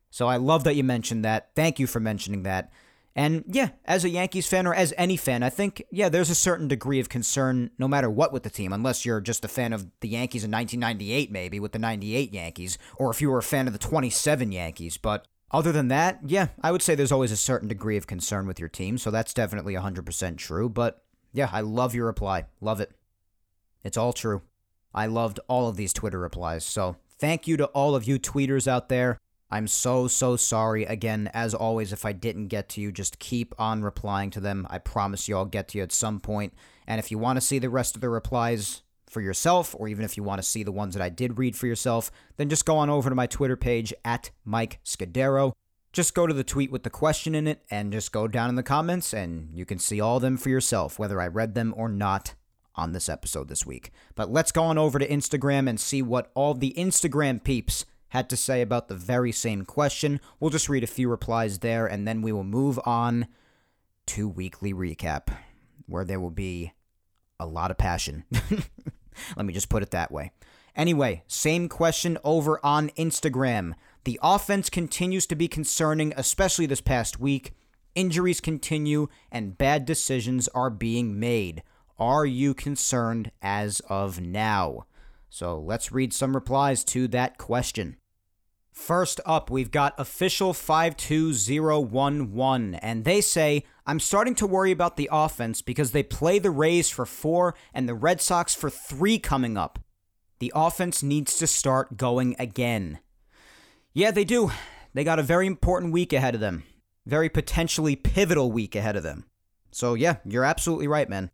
So 0.10 0.28
I 0.28 0.38
love 0.38 0.64
that 0.64 0.76
you 0.76 0.84
mentioned 0.84 1.24
that. 1.26 1.52
Thank 1.56 1.80
you 1.80 1.88
for 1.88 2.00
mentioning 2.00 2.44
that. 2.44 2.72
And 3.16 3.44
yeah, 3.48 3.72
as 3.86 4.06
a 4.06 4.10
Yankees 4.10 4.48
fan 4.48 4.66
or 4.66 4.74
as 4.74 4.94
any 4.98 5.18
fan, 5.18 5.44
I 5.44 5.50
think, 5.50 5.84
yeah, 5.92 6.10
there's 6.10 6.30
a 6.30 6.36
certain 6.36 6.68
degree 6.68 7.00
of 7.00 7.10
concern 7.10 7.72
no 7.78 7.88
matter 7.88 8.10
what 8.10 8.32
with 8.32 8.44
the 8.44 8.50
team, 8.50 8.72
unless 8.72 9.04
you're 9.04 9.20
just 9.20 9.44
a 9.44 9.50
fan 9.50 9.74
of 9.74 9.88
the 10.00 10.08
Yankees 10.08 10.44
in 10.44 10.52
1998, 10.52 11.32
maybe 11.32 11.60
with 11.60 11.74
the 11.74 11.80
98 11.80 12.34
Yankees, 12.34 12.78
or 12.96 13.10
if 13.10 13.22
you 13.22 13.30
were 13.30 13.40
a 13.40 13.44
fan 13.44 13.68
of 13.68 13.74
the 13.74 13.80
27 13.80 14.52
Yankees. 14.52 14.98
But 14.98 15.28
other 15.52 15.72
than 15.72 15.88
that, 15.90 16.20
yeah, 16.26 16.48
I 16.62 16.72
would 16.72 16.82
say 16.82 16.96
there's 16.96 17.12
always 17.12 17.32
a 17.32 17.38
certain 17.38 17.68
degree 17.68 17.98
of 17.98 18.08
concern 18.08 18.48
with 18.48 18.60
your 18.60 18.70
team, 18.70 18.98
so 18.98 19.12
that's 19.12 19.34
definitely 19.34 19.74
100% 19.74 20.38
true. 20.38 20.70
But 20.70 21.04
yeah, 21.34 21.50
I 21.52 21.62
love 21.62 21.94
your 21.94 22.06
reply. 22.06 22.46
Love 22.62 22.80
it. 22.80 22.92
It's 23.84 23.98
all 23.98 24.14
true. 24.14 24.44
I 24.94 25.08
loved 25.08 25.40
all 25.48 25.68
of 25.68 25.76
these 25.76 25.94
Twitter 25.94 26.20
replies, 26.20 26.64
so 26.64 26.96
thank 27.20 27.48
you 27.48 27.58
to 27.58 27.66
all 27.68 27.96
of 27.96 28.08
you 28.08 28.20
tweeters 28.20 28.68
out 28.68 28.90
there. 28.90 29.18
I'm 29.52 29.68
so, 29.68 30.08
so 30.08 30.36
sorry. 30.36 30.86
Again, 30.86 31.30
as 31.34 31.54
always, 31.54 31.92
if 31.92 32.06
I 32.06 32.12
didn't 32.12 32.48
get 32.48 32.70
to 32.70 32.82
you, 32.82 32.92
just 32.92 33.20
keep 33.20 33.54
on 33.60 33.82
replying 33.82 34.30
to 34.32 34.40
them. 34.40 34.68
I 34.70 34.78
promise 34.78 35.28
you 35.28 35.36
I'll 35.36 35.46
get 35.46 35.70
to 35.70 35.80
you 35.80 35.84
at 35.84 35.92
some 35.92 36.20
point. 36.20 36.54
And 36.88 37.00
if 37.00 37.10
you 37.12 37.18
want 37.18 37.38
to 37.38 37.42
see 37.42 37.60
the 37.60 37.70
rest 37.70 37.96
of 37.96 38.02
the 38.02 38.10
replies 38.10 38.84
for 39.10 39.22
yourself, 39.22 39.76
or 39.78 39.88
even 39.88 40.06
if 40.06 40.18
you 40.18 40.24
want 40.24 40.40
to 40.40 40.48
see 40.48 40.62
the 40.62 40.72
ones 40.72 40.94
that 40.94 41.02
I 41.02 41.10
did 41.10 41.40
read 41.40 41.56
for 41.56 41.66
yourself, 41.66 42.12
then 42.38 42.48
just 42.48 42.66
go 42.66 42.78
on 42.78 42.92
over 42.92 43.10
to 43.10 43.16
my 43.16 43.26
Twitter 43.26 43.58
page 43.58 43.92
at 44.06 44.30
Mike 44.46 44.80
Scudero. 44.86 45.54
Just 45.92 46.14
go 46.14 46.28
to 46.28 46.34
the 46.34 46.44
tweet 46.44 46.72
with 46.72 46.84
the 46.84 46.92
question 46.92 47.34
in 47.34 47.48
it 47.48 47.64
and 47.72 47.92
just 47.92 48.12
go 48.12 48.28
down 48.28 48.50
in 48.50 48.56
the 48.56 48.62
comments, 48.62 49.12
and 49.12 49.50
you 49.52 49.66
can 49.66 49.80
see 49.80 50.00
all 50.00 50.18
of 50.18 50.22
them 50.22 50.38
for 50.38 50.50
yourself, 50.50 51.00
whether 51.00 51.20
I 51.20 51.28
read 51.28 51.56
them 51.56 51.74
or 51.76 51.90
not 51.90 52.36
on 52.76 52.94
this 52.94 53.10
episode 53.10 53.48
this 53.48 53.66
week. 53.66 53.92
But 54.16 54.32
let's 54.32 54.52
go 54.52 54.64
on 54.64 54.78
over 54.78 55.00
to 55.00 55.08
Instagram 55.08 55.70
and 55.70 55.80
see 55.80 56.02
what 56.02 56.32
all 56.34 56.54
the 56.54 56.74
Instagram 56.78 57.44
peeps 57.44 57.86
had 58.10 58.30
to 58.30 58.38
say 58.38 58.62
about 58.62 58.88
the 58.88 58.96
very 58.96 59.32
same 59.32 59.66
question. 59.66 60.20
We'll 60.40 60.50
just 60.50 60.70
read 60.70 60.84
a 60.84 60.88
few 60.88 61.10
replies 61.10 61.60
there, 61.60 61.86
and 61.86 62.08
then 62.08 62.22
we 62.22 62.32
will 62.32 62.44
move 62.44 62.80
on 62.86 63.28
to 64.08 64.28
weekly 64.28 64.74
recap, 64.74 65.30
where 65.86 66.06
there 66.06 66.20
will 66.20 66.32
be 66.32 66.74
a 67.40 67.46
lot 67.46 67.72
of 67.72 67.78
passion. 67.78 68.26
Let 69.38 69.46
me 69.46 69.54
just 69.54 69.70
put 69.70 69.84
it 69.84 69.92
that 69.92 70.12
way. 70.12 70.32
Anyway, 70.76 71.24
same 71.28 71.68
question 71.68 72.18
over 72.24 72.60
on 72.64 72.90
Instagram. 72.92 73.74
The 74.06 74.20
offense 74.24 74.70
continues 74.70 75.26
to 75.28 75.36
be 75.36 75.48
concerning, 75.48 76.14
especially 76.16 76.66
this 76.66 76.82
past 76.82 77.20
week. 77.20 77.54
Injuries 77.96 78.40
continue, 78.40 79.08
and 79.32 79.58
bad 79.58 79.86
decisions 79.86 80.48
are 80.50 80.70
being 80.70 81.20
made. 81.20 81.64
Are 82.00 82.26
you 82.26 82.54
concerned 82.54 83.32
as 83.42 83.82
of 83.90 84.22
now? 84.22 84.86
So 85.30 85.60
let's 85.60 85.92
read 85.92 86.14
some 86.14 86.34
replies 86.34 86.86
to 86.86 87.10
that 87.10 87.38
question. 87.38 87.98
First 88.72 89.20
up, 89.26 89.52
we've 89.52 89.72
got 89.72 90.00
official 90.00 90.54
52011, 90.54 92.76
and 92.76 93.04
they 93.04 93.20
say, 93.20 93.66
I'm 93.86 94.00
starting 94.00 94.36
to 94.36 94.48
worry 94.48 94.72
about 94.72 94.96
the 94.96 95.10
offense 95.12 95.62
because 95.62 95.92
they 95.92 96.04
play 96.04 96.40
the 96.40 96.52
Rays 96.52 96.90
for 96.90 97.06
four 97.06 97.54
and 97.74 97.90
the 97.90 97.96
Red 97.96 98.22
Sox 98.22 98.56
for 98.56 98.70
three 98.70 99.20
coming 99.20 99.58
up. 99.58 99.80
The 100.40 100.54
offense 100.56 101.04
needs 101.04 101.38
to 101.40 101.48
start 101.48 101.98
going 101.98 102.38
again. 102.40 103.00
Yeah, 103.94 104.12
they 104.12 104.24
do. 104.24 104.52
They 104.94 105.04
got 105.04 105.20
a 105.20 105.24
very 105.24 105.48
important 105.48 105.92
week 105.92 106.14
ahead 106.14 106.34
of 106.34 106.40
them. 106.40 106.64
Very 107.06 107.28
potentially 107.28 107.98
pivotal 107.98 108.54
week 108.54 108.74
ahead 108.76 108.96
of 108.96 109.04
them. 109.04 109.26
So, 109.72 109.96
yeah, 109.96 110.16
you're 110.24 110.46
absolutely 110.46 110.88
right, 110.88 111.10
man. 111.10 111.32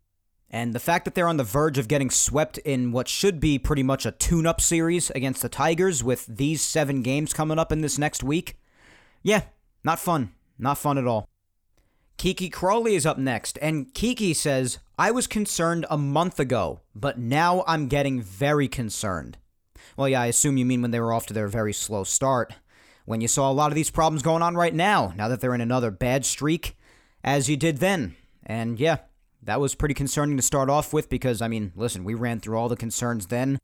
And 0.49 0.73
the 0.73 0.79
fact 0.79 1.05
that 1.05 1.15
they're 1.15 1.27
on 1.27 1.37
the 1.37 1.43
verge 1.43 1.77
of 1.77 1.87
getting 1.87 2.09
swept 2.09 2.57
in 2.59 2.91
what 2.91 3.07
should 3.07 3.39
be 3.39 3.59
pretty 3.59 3.83
much 3.83 4.05
a 4.05 4.11
tune 4.11 4.45
up 4.45 4.61
series 4.61 5.09
against 5.11 5.41
the 5.41 5.49
Tigers 5.49 6.03
with 6.03 6.25
these 6.27 6.61
seven 6.61 7.01
games 7.01 7.33
coming 7.33 7.59
up 7.59 7.71
in 7.71 7.81
this 7.81 7.97
next 7.97 8.23
week, 8.23 8.57
yeah, 9.23 9.41
not 9.83 9.99
fun. 9.99 10.31
Not 10.57 10.77
fun 10.77 10.97
at 10.97 11.07
all. 11.07 11.27
Kiki 12.17 12.49
Crawley 12.49 12.95
is 12.95 13.05
up 13.05 13.17
next, 13.17 13.59
and 13.61 13.93
Kiki 13.93 14.33
says, 14.33 14.79
I 14.97 15.11
was 15.11 15.27
concerned 15.27 15.85
a 15.89 15.97
month 15.97 16.39
ago, 16.39 16.79
but 16.95 17.19
now 17.19 17.63
I'm 17.67 17.87
getting 17.87 18.21
very 18.21 18.69
concerned. 18.69 19.37
Well, 19.97 20.07
yeah, 20.07 20.21
I 20.21 20.27
assume 20.27 20.57
you 20.57 20.65
mean 20.65 20.81
when 20.81 20.91
they 20.91 20.99
were 20.99 21.11
off 21.11 21.25
to 21.27 21.33
their 21.33 21.49
very 21.49 21.73
slow 21.73 22.05
start. 22.05 22.53
When 23.03 23.19
you 23.19 23.27
saw 23.27 23.51
a 23.51 23.53
lot 23.53 23.71
of 23.71 23.75
these 23.75 23.91
problems 23.91 24.21
going 24.21 24.41
on 24.41 24.55
right 24.55 24.73
now, 24.73 25.13
now 25.17 25.27
that 25.27 25.41
they're 25.41 25.53
in 25.53 25.61
another 25.61 25.91
bad 25.91 26.25
streak, 26.25 26.77
as 27.23 27.49
you 27.49 27.57
did 27.57 27.77
then. 27.77 28.15
And 28.45 28.79
yeah, 28.79 28.99
that 29.45 29.61
was 29.61 29.75
pretty 29.75 29.93
concerning 29.93 30.37
to 30.37 30.43
start 30.43 30.69
off 30.69 30.91
with 30.91 31.09
because, 31.09 31.41
I 31.41 31.47
mean, 31.47 31.71
listen, 31.75 32.03
we 32.03 32.13
ran 32.13 32.39
through 32.39 32.57
all 32.57 32.69
the 32.69 32.75
concerns 32.75 33.27
then, 33.27 33.59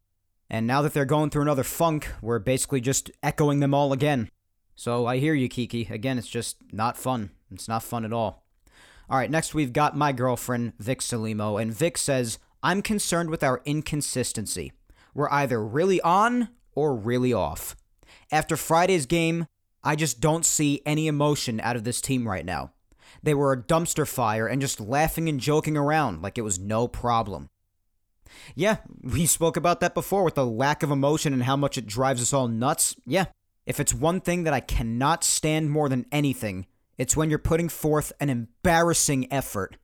and 0.49 0.65
now 0.65 0.81
that 0.81 0.93
they're 0.93 1.05
going 1.05 1.29
through 1.29 1.41
another 1.43 1.63
funk, 1.63 2.09
we're 2.21 2.39
basically 2.39 2.81
just 2.81 3.11
echoing 3.21 3.59
them 3.59 3.73
all 3.73 3.91
again. 3.91 4.29
So 4.75 5.05
I 5.05 5.17
hear 5.17 5.33
you, 5.33 5.49
Kiki. 5.49 5.87
Again, 5.91 6.17
it's 6.17 6.27
just 6.27 6.57
not 6.71 6.97
fun. 6.97 7.31
It's 7.51 7.67
not 7.67 7.83
fun 7.83 8.05
at 8.05 8.13
all. 8.13 8.43
All 9.09 9.17
right, 9.17 9.29
next 9.29 9.53
we've 9.53 9.73
got 9.73 9.97
my 9.97 10.11
girlfriend, 10.11 10.73
Vic 10.79 11.01
Salimo, 11.01 11.61
and 11.61 11.73
Vic 11.73 11.97
says, 11.97 12.39
I'm 12.63 12.81
concerned 12.81 13.29
with 13.29 13.43
our 13.43 13.61
inconsistency. 13.65 14.71
We're 15.13 15.31
either 15.31 15.63
really 15.63 15.99
on 16.01 16.49
or 16.73 16.95
really 16.95 17.33
off. 17.33 17.75
After 18.31 18.55
Friday's 18.55 19.05
game, 19.05 19.47
I 19.83 19.95
just 19.95 20.21
don't 20.21 20.45
see 20.45 20.81
any 20.85 21.07
emotion 21.07 21.59
out 21.59 21.75
of 21.75 21.83
this 21.83 22.01
team 22.01 22.27
right 22.27 22.45
now. 22.45 22.71
They 23.23 23.33
were 23.33 23.53
a 23.53 23.61
dumpster 23.61 24.07
fire 24.07 24.47
and 24.47 24.61
just 24.61 24.79
laughing 24.79 25.29
and 25.29 25.39
joking 25.39 25.77
around 25.77 26.21
like 26.21 26.37
it 26.37 26.43
was 26.43 26.59
no 26.59 26.87
problem. 26.87 27.49
Yeah, 28.55 28.77
we 29.01 29.25
spoke 29.25 29.57
about 29.57 29.79
that 29.81 29.93
before 29.93 30.23
with 30.23 30.35
the 30.35 30.45
lack 30.45 30.83
of 30.83 30.91
emotion 30.91 31.33
and 31.33 31.43
how 31.43 31.55
much 31.55 31.77
it 31.77 31.87
drives 31.87 32.21
us 32.21 32.33
all 32.33 32.47
nuts. 32.47 32.95
Yeah, 33.05 33.25
if 33.65 33.79
it's 33.79 33.93
one 33.93 34.21
thing 34.21 34.43
that 34.43 34.53
I 34.53 34.59
cannot 34.59 35.23
stand 35.23 35.69
more 35.69 35.89
than 35.89 36.05
anything, 36.11 36.65
it's 36.97 37.15
when 37.15 37.29
you're 37.29 37.39
putting 37.39 37.69
forth 37.69 38.11
an 38.19 38.29
embarrassing 38.29 39.31
effort 39.31 39.77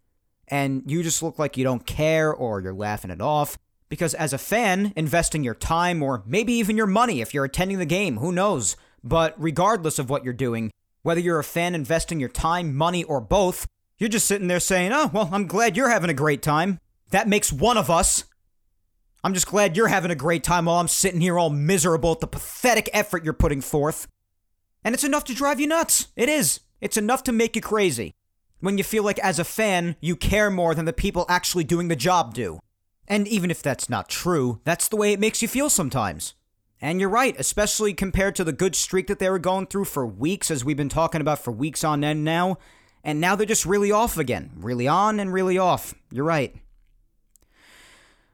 and 0.47 0.83
you 0.85 1.03
just 1.03 1.21
look 1.21 1.37
like 1.37 1.57
you 1.57 1.63
don't 1.63 1.85
care 1.85 2.33
or 2.33 2.61
you're 2.61 2.73
laughing 2.73 3.11
it 3.11 3.21
off. 3.21 3.57
Because 3.89 4.13
as 4.13 4.33
a 4.33 4.37
fan, 4.37 4.91
investing 4.97 5.43
your 5.43 5.55
time 5.55 6.03
or 6.03 6.23
maybe 6.25 6.53
even 6.53 6.75
your 6.75 6.87
money 6.87 7.21
if 7.21 7.33
you're 7.33 7.45
attending 7.45 7.77
the 7.77 7.85
game, 7.85 8.17
who 8.17 8.31
knows? 8.31 8.75
But 9.03 9.33
regardless 9.37 9.97
of 9.97 10.09
what 10.09 10.25
you're 10.25 10.33
doing, 10.33 10.71
whether 11.03 11.19
you're 11.19 11.39
a 11.39 11.43
fan 11.43 11.75
investing 11.75 12.19
your 12.19 12.29
time, 12.29 12.75
money, 12.75 13.03
or 13.03 13.21
both, 13.21 13.67
you're 13.97 14.09
just 14.09 14.27
sitting 14.27 14.47
there 14.47 14.59
saying, 14.59 14.91
oh, 14.93 15.09
well, 15.13 15.29
I'm 15.31 15.47
glad 15.47 15.75
you're 15.75 15.89
having 15.89 16.09
a 16.09 16.13
great 16.13 16.41
time. 16.41 16.79
That 17.11 17.27
makes 17.27 17.51
one 17.51 17.77
of 17.77 17.89
us. 17.89 18.25
I'm 19.23 19.33
just 19.33 19.47
glad 19.47 19.75
you're 19.75 19.87
having 19.87 20.11
a 20.11 20.15
great 20.15 20.43
time 20.43 20.65
while 20.65 20.79
I'm 20.79 20.87
sitting 20.87 21.21
here 21.21 21.39
all 21.39 21.49
miserable 21.49 22.11
at 22.11 22.19
the 22.19 22.27
pathetic 22.27 22.89
effort 22.93 23.23
you're 23.23 23.33
putting 23.33 23.61
forth. 23.61 24.07
And 24.83 24.93
it's 24.93 25.03
enough 25.03 25.23
to 25.25 25.33
drive 25.33 25.59
you 25.59 25.67
nuts. 25.67 26.07
It 26.15 26.29
is. 26.29 26.61
It's 26.79 26.97
enough 26.97 27.23
to 27.23 27.31
make 27.31 27.55
you 27.55 27.61
crazy. 27.61 28.13
When 28.59 28.77
you 28.77 28.83
feel 28.83 29.03
like, 29.03 29.19
as 29.19 29.39
a 29.39 29.43
fan, 29.43 29.95
you 29.99 30.15
care 30.15 30.49
more 30.49 30.75
than 30.75 30.85
the 30.85 30.93
people 30.93 31.25
actually 31.29 31.63
doing 31.63 31.87
the 31.87 31.95
job 31.95 32.33
do. 32.33 32.59
And 33.07 33.27
even 33.27 33.49
if 33.51 33.61
that's 33.61 33.89
not 33.89 34.09
true, 34.09 34.61
that's 34.63 34.87
the 34.87 34.95
way 34.95 35.13
it 35.13 35.19
makes 35.19 35.41
you 35.41 35.47
feel 35.47 35.69
sometimes. 35.69 36.35
And 36.81 36.99
you're 36.99 37.09
right, 37.09 37.35
especially 37.39 37.93
compared 37.93 38.35
to 38.35 38.43
the 38.43 38.53
good 38.53 38.75
streak 38.75 39.07
that 39.07 39.19
they 39.19 39.29
were 39.29 39.39
going 39.39 39.67
through 39.67 39.85
for 39.85 40.05
weeks, 40.05 40.51
as 40.51 40.63
we've 40.63 40.77
been 40.77 40.89
talking 40.89 41.21
about 41.21 41.39
for 41.39 41.51
weeks 41.51 41.83
on 41.83 42.03
end 42.03 42.23
now. 42.23 42.57
And 43.03 43.19
now 43.19 43.35
they're 43.35 43.45
just 43.45 43.65
really 43.65 43.91
off 43.91 44.17
again. 44.17 44.51
Really 44.55 44.87
on 44.87 45.19
and 45.19 45.33
really 45.33 45.57
off. 45.57 45.95
You're 46.11 46.25
right. 46.25 46.55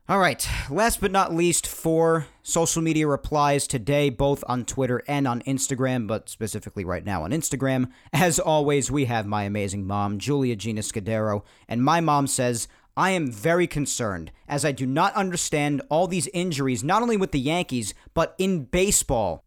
All 0.10 0.20
right, 0.20 0.46
last 0.70 1.00
but 1.00 1.14
not 1.14 1.34
least, 1.34 1.66
four 1.66 2.28
social 2.42 2.82
media 2.82 3.08
replies 3.08 3.66
today, 3.66 4.10
both 4.10 4.44
on 4.50 4.66
Twitter 4.66 5.02
and 5.08 5.26
on 5.26 5.42
Instagram, 5.44 6.08
but 6.08 6.28
specifically 6.28 6.84
right 6.84 7.06
now 7.06 7.24
on 7.24 7.32
Instagram. 7.32 7.90
As 8.12 8.38
always, 8.38 8.92
we 8.92 9.06
have 9.06 9.26
my 9.26 9.44
amazing 9.44 9.88
mom, 9.88 10.20
Julia 10.20 10.58
Gina 10.58 10.82
Scudero, 10.82 11.44
and 11.70 11.82
my 11.82 12.02
mom 12.02 12.28
says, 12.28 12.68
I 12.96 13.12
am 13.12 13.32
very 13.32 13.66
concerned 13.66 14.32
as 14.48 14.64
I 14.64 14.72
do 14.72 14.86
not 14.86 15.16
understand 15.16 15.82
all 15.90 16.08
these 16.08 16.28
injuries, 16.28 16.84
not 16.84 17.02
only 17.02 17.18
with 17.18 17.32
the 17.32 17.40
Yankees, 17.40 17.94
but 18.14 18.36
in 18.38 18.66
baseball. 18.66 19.44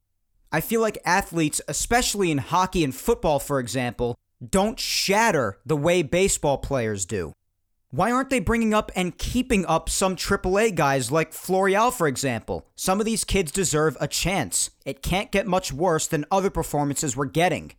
I 0.51 0.61
feel 0.61 0.80
like 0.80 0.99
athletes, 1.05 1.61
especially 1.68 2.30
in 2.30 2.38
hockey 2.38 2.82
and 2.82 2.94
football, 2.94 3.38
for 3.38 3.61
example, 3.61 4.16
don't 4.49 4.80
shatter 4.80 5.59
the 5.64 5.76
way 5.76 6.03
baseball 6.03 6.59
players 6.59 7.07
do. 7.07 7.32
Why 7.90 8.11
aren't 8.11 8.30
they 8.30 8.40
bringing 8.40 8.74
up 8.74 8.90
and 8.97 9.16
keeping 9.16 9.64
up 9.64 9.88
some 9.88 10.16
AAA 10.16 10.74
guys 10.74 11.12
like 11.12 11.32
Florial, 11.32 11.92
for 11.92 12.09
example? 12.09 12.66
Some 12.74 13.01
of 13.01 13.07
these 13.07 13.24
kids 13.24 13.53
deserve 13.53 13.97
a 14.01 14.09
chance. 14.09 14.70
It 14.84 15.03
can't 15.03 15.30
get 15.30 15.47
much 15.47 15.72
worse 15.72 16.07
than 16.07 16.26
other 16.30 16.51
performances 16.51 17.16
we're 17.16 17.26
getting. 17.26 17.72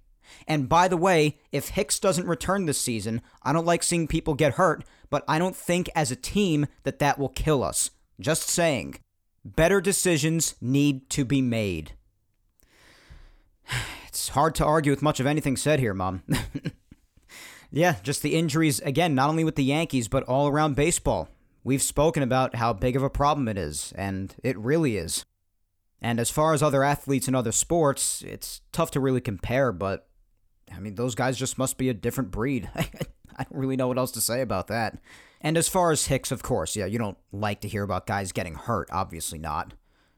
And 0.47 0.69
by 0.69 0.87
the 0.87 0.97
way, 0.97 1.37
if 1.51 1.69
Hicks 1.69 1.99
doesn't 1.99 2.27
return 2.27 2.65
this 2.65 2.79
season, 2.79 3.21
I 3.43 3.53
don't 3.53 3.65
like 3.65 3.83
seeing 3.83 4.07
people 4.07 4.33
get 4.33 4.53
hurt, 4.53 4.83
but 5.09 5.23
I 5.27 5.39
don't 5.39 5.55
think 5.55 5.89
as 5.95 6.11
a 6.11 6.15
team 6.15 6.67
that 6.83 6.99
that 6.99 7.17
will 7.19 7.29
kill 7.29 7.63
us. 7.63 7.91
Just 8.19 8.49
saying. 8.49 8.95
Better 9.45 9.79
decisions 9.79 10.55
need 10.59 11.09
to 11.11 11.25
be 11.25 11.41
made. 11.41 11.93
It's 14.07 14.29
hard 14.29 14.55
to 14.55 14.65
argue 14.65 14.91
with 14.91 15.03
much 15.03 15.19
of 15.19 15.27
anything 15.27 15.55
said 15.55 15.79
here, 15.79 15.93
Mom. 15.93 16.23
yeah, 17.71 17.97
just 18.01 18.23
the 18.23 18.35
injuries, 18.35 18.79
again, 18.79 19.13
not 19.13 19.29
only 19.29 19.43
with 19.43 19.55
the 19.55 19.63
Yankees, 19.63 20.07
but 20.07 20.23
all 20.23 20.47
around 20.47 20.75
baseball. 20.75 21.29
we've 21.63 21.83
spoken 21.83 22.23
about 22.23 22.55
how 22.55 22.73
big 22.73 22.95
of 22.95 23.03
a 23.03 23.11
problem 23.11 23.47
it 23.47 23.59
is, 23.59 23.93
and 23.95 24.35
it 24.41 24.57
really 24.57 24.97
is. 24.97 25.23
And 26.01 26.19
as 26.19 26.31
far 26.31 26.55
as 26.55 26.63
other 26.63 26.83
athletes 26.83 27.27
in 27.27 27.35
other 27.35 27.51
sports, 27.51 28.23
it's 28.23 28.61
tough 28.71 28.89
to 28.91 28.99
really 28.99 29.21
compare, 29.21 29.71
but 29.71 30.06
I 30.73 30.79
mean, 30.79 30.95
those 30.95 31.15
guys 31.15 31.37
just 31.37 31.57
must 31.57 31.77
be 31.77 31.89
a 31.89 31.93
different 31.93 32.31
breed. 32.31 32.69
I 32.75 33.43
don't 33.43 33.59
really 33.59 33.77
know 33.77 33.87
what 33.87 33.97
else 33.97 34.11
to 34.11 34.21
say 34.21 34.41
about 34.41 34.67
that. 34.67 34.97
And 35.41 35.57
as 35.57 35.67
far 35.67 35.91
as 35.91 36.07
Hicks, 36.07 36.31
of 36.31 36.41
course, 36.41 36.75
yeah, 36.75 36.85
you 36.85 36.97
don't 36.97 37.17
like 37.31 37.61
to 37.61 37.67
hear 37.67 37.83
about 37.83 38.07
guys 38.07 38.31
getting 38.31 38.55
hurt, 38.55 38.89
obviously 38.91 39.37
not. 39.37 39.73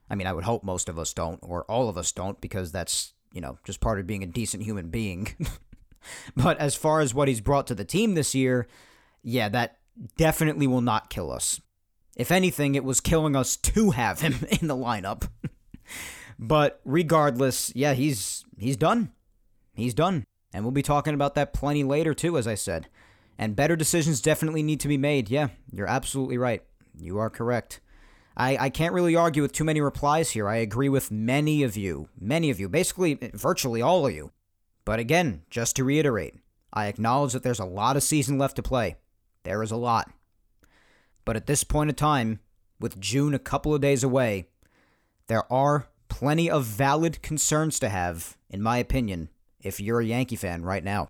I 0.08 0.14
mean, 0.14 0.26
I 0.26 0.32
would 0.32 0.44
hope 0.44 0.64
most 0.64 0.88
of 0.88 0.98
us 0.98 1.12
don't, 1.12 1.38
or 1.42 1.64
all 1.64 1.88
of 1.88 1.98
us 1.98 2.10
don't, 2.10 2.40
because 2.40 2.72
that's, 2.72 3.12
you 3.32 3.40
know, 3.40 3.58
just 3.64 3.80
part 3.80 4.00
of 4.00 4.06
being 4.06 4.22
a 4.22 4.26
decent 4.26 4.64
human 4.64 4.88
being. 4.88 5.36
but 6.36 6.58
as 6.58 6.74
far 6.74 7.00
as 7.00 7.14
what 7.14 7.28
he's 7.28 7.40
brought 7.40 7.66
to 7.68 7.74
the 7.74 7.84
team 7.84 8.14
this 8.14 8.34
year, 8.34 8.66
yeah, 9.22 9.48
that 9.50 9.78
definitely 10.16 10.66
will 10.66 10.80
not 10.80 11.10
kill 11.10 11.30
us. 11.30 11.60
If 12.16 12.30
anything, 12.30 12.74
it 12.74 12.84
was 12.84 13.00
killing 13.00 13.36
us 13.36 13.56
to 13.56 13.90
have 13.90 14.20
him 14.20 14.34
in 14.60 14.66
the 14.66 14.76
lineup. 14.76 15.28
but 16.38 16.80
regardless, 16.84 17.72
yeah, 17.74 17.94
he's 17.94 18.44
he's 18.58 18.76
done. 18.76 19.12
He's 19.74 19.94
done. 19.94 20.24
And 20.52 20.64
we'll 20.64 20.72
be 20.72 20.82
talking 20.82 21.14
about 21.14 21.34
that 21.34 21.52
plenty 21.52 21.84
later 21.84 22.14
too, 22.14 22.36
as 22.36 22.46
I 22.46 22.54
said. 22.54 22.88
And 23.38 23.56
better 23.56 23.76
decisions 23.76 24.20
definitely 24.20 24.62
need 24.62 24.80
to 24.80 24.88
be 24.88 24.98
made. 24.98 25.30
Yeah, 25.30 25.48
you're 25.72 25.86
absolutely 25.86 26.38
right. 26.38 26.62
You 26.98 27.18
are 27.18 27.30
correct. 27.30 27.80
I, 28.36 28.56
I 28.56 28.70
can't 28.70 28.94
really 28.94 29.16
argue 29.16 29.42
with 29.42 29.52
too 29.52 29.64
many 29.64 29.80
replies 29.80 30.30
here. 30.30 30.48
I 30.48 30.56
agree 30.56 30.88
with 30.88 31.10
many 31.10 31.62
of 31.62 31.76
you. 31.76 32.08
Many 32.18 32.50
of 32.50 32.60
you. 32.60 32.68
Basically, 32.68 33.18
virtually 33.34 33.82
all 33.82 34.06
of 34.06 34.14
you. 34.14 34.32
But 34.84 34.98
again, 34.98 35.42
just 35.50 35.76
to 35.76 35.84
reiterate, 35.84 36.34
I 36.72 36.86
acknowledge 36.86 37.32
that 37.32 37.42
there's 37.42 37.58
a 37.58 37.64
lot 37.64 37.96
of 37.96 38.02
season 38.02 38.38
left 38.38 38.56
to 38.56 38.62
play. 38.62 38.96
There 39.44 39.62
is 39.62 39.70
a 39.70 39.76
lot. 39.76 40.10
But 41.24 41.36
at 41.36 41.46
this 41.46 41.64
point 41.64 41.90
in 41.90 41.96
time, 41.96 42.40
with 42.78 43.00
June 43.00 43.34
a 43.34 43.38
couple 43.38 43.74
of 43.74 43.80
days 43.80 44.02
away, 44.02 44.46
there 45.26 45.50
are 45.52 45.88
plenty 46.08 46.50
of 46.50 46.64
valid 46.64 47.22
concerns 47.22 47.78
to 47.80 47.88
have, 47.88 48.36
in 48.48 48.62
my 48.62 48.78
opinion, 48.78 49.28
if 49.62 49.80
you're 49.80 50.00
a 50.00 50.06
Yankee 50.06 50.36
fan 50.36 50.62
right 50.62 50.84
now. 50.84 51.08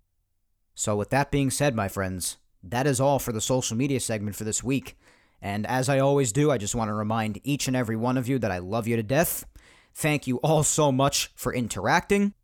So, 0.74 0.96
with 0.96 1.10
that 1.10 1.30
being 1.30 1.50
said, 1.50 1.74
my 1.74 1.88
friends, 1.88 2.38
that 2.62 2.86
is 2.86 3.00
all 3.00 3.18
for 3.18 3.32
the 3.32 3.40
social 3.40 3.76
media 3.76 4.00
segment 4.00 4.36
for 4.36 4.44
this 4.44 4.62
week. 4.62 4.96
And 5.42 5.66
as 5.66 5.88
I 5.88 5.98
always 5.98 6.32
do, 6.32 6.50
I 6.50 6.58
just 6.58 6.74
want 6.74 6.88
to 6.88 6.94
remind 6.94 7.40
each 7.44 7.66
and 7.66 7.76
every 7.76 7.96
one 7.96 8.18
of 8.18 8.28
you 8.28 8.38
that 8.38 8.50
I 8.50 8.58
love 8.58 8.86
you 8.86 8.96
to 8.96 9.02
death. 9.02 9.46
Thank 9.94 10.26
you 10.26 10.36
all 10.38 10.62
so 10.62 10.92
much 10.92 11.32
for 11.34 11.54
interacting. 11.54 12.34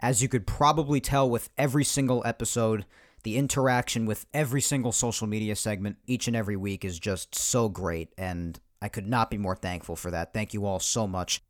As 0.00 0.22
you 0.22 0.28
could 0.28 0.46
probably 0.46 1.00
tell 1.00 1.28
with 1.28 1.50
every 1.56 1.84
single 1.84 2.22
episode, 2.24 2.86
the 3.22 3.36
interaction 3.36 4.06
with 4.06 4.26
every 4.32 4.60
single 4.60 4.92
social 4.92 5.26
media 5.26 5.54
segment 5.54 5.96
each 6.06 6.26
and 6.26 6.36
every 6.36 6.56
week 6.56 6.84
is 6.84 6.98
just 6.98 7.34
so 7.34 7.68
great, 7.68 8.12
and 8.16 8.58
I 8.80 8.88
could 8.88 9.06
not 9.06 9.30
be 9.30 9.36
more 9.36 9.56
thankful 9.56 9.96
for 9.96 10.10
that. 10.10 10.32
Thank 10.32 10.54
you 10.54 10.64
all 10.64 10.80
so 10.80 11.06
much. 11.06 11.42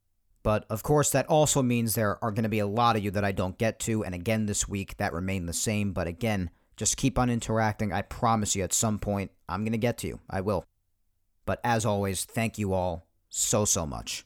But 0.43 0.65
of 0.71 0.83
course, 0.83 1.11
that 1.11 1.27
also 1.27 1.63
means 1.63 1.95
there 1.95 2.23
are 2.25 2.31
going 2.31 2.45
to 2.45 2.49
be 2.49 2.61
a 2.61 2.67
lot 2.67 2.97
of 2.97 3.05
you 3.05 3.11
that 3.11 3.25
I 3.25 3.33
don't 3.33 3.59
get 3.59 3.79
to, 3.81 4.05
and 4.05 4.15
again 4.15 4.47
this 4.47 4.69
week 4.69 4.97
that 4.97 5.13
remain 5.13 5.47
the 5.47 5.53
same. 5.53 5.93
But 5.93 6.07
again, 6.07 6.51
just 6.77 6.97
keep 6.97 7.19
on 7.19 7.29
interacting. 7.29 7.93
I 7.93 8.03
promise 8.03 8.57
you, 8.57 8.63
at 8.63 8.73
some 8.73 8.99
point, 8.99 9.31
I'm 9.49 9.65
going 9.65 9.73
to 9.73 9.79
get 9.79 9.99
to 9.99 10.07
you. 10.07 10.21
I 10.31 10.41
will. 10.41 10.65
But 11.45 11.61
as 11.63 11.85
always, 11.85 12.25
thank 12.25 12.57
you 12.59 12.73
all 12.73 13.07
so, 13.29 13.65
so 13.65 13.85
much. 13.85 14.25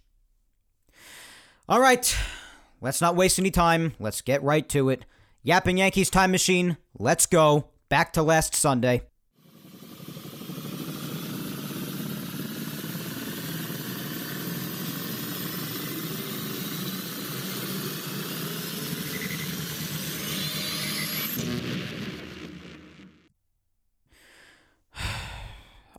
All 1.69 1.81
right, 1.81 2.17
let's 2.81 3.01
not 3.01 3.17
waste 3.17 3.39
any 3.39 3.51
time. 3.51 3.95
Let's 3.99 4.21
get 4.21 4.43
right 4.43 4.69
to 4.69 4.91
it. 4.91 5.05
Yapping 5.43 5.79
Yankees 5.79 6.11
Time 6.11 6.31
Machine, 6.31 6.77
let's 6.99 7.27
go. 7.27 7.69
Back 7.89 8.12
to 8.15 8.23
last 8.23 8.55
Sunday. 8.55 9.03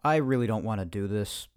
I 0.05 0.17
really 0.17 0.45
don't 0.45 0.63
want 0.63 0.81
to 0.81 0.85
do 0.85 1.07
this. 1.07 1.47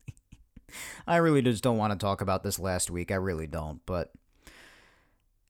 I 1.06 1.16
really 1.16 1.42
just 1.42 1.62
don't 1.62 1.76
want 1.76 1.92
to 1.92 1.98
talk 1.98 2.22
about 2.22 2.42
this 2.42 2.58
last 2.58 2.90
week. 2.90 3.10
I 3.12 3.16
really 3.16 3.46
don't. 3.46 3.82
But 3.84 4.12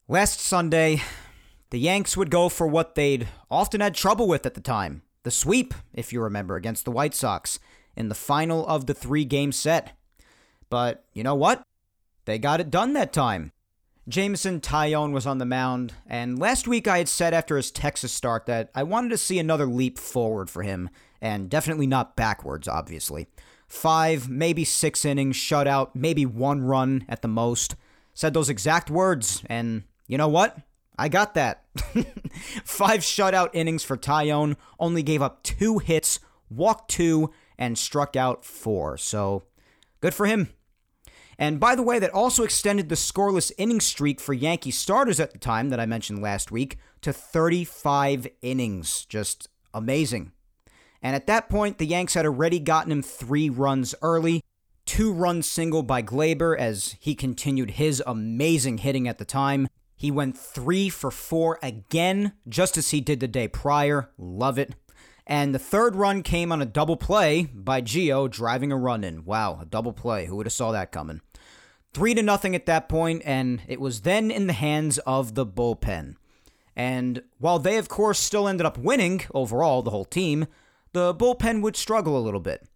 last 0.09 0.41
Sunday, 0.41 1.03
the 1.71 1.79
Yanks 1.79 2.17
would 2.17 2.29
go 2.29 2.49
for 2.49 2.67
what 2.67 2.97
they'd 2.97 3.29
often 3.49 3.81
had 3.81 3.95
trouble 3.95 4.27
with 4.27 4.45
at 4.45 4.55
the 4.55 4.61
time 4.61 5.03
the 5.23 5.31
sweep, 5.31 5.73
if 5.95 6.13
you 6.13 6.21
remember, 6.21 6.57
against 6.57 6.85
the 6.85 6.91
White 6.91 7.15
Sox 7.15 7.61
in 7.95 8.09
the 8.09 8.17
final 8.17 8.67
of 8.67 8.87
the 8.87 8.95
three 8.95 9.25
game 9.25 9.53
set. 9.53 9.97
But 10.69 11.05
you 11.13 11.23
know 11.23 11.37
what? 11.37 11.63
They 12.25 12.41
got 12.41 12.59
it 12.59 12.73
done 12.73 12.93
that 12.95 13.13
time. 13.13 13.53
Jameson 14.09 14.61
Taillon 14.61 15.13
was 15.13 15.27
on 15.27 15.39
the 15.39 15.45
mound, 15.45 15.93
and 16.09 16.41
last 16.41 16.67
week 16.67 16.89
I 16.89 16.99
had 16.99 17.09
said 17.09 17.35
after 17.35 17.57
his 17.57 17.71
Texas 17.71 18.11
start 18.11 18.47
that 18.47 18.69
I 18.75 18.83
wanted 18.83 19.11
to 19.11 19.19
see 19.19 19.39
another 19.39 19.67
leap 19.67 19.97
forward 19.97 20.51
for 20.51 20.65
him, 20.65 20.91
and 21.21 21.51
definitely 21.51 21.87
not 21.87 22.17
backwards, 22.17 22.69
obviously. 22.69 23.27
Five, 23.67 24.29
maybe 24.29 24.65
six 24.65 25.05
innings, 25.05 25.37
shutout, 25.37 25.91
maybe 25.95 26.27
one 26.27 26.63
run 26.63 27.05
at 27.09 27.23
the 27.23 27.29
most. 27.29 27.77
Said 28.15 28.35
those 28.35 28.49
exact 28.49 28.91
words, 28.91 29.43
and 29.47 29.85
you 30.07 30.19
know 30.19 30.29
what? 30.29 30.59
I 30.99 31.09
got 31.09 31.35
that. 31.35 31.65
Five 32.65 33.01
shutout 33.01 33.51
innings 33.53 33.85
for 33.85 33.97
Taillon, 33.97 34.57
only 34.79 35.03
gave 35.03 35.23
up 35.23 35.43
two 35.43 35.79
hits, 35.79 36.21
walked 36.51 36.91
two, 36.91 37.33
and 37.57 37.79
struck 37.79 38.17
out 38.17 38.45
four. 38.45 38.99
So, 38.99 39.45
good 40.01 40.15
for 40.15 40.27
him. 40.27 40.51
And 41.39 41.59
by 41.59 41.75
the 41.75 41.83
way, 41.83 41.99
that 41.99 42.11
also 42.11 42.43
extended 42.45 42.91
the 42.91 42.97
scoreless 42.97 43.51
inning 43.57 43.81
streak 43.81 44.21
for 44.21 44.35
Yankee 44.35 44.71
starters 44.71 45.19
at 45.19 45.33
the 45.33 45.39
time 45.39 45.71
that 45.71 45.81
I 45.81 45.87
mentioned 45.87 46.21
last 46.21 46.53
week 46.53 46.77
to 47.01 47.15
35 47.15 48.27
innings. 48.43 49.07
Just 49.07 49.49
amazing. 49.73 50.33
And 51.03 51.17
at 51.17 51.27
that 51.27 51.49
point, 51.49 51.79
the 51.79 51.87
Yanks 51.87 52.15
had 52.15 52.27
already 52.27 52.59
gotten 52.59 52.93
him 52.93 53.03
three 53.03 53.49
runs 53.49 53.95
early. 54.03 54.43
Two 54.85 55.13
run 55.13 55.43
single 55.43 55.83
by 55.83 56.03
Gleyber 56.03 56.59
as 56.59 56.97
he 57.01 57.15
continued 57.15 57.73
his 57.73 58.03
amazing 58.07 58.79
hitting 58.79 59.07
at 59.09 59.19
the 59.19 59.25
time. 59.25 59.69
He 59.97 60.11
went 60.11 60.37
three 60.37 60.89
for 60.89 61.11
four 61.11 61.59
again, 61.63 62.33
just 62.49 62.77
as 62.77 62.91
he 62.91 63.01
did 63.01 63.21
the 63.21 63.29
day 63.29 63.49
prior. 63.49 64.11
Love 64.19 64.59
it. 64.59 64.75
And 65.27 65.55
the 65.55 65.59
third 65.59 65.95
run 65.95 66.23
came 66.23 66.51
on 66.51 66.61
a 66.61 66.67
double 66.67 66.97
play 66.97 67.45
by 67.55 67.83
Gio 67.83 68.29
driving 68.29 68.73
a 68.73 68.77
run 68.77 69.05
in. 69.05 69.25
Wow, 69.25 69.61
a 69.63 69.65
double 69.65 69.93
play. 69.93 70.27
Who 70.27 70.37
would 70.37 70.47
have 70.47 70.53
saw 70.53 70.73
that 70.73 70.91
coming? 70.91 71.21
Three 71.93 72.15
to 72.15 72.23
nothing 72.23 72.55
at 72.55 72.67
that 72.67 72.89
point, 72.89 73.23
and 73.25 73.63
it 73.69 73.81
was 73.81 74.01
then 74.01 74.31
in 74.31 74.47
the 74.47 74.53
hands 74.53 74.99
of 75.01 75.35
the 75.35 75.47
bullpen. 75.47 76.17
And 76.75 77.23
while 77.39 77.59
they, 77.59 77.77
of 77.77 77.89
course, 77.89 78.19
still 78.19 78.49
ended 78.49 78.65
up 78.65 78.79
winning 78.79 79.23
overall, 79.35 79.83
the 79.83 79.91
whole 79.91 80.05
team, 80.05 80.47
the 80.93 81.15
bullpen 81.15 81.63
would 81.63 81.77
struggle 81.77 82.17
a 82.17 82.21
little 82.21 82.41
bit. 82.41 82.67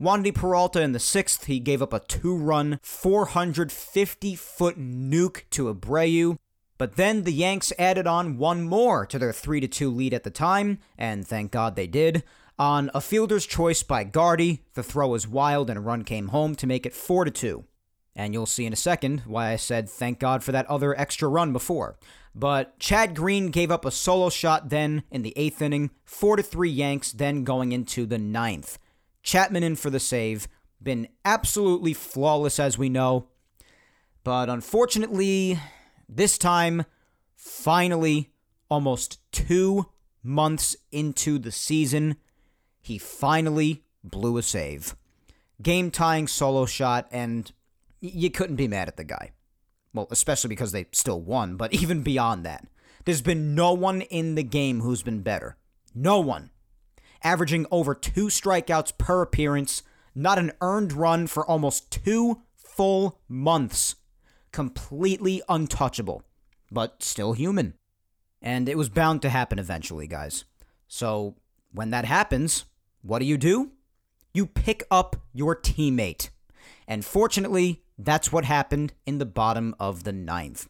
Wandy 0.00 0.34
Peralta 0.34 0.82
in 0.82 0.92
the 0.92 0.98
sixth, 0.98 1.44
he 1.44 1.58
gave 1.58 1.80
up 1.80 1.94
a 1.94 2.00
two 2.00 2.36
run, 2.36 2.78
450 2.82 4.36
foot 4.36 4.78
nuke 4.78 5.44
to 5.50 5.72
Abreu. 5.72 6.36
But 6.78 6.96
then 6.96 7.22
the 7.22 7.32
Yanks 7.32 7.72
added 7.78 8.06
on 8.06 8.36
one 8.36 8.64
more 8.64 9.06
to 9.06 9.18
their 9.18 9.32
3 9.32 9.66
2 9.66 9.90
lead 9.90 10.12
at 10.12 10.24
the 10.24 10.30
time, 10.30 10.78
and 10.98 11.26
thank 11.26 11.50
God 11.50 11.74
they 11.74 11.86
did. 11.86 12.22
On 12.58 12.90
a 12.94 13.00
fielder's 13.00 13.46
choice 13.46 13.82
by 13.82 14.04
Gardy, 14.04 14.62
the 14.74 14.82
throw 14.82 15.08
was 15.08 15.28
wild 15.28 15.70
and 15.70 15.78
a 15.78 15.82
run 15.82 16.04
came 16.04 16.28
home 16.28 16.54
to 16.56 16.66
make 16.66 16.84
it 16.84 16.94
4 16.94 17.24
2. 17.26 17.64
And 18.14 18.32
you'll 18.32 18.46
see 18.46 18.66
in 18.66 18.72
a 18.72 18.76
second 18.76 19.22
why 19.26 19.52
I 19.52 19.56
said 19.56 19.88
thank 19.88 20.18
God 20.18 20.42
for 20.42 20.52
that 20.52 20.66
other 20.66 20.98
extra 20.98 21.28
run 21.28 21.52
before. 21.52 21.96
But 22.38 22.78
Chad 22.78 23.16
Green 23.16 23.48
gave 23.48 23.70
up 23.70 23.86
a 23.86 23.90
solo 23.90 24.28
shot 24.28 24.68
then 24.68 25.04
in 25.10 25.22
the 25.22 25.32
eighth 25.36 25.62
inning, 25.62 25.90
4 26.04 26.36
to 26.36 26.42
3 26.42 26.68
Yanks, 26.68 27.10
then 27.12 27.44
going 27.44 27.72
into 27.72 28.04
the 28.04 28.18
ninth. 28.18 28.78
Chapman 29.22 29.62
in 29.62 29.74
for 29.74 29.88
the 29.88 29.98
save. 29.98 30.46
Been 30.82 31.08
absolutely 31.24 31.94
flawless 31.94 32.60
as 32.60 32.76
we 32.76 32.90
know. 32.90 33.28
But 34.22 34.50
unfortunately, 34.50 35.58
this 36.10 36.36
time, 36.36 36.84
finally, 37.34 38.34
almost 38.68 39.18
two 39.32 39.86
months 40.22 40.76
into 40.92 41.38
the 41.38 41.52
season, 41.52 42.16
he 42.82 42.98
finally 42.98 43.82
blew 44.04 44.36
a 44.36 44.42
save. 44.42 44.94
Game 45.62 45.90
tying 45.90 46.28
solo 46.28 46.66
shot, 46.66 47.08
and 47.10 47.50
you 48.00 48.30
couldn't 48.30 48.56
be 48.56 48.68
mad 48.68 48.88
at 48.88 48.98
the 48.98 49.04
guy. 49.04 49.30
Well, 49.96 50.06
especially 50.10 50.48
because 50.48 50.72
they 50.72 50.86
still 50.92 51.20
won, 51.20 51.56
but 51.56 51.72
even 51.80 52.02
beyond 52.02 52.44
that, 52.44 52.66
there's 53.04 53.22
been 53.22 53.54
no 53.54 53.72
one 53.72 54.02
in 54.02 54.34
the 54.36 54.42
game 54.44 54.80
who's 54.80 55.02
been 55.02 55.22
better. 55.22 55.56
No 55.94 56.20
one. 56.20 56.50
Averaging 57.24 57.66
over 57.70 57.94
two 57.94 58.26
strikeouts 58.26 58.96
per 58.98 59.22
appearance, 59.22 59.82
not 60.14 60.38
an 60.38 60.52
earned 60.60 60.92
run 60.92 61.26
for 61.26 61.44
almost 61.44 61.90
two 61.90 62.42
full 62.54 63.20
months. 63.28 63.96
Completely 64.52 65.42
untouchable, 65.48 66.22
but 66.70 67.02
still 67.02 67.32
human. 67.32 67.74
And 68.40 68.68
it 68.68 68.78
was 68.78 68.88
bound 68.88 69.22
to 69.22 69.30
happen 69.30 69.58
eventually, 69.58 70.06
guys. 70.06 70.44
So, 70.86 71.34
when 71.72 71.90
that 71.90 72.04
happens, 72.04 72.66
what 73.02 73.18
do 73.18 73.24
you 73.24 73.36
do? 73.36 73.72
you 74.36 74.46
pick 74.46 74.84
up 74.90 75.16
your 75.32 75.56
teammate. 75.56 76.28
And 76.86 77.04
fortunately, 77.04 77.82
that's 77.98 78.30
what 78.30 78.44
happened 78.44 78.92
in 79.06 79.18
the 79.18 79.26
bottom 79.26 79.74
of 79.80 80.04
the 80.04 80.12
ninth. 80.12 80.68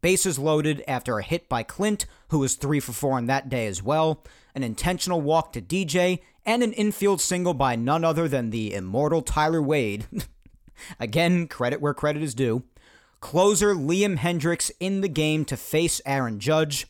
Bases 0.00 0.38
loaded 0.38 0.82
after 0.88 1.18
a 1.18 1.22
hit 1.22 1.48
by 1.48 1.62
Clint, 1.62 2.06
who 2.28 2.40
was 2.40 2.54
3 2.54 2.80
for 2.80 2.92
4 2.92 3.18
on 3.18 3.26
that 3.26 3.48
day 3.48 3.66
as 3.66 3.82
well, 3.82 4.24
an 4.54 4.62
intentional 4.62 5.20
walk 5.20 5.52
to 5.52 5.62
DJ, 5.62 6.20
and 6.44 6.62
an 6.62 6.72
infield 6.72 7.20
single 7.20 7.54
by 7.54 7.76
none 7.76 8.04
other 8.04 8.26
than 8.26 8.50
the 8.50 8.74
immortal 8.74 9.22
Tyler 9.22 9.62
Wade. 9.62 10.06
Again, 11.00 11.46
credit 11.46 11.80
where 11.80 11.94
credit 11.94 12.22
is 12.22 12.34
due. 12.34 12.64
Closer 13.20 13.74
Liam 13.74 14.18
Hendriks 14.18 14.72
in 14.80 15.00
the 15.00 15.08
game 15.08 15.44
to 15.44 15.56
face 15.56 16.00
Aaron 16.04 16.40
Judge, 16.40 16.88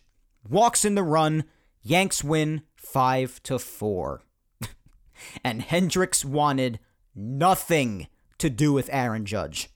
walks 0.49 0.85
in 0.85 0.95
the 0.95 1.03
run, 1.03 1.45
Yanks 1.83 2.25
win 2.25 2.63
5 2.77 3.43
to 3.43 3.59
4. 3.59 4.23
and 5.45 5.61
Hendriks 5.63 6.25
wanted 6.25 6.79
nothing 7.15 8.07
to 8.39 8.49
do 8.49 8.73
with 8.73 8.89
Aaron 8.91 9.27
Judge. 9.27 9.69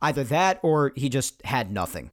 Either 0.00 0.24
that 0.24 0.58
or 0.62 0.92
he 0.96 1.08
just 1.08 1.44
had 1.44 1.70
nothing. 1.70 2.10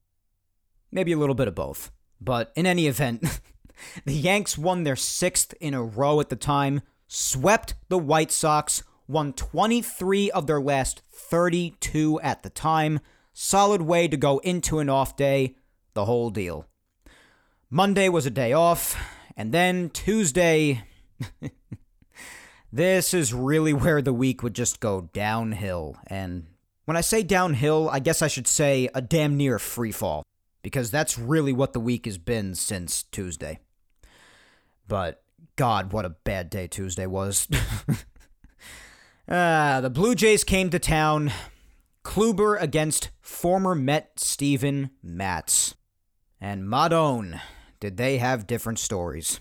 Maybe 0.91 1.11
a 1.11 1.17
little 1.17 1.35
bit 1.35 1.47
of 1.47 1.55
both. 1.55 1.91
But 2.21 2.51
in 2.55 2.65
any 2.65 2.87
event, 2.87 3.41
the 4.05 4.13
Yanks 4.13 4.57
won 4.57 4.83
their 4.83 4.95
sixth 4.95 5.53
in 5.59 5.73
a 5.73 5.83
row 5.83 6.19
at 6.19 6.29
the 6.29 6.35
time, 6.35 6.81
swept 7.07 7.75
the 7.89 7.97
White 7.97 8.31
Sox, 8.31 8.83
won 9.07 9.33
23 9.33 10.31
of 10.31 10.47
their 10.47 10.61
last 10.61 11.01
32 11.11 12.19
at 12.21 12.43
the 12.43 12.49
time. 12.49 12.99
Solid 13.33 13.81
way 13.81 14.07
to 14.07 14.17
go 14.17 14.37
into 14.39 14.79
an 14.79 14.89
off 14.89 15.15
day, 15.15 15.55
the 15.93 16.05
whole 16.05 16.29
deal. 16.29 16.67
Monday 17.69 18.07
was 18.07 18.27
a 18.27 18.31
day 18.31 18.53
off, 18.53 18.95
and 19.35 19.51
then 19.51 19.89
Tuesday. 19.89 20.83
this 22.71 23.13
is 23.13 23.33
really 23.33 23.73
where 23.73 24.01
the 24.01 24.13
week 24.13 24.43
would 24.43 24.53
just 24.53 24.79
go 24.79 25.09
downhill. 25.13 25.97
And 26.05 26.45
when 26.85 26.97
I 26.97 27.01
say 27.01 27.23
downhill, 27.23 27.89
I 27.91 27.99
guess 27.99 28.21
I 28.21 28.27
should 28.27 28.47
say 28.47 28.89
a 28.93 29.01
damn 29.01 29.37
near 29.37 29.59
free 29.59 29.91
fall 29.91 30.23
because 30.61 30.91
that's 30.91 31.17
really 31.17 31.53
what 31.53 31.73
the 31.73 31.79
week 31.79 32.05
has 32.05 32.17
been 32.17 32.55
since 32.55 33.03
Tuesday. 33.03 33.59
But 34.87 35.21
God, 35.55 35.93
what 35.93 36.05
a 36.05 36.09
bad 36.09 36.49
day 36.49 36.67
Tuesday 36.67 37.05
was. 37.05 37.47
uh, 39.27 39.81
the 39.81 39.89
Blue 39.89 40.15
Jays 40.15 40.43
came 40.43 40.69
to 40.71 40.79
town. 40.79 41.31
Kluber 42.03 42.61
against 42.61 43.11
former 43.21 43.75
Met 43.75 44.19
Steven 44.19 44.89
Matz. 45.01 45.75
And 46.41 46.63
Madone, 46.63 47.39
did 47.79 47.95
they 47.95 48.17
have 48.17 48.47
different 48.47 48.79
stories. 48.79 49.39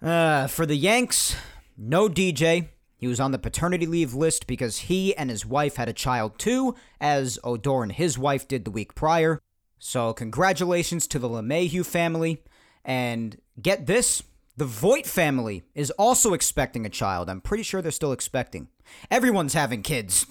uh, 0.00 0.46
for 0.48 0.64
the 0.66 0.76
Yanks, 0.76 1.34
no 1.76 2.08
DJ, 2.08 2.68
he 3.04 3.08
was 3.08 3.20
on 3.20 3.32
the 3.32 3.38
paternity 3.38 3.84
leave 3.84 4.14
list 4.14 4.46
because 4.46 4.78
he 4.78 5.14
and 5.14 5.28
his 5.28 5.44
wife 5.44 5.76
had 5.76 5.90
a 5.90 5.92
child 5.92 6.38
too, 6.38 6.74
as 6.98 7.38
Odor 7.44 7.82
and 7.82 7.92
his 7.92 8.18
wife 8.18 8.48
did 8.48 8.64
the 8.64 8.70
week 8.70 8.94
prior. 8.94 9.42
So, 9.78 10.14
congratulations 10.14 11.06
to 11.08 11.18
the 11.18 11.28
LeMahieu 11.28 11.84
family. 11.84 12.42
And 12.82 13.38
get 13.60 13.84
this 13.84 14.22
the 14.56 14.64
Voit 14.64 15.04
family 15.04 15.64
is 15.74 15.90
also 15.90 16.32
expecting 16.32 16.86
a 16.86 16.88
child. 16.88 17.28
I'm 17.28 17.42
pretty 17.42 17.62
sure 17.62 17.82
they're 17.82 17.92
still 17.92 18.10
expecting. 18.10 18.68
Everyone's 19.10 19.52
having 19.52 19.82
kids. 19.82 20.24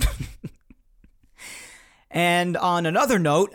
and 2.09 2.57
on 2.57 2.87
another 2.87 3.19
note, 3.19 3.53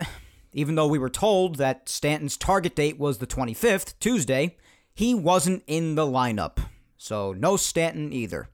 even 0.53 0.75
though 0.75 0.87
we 0.87 0.97
were 0.97 1.09
told 1.09 1.55
that 1.55 1.89
Stanton's 1.89 2.37
target 2.37 2.73
date 2.73 2.97
was 2.97 3.17
the 3.17 3.27
25th, 3.27 3.95
Tuesday, 3.99 4.55
he 4.93 5.13
wasn't 5.13 5.63
in 5.67 5.95
the 5.95 6.05
lineup. 6.05 6.59
So, 6.95 7.33
no 7.33 7.57
Stanton 7.57 8.13
either. 8.13 8.47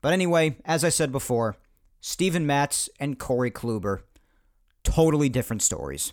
But 0.00 0.12
anyway, 0.12 0.56
as 0.64 0.84
I 0.84 0.88
said 0.88 1.12
before, 1.12 1.56
Steven 2.00 2.46
Matz 2.46 2.88
and 3.00 3.18
Corey 3.18 3.50
Kluber, 3.50 4.02
totally 4.84 5.28
different 5.28 5.62
stories. 5.62 6.12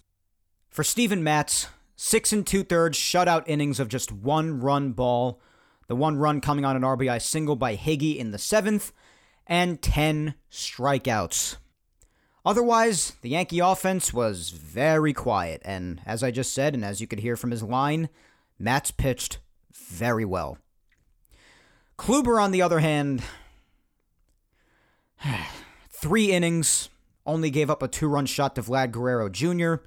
For 0.69 0.83
Steven 0.83 1.23
Matz, 1.23 1.67
six 1.95 2.33
and 2.33 2.45
two 2.45 2.63
thirds 2.63 2.97
shutout 2.97 3.43
innings 3.45 3.79
of 3.79 3.89
just 3.89 4.11
one 4.11 4.59
run 4.59 4.93
ball, 4.93 5.39
the 5.87 5.95
one 5.95 6.17
run 6.17 6.41
coming 6.41 6.65
on 6.65 6.75
an 6.75 6.81
RBI 6.81 7.21
single 7.21 7.55
by 7.55 7.75
Higgy 7.75 8.17
in 8.17 8.31
the 8.31 8.37
seventh, 8.37 8.91
and 9.45 9.81
10 9.81 10.35
strikeouts. 10.51 11.57
Otherwise, 12.45 13.13
the 13.21 13.29
Yankee 13.29 13.59
offense 13.59 14.13
was 14.13 14.49
very 14.49 15.13
quiet, 15.13 15.61
and 15.63 16.01
as 16.05 16.23
I 16.23 16.31
just 16.31 16.53
said, 16.53 16.73
and 16.73 16.83
as 16.83 16.99
you 16.99 17.07
could 17.07 17.19
hear 17.19 17.37
from 17.37 17.51
his 17.51 17.63
line, 17.63 18.09
Matz 18.59 18.91
pitched 18.91 19.39
very 19.71 20.25
well. 20.25 20.57
Kluber, 21.97 22.41
on 22.41 22.51
the 22.51 22.61
other 22.61 22.79
hand, 22.79 23.23
Three 25.89 26.31
innings, 26.31 26.89
only 27.25 27.49
gave 27.49 27.69
up 27.69 27.81
a 27.81 27.87
two 27.87 28.07
run 28.07 28.25
shot 28.25 28.55
to 28.55 28.61
Vlad 28.61 28.91
Guerrero 28.91 29.29
Jr., 29.29 29.85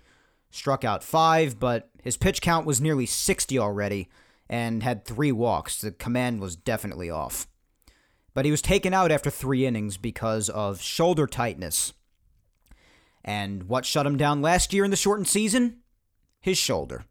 struck 0.51 0.85
out 0.85 1.05
five, 1.05 1.59
but 1.59 1.91
his 2.03 2.17
pitch 2.17 2.41
count 2.41 2.67
was 2.67 2.81
nearly 2.81 3.07
60 3.07 3.59
already 3.59 4.09
and 4.49 4.83
had 4.83 5.05
three 5.05 5.33
walks. 5.33 5.81
The 5.81 5.91
command 5.91 6.41
was 6.41 6.57
definitely 6.57 7.11
off. 7.11 7.47
But 8.33 8.45
he 8.45 8.51
was 8.51 8.63
taken 8.63 8.95
out 8.95 9.11
after 9.11 9.31
three 9.31 9.67
innings 9.67 9.97
because 9.97 10.49
of 10.49 10.81
shoulder 10.81 11.27
tightness. 11.27 11.93
And 13.25 13.65
what 13.65 13.85
shut 13.85 14.07
him 14.07 14.17
down 14.17 14.41
last 14.41 14.73
year 14.73 14.85
in 14.85 14.91
the 14.91 14.97
shortened 14.97 15.29
season? 15.29 15.79
His 16.41 16.57
shoulder. 16.57 17.05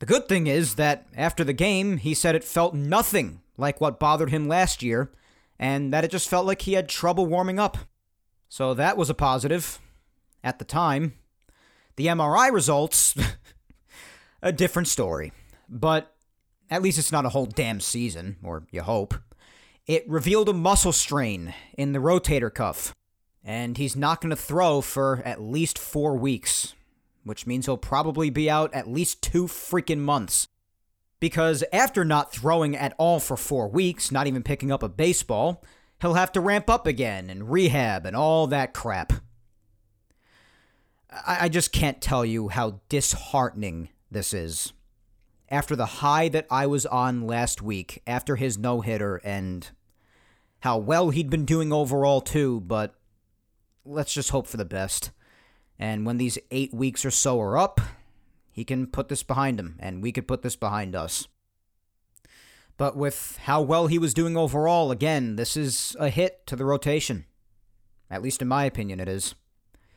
The 0.00 0.06
good 0.06 0.28
thing 0.28 0.46
is 0.46 0.74
that 0.74 1.06
after 1.16 1.42
the 1.42 1.54
game, 1.54 1.96
he 1.96 2.12
said 2.12 2.34
it 2.34 2.44
felt 2.44 2.74
nothing 2.74 3.40
like 3.56 3.80
what 3.80 3.98
bothered 3.98 4.30
him 4.30 4.46
last 4.46 4.82
year 4.82 5.10
and 5.58 5.92
that 5.92 6.04
it 6.04 6.10
just 6.10 6.28
felt 6.28 6.46
like 6.46 6.62
he 6.62 6.74
had 6.74 6.88
trouble 6.88 7.26
warming 7.26 7.58
up. 7.58 7.78
So 8.48 8.74
that 8.74 8.96
was 8.96 9.10
a 9.10 9.14
positive 9.14 9.78
at 10.44 10.58
the 10.58 10.64
time. 10.64 11.14
The 11.96 12.06
MRI 12.06 12.52
results, 12.52 13.14
a 14.42 14.52
different 14.52 14.88
story. 14.88 15.32
But 15.68 16.14
at 16.70 16.82
least 16.82 16.98
it's 16.98 17.12
not 17.12 17.24
a 17.24 17.30
whole 17.30 17.46
damn 17.46 17.80
season, 17.80 18.36
or 18.42 18.66
you 18.70 18.82
hope. 18.82 19.14
It 19.86 20.08
revealed 20.08 20.48
a 20.48 20.52
muscle 20.52 20.92
strain 20.92 21.54
in 21.78 21.92
the 21.92 22.00
rotator 22.00 22.52
cuff, 22.52 22.94
and 23.44 23.78
he's 23.78 23.96
not 23.96 24.20
going 24.20 24.30
to 24.30 24.36
throw 24.36 24.80
for 24.80 25.22
at 25.24 25.40
least 25.40 25.78
four 25.78 26.16
weeks, 26.16 26.74
which 27.24 27.46
means 27.46 27.66
he'll 27.66 27.76
probably 27.76 28.30
be 28.30 28.50
out 28.50 28.74
at 28.74 28.88
least 28.88 29.22
two 29.22 29.44
freaking 29.44 29.98
months. 29.98 30.48
Because 31.18 31.64
after 31.72 32.04
not 32.04 32.32
throwing 32.32 32.76
at 32.76 32.94
all 32.98 33.20
for 33.20 33.36
four 33.36 33.68
weeks, 33.68 34.12
not 34.12 34.26
even 34.26 34.42
picking 34.42 34.70
up 34.70 34.82
a 34.82 34.88
baseball, 34.88 35.64
he'll 36.00 36.14
have 36.14 36.32
to 36.32 36.40
ramp 36.40 36.68
up 36.68 36.86
again 36.86 37.30
and 37.30 37.50
rehab 37.50 38.04
and 38.04 38.14
all 38.14 38.46
that 38.48 38.74
crap. 38.74 39.12
I, 41.26 41.48
just 41.48 41.72
can't 41.72 42.00
tell 42.00 42.24
you 42.24 42.48
how 42.48 42.80
disheartening 42.88 43.88
this 44.10 44.34
is. 44.34 44.72
After 45.48 45.76
the 45.76 45.86
high 45.86 46.28
that 46.28 46.46
I 46.50 46.66
was 46.66 46.84
on 46.84 47.26
last 47.26 47.62
week, 47.62 48.02
after 48.06 48.36
his 48.36 48.58
no 48.58 48.80
hitter, 48.80 49.16
and 49.24 49.68
how 50.60 50.78
well 50.78 51.10
he'd 51.10 51.30
been 51.30 51.44
doing 51.44 51.72
overall, 51.72 52.20
too, 52.20 52.60
but 52.60 52.94
let's 53.84 54.12
just 54.12 54.30
hope 54.30 54.46
for 54.46 54.56
the 54.56 54.64
best. 54.64 55.12
And 55.78 56.04
when 56.04 56.18
these 56.18 56.38
eight 56.50 56.74
weeks 56.74 57.04
or 57.04 57.10
so 57.10 57.40
are 57.40 57.56
up, 57.56 57.80
he 58.56 58.64
can 58.64 58.86
put 58.86 59.08
this 59.08 59.22
behind 59.22 59.60
him, 59.60 59.76
and 59.78 60.02
we 60.02 60.10
could 60.10 60.26
put 60.26 60.40
this 60.40 60.56
behind 60.56 60.96
us. 60.96 61.28
But 62.78 62.96
with 62.96 63.38
how 63.42 63.60
well 63.60 63.86
he 63.86 63.98
was 63.98 64.14
doing 64.14 64.34
overall, 64.34 64.90
again, 64.90 65.36
this 65.36 65.58
is 65.58 65.94
a 66.00 66.08
hit 66.08 66.46
to 66.46 66.56
the 66.56 66.64
rotation. 66.64 67.26
At 68.10 68.22
least 68.22 68.40
in 68.40 68.48
my 68.48 68.64
opinion, 68.64 68.98
it 68.98 69.08
is. 69.08 69.34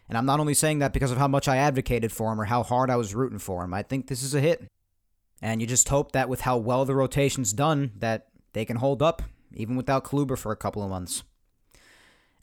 And 0.10 0.18
I'm 0.18 0.26
not 0.26 0.42
only 0.42 0.54
saying 0.54 0.80
that 0.80 0.92
because 0.92 1.10
of 1.10 1.18
how 1.18 1.28
much 1.30 1.48
I 1.48 1.56
advocated 1.56 2.12
for 2.12 2.34
him 2.34 2.42
or 2.42 2.46
how 2.46 2.64
hard 2.64 2.90
I 2.90 2.98
was 2.98 3.16
rooting 3.16 3.40
for 3.40 3.64
him. 3.64 3.74
I 3.74 3.82
think 3.82 4.08
this 4.08 4.24
is 4.24 4.36
a 4.36 4.42
hit. 4.42 4.68
And 5.42 5.62
you 5.62 5.68
just 5.68 5.88
hope 5.88 6.12
that 6.12 6.28
with 6.28 6.42
how 6.42 6.58
well 6.58 6.84
the 6.84 6.96
rotation's 6.96 7.54
done, 7.54 7.94
that 8.00 8.28
they 8.52 8.66
can 8.66 8.78
hold 8.78 9.02
up, 9.02 9.22
even 9.54 9.78
without 9.78 10.04
Kluber 10.04 10.38
for 10.38 10.52
a 10.52 10.58
couple 10.58 10.84
of 10.84 10.90
months. 10.90 11.24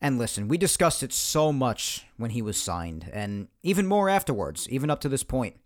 And 0.01 0.19
listen, 0.19 0.49
we 0.49 0.57
discussed 0.57 1.03
it 1.03 1.13
so 1.13 1.53
much 1.53 2.07
when 2.17 2.31
he 2.31 2.41
was 2.41 2.57
signed, 2.57 3.11
and 3.13 3.49
even 3.63 3.87
more 3.87 4.09
afterwards, 4.09 4.67
even 4.71 4.89
up 4.89 5.01
to 5.01 5.11
this 5.11 5.23
point. 5.23 5.57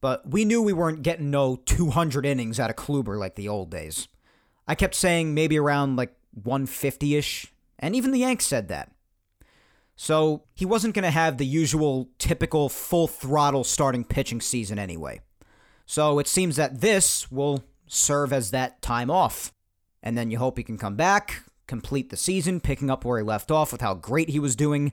But 0.00 0.30
we 0.30 0.44
knew 0.44 0.62
we 0.62 0.72
weren't 0.72 1.02
getting 1.02 1.30
no 1.30 1.56
200 1.56 2.24
innings 2.24 2.60
out 2.60 2.70
of 2.70 2.76
Kluber 2.76 3.18
like 3.18 3.34
the 3.34 3.48
old 3.48 3.70
days. 3.70 4.08
I 4.66 4.74
kept 4.74 4.94
saying 4.94 5.34
maybe 5.34 5.58
around 5.58 5.96
like 5.96 6.14
150 6.42 7.16
ish, 7.16 7.52
and 7.78 7.96
even 7.96 8.10
the 8.10 8.20
Yanks 8.20 8.46
said 8.46 8.68
that. 8.68 8.92
So 9.96 10.44
he 10.54 10.64
wasn't 10.64 10.94
going 10.94 11.04
to 11.04 11.10
have 11.10 11.38
the 11.38 11.46
usual 11.46 12.08
typical 12.18 12.68
full 12.68 13.08
throttle 13.08 13.64
starting 13.64 14.04
pitching 14.04 14.40
season 14.40 14.78
anyway. 14.78 15.20
So 15.86 16.20
it 16.20 16.28
seems 16.28 16.54
that 16.56 16.80
this 16.80 17.32
will 17.32 17.64
serve 17.88 18.32
as 18.32 18.52
that 18.52 18.80
time 18.82 19.10
off. 19.10 19.52
And 20.02 20.16
then 20.16 20.30
you 20.30 20.38
hope 20.38 20.56
he 20.56 20.62
can 20.62 20.78
come 20.78 20.94
back, 20.94 21.42
complete 21.66 22.10
the 22.10 22.16
season, 22.16 22.60
picking 22.60 22.90
up 22.90 23.04
where 23.04 23.18
he 23.18 23.24
left 23.24 23.50
off 23.50 23.72
with 23.72 23.80
how 23.80 23.94
great 23.94 24.28
he 24.28 24.38
was 24.38 24.54
doing, 24.54 24.92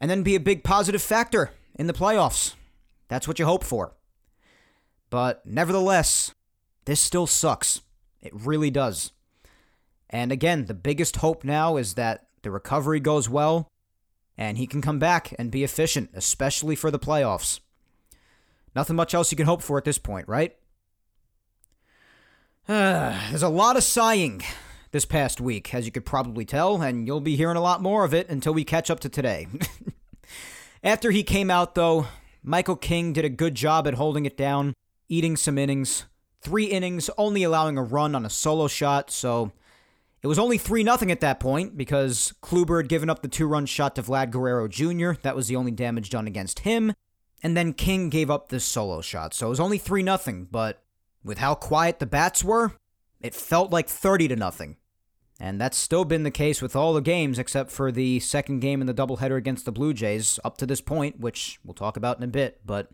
and 0.00 0.10
then 0.10 0.22
be 0.22 0.34
a 0.34 0.40
big 0.40 0.64
positive 0.64 1.02
factor 1.02 1.50
in 1.74 1.86
the 1.86 1.92
playoffs. 1.92 2.54
That's 3.08 3.28
what 3.28 3.38
you 3.38 3.44
hope 3.44 3.64
for. 3.64 3.92
But 5.12 5.44
nevertheless, 5.44 6.32
this 6.86 6.98
still 6.98 7.26
sucks. 7.26 7.82
It 8.22 8.32
really 8.34 8.70
does. 8.70 9.12
And 10.08 10.32
again, 10.32 10.64
the 10.64 10.72
biggest 10.72 11.16
hope 11.16 11.44
now 11.44 11.76
is 11.76 11.94
that 11.94 12.28
the 12.40 12.50
recovery 12.50 12.98
goes 12.98 13.28
well 13.28 13.68
and 14.38 14.56
he 14.56 14.66
can 14.66 14.80
come 14.80 14.98
back 14.98 15.34
and 15.38 15.50
be 15.50 15.64
efficient, 15.64 16.08
especially 16.14 16.74
for 16.74 16.90
the 16.90 16.98
playoffs. 16.98 17.60
Nothing 18.74 18.96
much 18.96 19.12
else 19.12 19.30
you 19.30 19.36
can 19.36 19.44
hope 19.44 19.60
for 19.60 19.76
at 19.76 19.84
this 19.84 19.98
point, 19.98 20.26
right? 20.28 20.56
There's 22.66 23.42
a 23.42 23.50
lot 23.50 23.76
of 23.76 23.84
sighing 23.84 24.40
this 24.92 25.04
past 25.04 25.42
week, 25.42 25.74
as 25.74 25.84
you 25.84 25.92
could 25.92 26.06
probably 26.06 26.46
tell, 26.46 26.80
and 26.80 27.06
you'll 27.06 27.20
be 27.20 27.36
hearing 27.36 27.58
a 27.58 27.62
lot 27.62 27.82
more 27.82 28.06
of 28.06 28.14
it 28.14 28.30
until 28.30 28.54
we 28.54 28.64
catch 28.64 28.90
up 28.90 29.00
to 29.00 29.10
today. 29.10 29.46
After 30.82 31.10
he 31.10 31.22
came 31.22 31.50
out, 31.50 31.74
though, 31.74 32.06
Michael 32.42 32.76
King 32.76 33.12
did 33.12 33.26
a 33.26 33.28
good 33.28 33.54
job 33.54 33.86
at 33.86 33.92
holding 33.92 34.24
it 34.24 34.38
down, 34.38 34.74
eating 35.12 35.36
some 35.36 35.58
innings. 35.58 36.06
Three 36.40 36.64
innings, 36.64 37.10
only 37.18 37.42
allowing 37.42 37.76
a 37.76 37.82
run 37.82 38.14
on 38.14 38.24
a 38.24 38.30
solo 38.30 38.66
shot, 38.66 39.10
so 39.10 39.52
it 40.22 40.26
was 40.26 40.38
only 40.38 40.56
3 40.56 40.82
0 40.82 40.96
at 41.10 41.20
that 41.20 41.38
point 41.38 41.76
because 41.76 42.32
Kluber 42.42 42.78
had 42.78 42.88
given 42.88 43.10
up 43.10 43.22
the 43.22 43.28
two 43.28 43.46
run 43.46 43.66
shot 43.66 43.94
to 43.96 44.02
Vlad 44.02 44.30
Guerrero 44.30 44.66
Jr. 44.68 45.20
That 45.22 45.36
was 45.36 45.48
the 45.48 45.56
only 45.56 45.70
damage 45.70 46.10
done 46.10 46.26
against 46.26 46.60
him. 46.60 46.94
And 47.42 47.56
then 47.56 47.74
King 47.74 48.08
gave 48.08 48.30
up 48.30 48.48
this 48.48 48.64
solo 48.64 49.02
shot, 49.02 49.34
so 49.34 49.46
it 49.46 49.50
was 49.50 49.60
only 49.60 49.78
3 49.78 50.02
0, 50.04 50.46
but 50.50 50.82
with 51.22 51.38
how 51.38 51.54
quiet 51.54 51.98
the 51.98 52.06
bats 52.06 52.42
were, 52.42 52.72
it 53.20 53.34
felt 53.34 53.70
like 53.70 53.88
30 53.88 54.28
to 54.28 54.36
nothing. 54.36 54.76
And 55.38 55.60
that's 55.60 55.76
still 55.76 56.04
been 56.04 56.22
the 56.22 56.30
case 56.30 56.62
with 56.62 56.74
all 56.74 56.94
the 56.94 57.00
games 57.00 57.38
except 57.38 57.70
for 57.70 57.92
the 57.92 58.20
second 58.20 58.60
game 58.60 58.80
in 58.80 58.86
the 58.86 58.94
doubleheader 58.94 59.36
against 59.36 59.64
the 59.64 59.72
Blue 59.72 59.92
Jays 59.92 60.38
up 60.44 60.56
to 60.58 60.66
this 60.66 60.80
point, 60.80 61.20
which 61.20 61.58
we'll 61.64 61.74
talk 61.74 61.96
about 61.96 62.16
in 62.16 62.22
a 62.22 62.28
bit. 62.28 62.60
But 62.64 62.90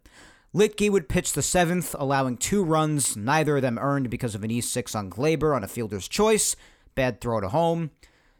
Luetge 0.54 0.90
would 0.90 1.08
pitch 1.08 1.34
the 1.34 1.42
seventh, 1.42 1.94
allowing 1.98 2.36
two 2.36 2.64
runs, 2.64 3.16
neither 3.16 3.56
of 3.56 3.62
them 3.62 3.78
earned 3.78 4.08
because 4.08 4.34
of 4.34 4.42
an 4.42 4.50
E6 4.50 4.96
on 4.96 5.10
Gleyber 5.10 5.54
on 5.54 5.62
a 5.62 5.68
fielder's 5.68 6.08
choice. 6.08 6.56
Bad 6.94 7.20
throw 7.20 7.40
to 7.40 7.50
home. 7.50 7.90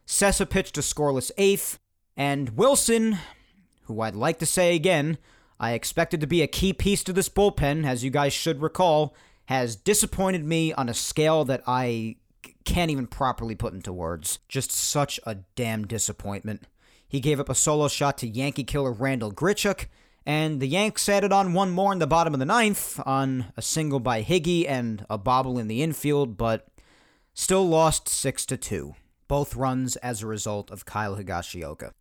Sessa 0.06 0.48
pitched 0.48 0.78
a 0.78 0.80
scoreless 0.80 1.30
eighth. 1.36 1.78
And 2.16 2.50
Wilson, 2.56 3.18
who 3.84 4.00
I'd 4.00 4.16
like 4.16 4.38
to 4.38 4.46
say 4.46 4.74
again, 4.74 5.18
I 5.60 5.72
expected 5.72 6.20
to 6.20 6.26
be 6.26 6.42
a 6.42 6.46
key 6.46 6.72
piece 6.72 7.04
to 7.04 7.12
this 7.12 7.28
bullpen, 7.28 7.86
as 7.86 8.02
you 8.02 8.10
guys 8.10 8.32
should 8.32 8.62
recall, 8.62 9.14
has 9.46 9.76
disappointed 9.76 10.44
me 10.44 10.72
on 10.72 10.88
a 10.88 10.94
scale 10.94 11.44
that 11.44 11.62
I 11.66 12.16
can't 12.64 12.90
even 12.90 13.06
properly 13.06 13.54
put 13.54 13.72
into 13.72 13.92
words. 13.92 14.38
Just 14.48 14.70
such 14.70 15.20
a 15.24 15.36
damn 15.56 15.86
disappointment. 15.86 16.64
He 17.06 17.20
gave 17.20 17.40
up 17.40 17.48
a 17.48 17.54
solo 17.54 17.88
shot 17.88 18.18
to 18.18 18.28
Yankee 18.28 18.64
killer 18.64 18.92
Randal 18.92 19.32
Grichuk, 19.32 19.86
and 20.28 20.60
the 20.60 20.66
Yanks 20.66 21.08
added 21.08 21.32
on 21.32 21.54
one 21.54 21.70
more 21.70 21.90
in 21.90 22.00
the 22.00 22.06
bottom 22.06 22.34
of 22.34 22.38
the 22.38 22.44
ninth 22.44 23.00
on 23.06 23.46
a 23.56 23.62
single 23.62 23.98
by 23.98 24.22
Higgy 24.22 24.68
and 24.68 25.06
a 25.08 25.16
bobble 25.16 25.58
in 25.58 25.68
the 25.68 25.82
infield, 25.82 26.36
but 26.36 26.68
still 27.32 27.66
lost 27.66 28.10
6 28.10 28.44
to 28.44 28.58
2. 28.58 28.94
Both 29.26 29.56
runs 29.56 29.96
as 29.96 30.22
a 30.22 30.26
result 30.26 30.70
of 30.70 30.84
Kyle 30.84 31.16
Higashioka. 31.16 31.92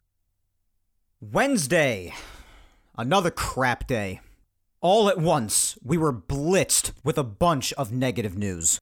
Wednesday, 1.22 2.14
another 2.98 3.32
crap 3.32 3.88
day. 3.88 4.20
All 4.82 5.08
at 5.08 5.18
once, 5.18 5.78
we 5.82 5.98
were 5.98 6.14
blitzed 6.14 6.92
with 7.06 7.18
a 7.18 7.24
bunch 7.24 7.72
of 7.74 7.94
negative 7.94 8.38
news. 8.38 8.82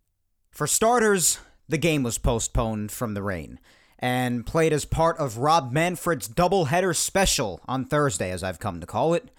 For 0.49 0.65
starters, 0.65 1.37
the 1.69 1.77
game 1.77 2.01
was 2.01 2.17
postponed 2.17 2.91
from 2.91 3.13
the 3.13 3.21
rain 3.21 3.59
and 3.99 4.45
played 4.45 4.73
as 4.73 4.85
part 4.85 5.17
of 5.17 5.37
Rob 5.37 5.71
Manfred's 5.71 6.27
doubleheader 6.27 6.95
special 6.95 7.61
on 7.67 7.85
Thursday, 7.85 8.31
as 8.31 8.43
I've 8.43 8.59
come 8.59 8.79
to 8.79 8.87
call 8.87 9.13
it. 9.13 9.29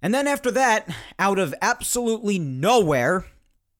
And 0.00 0.14
then 0.14 0.26
after 0.26 0.50
that, 0.50 0.88
out 1.18 1.38
of 1.38 1.54
absolutely 1.62 2.38
nowhere, 2.38 3.26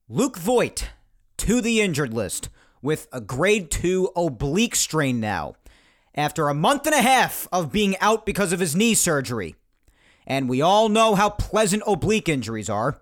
Luke 0.08 0.36
Voit 0.36 0.90
to 1.38 1.60
the 1.60 1.80
injured 1.80 2.14
list 2.14 2.48
with 2.82 3.08
a 3.12 3.20
grade 3.20 3.70
2 3.70 4.10
oblique 4.16 4.76
strain 4.76 5.20
now, 5.20 5.54
after 6.14 6.48
a 6.48 6.54
month 6.54 6.86
and 6.86 6.94
a 6.94 7.02
half 7.02 7.48
of 7.50 7.72
being 7.72 7.96
out 7.98 8.26
because 8.26 8.52
of 8.52 8.60
his 8.60 8.76
knee 8.76 8.94
surgery. 8.94 9.54
And 10.26 10.48
we 10.48 10.62
all 10.62 10.88
know 10.88 11.14
how 11.14 11.30
pleasant 11.30 11.82
oblique 11.86 12.28
injuries 12.28 12.70
are. 12.70 12.98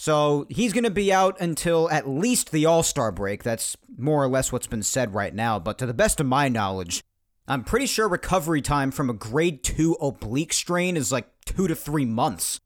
So 0.00 0.46
he's 0.48 0.72
going 0.72 0.84
to 0.84 0.90
be 0.90 1.12
out 1.12 1.40
until 1.40 1.90
at 1.90 2.08
least 2.08 2.52
the 2.52 2.66
All 2.66 2.84
Star 2.84 3.10
break. 3.10 3.42
That's 3.42 3.76
more 3.96 4.22
or 4.22 4.28
less 4.28 4.52
what's 4.52 4.68
been 4.68 4.84
said 4.84 5.12
right 5.12 5.34
now. 5.34 5.58
But 5.58 5.76
to 5.78 5.86
the 5.86 5.92
best 5.92 6.20
of 6.20 6.26
my 6.26 6.48
knowledge, 6.48 7.02
I'm 7.48 7.64
pretty 7.64 7.86
sure 7.86 8.08
recovery 8.08 8.62
time 8.62 8.92
from 8.92 9.10
a 9.10 9.12
grade 9.12 9.64
2 9.64 9.96
oblique 10.00 10.52
strain 10.52 10.96
is 10.96 11.10
like 11.10 11.26
two 11.44 11.66
to 11.66 11.74
three 11.74 12.04
months. 12.04 12.60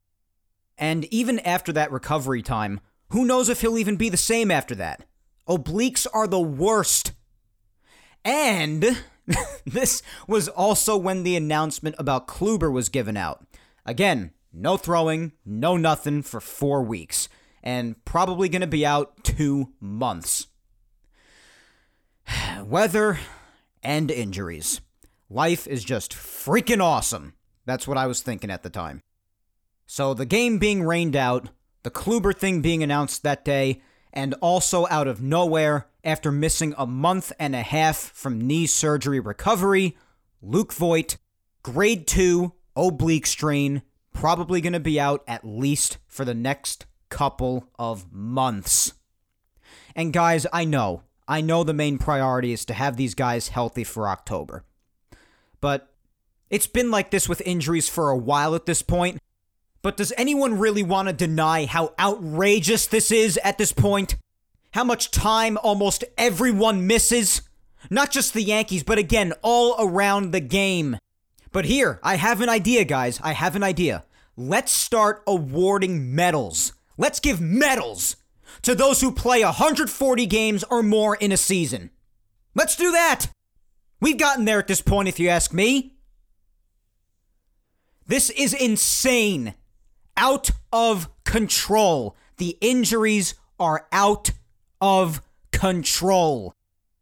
And 0.76 1.07
even 1.07 1.39
after 1.39 1.72
that 1.72 1.91
recovery 1.91 2.43
time, 2.43 2.80
who 3.12 3.24
knows 3.24 3.49
if 3.49 3.62
he'll 3.62 3.78
even 3.78 3.97
be 3.97 4.11
the 4.11 4.18
same 4.18 4.51
after 4.51 4.74
that? 4.74 5.07
Obliques 5.49 6.07
are 6.12 6.26
the 6.26 6.39
worst. 6.39 7.12
And 8.26 9.05
this 9.64 10.03
was 10.26 10.49
also 10.49 10.99
when 10.99 11.22
the 11.22 11.37
announcement 11.37 11.97
about 11.99 12.28
Kluber 12.28 12.70
was 12.70 12.91
given 12.91 13.16
out. 13.16 13.47
Again, 13.87 14.33
no 14.53 14.76
throwing, 14.76 15.32
no 15.44 15.76
nothing 15.76 16.22
for 16.22 16.40
four 16.40 16.82
weeks, 16.82 17.28
and 17.62 18.03
probably 18.05 18.48
going 18.48 18.61
to 18.61 18.66
be 18.66 18.84
out 18.84 19.24
two 19.24 19.72
months. 19.80 20.48
Weather 22.64 23.18
and 23.82 24.11
injuries. 24.11 24.80
Life 25.30 25.66
is 25.66 25.84
just 25.84 26.12
freaking 26.12 26.82
awesome. 26.82 27.34
That's 27.64 27.88
what 27.88 27.98
I 27.98 28.07
was 28.07 28.20
thinking 28.20 28.50
at 28.50 28.62
the 28.62 28.70
time. 28.70 29.03
So, 29.86 30.14
the 30.14 30.26
game 30.26 30.59
being 30.59 30.82
rained 30.82 31.16
out, 31.16 31.50
the 31.82 31.90
Kluber 31.90 32.36
thing 32.36 32.61
being 32.61 32.82
announced 32.82 33.22
that 33.22 33.44
day, 33.44 33.82
and 34.12 34.34
also 34.40 34.86
out 34.88 35.09
of 35.09 35.22
nowhere, 35.22 35.86
after 36.05 36.32
missing 36.32 36.74
a 36.76 36.86
month 36.86 37.32
and 37.38 37.55
a 37.55 37.62
half 37.62 37.96
from 37.96 38.46
knee 38.46 38.66
surgery 38.66 39.20
recovery, 39.20 39.96
Luke 40.40 40.72
Voit, 40.72 41.16
grade 41.62 42.07
2 42.07 42.53
oblique 42.76 43.26
strain, 43.26 43.82
probably 44.12 44.60
going 44.60 44.72
to 44.72 44.80
be 44.80 45.00
out 45.00 45.22
at 45.26 45.44
least 45.44 45.98
for 46.06 46.24
the 46.24 46.34
next 46.34 46.86
couple 47.08 47.68
of 47.78 48.12
months. 48.12 48.94
And 49.94 50.12
guys, 50.12 50.46
I 50.52 50.64
know, 50.64 51.02
I 51.28 51.40
know 51.40 51.64
the 51.64 51.74
main 51.74 51.98
priority 51.98 52.52
is 52.52 52.64
to 52.66 52.74
have 52.74 52.96
these 52.96 53.14
guys 53.14 53.48
healthy 53.48 53.84
for 53.84 54.08
October. 54.08 54.64
But 55.60 55.92
it's 56.50 56.66
been 56.66 56.90
like 56.90 57.10
this 57.10 57.28
with 57.28 57.40
injuries 57.42 57.88
for 57.88 58.10
a 58.10 58.16
while 58.16 58.54
at 58.54 58.66
this 58.66 58.82
point. 58.82 59.18
But 59.82 59.96
does 59.96 60.12
anyone 60.16 60.58
really 60.58 60.82
want 60.82 61.08
to 61.08 61.14
deny 61.14 61.66
how 61.66 61.94
outrageous 61.98 62.86
this 62.86 63.10
is 63.10 63.38
at 63.42 63.58
this 63.58 63.72
point? 63.72 64.16
How 64.72 64.84
much 64.84 65.10
time 65.10 65.58
almost 65.62 66.04
everyone 66.16 66.86
misses? 66.86 67.42
Not 67.90 68.10
just 68.10 68.32
the 68.32 68.42
Yankees, 68.42 68.82
but 68.82 68.98
again, 68.98 69.32
all 69.42 69.74
around 69.78 70.30
the 70.30 70.40
game. 70.40 70.98
But 71.53 71.66
here, 71.66 72.00
I 72.03 72.16
have 72.16 72.40
an 72.40 72.48
idea, 72.48 72.84
guys. 72.84 73.20
I 73.22 73.32
have 73.32 73.55
an 73.55 73.62
idea. 73.62 74.05
Let's 74.36 74.72
start 74.72 75.22
awarding 75.26 76.14
medals. 76.14 76.72
Let's 76.96 77.20
give 77.20 77.40
medals 77.40 78.16
to 78.62 78.74
those 78.74 79.00
who 79.00 79.12
play 79.12 79.44
140 79.44 80.26
games 80.26 80.64
or 80.64 80.82
more 80.82 81.14
in 81.16 81.30
a 81.30 81.36
season. 81.36 81.90
Let's 82.55 82.76
do 82.76 82.90
that. 82.92 83.26
We've 84.00 84.18
gotten 84.18 84.46
there 84.46 84.59
at 84.59 84.66
this 84.66 84.80
point, 84.80 85.09
if 85.09 85.20
you 85.20 85.28
ask 85.28 85.53
me. 85.53 85.94
This 88.07 88.30
is 88.30 88.55
insane. 88.55 89.55
Out 90.16 90.50
of 90.72 91.09
control. 91.24 92.16
The 92.38 92.57
injuries 92.61 93.34
are 93.61 93.86
out 93.92 94.32
of 94.80 95.22
control. 95.53 96.55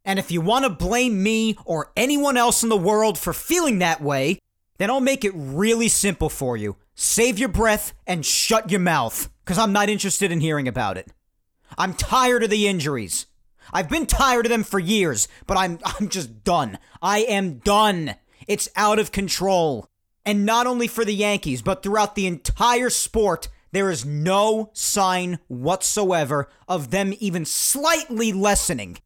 And 0.05 0.19
if 0.19 0.31
you 0.31 0.41
want 0.41 0.65
to 0.65 0.71
blame 0.71 1.23
me 1.23 1.57
or 1.65 1.93
anyone 1.97 2.37
else 2.37 2.63
in 2.63 2.69
the 2.69 2.77
world 2.77 3.19
for 3.19 3.33
feeling 3.33 3.79
that 3.79 4.01
way, 4.01 4.39
then 4.79 4.91
I'll 4.91 5.01
make 5.01 5.25
it 5.25 5.33
really 5.35 5.89
simple 5.89 6.29
for 6.29 6.57
you. 6.57 6.77
Save 6.95 7.39
your 7.39 7.51
breath 7.51 7.93
and 8.07 8.25
shut 8.25 8.71
your 8.71 8.81
mouth, 8.81 9.29
because 9.45 9.59
I'm 9.59 9.73
not 9.73 9.89
interested 9.89 10.33
in 10.33 10.41
hearing 10.41 10.69
about 10.69 10.97
it. 10.97 11.13
I'm 11.77 11.95
tired 11.95 12.43
of 12.43 12.51
the 12.51 12.67
injuries. 12.67 13.27
I've 13.73 13.89
been 13.89 14.07
tired 14.07 14.47
of 14.47 14.51
them 14.51 14.65
for 14.65 14.79
years, 14.79 15.29
but 15.47 15.57
I'm 15.57 15.79
I'm 15.85 16.09
just 16.09 16.45
done. 16.45 16.79
I 17.03 17.21
am 17.21 17.59
done. 17.59 18.17
It's 18.47 18.69
out 18.77 18.99
of 18.99 19.13
control. 19.13 19.87
And 20.25 20.45
not 20.45 20.67
only 20.67 20.87
for 20.87 21.05
the 21.05 21.15
Yankees, 21.15 21.63
but 21.63 21.83
throughout 21.83 22.15
the 22.15 22.27
entire 22.27 22.91
sport, 22.91 23.49
there 23.73 23.91
is 23.91 24.05
no 24.05 24.71
sign 24.73 25.39
whatsoever 25.49 26.49
of 26.69 26.91
them 26.91 27.15
even 27.21 27.45
slightly 27.45 28.33
lessening. 28.33 28.99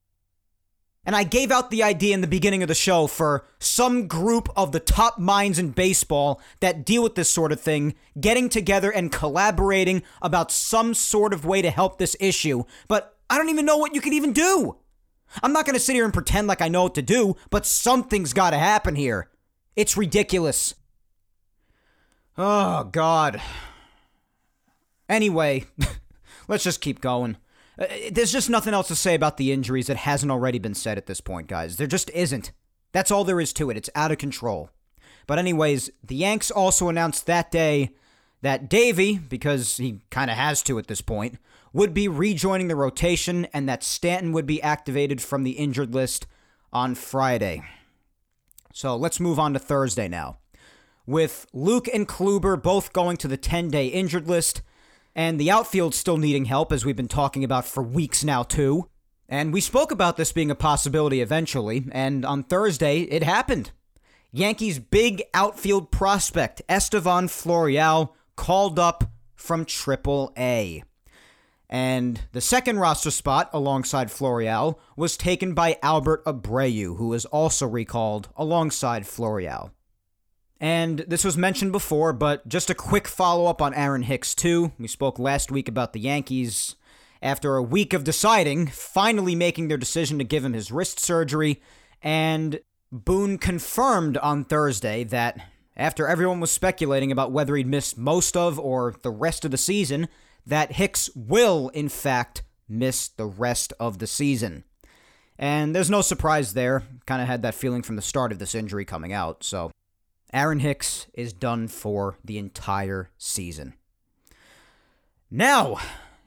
And 1.07 1.15
I 1.15 1.25
gave 1.25 1.51
out 1.51 1.71
the 1.71 1.83
idea 1.83 2.15
in 2.15 2.23
the 2.23 2.27
beginning 2.27 2.63
of 2.63 2.69
the 2.69 2.75
show 2.75 3.07
for 3.07 3.45
some 3.59 4.07
group 4.07 4.49
of 4.57 4.73
the 4.73 4.81
top 4.81 5.19
minds 5.19 5.59
in 5.59 5.71
baseball 5.71 6.41
that 6.61 6.85
deal 6.85 7.03
with 7.03 7.15
this 7.15 7.29
sort 7.29 7.53
of 7.53 7.61
thing 7.61 7.95
getting 8.19 8.49
together 8.49 8.91
and 8.91 9.13
collaborating 9.13 10.03
about 10.23 10.51
some 10.51 10.95
sort 10.95 11.35
of 11.35 11.45
way 11.45 11.61
to 11.61 11.71
help 11.71 11.99
this 11.99 12.17
issue. 12.21 12.65
But 12.89 13.17
I 13.29 13.37
don't 13.37 13.51
even 13.51 13.67
know 13.67 13.77
what 13.77 13.95
you 13.95 14.01
could 14.01 14.15
even 14.15 14.33
do. 14.33 14.77
I'm 15.43 15.53
not 15.53 15.67
going 15.67 15.75
to 15.75 15.81
sit 15.81 15.95
here 15.95 16.05
and 16.05 16.15
pretend 16.15 16.47
like 16.47 16.63
I 16.63 16.69
know 16.69 16.85
what 16.85 16.95
to 16.95 17.03
do, 17.03 17.37
but 17.51 17.67
something's 17.67 18.33
got 18.33 18.51
to 18.51 18.59
happen 18.59 18.95
here. 18.95 19.29
It's 19.77 19.97
ridiculous. 19.97 20.75
Oh, 22.39 22.85
God. 22.85 23.41
Anyway, 25.09 25.65
let's 26.49 26.65
just 26.65 26.81
keep 26.81 27.01
going. 27.01 27.37
Uh, 27.79 27.87
there's 28.11 28.33
just 28.33 28.51
nothing 28.51 28.75
else 28.75 28.89
to 28.89 28.97
say 28.97 29.15
about 29.15 29.37
the 29.37 29.53
injuries 29.53 29.89
that 29.89 29.97
hasn't 29.99 30.33
already 30.33 30.59
been 30.59 30.75
said 30.75 30.99
at 30.99 31.07
this 31.07 31.21
point, 31.21 31.49
guys. 31.49 31.77
There 31.77 31.87
just 31.87 32.11
isn't. 32.11 32.53
That's 32.93 33.11
all 33.11 33.25
there 33.25 33.41
is 33.41 33.53
to 33.55 33.71
it. 33.71 33.77
It's 33.77 33.91
out 33.95 34.13
of 34.13 34.19
control. 34.19 34.71
But, 35.27 35.39
anyways, 35.39 35.91
the 36.03 36.17
Yanks 36.17 36.51
also 36.51 36.89
announced 36.89 37.27
that 37.27 37.51
day 37.51 37.91
that 38.43 38.69
Deivi, 38.69 39.27
because 39.29 39.79
he 39.79 40.03
kind 40.11 40.31
of 40.31 40.37
has 40.37 40.63
to 40.65 40.79
at 40.79 40.87
this 40.87 41.01
point, 41.01 41.39
would 41.73 41.95
be 41.95 42.07
rejoining 42.07 42.69
the 42.69 42.77
rotation 42.77 43.47
and 43.47 43.69
that 43.69 43.83
Stanton 43.83 44.33
would 44.33 44.47
be 44.47 44.63
activated 44.63 45.21
from 45.21 45.43
the 45.43 45.53
injured 45.53 45.93
list 45.95 46.27
on 46.73 46.95
Friday. 46.95 47.65
So 48.73 48.97
let's 48.97 49.19
move 49.19 49.39
on 49.39 49.55
to 49.55 49.59
Thursday 49.59 50.09
now. 50.09 50.39
With 51.07 51.47
Luke 51.53 51.89
and 51.93 52.07
Kluber 52.07 52.61
both 52.61 52.93
going 52.93 53.17
to 53.19 53.29
the 53.29 53.37
10 53.37 53.71
day 53.71 53.89
injured 53.89 54.29
list, 54.29 54.63
and 55.15 55.39
the 55.39 55.51
outfield 55.51 55.95
still 55.95 56.17
needing 56.17 56.47
help, 56.47 56.73
as 56.73 56.85
we've 56.85 56.97
been 56.97 57.09
talking 57.09 57.45
about 57.45 57.67
for 57.67 57.83
weeks 57.83 58.25
now, 58.25 58.43
too. 58.43 58.89
And 59.29 59.53
we 59.53 59.61
spoke 59.61 59.91
about 59.91 60.17
this 60.17 60.33
being 60.33 60.51
a 60.51 60.55
possibility 60.55 61.21
eventually, 61.21 61.85
and 61.93 62.25
on 62.25 62.43
Thursday, 62.43 63.03
it 63.03 63.23
happened. 63.23 63.71
Yankees' 64.33 64.79
big 64.79 65.23
outfield 65.33 65.91
prospect, 65.91 66.61
Estevan 66.69 67.29
Florial, 67.29 68.11
called 68.37 68.79
up 68.79 69.05
from 69.35 69.65
Triple 69.65 70.33
A. 70.37 70.83
And 71.71 72.21
the 72.33 72.41
second 72.41 72.79
roster 72.79 73.11
spot 73.11 73.51
alongside 73.53 74.09
Florial 74.09 74.79
was 74.97 75.17
taken 75.17 75.55
by 75.55 75.79
Albert 75.83 76.25
Abreu, 76.25 76.97
who 76.97 77.09
was 77.09 77.25
also 77.27 77.67
recalled 77.67 78.29
alongside 78.37 79.05
Florial. 79.05 79.71
And 80.61 81.01
this 81.01 81.25
was 81.25 81.37
mentioned 81.37 81.73
before, 81.73 82.13
but 82.13 82.47
just 82.49 82.71
a 82.71 82.75
quick 82.75 83.09
follow 83.09 83.47
up 83.47 83.61
on 83.61 83.75
Aaron 83.75 84.03
Hicks, 84.03 84.35
too. 84.35 84.73
We 84.79 84.89
spoke 84.89 85.19
last 85.19 85.51
week 85.51 85.69
about 85.69 85.93
the 85.93 86.01
Yankees, 86.01 86.77
after 87.21 87.57
a 87.57 87.63
week 87.63 87.93
of 87.93 88.05
deciding, 88.05 88.69
finally 88.69 89.35
making 89.35 89.69
their 89.69 89.79
decision 89.79 90.19
to 90.19 90.25
give 90.25 90.45
him 90.45 90.53
his 90.53 90.71
wrist 90.71 91.01
surgery. 91.01 91.61
And 92.03 92.61
Boone 92.93 93.39
confirmed 93.39 94.17
on 94.19 94.45
Thursday 94.45 95.05
that 95.05 95.39
after 95.77 96.07
everyone 96.07 96.39
was 96.39 96.53
speculating 96.53 97.11
about 97.11 97.33
whether 97.33 97.57
he'd 97.57 97.67
miss 97.67 97.97
most 97.97 98.37
of 98.37 98.59
or 98.61 98.95
the 99.03 99.11
rest 99.11 99.45
of 99.45 99.51
the 99.51 99.59
season, 99.59 100.09
that 100.47 100.73
Hicks 100.73 101.11
will, 101.17 101.71
in 101.71 101.89
fact, 101.89 102.43
miss 102.69 103.09
the 103.09 103.27
rest 103.27 103.73
of 103.81 103.99
the 103.99 104.07
season. 104.07 104.65
And 105.39 105.75
there's 105.75 105.91
no 105.91 106.01
surprise 106.01 106.55
there. 106.55 106.85
Kind 107.07 107.21
of 107.21 107.27
had 107.27 107.43
that 107.43 107.55
feeling 107.55 107.83
from 107.83 107.97
the 107.97 108.03
start 108.03 108.31
of 108.31 108.39
this 108.39 108.55
injury 108.55 108.85
coming 108.85 109.13
out, 109.13 109.43
so 109.43 109.73
Aaron 110.35 110.59
Hicks 110.59 111.07
is 111.15 111.33
done 111.33 111.69
for 111.69 112.19
the 112.25 112.39
entire 112.39 113.11
season. 113.17 113.75
Now, 115.31 115.79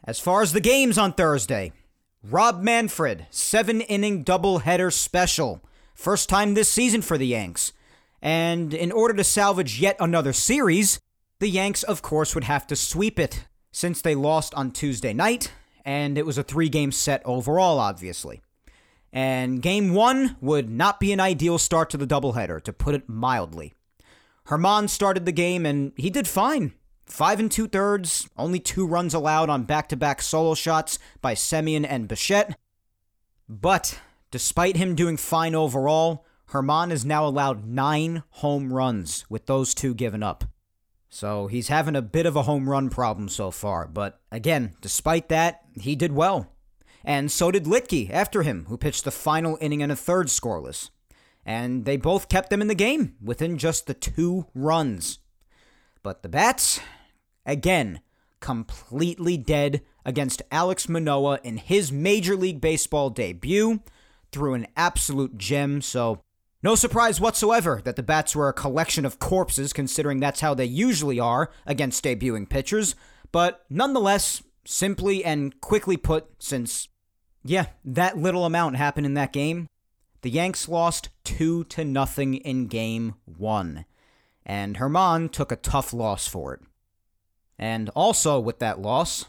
as 0.05 0.17
far 0.17 0.41
as 0.41 0.53
the 0.53 0.61
games 0.61 0.97
on 0.97 1.11
Thursday, 1.11 1.73
Rob 2.23 2.61
Manfred, 2.61 3.27
seven 3.29 3.81
inning 3.81 4.23
doubleheader 4.23 4.93
special. 4.93 5.61
First 5.93 6.29
time 6.29 6.53
this 6.53 6.71
season 6.71 7.01
for 7.01 7.17
the 7.17 7.27
Yanks. 7.27 7.73
And 8.21 8.73
in 8.73 8.93
order 8.93 9.13
to 9.15 9.23
salvage 9.25 9.81
yet 9.81 9.97
another 9.99 10.31
series, 10.31 11.01
the 11.39 11.49
Yanks, 11.49 11.83
of 11.83 12.01
course, 12.01 12.33
would 12.33 12.45
have 12.45 12.65
to 12.67 12.75
sweep 12.77 13.19
it 13.19 13.45
since 13.71 14.01
they 14.01 14.15
lost 14.15 14.53
on 14.55 14.71
Tuesday 14.71 15.13
night, 15.13 15.51
and 15.83 16.17
it 16.17 16.25
was 16.25 16.37
a 16.37 16.43
three 16.43 16.69
game 16.69 16.93
set 16.93 17.21
overall, 17.25 17.77
obviously. 17.77 18.41
And 19.11 19.61
game 19.61 19.93
one 19.93 20.37
would 20.39 20.69
not 20.69 20.99
be 20.99 21.11
an 21.11 21.19
ideal 21.19 21.57
start 21.57 21.89
to 21.89 21.97
the 21.97 22.07
doubleheader, 22.07 22.61
to 22.63 22.73
put 22.73 22.95
it 22.95 23.09
mildly. 23.09 23.73
Germán 24.47 24.89
started 24.89 25.25
the 25.25 25.31
game, 25.31 25.65
and 25.65 25.91
he 25.97 26.09
did 26.09 26.27
fine. 26.27 26.73
Five 27.05 27.39
and 27.39 27.51
two 27.51 27.67
thirds, 27.67 28.29
only 28.37 28.59
two 28.59 28.87
runs 28.87 29.13
allowed 29.13 29.49
on 29.49 29.63
back 29.63 29.89
to 29.89 29.95
back 29.95 30.21
solo 30.21 30.55
shots 30.55 30.99
by 31.21 31.35
Semien 31.35 31.85
and 31.87 32.07
Bichette. 32.07 32.57
But 33.47 33.99
despite 34.31 34.77
him 34.77 34.95
doing 34.95 35.17
fine 35.17 35.55
overall, 35.55 36.25
Germán 36.49 36.91
has 36.91 37.05
now 37.05 37.25
allowed 37.25 37.65
nine 37.65 38.23
home 38.29 38.71
runs 38.71 39.25
with 39.29 39.45
those 39.45 39.73
two 39.73 39.93
given 39.93 40.23
up. 40.23 40.45
So 41.09 41.47
he's 41.47 41.69
having 41.69 41.95
a 41.95 42.01
bit 42.01 42.25
of 42.25 42.35
a 42.35 42.43
home 42.43 42.69
run 42.69 42.89
problem 42.89 43.29
so 43.29 43.51
far, 43.51 43.87
but 43.87 44.19
again, 44.31 44.75
despite 44.81 45.29
that, 45.29 45.61
he 45.79 45.95
did 45.95 46.11
well. 46.11 46.53
And 47.03 47.31
so 47.31 47.51
did 47.51 47.65
Luetge 47.65 48.09
after 48.11 48.43
him, 48.43 48.65
who 48.67 48.77
pitched 48.77 49.05
the 49.05 49.11
final 49.11 49.57
inning 49.61 49.81
and 49.81 49.91
a 49.91 49.95
third 49.95 50.27
scoreless. 50.27 50.89
And 51.47 51.85
they 51.85 51.95
both 51.95 52.27
kept 52.27 52.49
them 52.49 52.61
in 52.61 52.67
the 52.67 52.75
game 52.75 53.15
within 53.23 53.57
just 53.57 53.87
the 53.87 53.93
two 53.93 54.47
runs. 54.53 55.19
But 56.03 56.21
the 56.21 56.29
Bats, 56.29 56.81
again, 57.45 58.01
completely 58.41 59.37
dead 59.37 59.81
against 60.05 60.41
Alex 60.51 60.89
Manoah 60.89 61.39
in 61.43 61.57
his 61.57 61.91
Major 61.91 62.35
League 62.35 62.59
Baseball 62.59 63.09
debut 63.09 63.79
through 64.31 64.55
an 64.55 64.67
absolute 64.75 65.37
gem. 65.37 65.81
So 65.81 66.21
no 66.61 66.75
surprise 66.75 67.21
whatsoever 67.21 67.81
that 67.85 67.95
the 67.95 68.03
Bats 68.03 68.35
were 68.35 68.49
a 68.49 68.53
collection 68.53 69.05
of 69.05 69.19
corpses, 69.19 69.71
considering 69.71 70.19
that's 70.19 70.41
how 70.41 70.53
they 70.53 70.65
usually 70.65 71.19
are 71.19 71.49
against 71.65 72.03
debuting 72.03 72.49
pitchers, 72.49 72.93
but 73.31 73.63
nonetheless, 73.69 74.43
simply 74.65 75.23
and 75.23 75.59
quickly 75.61 75.95
put, 75.95 76.27
since, 76.39 76.89
yeah, 77.45 77.67
that 77.85 78.17
little 78.17 78.43
amount 78.43 78.75
happened 78.75 79.05
in 79.05 79.13
that 79.13 79.31
game, 79.31 79.69
the 80.27 80.33
Yanks 80.33 80.67
lost 80.67 81.07
2 81.23 81.63
to 81.63 81.85
nothing 81.85 82.33
in 82.33 82.67
game 82.67 83.15
1, 83.23 83.85
and 84.45 84.77
Germán 84.77 85.31
took 85.31 85.53
a 85.53 85.55
tough 85.55 85.93
loss 85.93 86.27
for 86.27 86.53
it. 86.53 86.59
And 87.57 87.89
also 87.95 88.37
with 88.37 88.59
that 88.59 88.81
loss, 88.81 89.27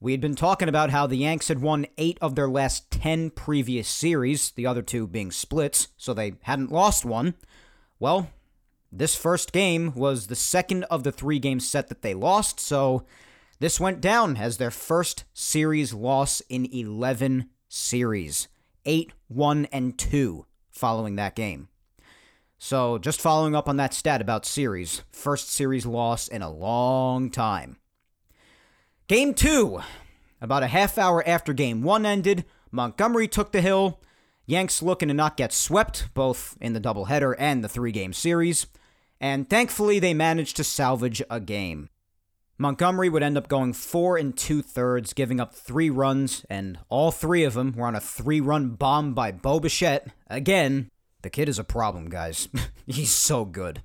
we 0.00 0.12
had 0.12 0.20
been 0.20 0.34
talking 0.34 0.68
about 0.68 0.90
how 0.90 1.06
the 1.06 1.16
Yanks 1.16 1.48
had 1.48 1.62
won 1.62 1.86
eight 1.96 2.18
of 2.20 2.34
their 2.34 2.50
last 2.50 2.90
10 2.90 3.30
previous 3.30 3.88
series, 3.88 4.50
the 4.50 4.66
other 4.66 4.82
two 4.82 5.06
being 5.06 5.30
splits, 5.30 5.88
so 5.96 6.12
they 6.12 6.34
hadn't 6.42 6.70
lost 6.70 7.06
one. 7.06 7.32
Well, 7.98 8.28
this 8.92 9.16
first 9.16 9.50
game 9.50 9.94
was 9.94 10.26
the 10.26 10.36
second 10.36 10.84
of 10.90 11.04
the 11.04 11.12
three 11.12 11.38
game 11.38 11.58
set 11.58 11.88
that 11.88 12.02
they 12.02 12.12
lost, 12.12 12.60
so 12.60 13.06
this 13.60 13.80
went 13.80 14.02
down 14.02 14.36
as 14.36 14.58
their 14.58 14.70
first 14.70 15.24
series 15.32 15.94
loss 15.94 16.42
in 16.50 16.66
11 16.66 17.48
series 17.66 18.48
8, 18.86 19.12
1, 19.28 19.66
and 19.66 19.98
2 19.98 20.46
following 20.70 21.16
that 21.16 21.34
game. 21.34 21.68
So, 22.58 22.98
just 22.98 23.20
following 23.20 23.54
up 23.54 23.68
on 23.68 23.76
that 23.76 23.92
stat 23.92 24.20
about 24.20 24.46
series, 24.46 25.02
first 25.12 25.50
series 25.50 25.84
loss 25.84 26.28
in 26.28 26.40
a 26.40 26.50
long 26.50 27.30
time. 27.30 27.76
Game 29.06 29.34
two. 29.34 29.82
About 30.40 30.62
a 30.62 30.68
half 30.68 30.96
hour 30.96 31.22
after 31.26 31.52
game 31.52 31.82
one 31.82 32.06
ended, 32.06 32.46
Montgomery 32.70 33.28
took 33.28 33.52
the 33.52 33.60
hill. 33.60 34.00
Yanks 34.46 34.82
looking 34.82 35.08
to 35.08 35.14
not 35.14 35.36
get 35.36 35.52
swept, 35.52 36.08
both 36.14 36.56
in 36.60 36.72
the 36.72 36.80
doubleheader 36.80 37.34
and 37.38 37.62
the 37.62 37.68
three 37.68 37.92
game 37.92 38.12
series. 38.12 38.66
And 39.20 39.48
thankfully, 39.48 39.98
they 39.98 40.14
managed 40.14 40.56
to 40.56 40.64
salvage 40.64 41.22
a 41.30 41.40
game. 41.40 41.88
Montgomery 42.56 43.08
would 43.08 43.22
end 43.22 43.36
up 43.36 43.48
going 43.48 43.72
four 43.72 44.16
and 44.16 44.36
two 44.36 44.62
thirds, 44.62 45.12
giving 45.12 45.40
up 45.40 45.54
three 45.54 45.90
runs, 45.90 46.46
and 46.48 46.78
all 46.88 47.10
three 47.10 47.42
of 47.42 47.54
them 47.54 47.72
were 47.72 47.86
on 47.86 47.96
a 47.96 48.00
three 48.00 48.40
run 48.40 48.70
bomb 48.70 49.12
by 49.12 49.32
Bo 49.32 49.58
Bichette. 49.58 50.08
Again, 50.28 50.88
the 51.22 51.30
kid 51.30 51.48
is 51.48 51.58
a 51.58 51.64
problem, 51.64 52.08
guys. 52.08 52.48
He's 52.86 53.10
so 53.10 53.44
good. 53.44 53.82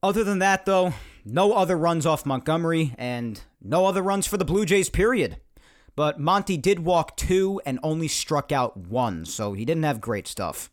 Other 0.00 0.22
than 0.22 0.38
that, 0.38 0.64
though, 0.64 0.94
no 1.24 1.54
other 1.54 1.76
runs 1.76 2.06
off 2.06 2.26
Montgomery, 2.26 2.94
and 2.98 3.40
no 3.60 3.86
other 3.86 4.02
runs 4.02 4.26
for 4.26 4.36
the 4.36 4.44
Blue 4.44 4.64
Jays, 4.64 4.88
period. 4.88 5.38
But 5.96 6.20
Monty 6.20 6.56
did 6.56 6.80
walk 6.80 7.16
two 7.16 7.60
and 7.66 7.78
only 7.82 8.08
struck 8.08 8.52
out 8.52 8.76
one, 8.76 9.24
so 9.24 9.52
he 9.54 9.64
didn't 9.64 9.82
have 9.82 10.00
great 10.00 10.26
stuff. 10.26 10.70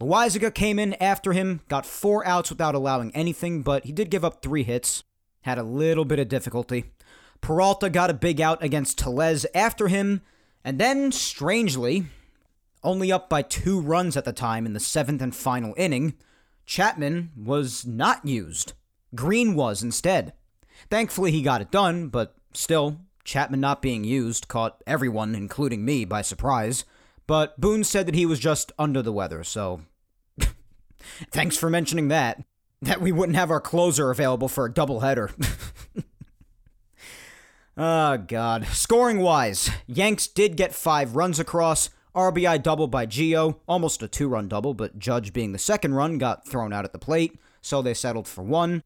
Loaisiga 0.00 0.54
came 0.54 0.78
in 0.78 0.92
after 0.94 1.32
him, 1.32 1.62
got 1.68 1.86
four 1.86 2.26
outs 2.26 2.50
without 2.50 2.74
allowing 2.74 3.14
anything, 3.14 3.62
but 3.62 3.86
he 3.86 3.92
did 3.92 4.10
give 4.10 4.24
up 4.24 4.42
three 4.42 4.62
hits. 4.62 5.02
Had 5.46 5.58
a 5.58 5.62
little 5.62 6.04
bit 6.04 6.18
of 6.18 6.28
difficulty. 6.28 6.86
Peralta 7.40 7.88
got 7.88 8.10
a 8.10 8.14
big 8.14 8.40
out 8.40 8.64
against 8.64 8.98
Tellez 8.98 9.46
after 9.54 9.86
him, 9.86 10.22
and 10.64 10.80
then, 10.80 11.12
strangely, 11.12 12.06
only 12.82 13.12
up 13.12 13.30
by 13.30 13.42
two 13.42 13.80
runs 13.80 14.16
at 14.16 14.24
the 14.24 14.32
time 14.32 14.66
in 14.66 14.72
the 14.72 14.80
seventh 14.80 15.22
and 15.22 15.32
final 15.32 15.72
inning, 15.76 16.14
Chapman 16.64 17.30
was 17.36 17.86
not 17.86 18.26
used. 18.26 18.72
Green 19.14 19.54
was 19.54 19.84
instead. 19.84 20.32
Thankfully, 20.90 21.30
he 21.30 21.42
got 21.42 21.60
it 21.60 21.70
done, 21.70 22.08
but 22.08 22.34
still, 22.52 23.02
Chapman 23.22 23.60
not 23.60 23.80
being 23.80 24.02
used 24.02 24.48
caught 24.48 24.82
everyone, 24.84 25.36
including 25.36 25.84
me, 25.84 26.04
by 26.04 26.22
surprise. 26.22 26.84
But 27.28 27.60
Boone 27.60 27.84
said 27.84 28.06
that 28.06 28.16
he 28.16 28.26
was 28.26 28.40
just 28.40 28.72
under 28.80 29.00
the 29.00 29.12
weather, 29.12 29.44
so. 29.44 29.82
Thanks 31.30 31.56
for 31.56 31.70
mentioning 31.70 32.08
that. 32.08 32.42
That 32.82 33.00
we 33.00 33.12
wouldn't 33.12 33.36
have 33.36 33.50
our 33.50 33.60
closer 33.60 34.10
available 34.10 34.48
for 34.48 34.66
a 34.66 34.72
doubleheader. 34.72 35.32
oh, 37.76 38.16
God. 38.28 38.66
Scoring 38.66 39.20
wise, 39.20 39.70
Yanks 39.86 40.26
did 40.26 40.56
get 40.56 40.74
five 40.74 41.16
runs 41.16 41.38
across. 41.38 41.90
RBI 42.14 42.62
double 42.62 42.86
by 42.86 43.06
Gio, 43.06 43.60
almost 43.68 44.02
a 44.02 44.08
two 44.08 44.28
run 44.28 44.48
double, 44.48 44.72
but 44.72 44.98
Judge 44.98 45.34
being 45.34 45.52
the 45.52 45.58
second 45.58 45.94
run 45.94 46.16
got 46.16 46.48
thrown 46.48 46.72
out 46.72 46.86
at 46.86 46.92
the 46.92 46.98
plate, 46.98 47.38
so 47.60 47.82
they 47.82 47.92
settled 47.92 48.26
for 48.26 48.42
one. 48.42 48.82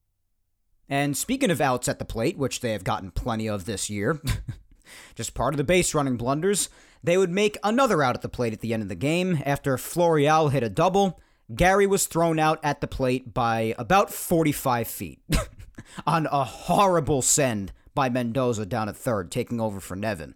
And 0.88 1.16
speaking 1.16 1.52
of 1.52 1.60
outs 1.60 1.88
at 1.88 2.00
the 2.00 2.04
plate, 2.04 2.36
which 2.36 2.60
they 2.60 2.72
have 2.72 2.82
gotten 2.82 3.12
plenty 3.12 3.48
of 3.48 3.64
this 3.64 3.88
year, 3.88 4.20
just 5.14 5.34
part 5.34 5.54
of 5.54 5.58
the 5.58 5.64
base 5.64 5.94
running 5.94 6.16
blunders. 6.16 6.68
They 7.02 7.16
would 7.16 7.30
make 7.30 7.56
another 7.62 8.02
out 8.02 8.16
at 8.16 8.22
the 8.22 8.28
plate 8.28 8.52
at 8.52 8.60
the 8.60 8.74
end 8.74 8.82
of 8.82 8.88
the 8.88 8.96
game 8.96 9.40
after 9.46 9.76
Florial 9.76 10.50
hit 10.50 10.64
a 10.64 10.68
double. 10.68 11.20
Gary 11.54 11.86
was 11.86 12.06
thrown 12.06 12.38
out 12.38 12.60
at 12.62 12.80
the 12.80 12.86
plate 12.86 13.34
by 13.34 13.74
about 13.76 14.12
45 14.12 14.86
feet 14.86 15.20
on 16.06 16.26
a 16.30 16.44
horrible 16.44 17.22
send 17.22 17.72
by 17.94 18.08
Mendoza 18.08 18.64
down 18.66 18.88
at 18.88 18.96
third, 18.96 19.30
taking 19.30 19.60
over 19.60 19.80
for 19.80 19.96
Nevin. 19.96 20.34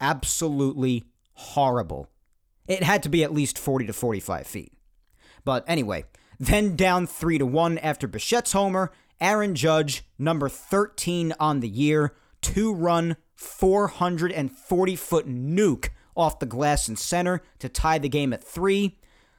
Absolutely 0.00 1.04
horrible. 1.32 2.08
It 2.66 2.82
had 2.82 3.02
to 3.02 3.08
be 3.08 3.22
at 3.22 3.34
least 3.34 3.58
40 3.58 3.86
to 3.86 3.92
45 3.92 4.46
feet. 4.46 4.72
But 5.44 5.64
anyway, 5.68 6.04
then 6.40 6.74
down 6.74 7.06
3 7.06 7.38
to 7.38 7.46
1 7.46 7.78
after 7.78 8.08
Bichette's 8.08 8.52
homer, 8.52 8.92
Aaron 9.20 9.54
Judge, 9.54 10.04
number 10.18 10.48
13 10.48 11.34
on 11.38 11.60
the 11.60 11.68
year, 11.68 12.14
two 12.40 12.72
run, 12.74 13.16
440 13.34 14.96
foot 14.96 15.28
nuke 15.28 15.88
off 16.16 16.38
the 16.38 16.46
glass 16.46 16.88
in 16.88 16.96
center 16.96 17.42
to 17.58 17.68
tie 17.68 17.98
the 17.98 18.08
game 18.08 18.32
at 18.32 18.42
3. 18.42 18.98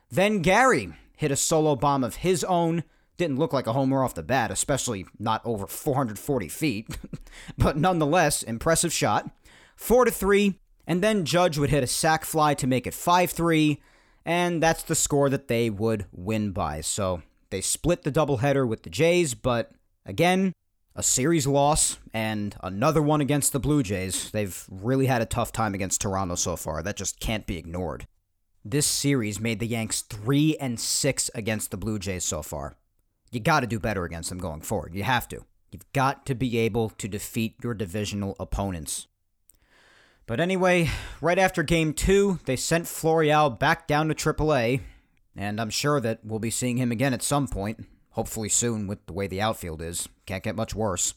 Then 0.10 0.42
Gary 0.42 0.94
hit 1.18 1.32
a 1.32 1.36
solo 1.36 1.76
bomb 1.76 2.04
of 2.04 2.18
his 2.18 2.44
own. 2.46 2.84
Didn't 3.18 3.40
look 3.40 3.52
like 3.52 3.68
a 3.68 3.74
homer 3.74 4.04
off 4.04 4.14
the 4.14 4.24
bat, 4.24 4.52
especially 4.52 5.06
not 5.20 5.42
over 5.44 5.68
440 5.68 6.48
feet, 6.48 6.98
but 7.58 7.76
nonetheless, 7.76 8.44
impressive 8.44 8.94
shot. 8.94 9.30
4 9.76 10.06
to 10.06 10.12
3, 10.12 10.60
and 10.88 11.04
then 11.04 11.26
Judge 11.26 11.58
would 11.58 11.70
hit 11.70 11.84
a 11.84 11.88
sac 11.88 12.24
fly 12.24 12.54
to 12.54 12.68
make 12.68 12.88
it 12.88 12.94
5 12.94 13.32
3, 13.32 13.82
and 14.26 14.64
that's 14.64 14.84
the 14.84 14.96
score 14.96 15.30
that 15.30 15.48
they 15.48 15.70
would 15.70 16.06
win 16.12 16.52
by. 16.52 16.82
So 16.82 17.24
they 17.50 17.62
split 17.62 18.04
the 18.04 18.12
doubleheader 18.12 18.68
with 18.68 18.84
the 18.84 18.90
Jays, 18.90 19.34
but 19.34 19.72
again, 20.06 20.54
a 20.96 21.04
series 21.04 21.46
loss 21.46 22.00
and 22.14 22.56
another 22.64 23.02
one 23.02 23.22
against 23.22 23.54
the 23.54 23.60
Blue 23.60 23.84
Jays. 23.84 24.32
They've 24.32 24.66
really 24.70 25.06
had 25.06 25.22
a 25.22 25.28
tough 25.28 25.52
time 25.52 25.76
against 25.76 26.02
Toronto 26.02 26.36
so 26.36 26.56
far. 26.56 26.82
That 26.82 26.98
just 26.98 27.20
can't 27.20 27.46
be 27.46 27.58
ignored. 27.58 28.08
This 28.70 28.86
series 28.86 29.40
made 29.40 29.60
the 29.60 29.66
Yanks 29.66 30.02
3 30.02 30.58
and 30.60 30.78
6 30.78 31.32
against 31.34 31.72
the 31.72 31.78
Blue 31.78 31.98
Jays 31.98 32.26
so 32.26 32.42
far. 32.42 32.76
You 33.32 33.40
got 33.40 33.62
to 33.62 33.68
do 33.68 33.80
better 33.80 34.04
against 34.04 34.28
them 34.28 34.40
going 34.40 34.60
forward. 34.60 34.94
You 34.94 35.04
have 35.04 35.26
to. 35.30 35.46
You've 35.72 35.90
got 35.94 36.26
to 36.26 36.36
be 36.36 36.58
able 36.58 36.90
to 36.90 37.08
defeat 37.08 37.56
your 37.64 37.74
divisional 37.74 38.36
opponents. 38.42 39.08
But 40.26 40.42
anyway, 40.42 40.90
right 41.22 41.40
after 41.40 41.64
game 41.64 41.94
two, 41.94 42.40
they 42.44 42.58
sent 42.58 42.88
Florial 42.88 43.58
back 43.58 43.88
down 43.88 44.10
to 44.10 44.14
AAA, 44.14 44.82
and 45.34 45.62
I'm 45.62 45.70
sure 45.70 46.02
that 46.02 46.20
we'll 46.26 46.40
be 46.40 46.52
seeing 46.52 46.76
him 46.76 46.92
again 46.92 47.14
at 47.14 47.24
some 47.24 47.48
point, 47.48 47.86
hopefully 48.10 48.50
soon 48.50 48.86
with 48.86 49.06
the 49.06 49.14
way 49.14 49.28
the 49.28 49.40
outfield 49.40 49.82
is. 49.82 50.10
Can't 50.26 50.44
get 50.44 50.58
much 50.58 50.76
worse. 50.76 51.14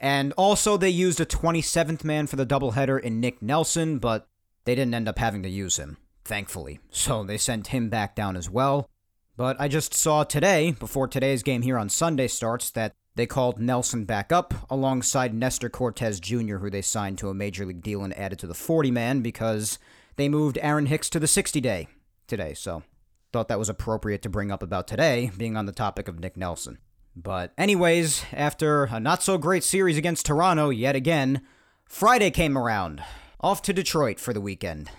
And 0.00 0.32
also, 0.32 0.76
they 0.76 0.90
used 0.90 1.20
a 1.20 1.24
27th 1.24 2.02
man 2.02 2.26
for 2.26 2.34
the 2.34 2.44
doubleheader 2.46 3.00
in 3.00 3.20
Nick 3.20 3.40
Nelson, 3.40 4.00
but 4.00 4.26
they 4.64 4.74
didn't 4.74 4.94
end 4.94 5.06
up 5.06 5.20
having 5.20 5.44
to 5.44 5.48
use 5.48 5.76
him, 5.76 5.96
thankfully. 6.30 6.78
So 6.90 7.24
they 7.24 7.36
sent 7.36 7.66
him 7.66 7.88
back 7.88 8.14
down 8.14 8.36
as 8.36 8.48
well. 8.48 8.88
But 9.36 9.60
I 9.60 9.66
just 9.66 9.92
saw 9.92 10.22
today, 10.22 10.70
before 10.78 11.08
today's 11.08 11.42
game 11.42 11.62
here 11.62 11.76
on 11.76 11.88
Sunday 11.88 12.28
starts, 12.28 12.70
that 12.70 12.94
they 13.16 13.26
called 13.26 13.58
Nelson 13.58 14.04
back 14.04 14.30
up 14.30 14.54
alongside 14.70 15.34
Nestor 15.34 15.68
Cortes 15.68 16.20
Jr., 16.20 16.58
who 16.58 16.70
they 16.70 16.82
signed 16.82 17.18
to 17.18 17.30
a 17.30 17.34
major 17.34 17.66
league 17.66 17.82
deal 17.82 18.04
and 18.04 18.16
added 18.16 18.38
to 18.38 18.46
the 18.46 18.54
40 18.54 18.92
man 18.92 19.22
because 19.22 19.80
they 20.14 20.28
moved 20.28 20.56
Aaron 20.62 20.86
Hicks 20.86 21.10
to 21.10 21.18
the 21.18 21.26
60 21.26 21.60
day 21.60 21.88
today. 22.28 22.54
So 22.54 22.84
thought 23.32 23.48
that 23.48 23.58
was 23.58 23.68
appropriate 23.68 24.22
to 24.22 24.28
bring 24.28 24.52
up 24.52 24.62
about 24.62 24.86
today, 24.86 25.32
being 25.36 25.56
on 25.56 25.66
the 25.66 25.72
topic 25.72 26.06
of 26.06 26.20
Nick 26.20 26.36
Nelson. 26.36 26.78
But, 27.16 27.52
anyways, 27.58 28.24
after 28.32 28.84
a 28.84 29.00
not 29.00 29.24
so 29.24 29.36
great 29.36 29.64
series 29.64 29.98
against 29.98 30.26
Toronto 30.26 30.70
yet 30.70 30.94
again, 30.94 31.42
Friday 31.86 32.30
came 32.30 32.56
around. 32.56 33.02
Off 33.40 33.62
to 33.62 33.72
Detroit 33.72 34.20
for 34.20 34.32
the 34.32 34.40
weekend. 34.40 34.90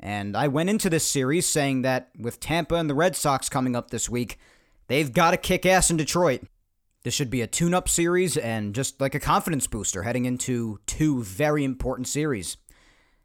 And 0.00 0.36
I 0.36 0.48
went 0.48 0.70
into 0.70 0.88
this 0.88 1.06
series 1.06 1.46
saying 1.46 1.82
that 1.82 2.10
with 2.18 2.40
Tampa 2.40 2.76
and 2.76 2.88
the 2.88 2.94
Red 2.94 3.16
Sox 3.16 3.48
coming 3.48 3.74
up 3.74 3.90
this 3.90 4.08
week, 4.08 4.38
they've 4.86 5.12
got 5.12 5.32
to 5.32 5.36
kick 5.36 5.66
ass 5.66 5.90
in 5.90 5.96
Detroit. 5.96 6.42
This 7.02 7.14
should 7.14 7.30
be 7.30 7.42
a 7.42 7.46
tune 7.46 7.74
up 7.74 7.88
series 7.88 8.36
and 8.36 8.74
just 8.74 9.00
like 9.00 9.14
a 9.14 9.20
confidence 9.20 9.66
booster 9.66 10.02
heading 10.02 10.24
into 10.24 10.80
two 10.86 11.22
very 11.22 11.64
important 11.64 12.06
series. 12.06 12.56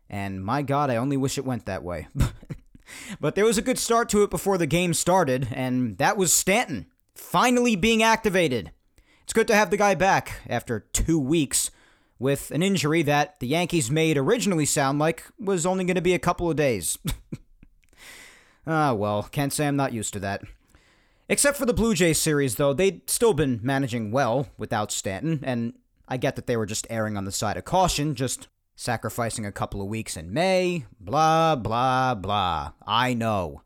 And 0.10 0.44
my 0.44 0.62
God, 0.62 0.90
I 0.90 0.96
only 0.96 1.18
wish 1.18 1.38
it 1.38 1.46
went 1.46 1.66
that 1.66 1.84
way. 1.84 2.08
but 3.20 3.36
there 3.36 3.46
was 3.46 3.58
a 3.58 3.64
good 3.64 3.80
start 3.80 4.10
to 4.10 4.24
it 4.24 4.30
before 4.30 4.58
the 4.58 4.68
game 4.68 4.94
started, 4.94 5.48
and 5.52 5.98
that 5.98 6.18
was 6.18 6.34
Stanton 6.34 6.88
finally 7.16 7.76
being 7.76 8.04
activated. 8.04 8.72
It's 9.24 9.34
good 9.34 9.48
to 9.48 9.56
have 9.56 9.70
the 9.70 9.78
guy 9.78 9.96
back 9.96 10.42
after 10.48 10.82
two 10.94 11.20
weeks 11.20 11.72
with 12.20 12.52
an 12.52 12.64
injury 12.64 13.02
that 13.04 13.40
the 13.40 13.48
Yankees 13.48 13.92
made 13.92 14.18
originally 14.18 14.66
sound 14.66 15.00
like 15.00 15.26
was 15.40 15.66
only 15.66 15.84
going 15.84 15.96
to 15.96 16.02
be 16.02 16.14
a 16.14 16.20
couple 16.20 16.50
of 16.50 16.56
days. 16.56 16.98
ah, 18.68 18.94
well, 18.94 19.24
can't 19.24 19.54
say 19.54 19.68
I'm 19.68 19.76
not 19.76 19.94
used 19.94 20.14
to 20.14 20.20
that. 20.20 20.42
Except 21.30 21.58
for 21.58 21.66
the 21.66 21.74
Blue 21.74 21.94
Jays 21.94 22.20
series, 22.20 22.56
though, 22.56 22.74
they'd 22.74 23.10
still 23.10 23.34
been 23.34 23.60
managing 23.64 24.12
well 24.12 24.50
without 24.58 24.92
Stanton, 24.92 25.40
and 25.44 25.74
I 26.08 26.18
get 26.18 26.36
that 26.36 26.48
they 26.48 26.58
were 26.58 26.66
just 26.66 26.88
erring 26.90 27.18
on 27.18 27.26
the 27.26 27.32
side 27.32 27.58
of 27.58 27.66
caution, 27.66 28.14
just 28.14 28.50
sacrificing 28.76 29.46
a 29.46 29.52
couple 29.52 29.82
of 29.82 29.88
weeks 29.88 30.18
in 30.18 30.34
May, 30.34 30.86
blah, 31.00 31.56
blah, 31.56 32.16
blah. 32.16 32.74
I 32.86 33.14
know. 33.14 33.62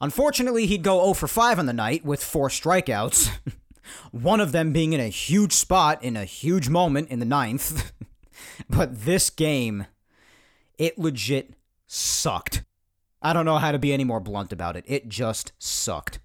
Unfortunately, 0.00 0.66
he'd 0.66 0.82
go 0.82 1.00
0 1.00 1.14
for 1.14 1.28
5 1.28 1.58
on 1.58 1.66
the 1.66 1.72
night 1.72 2.04
with 2.04 2.22
four 2.22 2.48
strikeouts, 2.48 3.30
one 4.10 4.40
of 4.40 4.52
them 4.52 4.72
being 4.72 4.92
in 4.92 5.00
a 5.00 5.08
huge 5.08 5.52
spot 5.52 6.02
in 6.02 6.16
a 6.16 6.24
huge 6.24 6.68
moment 6.68 7.08
in 7.10 7.18
the 7.18 7.24
ninth. 7.24 7.92
but 8.68 9.04
this 9.04 9.30
game, 9.30 9.86
it 10.78 10.98
legit 10.98 11.54
sucked. 11.86 12.64
I 13.22 13.32
don't 13.32 13.46
know 13.46 13.58
how 13.58 13.72
to 13.72 13.78
be 13.78 13.92
any 13.92 14.04
more 14.04 14.20
blunt 14.20 14.52
about 14.52 14.76
it. 14.76 14.84
It 14.86 15.08
just 15.08 15.52
sucked. 15.58 16.18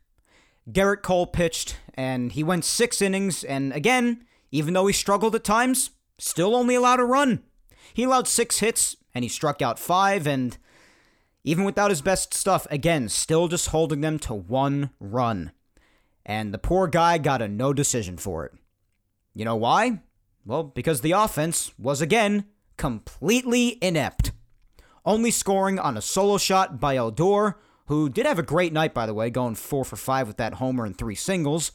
Gerrit 0.70 1.02
Cole 1.02 1.28
pitched, 1.28 1.78
and 1.94 2.32
he 2.32 2.44
went 2.44 2.66
six 2.66 3.02
innings, 3.02 3.44
and 3.44 3.74
again, 3.74 4.26
even 4.52 4.74
though 4.74 4.88
he 4.88 4.94
struggled 4.94 5.36
at 5.36 5.44
times, 5.44 5.92
still 6.18 6.56
only 6.56 6.76
allowed 6.76 7.00
a 7.00 7.06
run. 7.06 7.44
He 7.94 8.04
allowed 8.04 8.28
six 8.28 8.60
hits, 8.60 8.96
and 9.16 9.24
he 9.24 9.30
struck 9.30 9.62
out 9.62 9.80
five, 9.80 10.28
and 10.28 10.58
even 11.44 11.64
without 11.64 11.90
his 11.90 12.02
best 12.02 12.34
stuff, 12.34 12.68
again, 12.70 13.10
still 13.10 13.48
just 13.48 13.70
holding 13.70 14.02
them 14.02 14.20
to 14.20 14.34
one 14.34 14.92
run. 15.00 15.52
And 16.30 16.54
the 16.54 16.60
poor 16.60 16.86
guy 16.86 17.18
got 17.18 17.42
a 17.42 17.48
no 17.48 17.74
decision 17.74 18.16
for 18.16 18.46
it. 18.46 18.54
You 19.34 19.46
know 19.46 19.56
why? 19.56 20.02
Well, 20.46 20.62
because 20.62 21.02
the 21.02 21.14
offense 21.14 21.72
was 21.80 22.02
again 22.02 22.46
completely 22.78 23.80
inept. 23.82 24.32
Only 25.04 25.32
scoring 25.32 25.80
on 25.80 25.98
a 25.98 26.04
solo 26.04 26.38
shot 26.38 26.80
by 26.80 26.98
Odor, 26.98 27.58
who 27.88 28.10
did 28.10 28.28
have 28.28 28.38
a 28.38 28.44
great 28.44 28.72
night, 28.72 28.94
by 28.94 29.08
the 29.08 29.14
way, 29.16 29.32
going 29.32 29.56
four 29.56 29.84
for 29.84 29.96
five 29.96 30.28
with 30.28 30.38
that 30.38 30.54
homer 30.54 30.86
and 30.86 30.96
three 30.96 31.16
singles. 31.16 31.72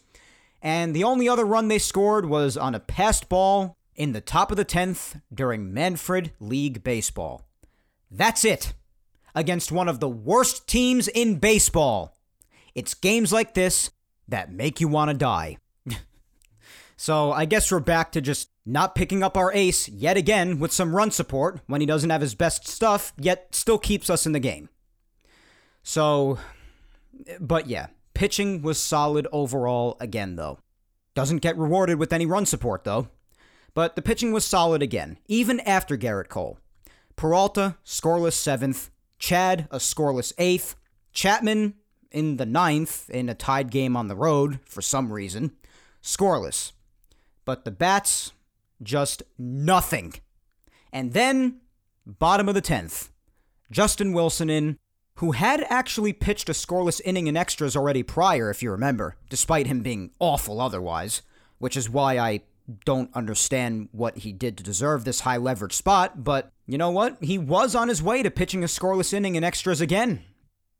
And 0.62 0.94
the 0.94 1.02
only 1.02 1.28
other 1.28 1.44
run 1.44 1.66
they 1.66 1.80
scored 1.80 2.26
was 2.26 2.56
on 2.56 2.76
a 2.76 2.81
passed 2.81 3.28
ball 3.28 3.76
in 3.97 4.12
the 4.12 4.20
top 4.20 4.52
of 4.52 4.56
the 4.56 4.64
10th 4.64 5.20
during 5.35 5.74
Manfred 5.74 6.31
League 6.39 6.85
Baseball. 6.85 7.44
That's 8.09 8.44
it. 8.44 8.72
Against 9.35 9.72
one 9.72 9.89
of 9.89 9.98
the 9.98 10.09
worst 10.09 10.68
teams 10.68 11.09
in 11.09 11.40
baseball. 11.40 12.16
It's 12.76 12.94
games 12.94 13.32
like 13.32 13.55
this 13.55 13.90
that 14.28 14.52
make 14.52 14.80
you 14.80 14.88
want 14.88 15.10
to 15.10 15.16
die. 15.16 15.59
so 16.96 17.32
I 17.32 17.44
guess 17.44 17.70
we're 17.70 17.80
back 17.80 18.12
to 18.12 18.20
just 18.20 18.51
not 18.66 18.94
picking 18.94 19.22
up 19.22 19.36
our 19.36 19.52
ace 19.52 19.88
yet 19.88 20.16
again 20.16 20.59
with 20.59 20.72
some 20.72 20.96
run 20.96 21.10
support 21.10 21.60
when 21.66 21.80
he 21.80 21.86
doesn't 21.86 22.10
have 22.10 22.20
his 22.20 22.34
best 22.34 22.66
stuff, 22.66 23.12
yet 23.18 23.55
still 23.55 23.78
keeps 23.78 24.09
us 24.09 24.26
in 24.26 24.32
the 24.32 24.40
game. 24.40 24.68
So, 25.82 26.38
but 27.38 27.66
yeah, 27.66 27.88
pitching 28.14 28.62
was 28.62 28.80
solid 28.80 29.26
overall 29.32 29.96
again, 30.01 30.36
though. 30.36 30.59
Doesn't 31.14 31.42
get 31.42 31.59
rewarded 31.59 31.98
with 31.98 32.12
any 32.12 32.26
run 32.26 32.46
support, 32.46 32.84
though. 32.84 33.09
But 33.74 33.96
the 33.96 34.02
pitching 34.02 34.32
was 34.32 34.44
solid 34.44 34.82
again, 34.82 35.18
even 35.26 35.60
after 35.60 35.96
Gerrit 35.96 36.28
Cole. 36.28 36.59
Peralta, 37.16 37.76
scoreless 37.84 38.32
seventh. 38.34 38.90
Chad, 39.18 39.68
a 39.70 39.78
scoreless 39.78 40.32
eighth. 40.38 40.76
Chapman, 41.12 41.74
in 42.15 42.36
the 42.36 42.47
ninth, 42.47 43.11
in 43.11 43.28
a 43.28 43.35
tied 43.35 43.70
game 43.70 43.97
on 43.97 44.09
the 44.09 44.16
road 44.16 44.61
for 44.65 44.81
some 44.81 45.12
reason. 45.12 45.53
Scoreless. 46.03 46.73
But 47.45 47.65
the 47.65 47.70
bats, 47.70 48.32
just 48.82 49.23
nothing. 49.36 50.15
And 50.93 51.12
then, 51.12 51.61
bottom 52.07 52.49
of 52.49 52.55
the 52.55 52.61
tenth. 52.61 53.11
Justin 53.70 54.12
Wilson 54.12 54.49
in, 54.49 54.78
who 55.16 55.32
had 55.32 55.66
actually 55.69 56.12
pitched 56.12 56.49
a 56.49 56.53
scoreless 56.53 57.01
inning 57.05 57.27
in 57.27 57.36
extras 57.36 57.77
already 57.77 58.03
prior, 58.03 58.49
if 58.49 58.62
you 58.62 58.70
remember, 58.70 59.16
despite 59.28 59.66
him 59.66 59.81
being 59.81 60.12
awful 60.20 60.61
otherwise, 60.61 61.23
which 61.59 61.77
is 61.77 61.91
why 61.91 62.19
I 62.19 62.43
don't 62.85 63.11
understand 63.15 63.89
what 63.93 64.19
he 64.19 64.32
did 64.32 64.57
to 64.57 64.65
deserve 64.65 65.05
this 65.05 65.20
high 65.20 65.36
leverage 65.36 65.74
spot, 65.74 66.24
but 66.24 66.51
you 66.66 66.78
know 66.78 66.91
what? 66.91 67.19
He 67.20 67.39
was 67.39 67.74
on 67.74 67.89
his 67.89 68.03
way 68.03 68.23
to 68.23 68.31
pitching 68.31 68.62
a 68.62 68.69
scoreless 68.69 69.12
inning 69.12 69.35
in 69.35 69.45
extras 69.45 69.81
again. 69.81 70.23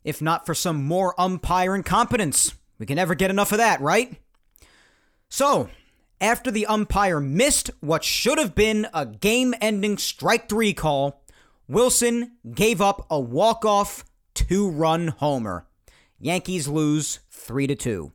If 0.05 0.23
not 0.23 0.47
for 0.47 0.55
some 0.55 0.85
more 0.85 1.19
umpire 1.19 1.75
incompetence. 1.75 2.55
We 2.79 2.87
can 2.87 2.97
never 2.97 3.15
get 3.15 3.31
enough 3.31 3.53
of 3.53 3.59
that, 3.59 3.81
right? 3.81 4.17
So, 5.29 5.71
after 6.21 6.51
the 6.51 6.67
umpire 6.67 7.21
missed 7.21 7.71
what 7.81 8.05
should 8.05 8.39
have 8.39 8.55
been 8.55 8.87
a 8.93 9.07
game 9.07 9.55
ending 9.61 9.99
strike 9.99 10.49
three 10.49 10.75
call, 10.75 11.25
Wilson 11.67 12.33
gave 12.55 12.81
up 12.81 13.07
a 13.11 13.19
walk 13.19 13.65
off 13.65 14.05
two 14.35 14.69
run 14.69 15.09
homer. 15.09 15.67
Yankees 16.19 16.69
lose 16.69 17.21
3 17.31 17.67
to 17.67 17.75
2. 17.75 18.13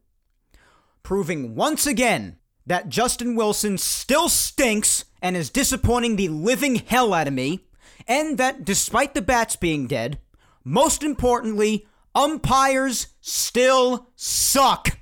Proving 1.04 1.56
once 1.56 1.86
again 1.86 2.38
that 2.66 2.90
Justin 2.90 3.36
Wilson 3.36 3.78
still 3.78 4.30
stinks 4.30 5.06
and 5.22 5.36
is 5.36 5.50
disappointing 5.50 6.16
the 6.16 6.28
living 6.28 6.76
hell 6.76 7.14
out 7.14 7.28
of 7.28 7.34
me, 7.34 7.66
and 8.08 8.38
that 8.38 8.66
despite 8.66 9.14
the 9.14 9.22
bats 9.22 9.56
being 9.56 9.88
dead, 9.88 10.20
most 10.64 11.04
importantly, 11.04 11.88
umpires 12.16 13.08
still 13.22 14.10
suck. 14.16 15.00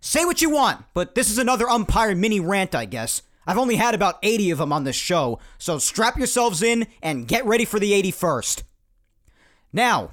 Say 0.00 0.24
what 0.24 0.40
you 0.40 0.50
want, 0.50 0.84
but 0.94 1.14
this 1.14 1.30
is 1.30 1.38
another 1.38 1.68
umpire 1.68 2.14
mini 2.14 2.40
rant, 2.40 2.74
I 2.74 2.84
guess. 2.84 3.22
I've 3.46 3.58
only 3.58 3.76
had 3.76 3.94
about 3.94 4.18
80 4.22 4.50
of 4.50 4.58
them 4.58 4.72
on 4.72 4.84
this 4.84 4.96
show, 4.96 5.38
so 5.56 5.78
strap 5.78 6.16
yourselves 6.18 6.62
in 6.62 6.86
and 7.02 7.26
get 7.26 7.46
ready 7.46 7.64
for 7.64 7.78
the 7.80 7.92
81st. 7.92 8.62
Now, 9.72 10.12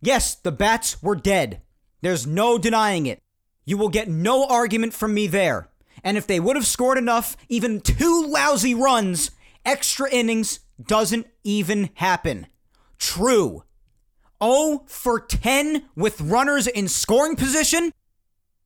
yes, 0.00 0.34
the 0.34 0.52
bats 0.52 1.02
were 1.02 1.14
dead. 1.14 1.60
There's 2.00 2.26
no 2.26 2.58
denying 2.58 3.06
it. 3.06 3.20
You 3.64 3.76
will 3.76 3.88
get 3.88 4.08
no 4.08 4.46
argument 4.46 4.94
from 4.94 5.14
me 5.14 5.26
there. 5.26 5.68
And 6.02 6.16
if 6.16 6.26
they 6.26 6.40
would 6.40 6.56
have 6.56 6.66
scored 6.66 6.98
enough, 6.98 7.36
even 7.48 7.80
two 7.80 8.26
lousy 8.26 8.74
runs, 8.74 9.30
extra 9.64 10.10
innings 10.10 10.60
doesn't 10.82 11.26
even 11.44 11.90
happen. 11.94 12.46
True. 12.98 13.64
0 14.42 14.84
for 14.86 15.20
10 15.20 15.84
with 15.94 16.20
runners 16.20 16.66
in 16.66 16.88
scoring 16.88 17.36
position? 17.36 17.92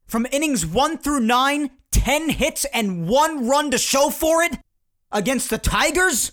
From 0.06 0.26
innings 0.32 0.64
1 0.64 0.98
through 0.98 1.20
9, 1.20 1.70
10 1.90 2.28
hits 2.30 2.64
and 2.72 3.08
one 3.08 3.48
run 3.48 3.70
to 3.70 3.78
show 3.78 4.10
for 4.10 4.42
it? 4.42 4.58
Against 5.12 5.50
the 5.50 5.58
Tigers? 5.58 6.32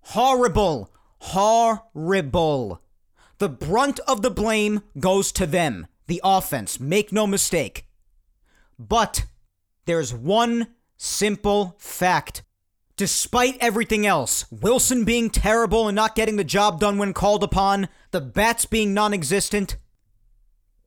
Horrible. 0.00 0.90
Horrible. 1.18 2.82
The 3.38 3.48
brunt 3.48 4.00
of 4.08 4.22
the 4.22 4.30
blame 4.30 4.82
goes 4.98 5.30
to 5.32 5.46
them, 5.46 5.86
the 6.06 6.20
offense, 6.24 6.80
make 6.80 7.12
no 7.12 7.26
mistake. 7.26 7.86
But 8.78 9.24
there's 9.84 10.14
one 10.14 10.68
simple 10.96 11.76
fact. 11.78 12.42
Despite 12.96 13.58
everything 13.60 14.06
else, 14.06 14.46
Wilson 14.50 15.04
being 15.04 15.28
terrible 15.28 15.86
and 15.86 15.94
not 15.94 16.14
getting 16.14 16.36
the 16.36 16.44
job 16.44 16.80
done 16.80 16.96
when 16.96 17.12
called 17.12 17.44
upon, 17.44 17.88
the 18.16 18.20
bats 18.22 18.64
being 18.64 18.94
non 18.94 19.12
existent, 19.12 19.76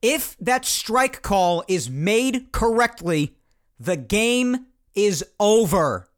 if 0.02 0.36
that 0.40 0.64
strike 0.64 1.22
call 1.22 1.62
is 1.68 1.88
made 1.88 2.50
correctly, 2.50 3.36
the 3.78 3.96
game 3.96 4.66
is 4.96 5.24
over. 5.38 6.08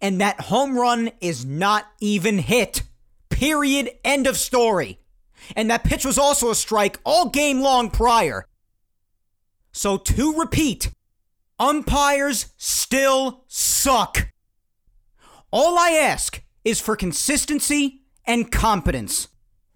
And 0.00 0.20
that 0.20 0.42
home 0.42 0.78
run 0.78 1.10
is 1.20 1.44
not 1.44 1.86
even 1.98 2.38
hit. 2.38 2.84
Period. 3.30 3.90
End 4.04 4.28
of 4.28 4.36
story. 4.36 5.00
And 5.56 5.68
that 5.72 5.82
pitch 5.82 6.04
was 6.04 6.18
also 6.18 6.50
a 6.50 6.54
strike 6.54 7.00
all 7.02 7.30
game 7.30 7.62
long 7.62 7.90
prior. 7.90 8.46
So 9.72 9.96
to 9.96 10.38
repeat, 10.38 10.92
umpires 11.58 12.52
still 12.56 13.42
suck. 13.48 14.28
All 15.50 15.76
I 15.76 15.90
ask 16.00 16.44
is 16.64 16.78
for 16.78 16.94
consistency 16.94 18.02
and 18.24 18.52
competence. 18.52 19.26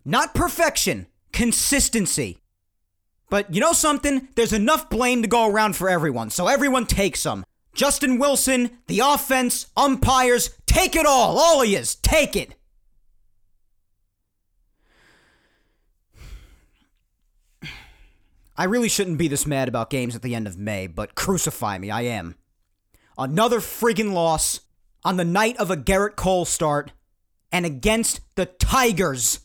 Not 0.04 0.34
perfection, 0.34 1.06
consistency. 1.32 2.38
But 3.30 3.54
you 3.54 3.60
know 3.60 3.72
something? 3.72 4.28
There's 4.34 4.52
enough 4.52 4.90
blame 4.90 5.22
to 5.22 5.28
go 5.28 5.48
around 5.48 5.76
for 5.76 5.88
everyone, 5.88 6.30
so 6.30 6.46
everyone 6.46 6.86
take 6.86 7.16
some. 7.16 7.44
Justin 7.74 8.18
Wilson, 8.18 8.78
the 8.86 9.00
offense, 9.00 9.66
umpires, 9.76 10.50
take 10.66 10.94
it 10.94 11.06
all, 11.06 11.38
all 11.38 11.62
of 11.62 11.68
yous, 11.68 11.96
take 11.96 12.36
it. 12.36 12.54
I 18.56 18.64
really 18.64 18.88
shouldn't 18.88 19.18
be 19.18 19.26
this 19.26 19.46
mad 19.46 19.66
about 19.66 19.90
games 19.90 20.14
at 20.14 20.22
the 20.22 20.34
end 20.34 20.46
of 20.46 20.56
May, 20.56 20.86
but 20.86 21.16
crucify 21.16 21.78
me, 21.78 21.90
I 21.90 22.02
am. 22.02 22.36
Another 23.18 23.58
friggin' 23.58 24.12
loss 24.12 24.60
on 25.02 25.16
the 25.16 25.24
night 25.24 25.56
of 25.56 25.70
a 25.70 25.76
Gerrit 25.76 26.14
Cole 26.14 26.44
start 26.44 26.92
and 27.50 27.66
against 27.66 28.20
the 28.36 28.46
Tigers. 28.46 29.40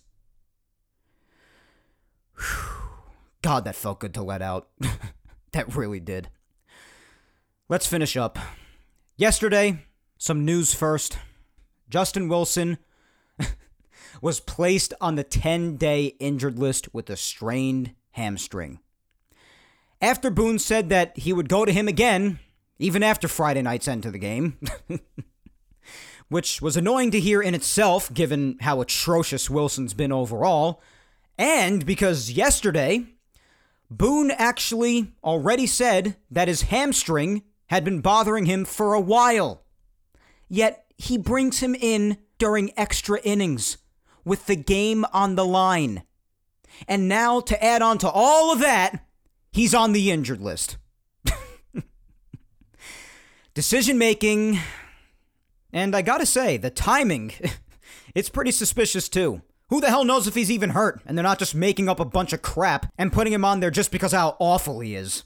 God, 3.41 3.65
that 3.65 3.75
felt 3.75 3.99
good 3.99 4.13
to 4.15 4.23
let 4.23 4.41
out. 4.41 4.69
that 5.51 5.75
really 5.75 5.99
did. 5.99 6.29
Let's 7.67 7.87
finish 7.87 8.17
up. 8.17 8.37
Yesterday, 9.15 9.85
some 10.17 10.45
news 10.45 10.73
first. 10.73 11.17
Justin 11.89 12.27
Wilson 12.27 12.77
was 14.21 14.39
placed 14.39 14.93
on 14.99 15.15
the 15.15 15.23
10 15.23 15.77
day 15.77 16.15
injured 16.19 16.59
list 16.59 16.93
with 16.93 17.09
a 17.09 17.17
strained 17.17 17.93
hamstring. 18.11 18.79
After 20.01 20.29
Boone 20.29 20.59
said 20.59 20.89
that 20.89 21.17
he 21.17 21.33
would 21.33 21.49
go 21.49 21.65
to 21.65 21.71
him 21.71 21.87
again, 21.87 22.39
even 22.77 23.03
after 23.03 23.27
Friday 23.27 23.61
night's 23.61 23.87
end 23.87 24.03
to 24.03 24.11
the 24.11 24.17
game, 24.17 24.57
which 26.29 26.61
was 26.61 26.77
annoying 26.77 27.11
to 27.11 27.19
hear 27.19 27.41
in 27.41 27.53
itself, 27.53 28.13
given 28.13 28.57
how 28.61 28.79
atrocious 28.81 29.49
Wilson's 29.49 29.93
been 29.93 30.11
overall, 30.11 30.81
and 31.39 31.85
because 31.85 32.29
yesterday, 32.29 33.05
Boone 33.89 34.29
actually 34.29 35.13
already 35.23 35.65
said 35.65 36.17
that 36.29 36.49
his 36.49 36.63
hamstring 36.63 37.43
had 37.67 37.85
been 37.85 38.01
bothering 38.01 38.45
him 38.45 38.65
for 38.65 38.93
a 38.93 38.99
while. 38.99 39.63
Yet 40.49 40.83
he 40.97 41.17
brings 41.17 41.59
him 41.59 41.75
in 41.75 42.17
during 42.39 42.77
extra 42.77 43.21
innings 43.21 43.77
with 44.25 44.47
the 44.47 44.57
game 44.57 45.05
on 45.13 45.35
the 45.35 45.45
line. 45.45 46.03
And 46.89 47.07
now, 47.07 47.39
to 47.39 47.63
add 47.63 47.81
on 47.81 47.97
to 47.99 48.09
all 48.09 48.51
of 48.51 48.59
that, 48.59 49.05
he's 49.51 49.73
on 49.73 49.93
the 49.93 50.11
injured 50.11 50.41
list. 50.41 50.77
Decision 53.53 53.97
making, 53.97 54.59
and 55.71 55.95
I 55.95 56.01
gotta 56.01 56.25
say, 56.25 56.57
the 56.57 56.69
timing, 56.69 57.31
it's 58.15 58.29
pretty 58.29 58.51
suspicious 58.51 59.07
too. 59.07 59.41
Who 59.69 59.79
the 59.79 59.89
hell 59.89 60.03
knows 60.03 60.27
if 60.27 60.35
he's 60.35 60.51
even 60.51 60.71
hurt 60.71 61.01
and 61.05 61.17
they're 61.17 61.23
not 61.23 61.39
just 61.39 61.53
making 61.53 61.89
up 61.89 61.99
a 61.99 62.05
bunch 62.05 62.33
of 62.33 62.41
crap 62.41 62.91
and 62.97 63.13
putting 63.13 63.33
him 63.33 63.45
on 63.45 63.59
there 63.59 63.71
just 63.71 63.91
because 63.91 64.11
how 64.11 64.35
awful 64.39 64.79
he 64.79 64.95
is? 64.95 65.23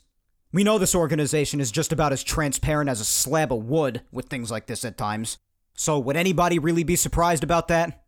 We 0.52 0.64
know 0.64 0.78
this 0.78 0.94
organization 0.94 1.60
is 1.60 1.72
just 1.72 1.92
about 1.92 2.14
as 2.14 2.24
transparent 2.24 2.90
as 2.90 3.00
a 3.00 3.06
slab 3.06 3.52
of 3.52 3.66
wood 3.66 4.02
with 4.12 4.28
things 4.28 4.52
like 4.52 4.68
this 4.68 4.86
at 4.86 4.98
times. 4.98 5.38
So, 5.76 5.98
would 5.98 6.16
anybody 6.16 6.60
really 6.60 6.84
be 6.84 6.96
surprised 6.96 7.44
about 7.44 7.70
that? 7.70 8.04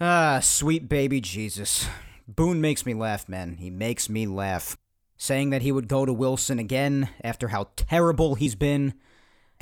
Ah, 0.00 0.38
sweet 0.40 0.88
baby 0.88 1.20
Jesus. 1.20 1.88
Boone 2.28 2.60
makes 2.60 2.86
me 2.86 2.94
laugh, 2.94 3.28
man. 3.28 3.56
He 3.56 3.70
makes 3.70 4.08
me 4.08 4.26
laugh. 4.26 4.76
Saying 5.16 5.50
that 5.50 5.62
he 5.62 5.72
would 5.72 5.88
go 5.88 6.04
to 6.04 6.12
Wilson 6.12 6.58
again 6.58 7.08
after 7.24 7.48
how 7.48 7.68
terrible 7.76 8.34
he's 8.34 8.54
been, 8.54 8.94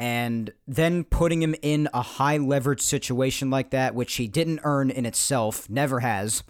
and 0.01 0.51
then 0.67 1.05
putting 1.05 1.43
him 1.43 1.55
in 1.61 1.87
a 1.93 2.01
high 2.01 2.39
leverage 2.39 2.81
situation 2.81 3.51
like 3.51 3.69
that, 3.69 3.95
which 3.95 4.15
he 4.15 4.27
didn't 4.27 4.61
earn 4.65 4.91
in 4.91 5.05
itself, 5.05 5.69
never 5.69 6.01
has, 6.01 6.43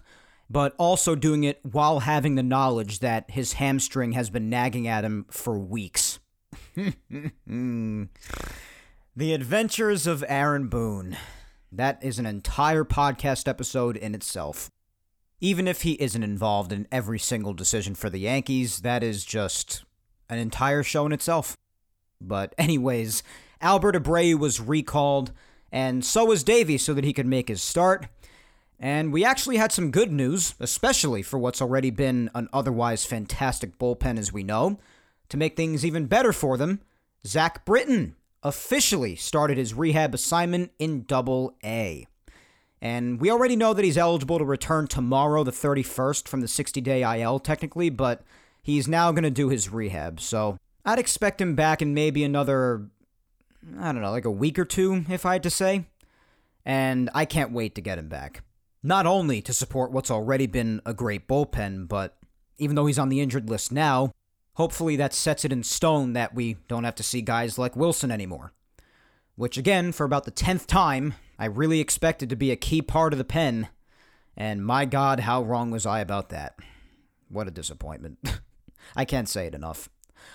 but 0.49 0.73
also 0.77 1.15
doing 1.15 1.43
it 1.43 1.59
while 1.69 1.99
having 1.99 2.35
the 2.35 2.43
knowledge 2.43 2.99
that 2.99 3.29
his 3.29 3.53
hamstring 3.53 4.13
has 4.13 4.29
been 4.29 4.49
nagging 4.49 4.87
at 4.87 5.03
him 5.03 5.25
for 5.29 5.59
weeks. 5.59 6.19
the 6.75 8.07
Adventures 9.17 10.07
of 10.07 10.23
Aaron 10.29 10.69
Boone. 10.69 11.17
That 11.73 12.01
is 12.01 12.19
an 12.19 12.25
entire 12.25 12.85
podcast 12.85 13.49
episode 13.49 13.97
in 13.97 14.15
itself. 14.15 14.69
Even 15.41 15.67
if 15.67 15.81
he 15.81 16.01
isn't 16.01 16.23
involved 16.23 16.71
in 16.71 16.87
every 16.89 17.19
single 17.19 17.53
decision 17.53 17.95
for 17.95 18.09
the 18.09 18.19
Yankees, 18.19 18.79
that 18.79 19.03
is 19.03 19.25
just 19.25 19.83
an 20.29 20.37
entire 20.39 20.83
show 20.83 21.05
in 21.05 21.11
itself. 21.11 21.57
But, 22.21 22.53
anyways, 22.57 23.23
Albert 23.61 23.95
Abreu 23.95 24.37
was 24.37 24.59
recalled, 24.59 25.31
and 25.71 26.03
so 26.03 26.25
was 26.25 26.43
Deivi 26.43 26.79
so 26.79 26.93
that 26.93 27.03
he 27.03 27.13
could 27.13 27.27
make 27.27 27.47
his 27.47 27.61
start. 27.61 28.07
And 28.79 29.13
we 29.13 29.23
actually 29.23 29.57
had 29.57 29.71
some 29.71 29.91
good 29.91 30.11
news, 30.11 30.55
especially 30.59 31.21
for 31.21 31.37
what's 31.37 31.61
already 31.61 31.91
been 31.91 32.31
an 32.33 32.49
otherwise 32.51 33.05
fantastic 33.05 33.77
bullpen, 33.77 34.17
as 34.17 34.33
we 34.33 34.43
know. 34.43 34.79
To 35.29 35.37
make 35.37 35.55
things 35.55 35.85
even 35.85 36.07
better 36.07 36.33
for 36.33 36.57
them, 36.57 36.81
Zach 37.25 37.63
Britton 37.63 38.15
officially 38.43 39.15
started 39.15 39.57
his 39.57 39.73
rehab 39.73 40.15
assignment 40.15 40.71
in 40.79 41.03
Double 41.03 41.55
A. 41.63 42.07
And 42.81 43.21
we 43.21 43.29
already 43.29 43.55
know 43.55 43.75
that 43.75 43.85
he's 43.85 43.97
eligible 43.97 44.39
to 44.39 44.45
return 44.45 44.87
tomorrow, 44.87 45.43
the 45.43 45.51
31st, 45.51 46.27
from 46.27 46.41
the 46.41 46.47
60 46.47 46.81
day 46.81 47.21
IL, 47.21 47.37
technically, 47.39 47.91
but 47.91 48.23
he's 48.63 48.87
now 48.87 49.11
going 49.11 49.23
to 49.23 49.29
do 49.29 49.49
his 49.49 49.69
rehab. 49.69 50.19
So 50.19 50.57
I'd 50.85 50.99
expect 50.99 51.41
him 51.41 51.55
back 51.55 51.81
in 51.81 51.93
maybe 51.93 52.23
another, 52.23 52.87
I 53.79 53.91
don't 53.91 54.01
know, 54.01 54.11
like 54.11 54.25
a 54.25 54.31
week 54.31 54.57
or 54.57 54.65
two, 54.65 55.05
if 55.09 55.25
I 55.25 55.33
had 55.33 55.43
to 55.43 55.49
say. 55.49 55.85
And 56.65 57.09
I 57.13 57.25
can't 57.25 57.51
wait 57.51 57.75
to 57.75 57.81
get 57.81 57.97
him 57.97 58.07
back. 58.07 58.43
Not 58.83 59.05
only 59.05 59.41
to 59.43 59.53
support 59.53 59.91
what's 59.91 60.11
already 60.11 60.47
been 60.47 60.81
a 60.85 60.93
great 60.93 61.27
bullpen, 61.27 61.87
but 61.87 62.17
even 62.57 62.75
though 62.75 62.85
he's 62.85 62.99
on 62.99 63.09
the 63.09 63.21
injured 63.21 63.49
list 63.49 63.71
now, 63.71 64.11
Hopefully, 64.55 64.95
that 64.97 65.13
sets 65.13 65.45
it 65.45 65.53
in 65.53 65.63
stone 65.63 66.13
that 66.13 66.35
we 66.35 66.57
don't 66.67 66.83
have 66.83 66.95
to 66.95 67.03
see 67.03 67.21
guys 67.21 67.57
like 67.57 67.75
Wilson 67.75 68.11
anymore. 68.11 68.53
Which, 69.35 69.57
again, 69.57 69.91
for 69.91 70.03
about 70.03 70.25
the 70.25 70.31
10th 70.31 70.67
time, 70.67 71.13
I 71.39 71.45
really 71.45 71.79
expected 71.79 72.29
to 72.29 72.35
be 72.35 72.51
a 72.51 72.57
key 72.57 72.81
part 72.81 73.13
of 73.13 73.17
the 73.17 73.25
pen. 73.25 73.69
And 74.35 74.65
my 74.65 74.85
God, 74.85 75.21
how 75.21 75.41
wrong 75.41 75.71
was 75.71 75.85
I 75.85 75.99
about 75.99 76.29
that? 76.29 76.59
What 77.29 77.47
a 77.47 77.51
disappointment. 77.51 78.19
I 78.95 79.05
can't 79.05 79.29
say 79.29 79.47
it 79.47 79.55
enough. 79.55 79.89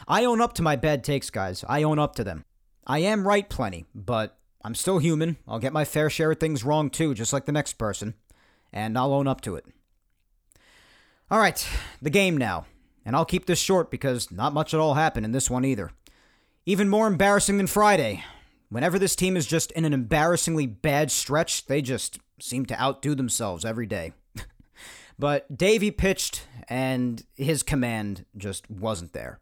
I 0.09 0.25
own 0.25 0.41
up 0.41 0.53
to 0.55 0.63
my 0.63 0.77
bad 0.77 1.05
takes, 1.05 1.31
guys. 1.31 1.65
I 1.69 1.83
own 1.83 1.99
up 1.99 2.15
to 2.17 2.25
them. 2.25 2.45
I 2.87 3.01
am 3.01 3.27
right 3.27 3.49
plenty, 3.49 3.87
but 3.95 4.39
I'm 4.63 4.75
still 4.75 4.99
human. 4.99 5.37
I'll 5.47 5.59
get 5.59 5.73
my 5.73 5.85
fair 5.85 6.11
share 6.11 6.33
of 6.33 6.41
things 6.41 6.65
wrong 6.65 6.91
too, 6.91 7.15
just 7.15 7.33
like 7.33 7.45
the 7.45 7.53
next 7.53 7.75
person. 7.75 8.15
And 8.73 8.97
I'll 8.99 9.15
own 9.15 9.27
up 9.27 9.41
to 9.43 9.57
it. 9.57 9.65
All 11.31 11.39
right, 11.39 11.67
the 12.01 12.11
game 12.11 12.37
now. 12.37 12.67
And 13.05 13.15
I'll 13.15 13.25
keep 13.25 13.47
this 13.47 13.59
short 13.59 13.91
because 13.91 14.31
not 14.31 14.53
much 14.53 14.75
at 14.75 14.81
all 14.81 14.95
happened 14.95 15.25
in 15.25 15.33
this 15.33 15.49
one 15.51 15.65
either. 15.65 15.93
Even 16.65 16.89
more 16.89 17.07
embarrassing 17.07 17.57
than 17.57 17.69
Friday. 17.69 18.25
Whenever 18.69 18.99
this 18.99 19.15
team 19.15 19.37
is 19.37 19.47
just 19.47 19.71
in 19.73 19.85
an 19.85 19.93
embarrassingly 19.93 20.67
bad 20.67 21.13
stretch, 21.13 21.67
they 21.67 21.81
just 21.81 22.19
seem 22.41 22.67
to 22.67 22.81
outdo 22.81 23.15
themselves 23.15 23.65
every 23.65 23.87
day. 23.87 24.13
but 25.19 25.57
Deivi 25.57 25.97
pitched, 25.97 26.43
and 26.69 27.25
his 27.37 27.63
command 27.63 28.25
just 28.37 28.69
wasn't 28.69 29.13
there. 29.13 29.39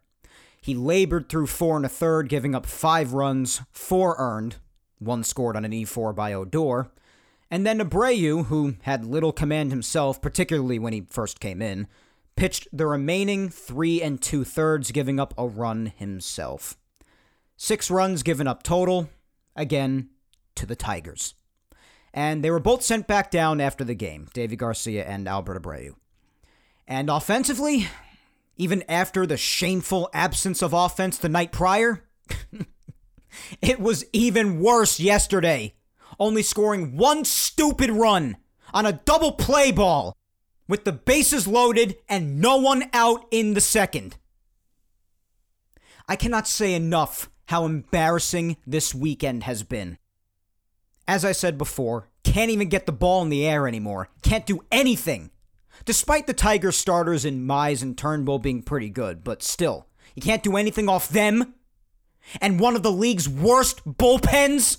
He 0.65 0.73
labored 0.73 1.29
through 1.29 1.45
four 1.45 1.77
and 1.77 1.85
a 1.85 1.89
third, 1.89 2.27
giving 2.27 2.55
up 2.55 2.65
five 2.65 3.13
runs, 3.13 3.61
four 3.71 4.15
earned, 4.17 4.55
one 4.97 5.23
scored 5.23 5.55
on 5.55 5.63
an 5.63 5.71
E4 5.71 6.15
by 6.15 6.33
Odor, 6.33 6.89
and 7.51 7.67
then 7.67 7.77
Abreu, 7.77 8.47
who 8.47 8.73
had 8.81 9.05
little 9.05 9.31
command 9.31 9.69
himself, 9.69 10.19
particularly 10.19 10.79
when 10.79 10.91
he 10.91 11.05
first 11.07 11.39
came 11.39 11.61
in, 11.61 11.85
pitched 12.35 12.67
the 12.73 12.87
remaining 12.87 13.47
three 13.47 14.01
and 14.01 14.19
two 14.19 14.43
thirds, 14.43 14.89
giving 14.89 15.19
up 15.19 15.35
a 15.37 15.47
run 15.47 15.93
himself. 15.97 16.75
Six 17.55 17.91
runs 17.91 18.23
given 18.23 18.47
up 18.47 18.63
total, 18.63 19.07
again, 19.55 20.09
to 20.55 20.65
the 20.65 20.75
Tigers. 20.75 21.35
And 22.11 22.43
they 22.43 22.49
were 22.49 22.59
both 22.59 22.81
sent 22.81 23.05
back 23.05 23.29
down 23.29 23.61
after 23.61 23.83
the 23.83 23.93
game, 23.93 24.29
Deivi 24.33 24.57
Garcia 24.57 25.05
and 25.05 25.27
Albert 25.27 25.61
Abreu. 25.61 25.93
And 26.87 27.11
offensively, 27.11 27.87
even 28.57 28.83
after 28.87 29.25
the 29.25 29.37
shameful 29.37 30.09
absence 30.13 30.61
of 30.61 30.73
offense 30.73 31.17
the 31.17 31.29
night 31.29 31.51
prior, 31.51 32.03
it 33.61 33.79
was 33.79 34.05
even 34.13 34.59
worse 34.59 34.99
yesterday, 34.99 35.73
only 36.19 36.41
scoring 36.41 36.95
one 36.95 37.25
stupid 37.25 37.89
run 37.89 38.37
on 38.73 38.85
a 38.85 38.93
double 39.05 39.33
play 39.33 39.71
ball 39.71 40.15
with 40.67 40.83
the 40.83 40.91
bases 40.91 41.47
loaded 41.47 41.95
and 42.09 42.39
no 42.39 42.57
one 42.57 42.89
out 42.93 43.25
in 43.31 43.53
the 43.53 43.61
second. 43.61 44.17
I 46.07 46.15
cannot 46.15 46.47
say 46.47 46.73
enough 46.73 47.29
how 47.47 47.65
embarrassing 47.65 48.57
this 48.65 48.93
weekend 48.95 49.43
has 49.43 49.63
been. 49.63 49.97
As 51.07 51.23
I 51.23 51.31
said 51.31 51.57
before, 51.57 52.09
can't 52.23 52.51
even 52.51 52.69
get 52.69 52.85
the 52.85 52.91
ball 52.91 53.21
in 53.21 53.29
the 53.29 53.45
air 53.45 53.67
anymore. 53.67 54.09
Can't 54.23 54.45
do 54.45 54.65
anything. 54.71 55.29
Despite 55.83 56.27
the 56.27 56.33
Tiger 56.33 56.71
starters 56.71 57.25
in 57.25 57.45
Mize 57.45 57.81
and 57.81 57.97
Turnbull 57.97 58.39
being 58.39 58.63
pretty 58.63 58.89
good, 58.89 59.23
but 59.23 59.43
still, 59.43 59.87
you 60.15 60.21
can't 60.21 60.43
do 60.43 60.55
anything 60.55 60.87
off 60.87 61.09
them. 61.09 61.55
And 62.39 62.59
one 62.59 62.75
of 62.75 62.83
the 62.83 62.91
league's 62.91 63.27
worst 63.27 63.85
bullpens? 63.85 64.77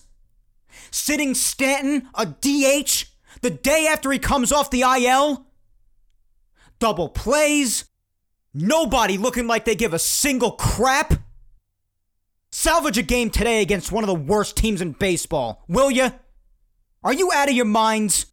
Sitting 0.90 1.34
Stanton, 1.34 2.08
a 2.14 2.26
DH, 2.26 3.06
the 3.42 3.50
day 3.50 3.86
after 3.86 4.10
he 4.10 4.18
comes 4.18 4.50
off 4.50 4.70
the 4.70 4.82
IL? 4.82 5.46
double 6.78 7.08
plays, 7.08 7.84
nobody 8.52 9.16
looking 9.16 9.46
like 9.46 9.64
they 9.64 9.74
give 9.74 9.94
a 9.94 9.98
single 9.98 10.52
crap. 10.52 11.14
Salvage 12.50 12.98
a 12.98 13.02
game 13.02 13.30
today 13.30 13.60
against 13.60 13.92
one 13.92 14.04
of 14.04 14.08
the 14.08 14.14
worst 14.14 14.56
teams 14.56 14.80
in 14.80 14.92
baseball, 14.92 15.62
will 15.68 15.90
ya? 15.90 16.10
Are 17.02 17.12
you 17.12 17.30
out 17.32 17.48
of 17.48 17.54
your 17.54 17.66
minds? 17.66 18.26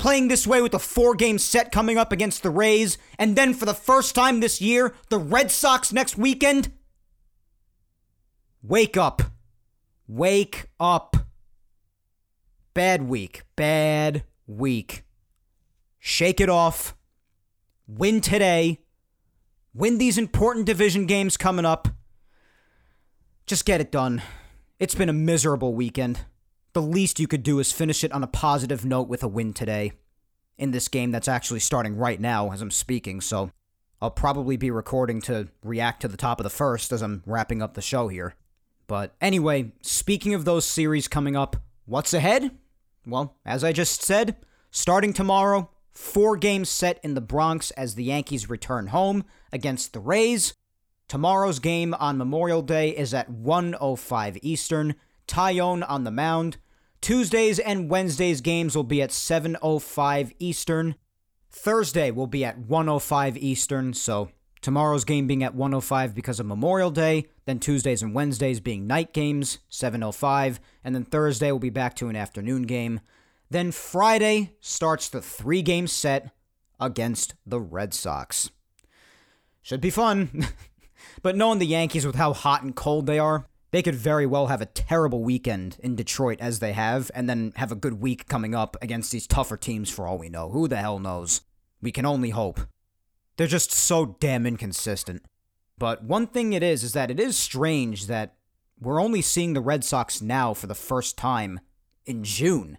Playing 0.00 0.28
this 0.28 0.46
way 0.46 0.62
with 0.62 0.74
a 0.74 0.78
four 0.78 1.14
game 1.14 1.38
set 1.38 1.70
coming 1.70 1.98
up 1.98 2.10
against 2.10 2.42
the 2.42 2.50
Rays, 2.50 2.96
and 3.18 3.36
then 3.36 3.52
for 3.52 3.66
the 3.66 3.74
first 3.74 4.14
time 4.14 4.40
this 4.40 4.60
year, 4.60 4.94
the 5.10 5.18
Red 5.18 5.50
Sox 5.50 5.92
next 5.92 6.16
weekend? 6.16 6.72
Wake 8.62 8.96
up. 8.96 9.22
Wake 10.08 10.70
up. 10.80 11.16
Bad 12.72 13.08
week. 13.08 13.42
Bad 13.56 14.24
week. 14.46 15.04
Shake 15.98 16.40
it 16.40 16.48
off 16.48 16.94
win 17.96 18.20
today, 18.20 18.80
win 19.74 19.98
these 19.98 20.18
important 20.18 20.66
division 20.66 21.06
games 21.06 21.36
coming 21.36 21.64
up. 21.64 21.88
Just 23.46 23.64
get 23.64 23.80
it 23.80 23.90
done. 23.90 24.22
It's 24.78 24.94
been 24.94 25.08
a 25.08 25.14
miserable 25.14 25.74
weekend. 25.74 26.20
The 26.72 26.82
least 26.82 27.18
you 27.18 27.26
could 27.26 27.42
do 27.42 27.58
is 27.58 27.72
finish 27.72 28.04
it 28.04 28.12
on 28.12 28.22
a 28.22 28.28
positive 28.28 28.84
note 28.84 29.08
with 29.08 29.22
a 29.22 29.28
win 29.28 29.52
today 29.52 29.92
in 30.56 30.70
this 30.70 30.88
game 30.88 31.10
that's 31.10 31.28
actually 31.28 31.60
starting 31.60 31.96
right 31.96 32.20
now 32.20 32.52
as 32.52 32.62
I'm 32.62 32.70
speaking, 32.70 33.20
so 33.20 33.50
I'll 34.00 34.10
probably 34.10 34.56
be 34.56 34.70
recording 34.70 35.20
to 35.22 35.48
react 35.64 36.02
to 36.02 36.08
the 36.08 36.16
top 36.16 36.38
of 36.38 36.44
the 36.44 36.50
first 36.50 36.92
as 36.92 37.02
I'm 37.02 37.22
wrapping 37.26 37.62
up 37.62 37.74
the 37.74 37.82
show 37.82 38.08
here. 38.08 38.34
But 38.86 39.14
anyway, 39.20 39.72
speaking 39.82 40.34
of 40.34 40.44
those 40.44 40.64
series 40.64 41.08
coming 41.08 41.36
up, 41.36 41.56
what's 41.86 42.14
ahead? 42.14 42.50
Well, 43.06 43.36
as 43.44 43.64
I 43.64 43.72
just 43.72 44.02
said, 44.02 44.36
starting 44.70 45.12
tomorrow, 45.12 45.70
Four 45.92 46.36
games 46.36 46.68
set 46.68 46.98
in 47.02 47.14
the 47.14 47.20
Bronx 47.20 47.70
as 47.72 47.94
the 47.94 48.04
Yankees 48.04 48.48
return 48.48 48.88
home 48.88 49.24
against 49.52 49.92
the 49.92 50.00
Rays. 50.00 50.54
Tomorrow's 51.08 51.58
game 51.58 51.94
on 51.94 52.16
Memorial 52.16 52.62
Day 52.62 52.90
is 52.90 53.12
at 53.12 53.30
1:05 53.30 54.38
Eastern. 54.42 54.94
Taillon 55.30 55.88
on 55.88 56.02
the 56.04 56.10
mound. 56.10 56.56
Tuesdays 57.00 57.60
and 57.60 57.88
Wednesdays 57.88 58.40
games 58.40 58.74
will 58.74 58.84
be 58.84 59.00
at 59.00 59.10
7:05 59.10 60.32
Eastern. 60.40 60.96
Thursday 61.50 62.10
will 62.10 62.26
be 62.26 62.44
at 62.44 62.58
1:05 62.58 63.36
Eastern, 63.36 63.94
so 63.94 64.30
tomorrow's 64.60 65.04
game 65.04 65.26
being 65.28 65.44
at 65.44 65.54
1:05 65.54 66.14
because 66.14 66.40
of 66.40 66.46
Memorial 66.46 66.90
Day, 66.90 67.26
then 67.46 67.60
Tuesdays 67.60 68.02
and 68.02 68.12
Wednesdays 68.12 68.58
being 68.58 68.86
night 68.86 69.12
games, 69.12 69.60
705, 69.68 70.58
and 70.82 70.94
then 70.94 71.04
Thursday 71.04 71.52
will 71.52 71.60
be 71.60 71.70
back 71.70 71.94
to 71.96 72.08
an 72.08 72.16
afternoon 72.16 72.62
game. 72.62 73.00
Then 73.48 73.70
Friday 73.70 74.56
starts 74.60 75.08
the 75.08 75.22
three 75.22 75.62
game 75.62 75.86
set 75.86 76.34
against 76.80 77.34
the 77.46 77.60
Red 77.60 77.94
Sox. 77.94 78.50
Should 79.62 79.80
be 79.80 79.90
fun. 79.90 80.46
but 81.22 81.36
knowing 81.36 81.60
the 81.60 81.66
Yankees 81.66 82.06
with 82.06 82.16
how 82.16 82.32
hot 82.32 82.62
and 82.62 82.74
cold 82.74 83.06
they 83.06 83.18
are, 83.18 83.46
they 83.70 83.82
could 83.82 83.94
very 83.94 84.26
well 84.26 84.48
have 84.48 84.60
a 84.60 84.66
terrible 84.66 85.22
weekend 85.22 85.76
in 85.80 85.96
Detroit 85.96 86.40
as 86.40 86.58
they 86.58 86.72
have, 86.72 87.10
and 87.14 87.28
then 87.28 87.52
have 87.56 87.70
a 87.70 87.76
good 87.76 88.00
week 88.00 88.28
coming 88.28 88.54
up 88.54 88.76
against 88.82 89.12
these 89.12 89.26
tougher 89.26 89.56
teams 89.56 89.90
for 89.90 90.06
all 90.06 90.18
we 90.18 90.28
know. 90.28 90.50
Who 90.50 90.68
the 90.68 90.76
hell 90.76 90.98
knows? 90.98 91.42
We 91.80 91.92
can 91.92 92.04
only 92.06 92.30
hope. 92.30 92.60
They're 93.36 93.46
just 93.46 93.72
so 93.72 94.16
damn 94.20 94.46
inconsistent. 94.46 95.22
But 95.78 96.04
one 96.04 96.26
thing 96.26 96.52
it 96.52 96.62
is, 96.62 96.84
is 96.84 96.92
that 96.92 97.10
it 97.10 97.18
is 97.18 97.38
strange 97.38 98.06
that 98.06 98.34
we're 98.78 99.00
only 99.00 99.22
seeing 99.22 99.54
the 99.54 99.60
Red 99.60 99.84
Sox 99.84 100.20
now 100.20 100.52
for 100.52 100.66
the 100.66 100.74
first 100.74 101.16
time 101.16 101.60
in 102.04 102.24
June. 102.24 102.78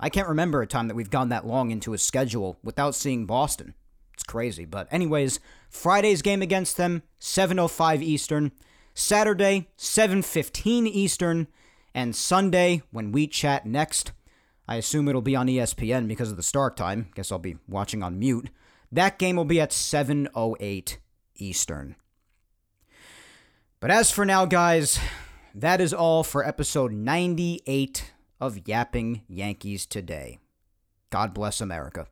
I 0.00 0.08
can't 0.08 0.28
remember 0.28 0.60
a 0.62 0.66
time 0.66 0.88
that 0.88 0.94
we've 0.94 1.10
gone 1.10 1.28
that 1.28 1.46
long 1.46 1.70
into 1.70 1.94
a 1.94 1.98
schedule 1.98 2.58
without 2.62 2.94
seeing 2.94 3.26
Boston. 3.26 3.74
It's 4.14 4.22
crazy. 4.22 4.64
But 4.64 4.88
anyways, 4.90 5.40
Friday's 5.68 6.22
game 6.22 6.42
against 6.42 6.76
them, 6.76 7.02
7:05 7.20 8.02
Eastern. 8.02 8.52
Saturday, 8.94 9.68
7:15 9.76 10.86
Eastern, 10.86 11.48
and 11.94 12.14
Sunday 12.14 12.82
when 12.90 13.12
we 13.12 13.26
chat 13.26 13.66
next, 13.66 14.12
I 14.66 14.76
assume 14.76 15.08
it'll 15.08 15.20
be 15.20 15.36
on 15.36 15.48
ESPN 15.48 16.06
because 16.06 16.30
of 16.30 16.36
the 16.36 16.42
start 16.42 16.76
time. 16.76 17.10
Guess 17.14 17.32
I'll 17.32 17.38
be 17.38 17.56
watching 17.68 18.02
on 18.02 18.18
mute. 18.18 18.50
That 18.90 19.18
game 19.18 19.36
will 19.36 19.44
be 19.44 19.60
at 19.60 19.72
7:08 19.72 20.98
Eastern. 21.36 21.96
But 23.80 23.90
as 23.90 24.10
for 24.10 24.24
now, 24.24 24.46
guys, 24.46 24.98
that 25.54 25.80
is 25.80 25.92
all 25.92 26.22
for 26.22 26.46
episode 26.46 26.92
98 26.92 28.12
of 28.40 28.66
Yapping 28.66 29.22
Yankees 29.28 29.86
today. 29.86 30.38
God 31.10 31.34
bless 31.34 31.60
America. 31.60 32.06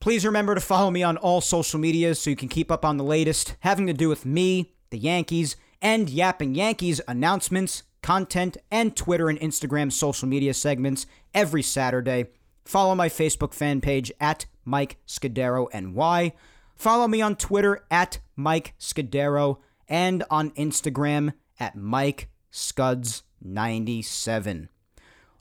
Please 0.00 0.24
remember 0.24 0.54
to 0.54 0.60
follow 0.60 0.90
me 0.90 1.02
on 1.02 1.16
all 1.16 1.40
social 1.40 1.80
medias 1.80 2.20
so 2.20 2.30
you 2.30 2.36
can 2.36 2.48
keep 2.48 2.70
up 2.70 2.84
on 2.84 2.96
the 2.96 3.04
latest 3.04 3.56
having 3.60 3.86
to 3.88 3.92
do 3.92 4.08
with 4.08 4.24
me, 4.24 4.72
the 4.90 4.98
Yankees, 4.98 5.56
and 5.80 6.10
Yapping 6.10 6.54
Yankees 6.54 7.00
announcements, 7.08 7.84
content, 8.02 8.58
and 8.70 8.94
Twitter 8.96 9.28
and 9.28 9.40
Instagram 9.40 9.92
social 9.92 10.28
media 10.28 10.54
segments 10.54 11.06
every 11.34 11.62
Saturday. 11.62 12.26
Follow 12.64 12.94
my 12.94 13.08
Facebook 13.08 13.52
fan 13.54 13.80
page 13.80 14.12
at 14.20 14.46
Mike 14.64 14.98
Scudero 15.06 15.68
NY. 15.72 16.32
Follow 16.76 17.08
me 17.08 17.22
on 17.22 17.34
Twitter 17.36 17.84
at 17.90 18.18
Mike 18.36 18.74
Scudero 18.78 19.58
and 19.88 20.22
on 20.30 20.50
Instagram 20.52 21.32
at 21.58 21.74
Mike 21.76 22.28
Scuds97. 22.52 24.68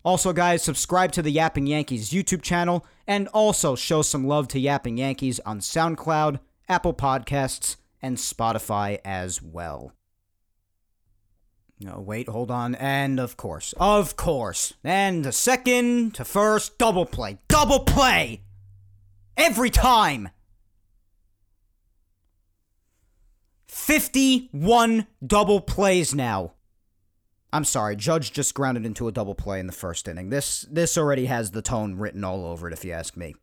Also, 0.04 0.32
guys, 0.32 0.64
subscribe 0.64 1.12
to 1.12 1.22
the 1.22 1.32
Yapping 1.32 1.68
Yankees 1.68 2.12
YouTube 2.12 2.42
channel 2.42 2.86
and 3.06 3.28
also 3.30 3.76
show 3.76 4.02
some 4.02 4.26
love 4.26 4.48
to 4.48 4.60
Yapping 4.60 4.98
Yankees 4.98 5.42
on 5.42 5.60
SoundCloud, 5.60 6.40
Apple 6.70 6.94
Podcasts, 6.94 7.76
and 8.02 8.16
Spotify 8.16 9.00
as 9.04 9.42
well. 9.42 9.97
No, 11.80 12.00
wait, 12.00 12.28
hold 12.28 12.50
on. 12.50 12.76
And 12.76 13.20
of 13.20 13.38
course, 13.38 13.74
of 13.80 14.16
course. 14.16 14.74
And 14.84 15.24
the 15.24 15.32
second 15.32 16.16
to 16.16 16.26
first 16.26 16.78
double 16.78 17.06
play. 17.06 17.38
Double 17.48 17.82
play! 17.82 18.42
Every 19.36 19.70
time! 19.70 20.30
51 23.68 25.06
double 25.26 25.62
plays 25.62 26.16
now. 26.16 26.54
I'm 27.54 27.64
sorry, 27.64 27.96
Judge 27.96 28.34
just 28.34 28.54
grounded 28.54 28.86
into 28.86 29.08
a 29.08 29.12
double 29.12 29.36
play 29.36 29.60
in 29.60 29.68
the 29.68 29.74
first 29.74 30.08
inning. 30.08 30.30
This 30.30 30.66
this 30.70 30.98
already 30.98 31.28
has 31.28 31.52
the 31.52 31.62
tone 31.62 31.96
written 31.96 32.24
all 32.24 32.46
over 32.46 32.68
it 32.68 32.74
if 32.74 32.84
you 32.84 32.92
ask 32.92 33.16
me. 33.16 33.36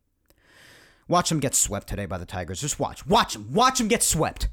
Watch 1.07 1.31
him 1.31 1.39
get 1.39 1.55
swept 1.55 1.87
today 1.87 2.05
by 2.05 2.17
the 2.17 2.25
Tigers. 2.25 2.61
Just 2.61 2.79
watch. 2.79 3.05
Watch 3.07 3.35
him. 3.35 3.53
Watch 3.53 3.79
him 3.79 3.87
get 3.87 4.03
swept. 4.03 4.49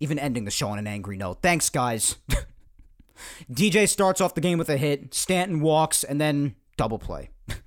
Even 0.00 0.18
ending 0.18 0.44
the 0.44 0.50
show 0.50 0.68
on 0.68 0.78
an 0.78 0.86
angry 0.86 1.16
note. 1.16 1.38
Thanks, 1.42 1.70
guys. 1.70 2.16
DJ 3.50 3.88
starts 3.88 4.20
off 4.20 4.34
the 4.34 4.40
game 4.40 4.58
with 4.58 4.68
a 4.68 4.76
hit. 4.76 5.14
Stanton 5.14 5.60
walks, 5.60 6.04
and 6.04 6.20
then 6.20 6.56
double 6.76 6.98
play. 6.98 7.30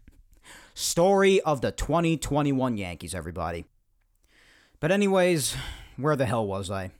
Story 0.73 1.41
of 1.41 1.61
the 1.61 1.71
2021 1.71 2.77
Yankees, 2.77 3.15
everybody. 3.15 3.65
But, 4.79 4.91
anyways, 4.91 5.55
where 5.95 6.15
the 6.15 6.25
hell 6.25 6.45
was 6.45 6.69
I? 6.69 6.91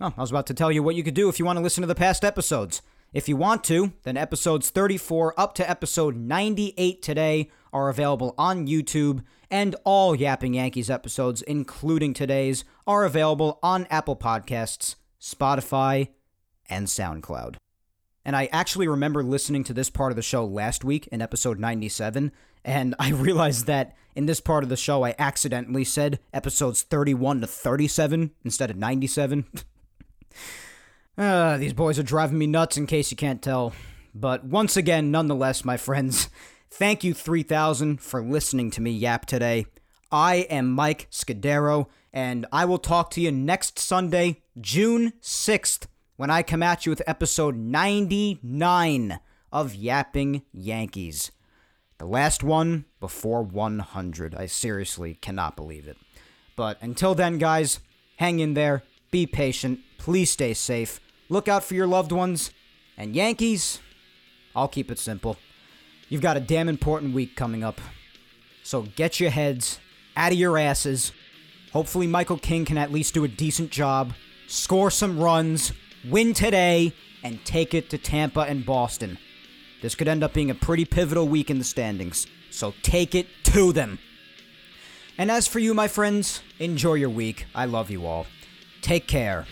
Oh, 0.00 0.14
I 0.16 0.20
was 0.20 0.30
about 0.30 0.46
to 0.46 0.54
tell 0.54 0.72
you 0.72 0.82
what 0.82 0.94
you 0.94 1.04
could 1.04 1.14
do 1.14 1.28
if 1.28 1.38
you 1.38 1.44
want 1.44 1.58
to 1.58 1.62
listen 1.62 1.82
to 1.82 1.86
the 1.86 1.94
past 1.94 2.24
episodes. 2.24 2.82
If 3.12 3.28
you 3.28 3.36
want 3.36 3.62
to, 3.64 3.92
then 4.04 4.16
episodes 4.16 4.70
34 4.70 5.38
up 5.38 5.54
to 5.56 5.68
episode 5.68 6.16
98 6.16 7.02
today 7.02 7.50
are 7.72 7.90
available 7.90 8.34
on 8.38 8.66
YouTube, 8.66 9.22
and 9.52 9.76
all 9.84 10.14
Yapping 10.14 10.54
Yankees 10.54 10.88
episodes, 10.88 11.42
including 11.42 12.14
today's, 12.14 12.64
are 12.86 13.04
available 13.04 13.58
on 13.62 13.86
Apple 13.90 14.16
Podcasts, 14.16 14.94
Spotify, 15.20 16.08
and 16.70 16.86
SoundCloud. 16.86 17.56
And 18.24 18.34
I 18.34 18.48
actually 18.50 18.88
remember 18.88 19.22
listening 19.22 19.62
to 19.64 19.74
this 19.74 19.90
part 19.90 20.10
of 20.10 20.16
the 20.16 20.22
show 20.22 20.42
last 20.46 20.84
week 20.84 21.06
in 21.08 21.20
episode 21.20 21.60
97, 21.60 22.32
and 22.64 22.94
I 22.98 23.10
realized 23.10 23.66
that 23.66 23.94
in 24.16 24.24
this 24.24 24.40
part 24.40 24.64
of 24.64 24.70
the 24.70 24.76
show 24.76 25.04
I 25.04 25.14
accidentally 25.18 25.84
said 25.84 26.18
episodes 26.32 26.80
31 26.82 27.42
to 27.42 27.46
37 27.46 28.30
instead 28.44 28.70
of 28.70 28.76
97. 28.78 29.44
uh, 31.18 31.56
these 31.58 31.74
boys 31.74 31.98
are 31.98 32.02
driving 32.02 32.38
me 32.38 32.46
nuts 32.46 32.78
in 32.78 32.86
case 32.86 33.10
you 33.10 33.18
can't 33.18 33.42
tell. 33.42 33.74
But 34.14 34.44
once 34.44 34.78
again, 34.78 35.10
nonetheless, 35.10 35.62
my 35.62 35.76
friends, 35.76 36.30
Thank 36.74 37.04
you, 37.04 37.12
3000, 37.12 38.00
for 38.00 38.22
listening 38.22 38.70
to 38.70 38.80
me 38.80 38.92
yap 38.92 39.26
today. 39.26 39.66
I 40.10 40.36
am 40.48 40.72
Mike 40.72 41.06
Scudero, 41.10 41.88
and 42.14 42.46
I 42.50 42.64
will 42.64 42.78
talk 42.78 43.10
to 43.10 43.20
you 43.20 43.30
next 43.30 43.78
Sunday, 43.78 44.40
June 44.58 45.12
6th, 45.20 45.86
when 46.16 46.30
I 46.30 46.42
come 46.42 46.62
at 46.62 46.86
you 46.86 46.90
with 46.90 47.02
episode 47.06 47.56
99 47.56 49.20
of 49.52 49.74
Yapping 49.74 50.44
Yankees. 50.50 51.30
The 51.98 52.06
last 52.06 52.42
one 52.42 52.86
before 53.00 53.42
100. 53.42 54.34
I 54.34 54.46
seriously 54.46 55.16
cannot 55.16 55.56
believe 55.56 55.86
it. 55.86 55.98
But 56.56 56.78
until 56.80 57.14
then, 57.14 57.36
guys, 57.36 57.80
hang 58.16 58.38
in 58.40 58.54
there, 58.54 58.82
be 59.10 59.26
patient, 59.26 59.80
please 59.98 60.30
stay 60.30 60.54
safe, 60.54 61.00
look 61.28 61.48
out 61.48 61.64
for 61.64 61.74
your 61.74 61.86
loved 61.86 62.12
ones, 62.12 62.50
and 62.96 63.14
Yankees, 63.14 63.78
I'll 64.56 64.68
keep 64.68 64.90
it 64.90 64.98
simple. 64.98 65.36
You've 66.12 66.20
got 66.20 66.36
a 66.36 66.40
damn 66.40 66.68
important 66.68 67.14
week 67.14 67.36
coming 67.36 67.64
up. 67.64 67.80
So 68.62 68.82
get 68.82 69.18
your 69.18 69.30
heads 69.30 69.80
out 70.14 70.30
of 70.30 70.36
your 70.36 70.58
asses. 70.58 71.10
Hopefully, 71.72 72.06
Michael 72.06 72.36
King 72.36 72.66
can 72.66 72.76
at 72.76 72.92
least 72.92 73.14
do 73.14 73.24
a 73.24 73.28
decent 73.28 73.70
job, 73.70 74.12
score 74.46 74.90
some 74.90 75.18
runs, 75.18 75.72
win 76.06 76.34
today, 76.34 76.92
and 77.22 77.42
take 77.46 77.72
it 77.72 77.88
to 77.88 77.96
Tampa 77.96 78.40
and 78.40 78.66
Boston. 78.66 79.16
This 79.80 79.94
could 79.94 80.06
end 80.06 80.22
up 80.22 80.34
being 80.34 80.50
a 80.50 80.54
pretty 80.54 80.84
pivotal 80.84 81.26
week 81.26 81.48
in 81.48 81.56
the 81.56 81.64
standings, 81.64 82.26
so 82.50 82.74
take 82.82 83.14
it 83.14 83.26
to 83.44 83.72
them. 83.72 83.98
And 85.16 85.30
as 85.30 85.48
for 85.48 85.60
you, 85.60 85.72
my 85.72 85.88
friends, 85.88 86.42
enjoy 86.58 86.94
your 86.94 87.08
week. 87.08 87.46
I 87.54 87.64
love 87.64 87.90
you 87.90 88.04
all. 88.04 88.26
Take 88.82 89.08
care. 89.08 89.46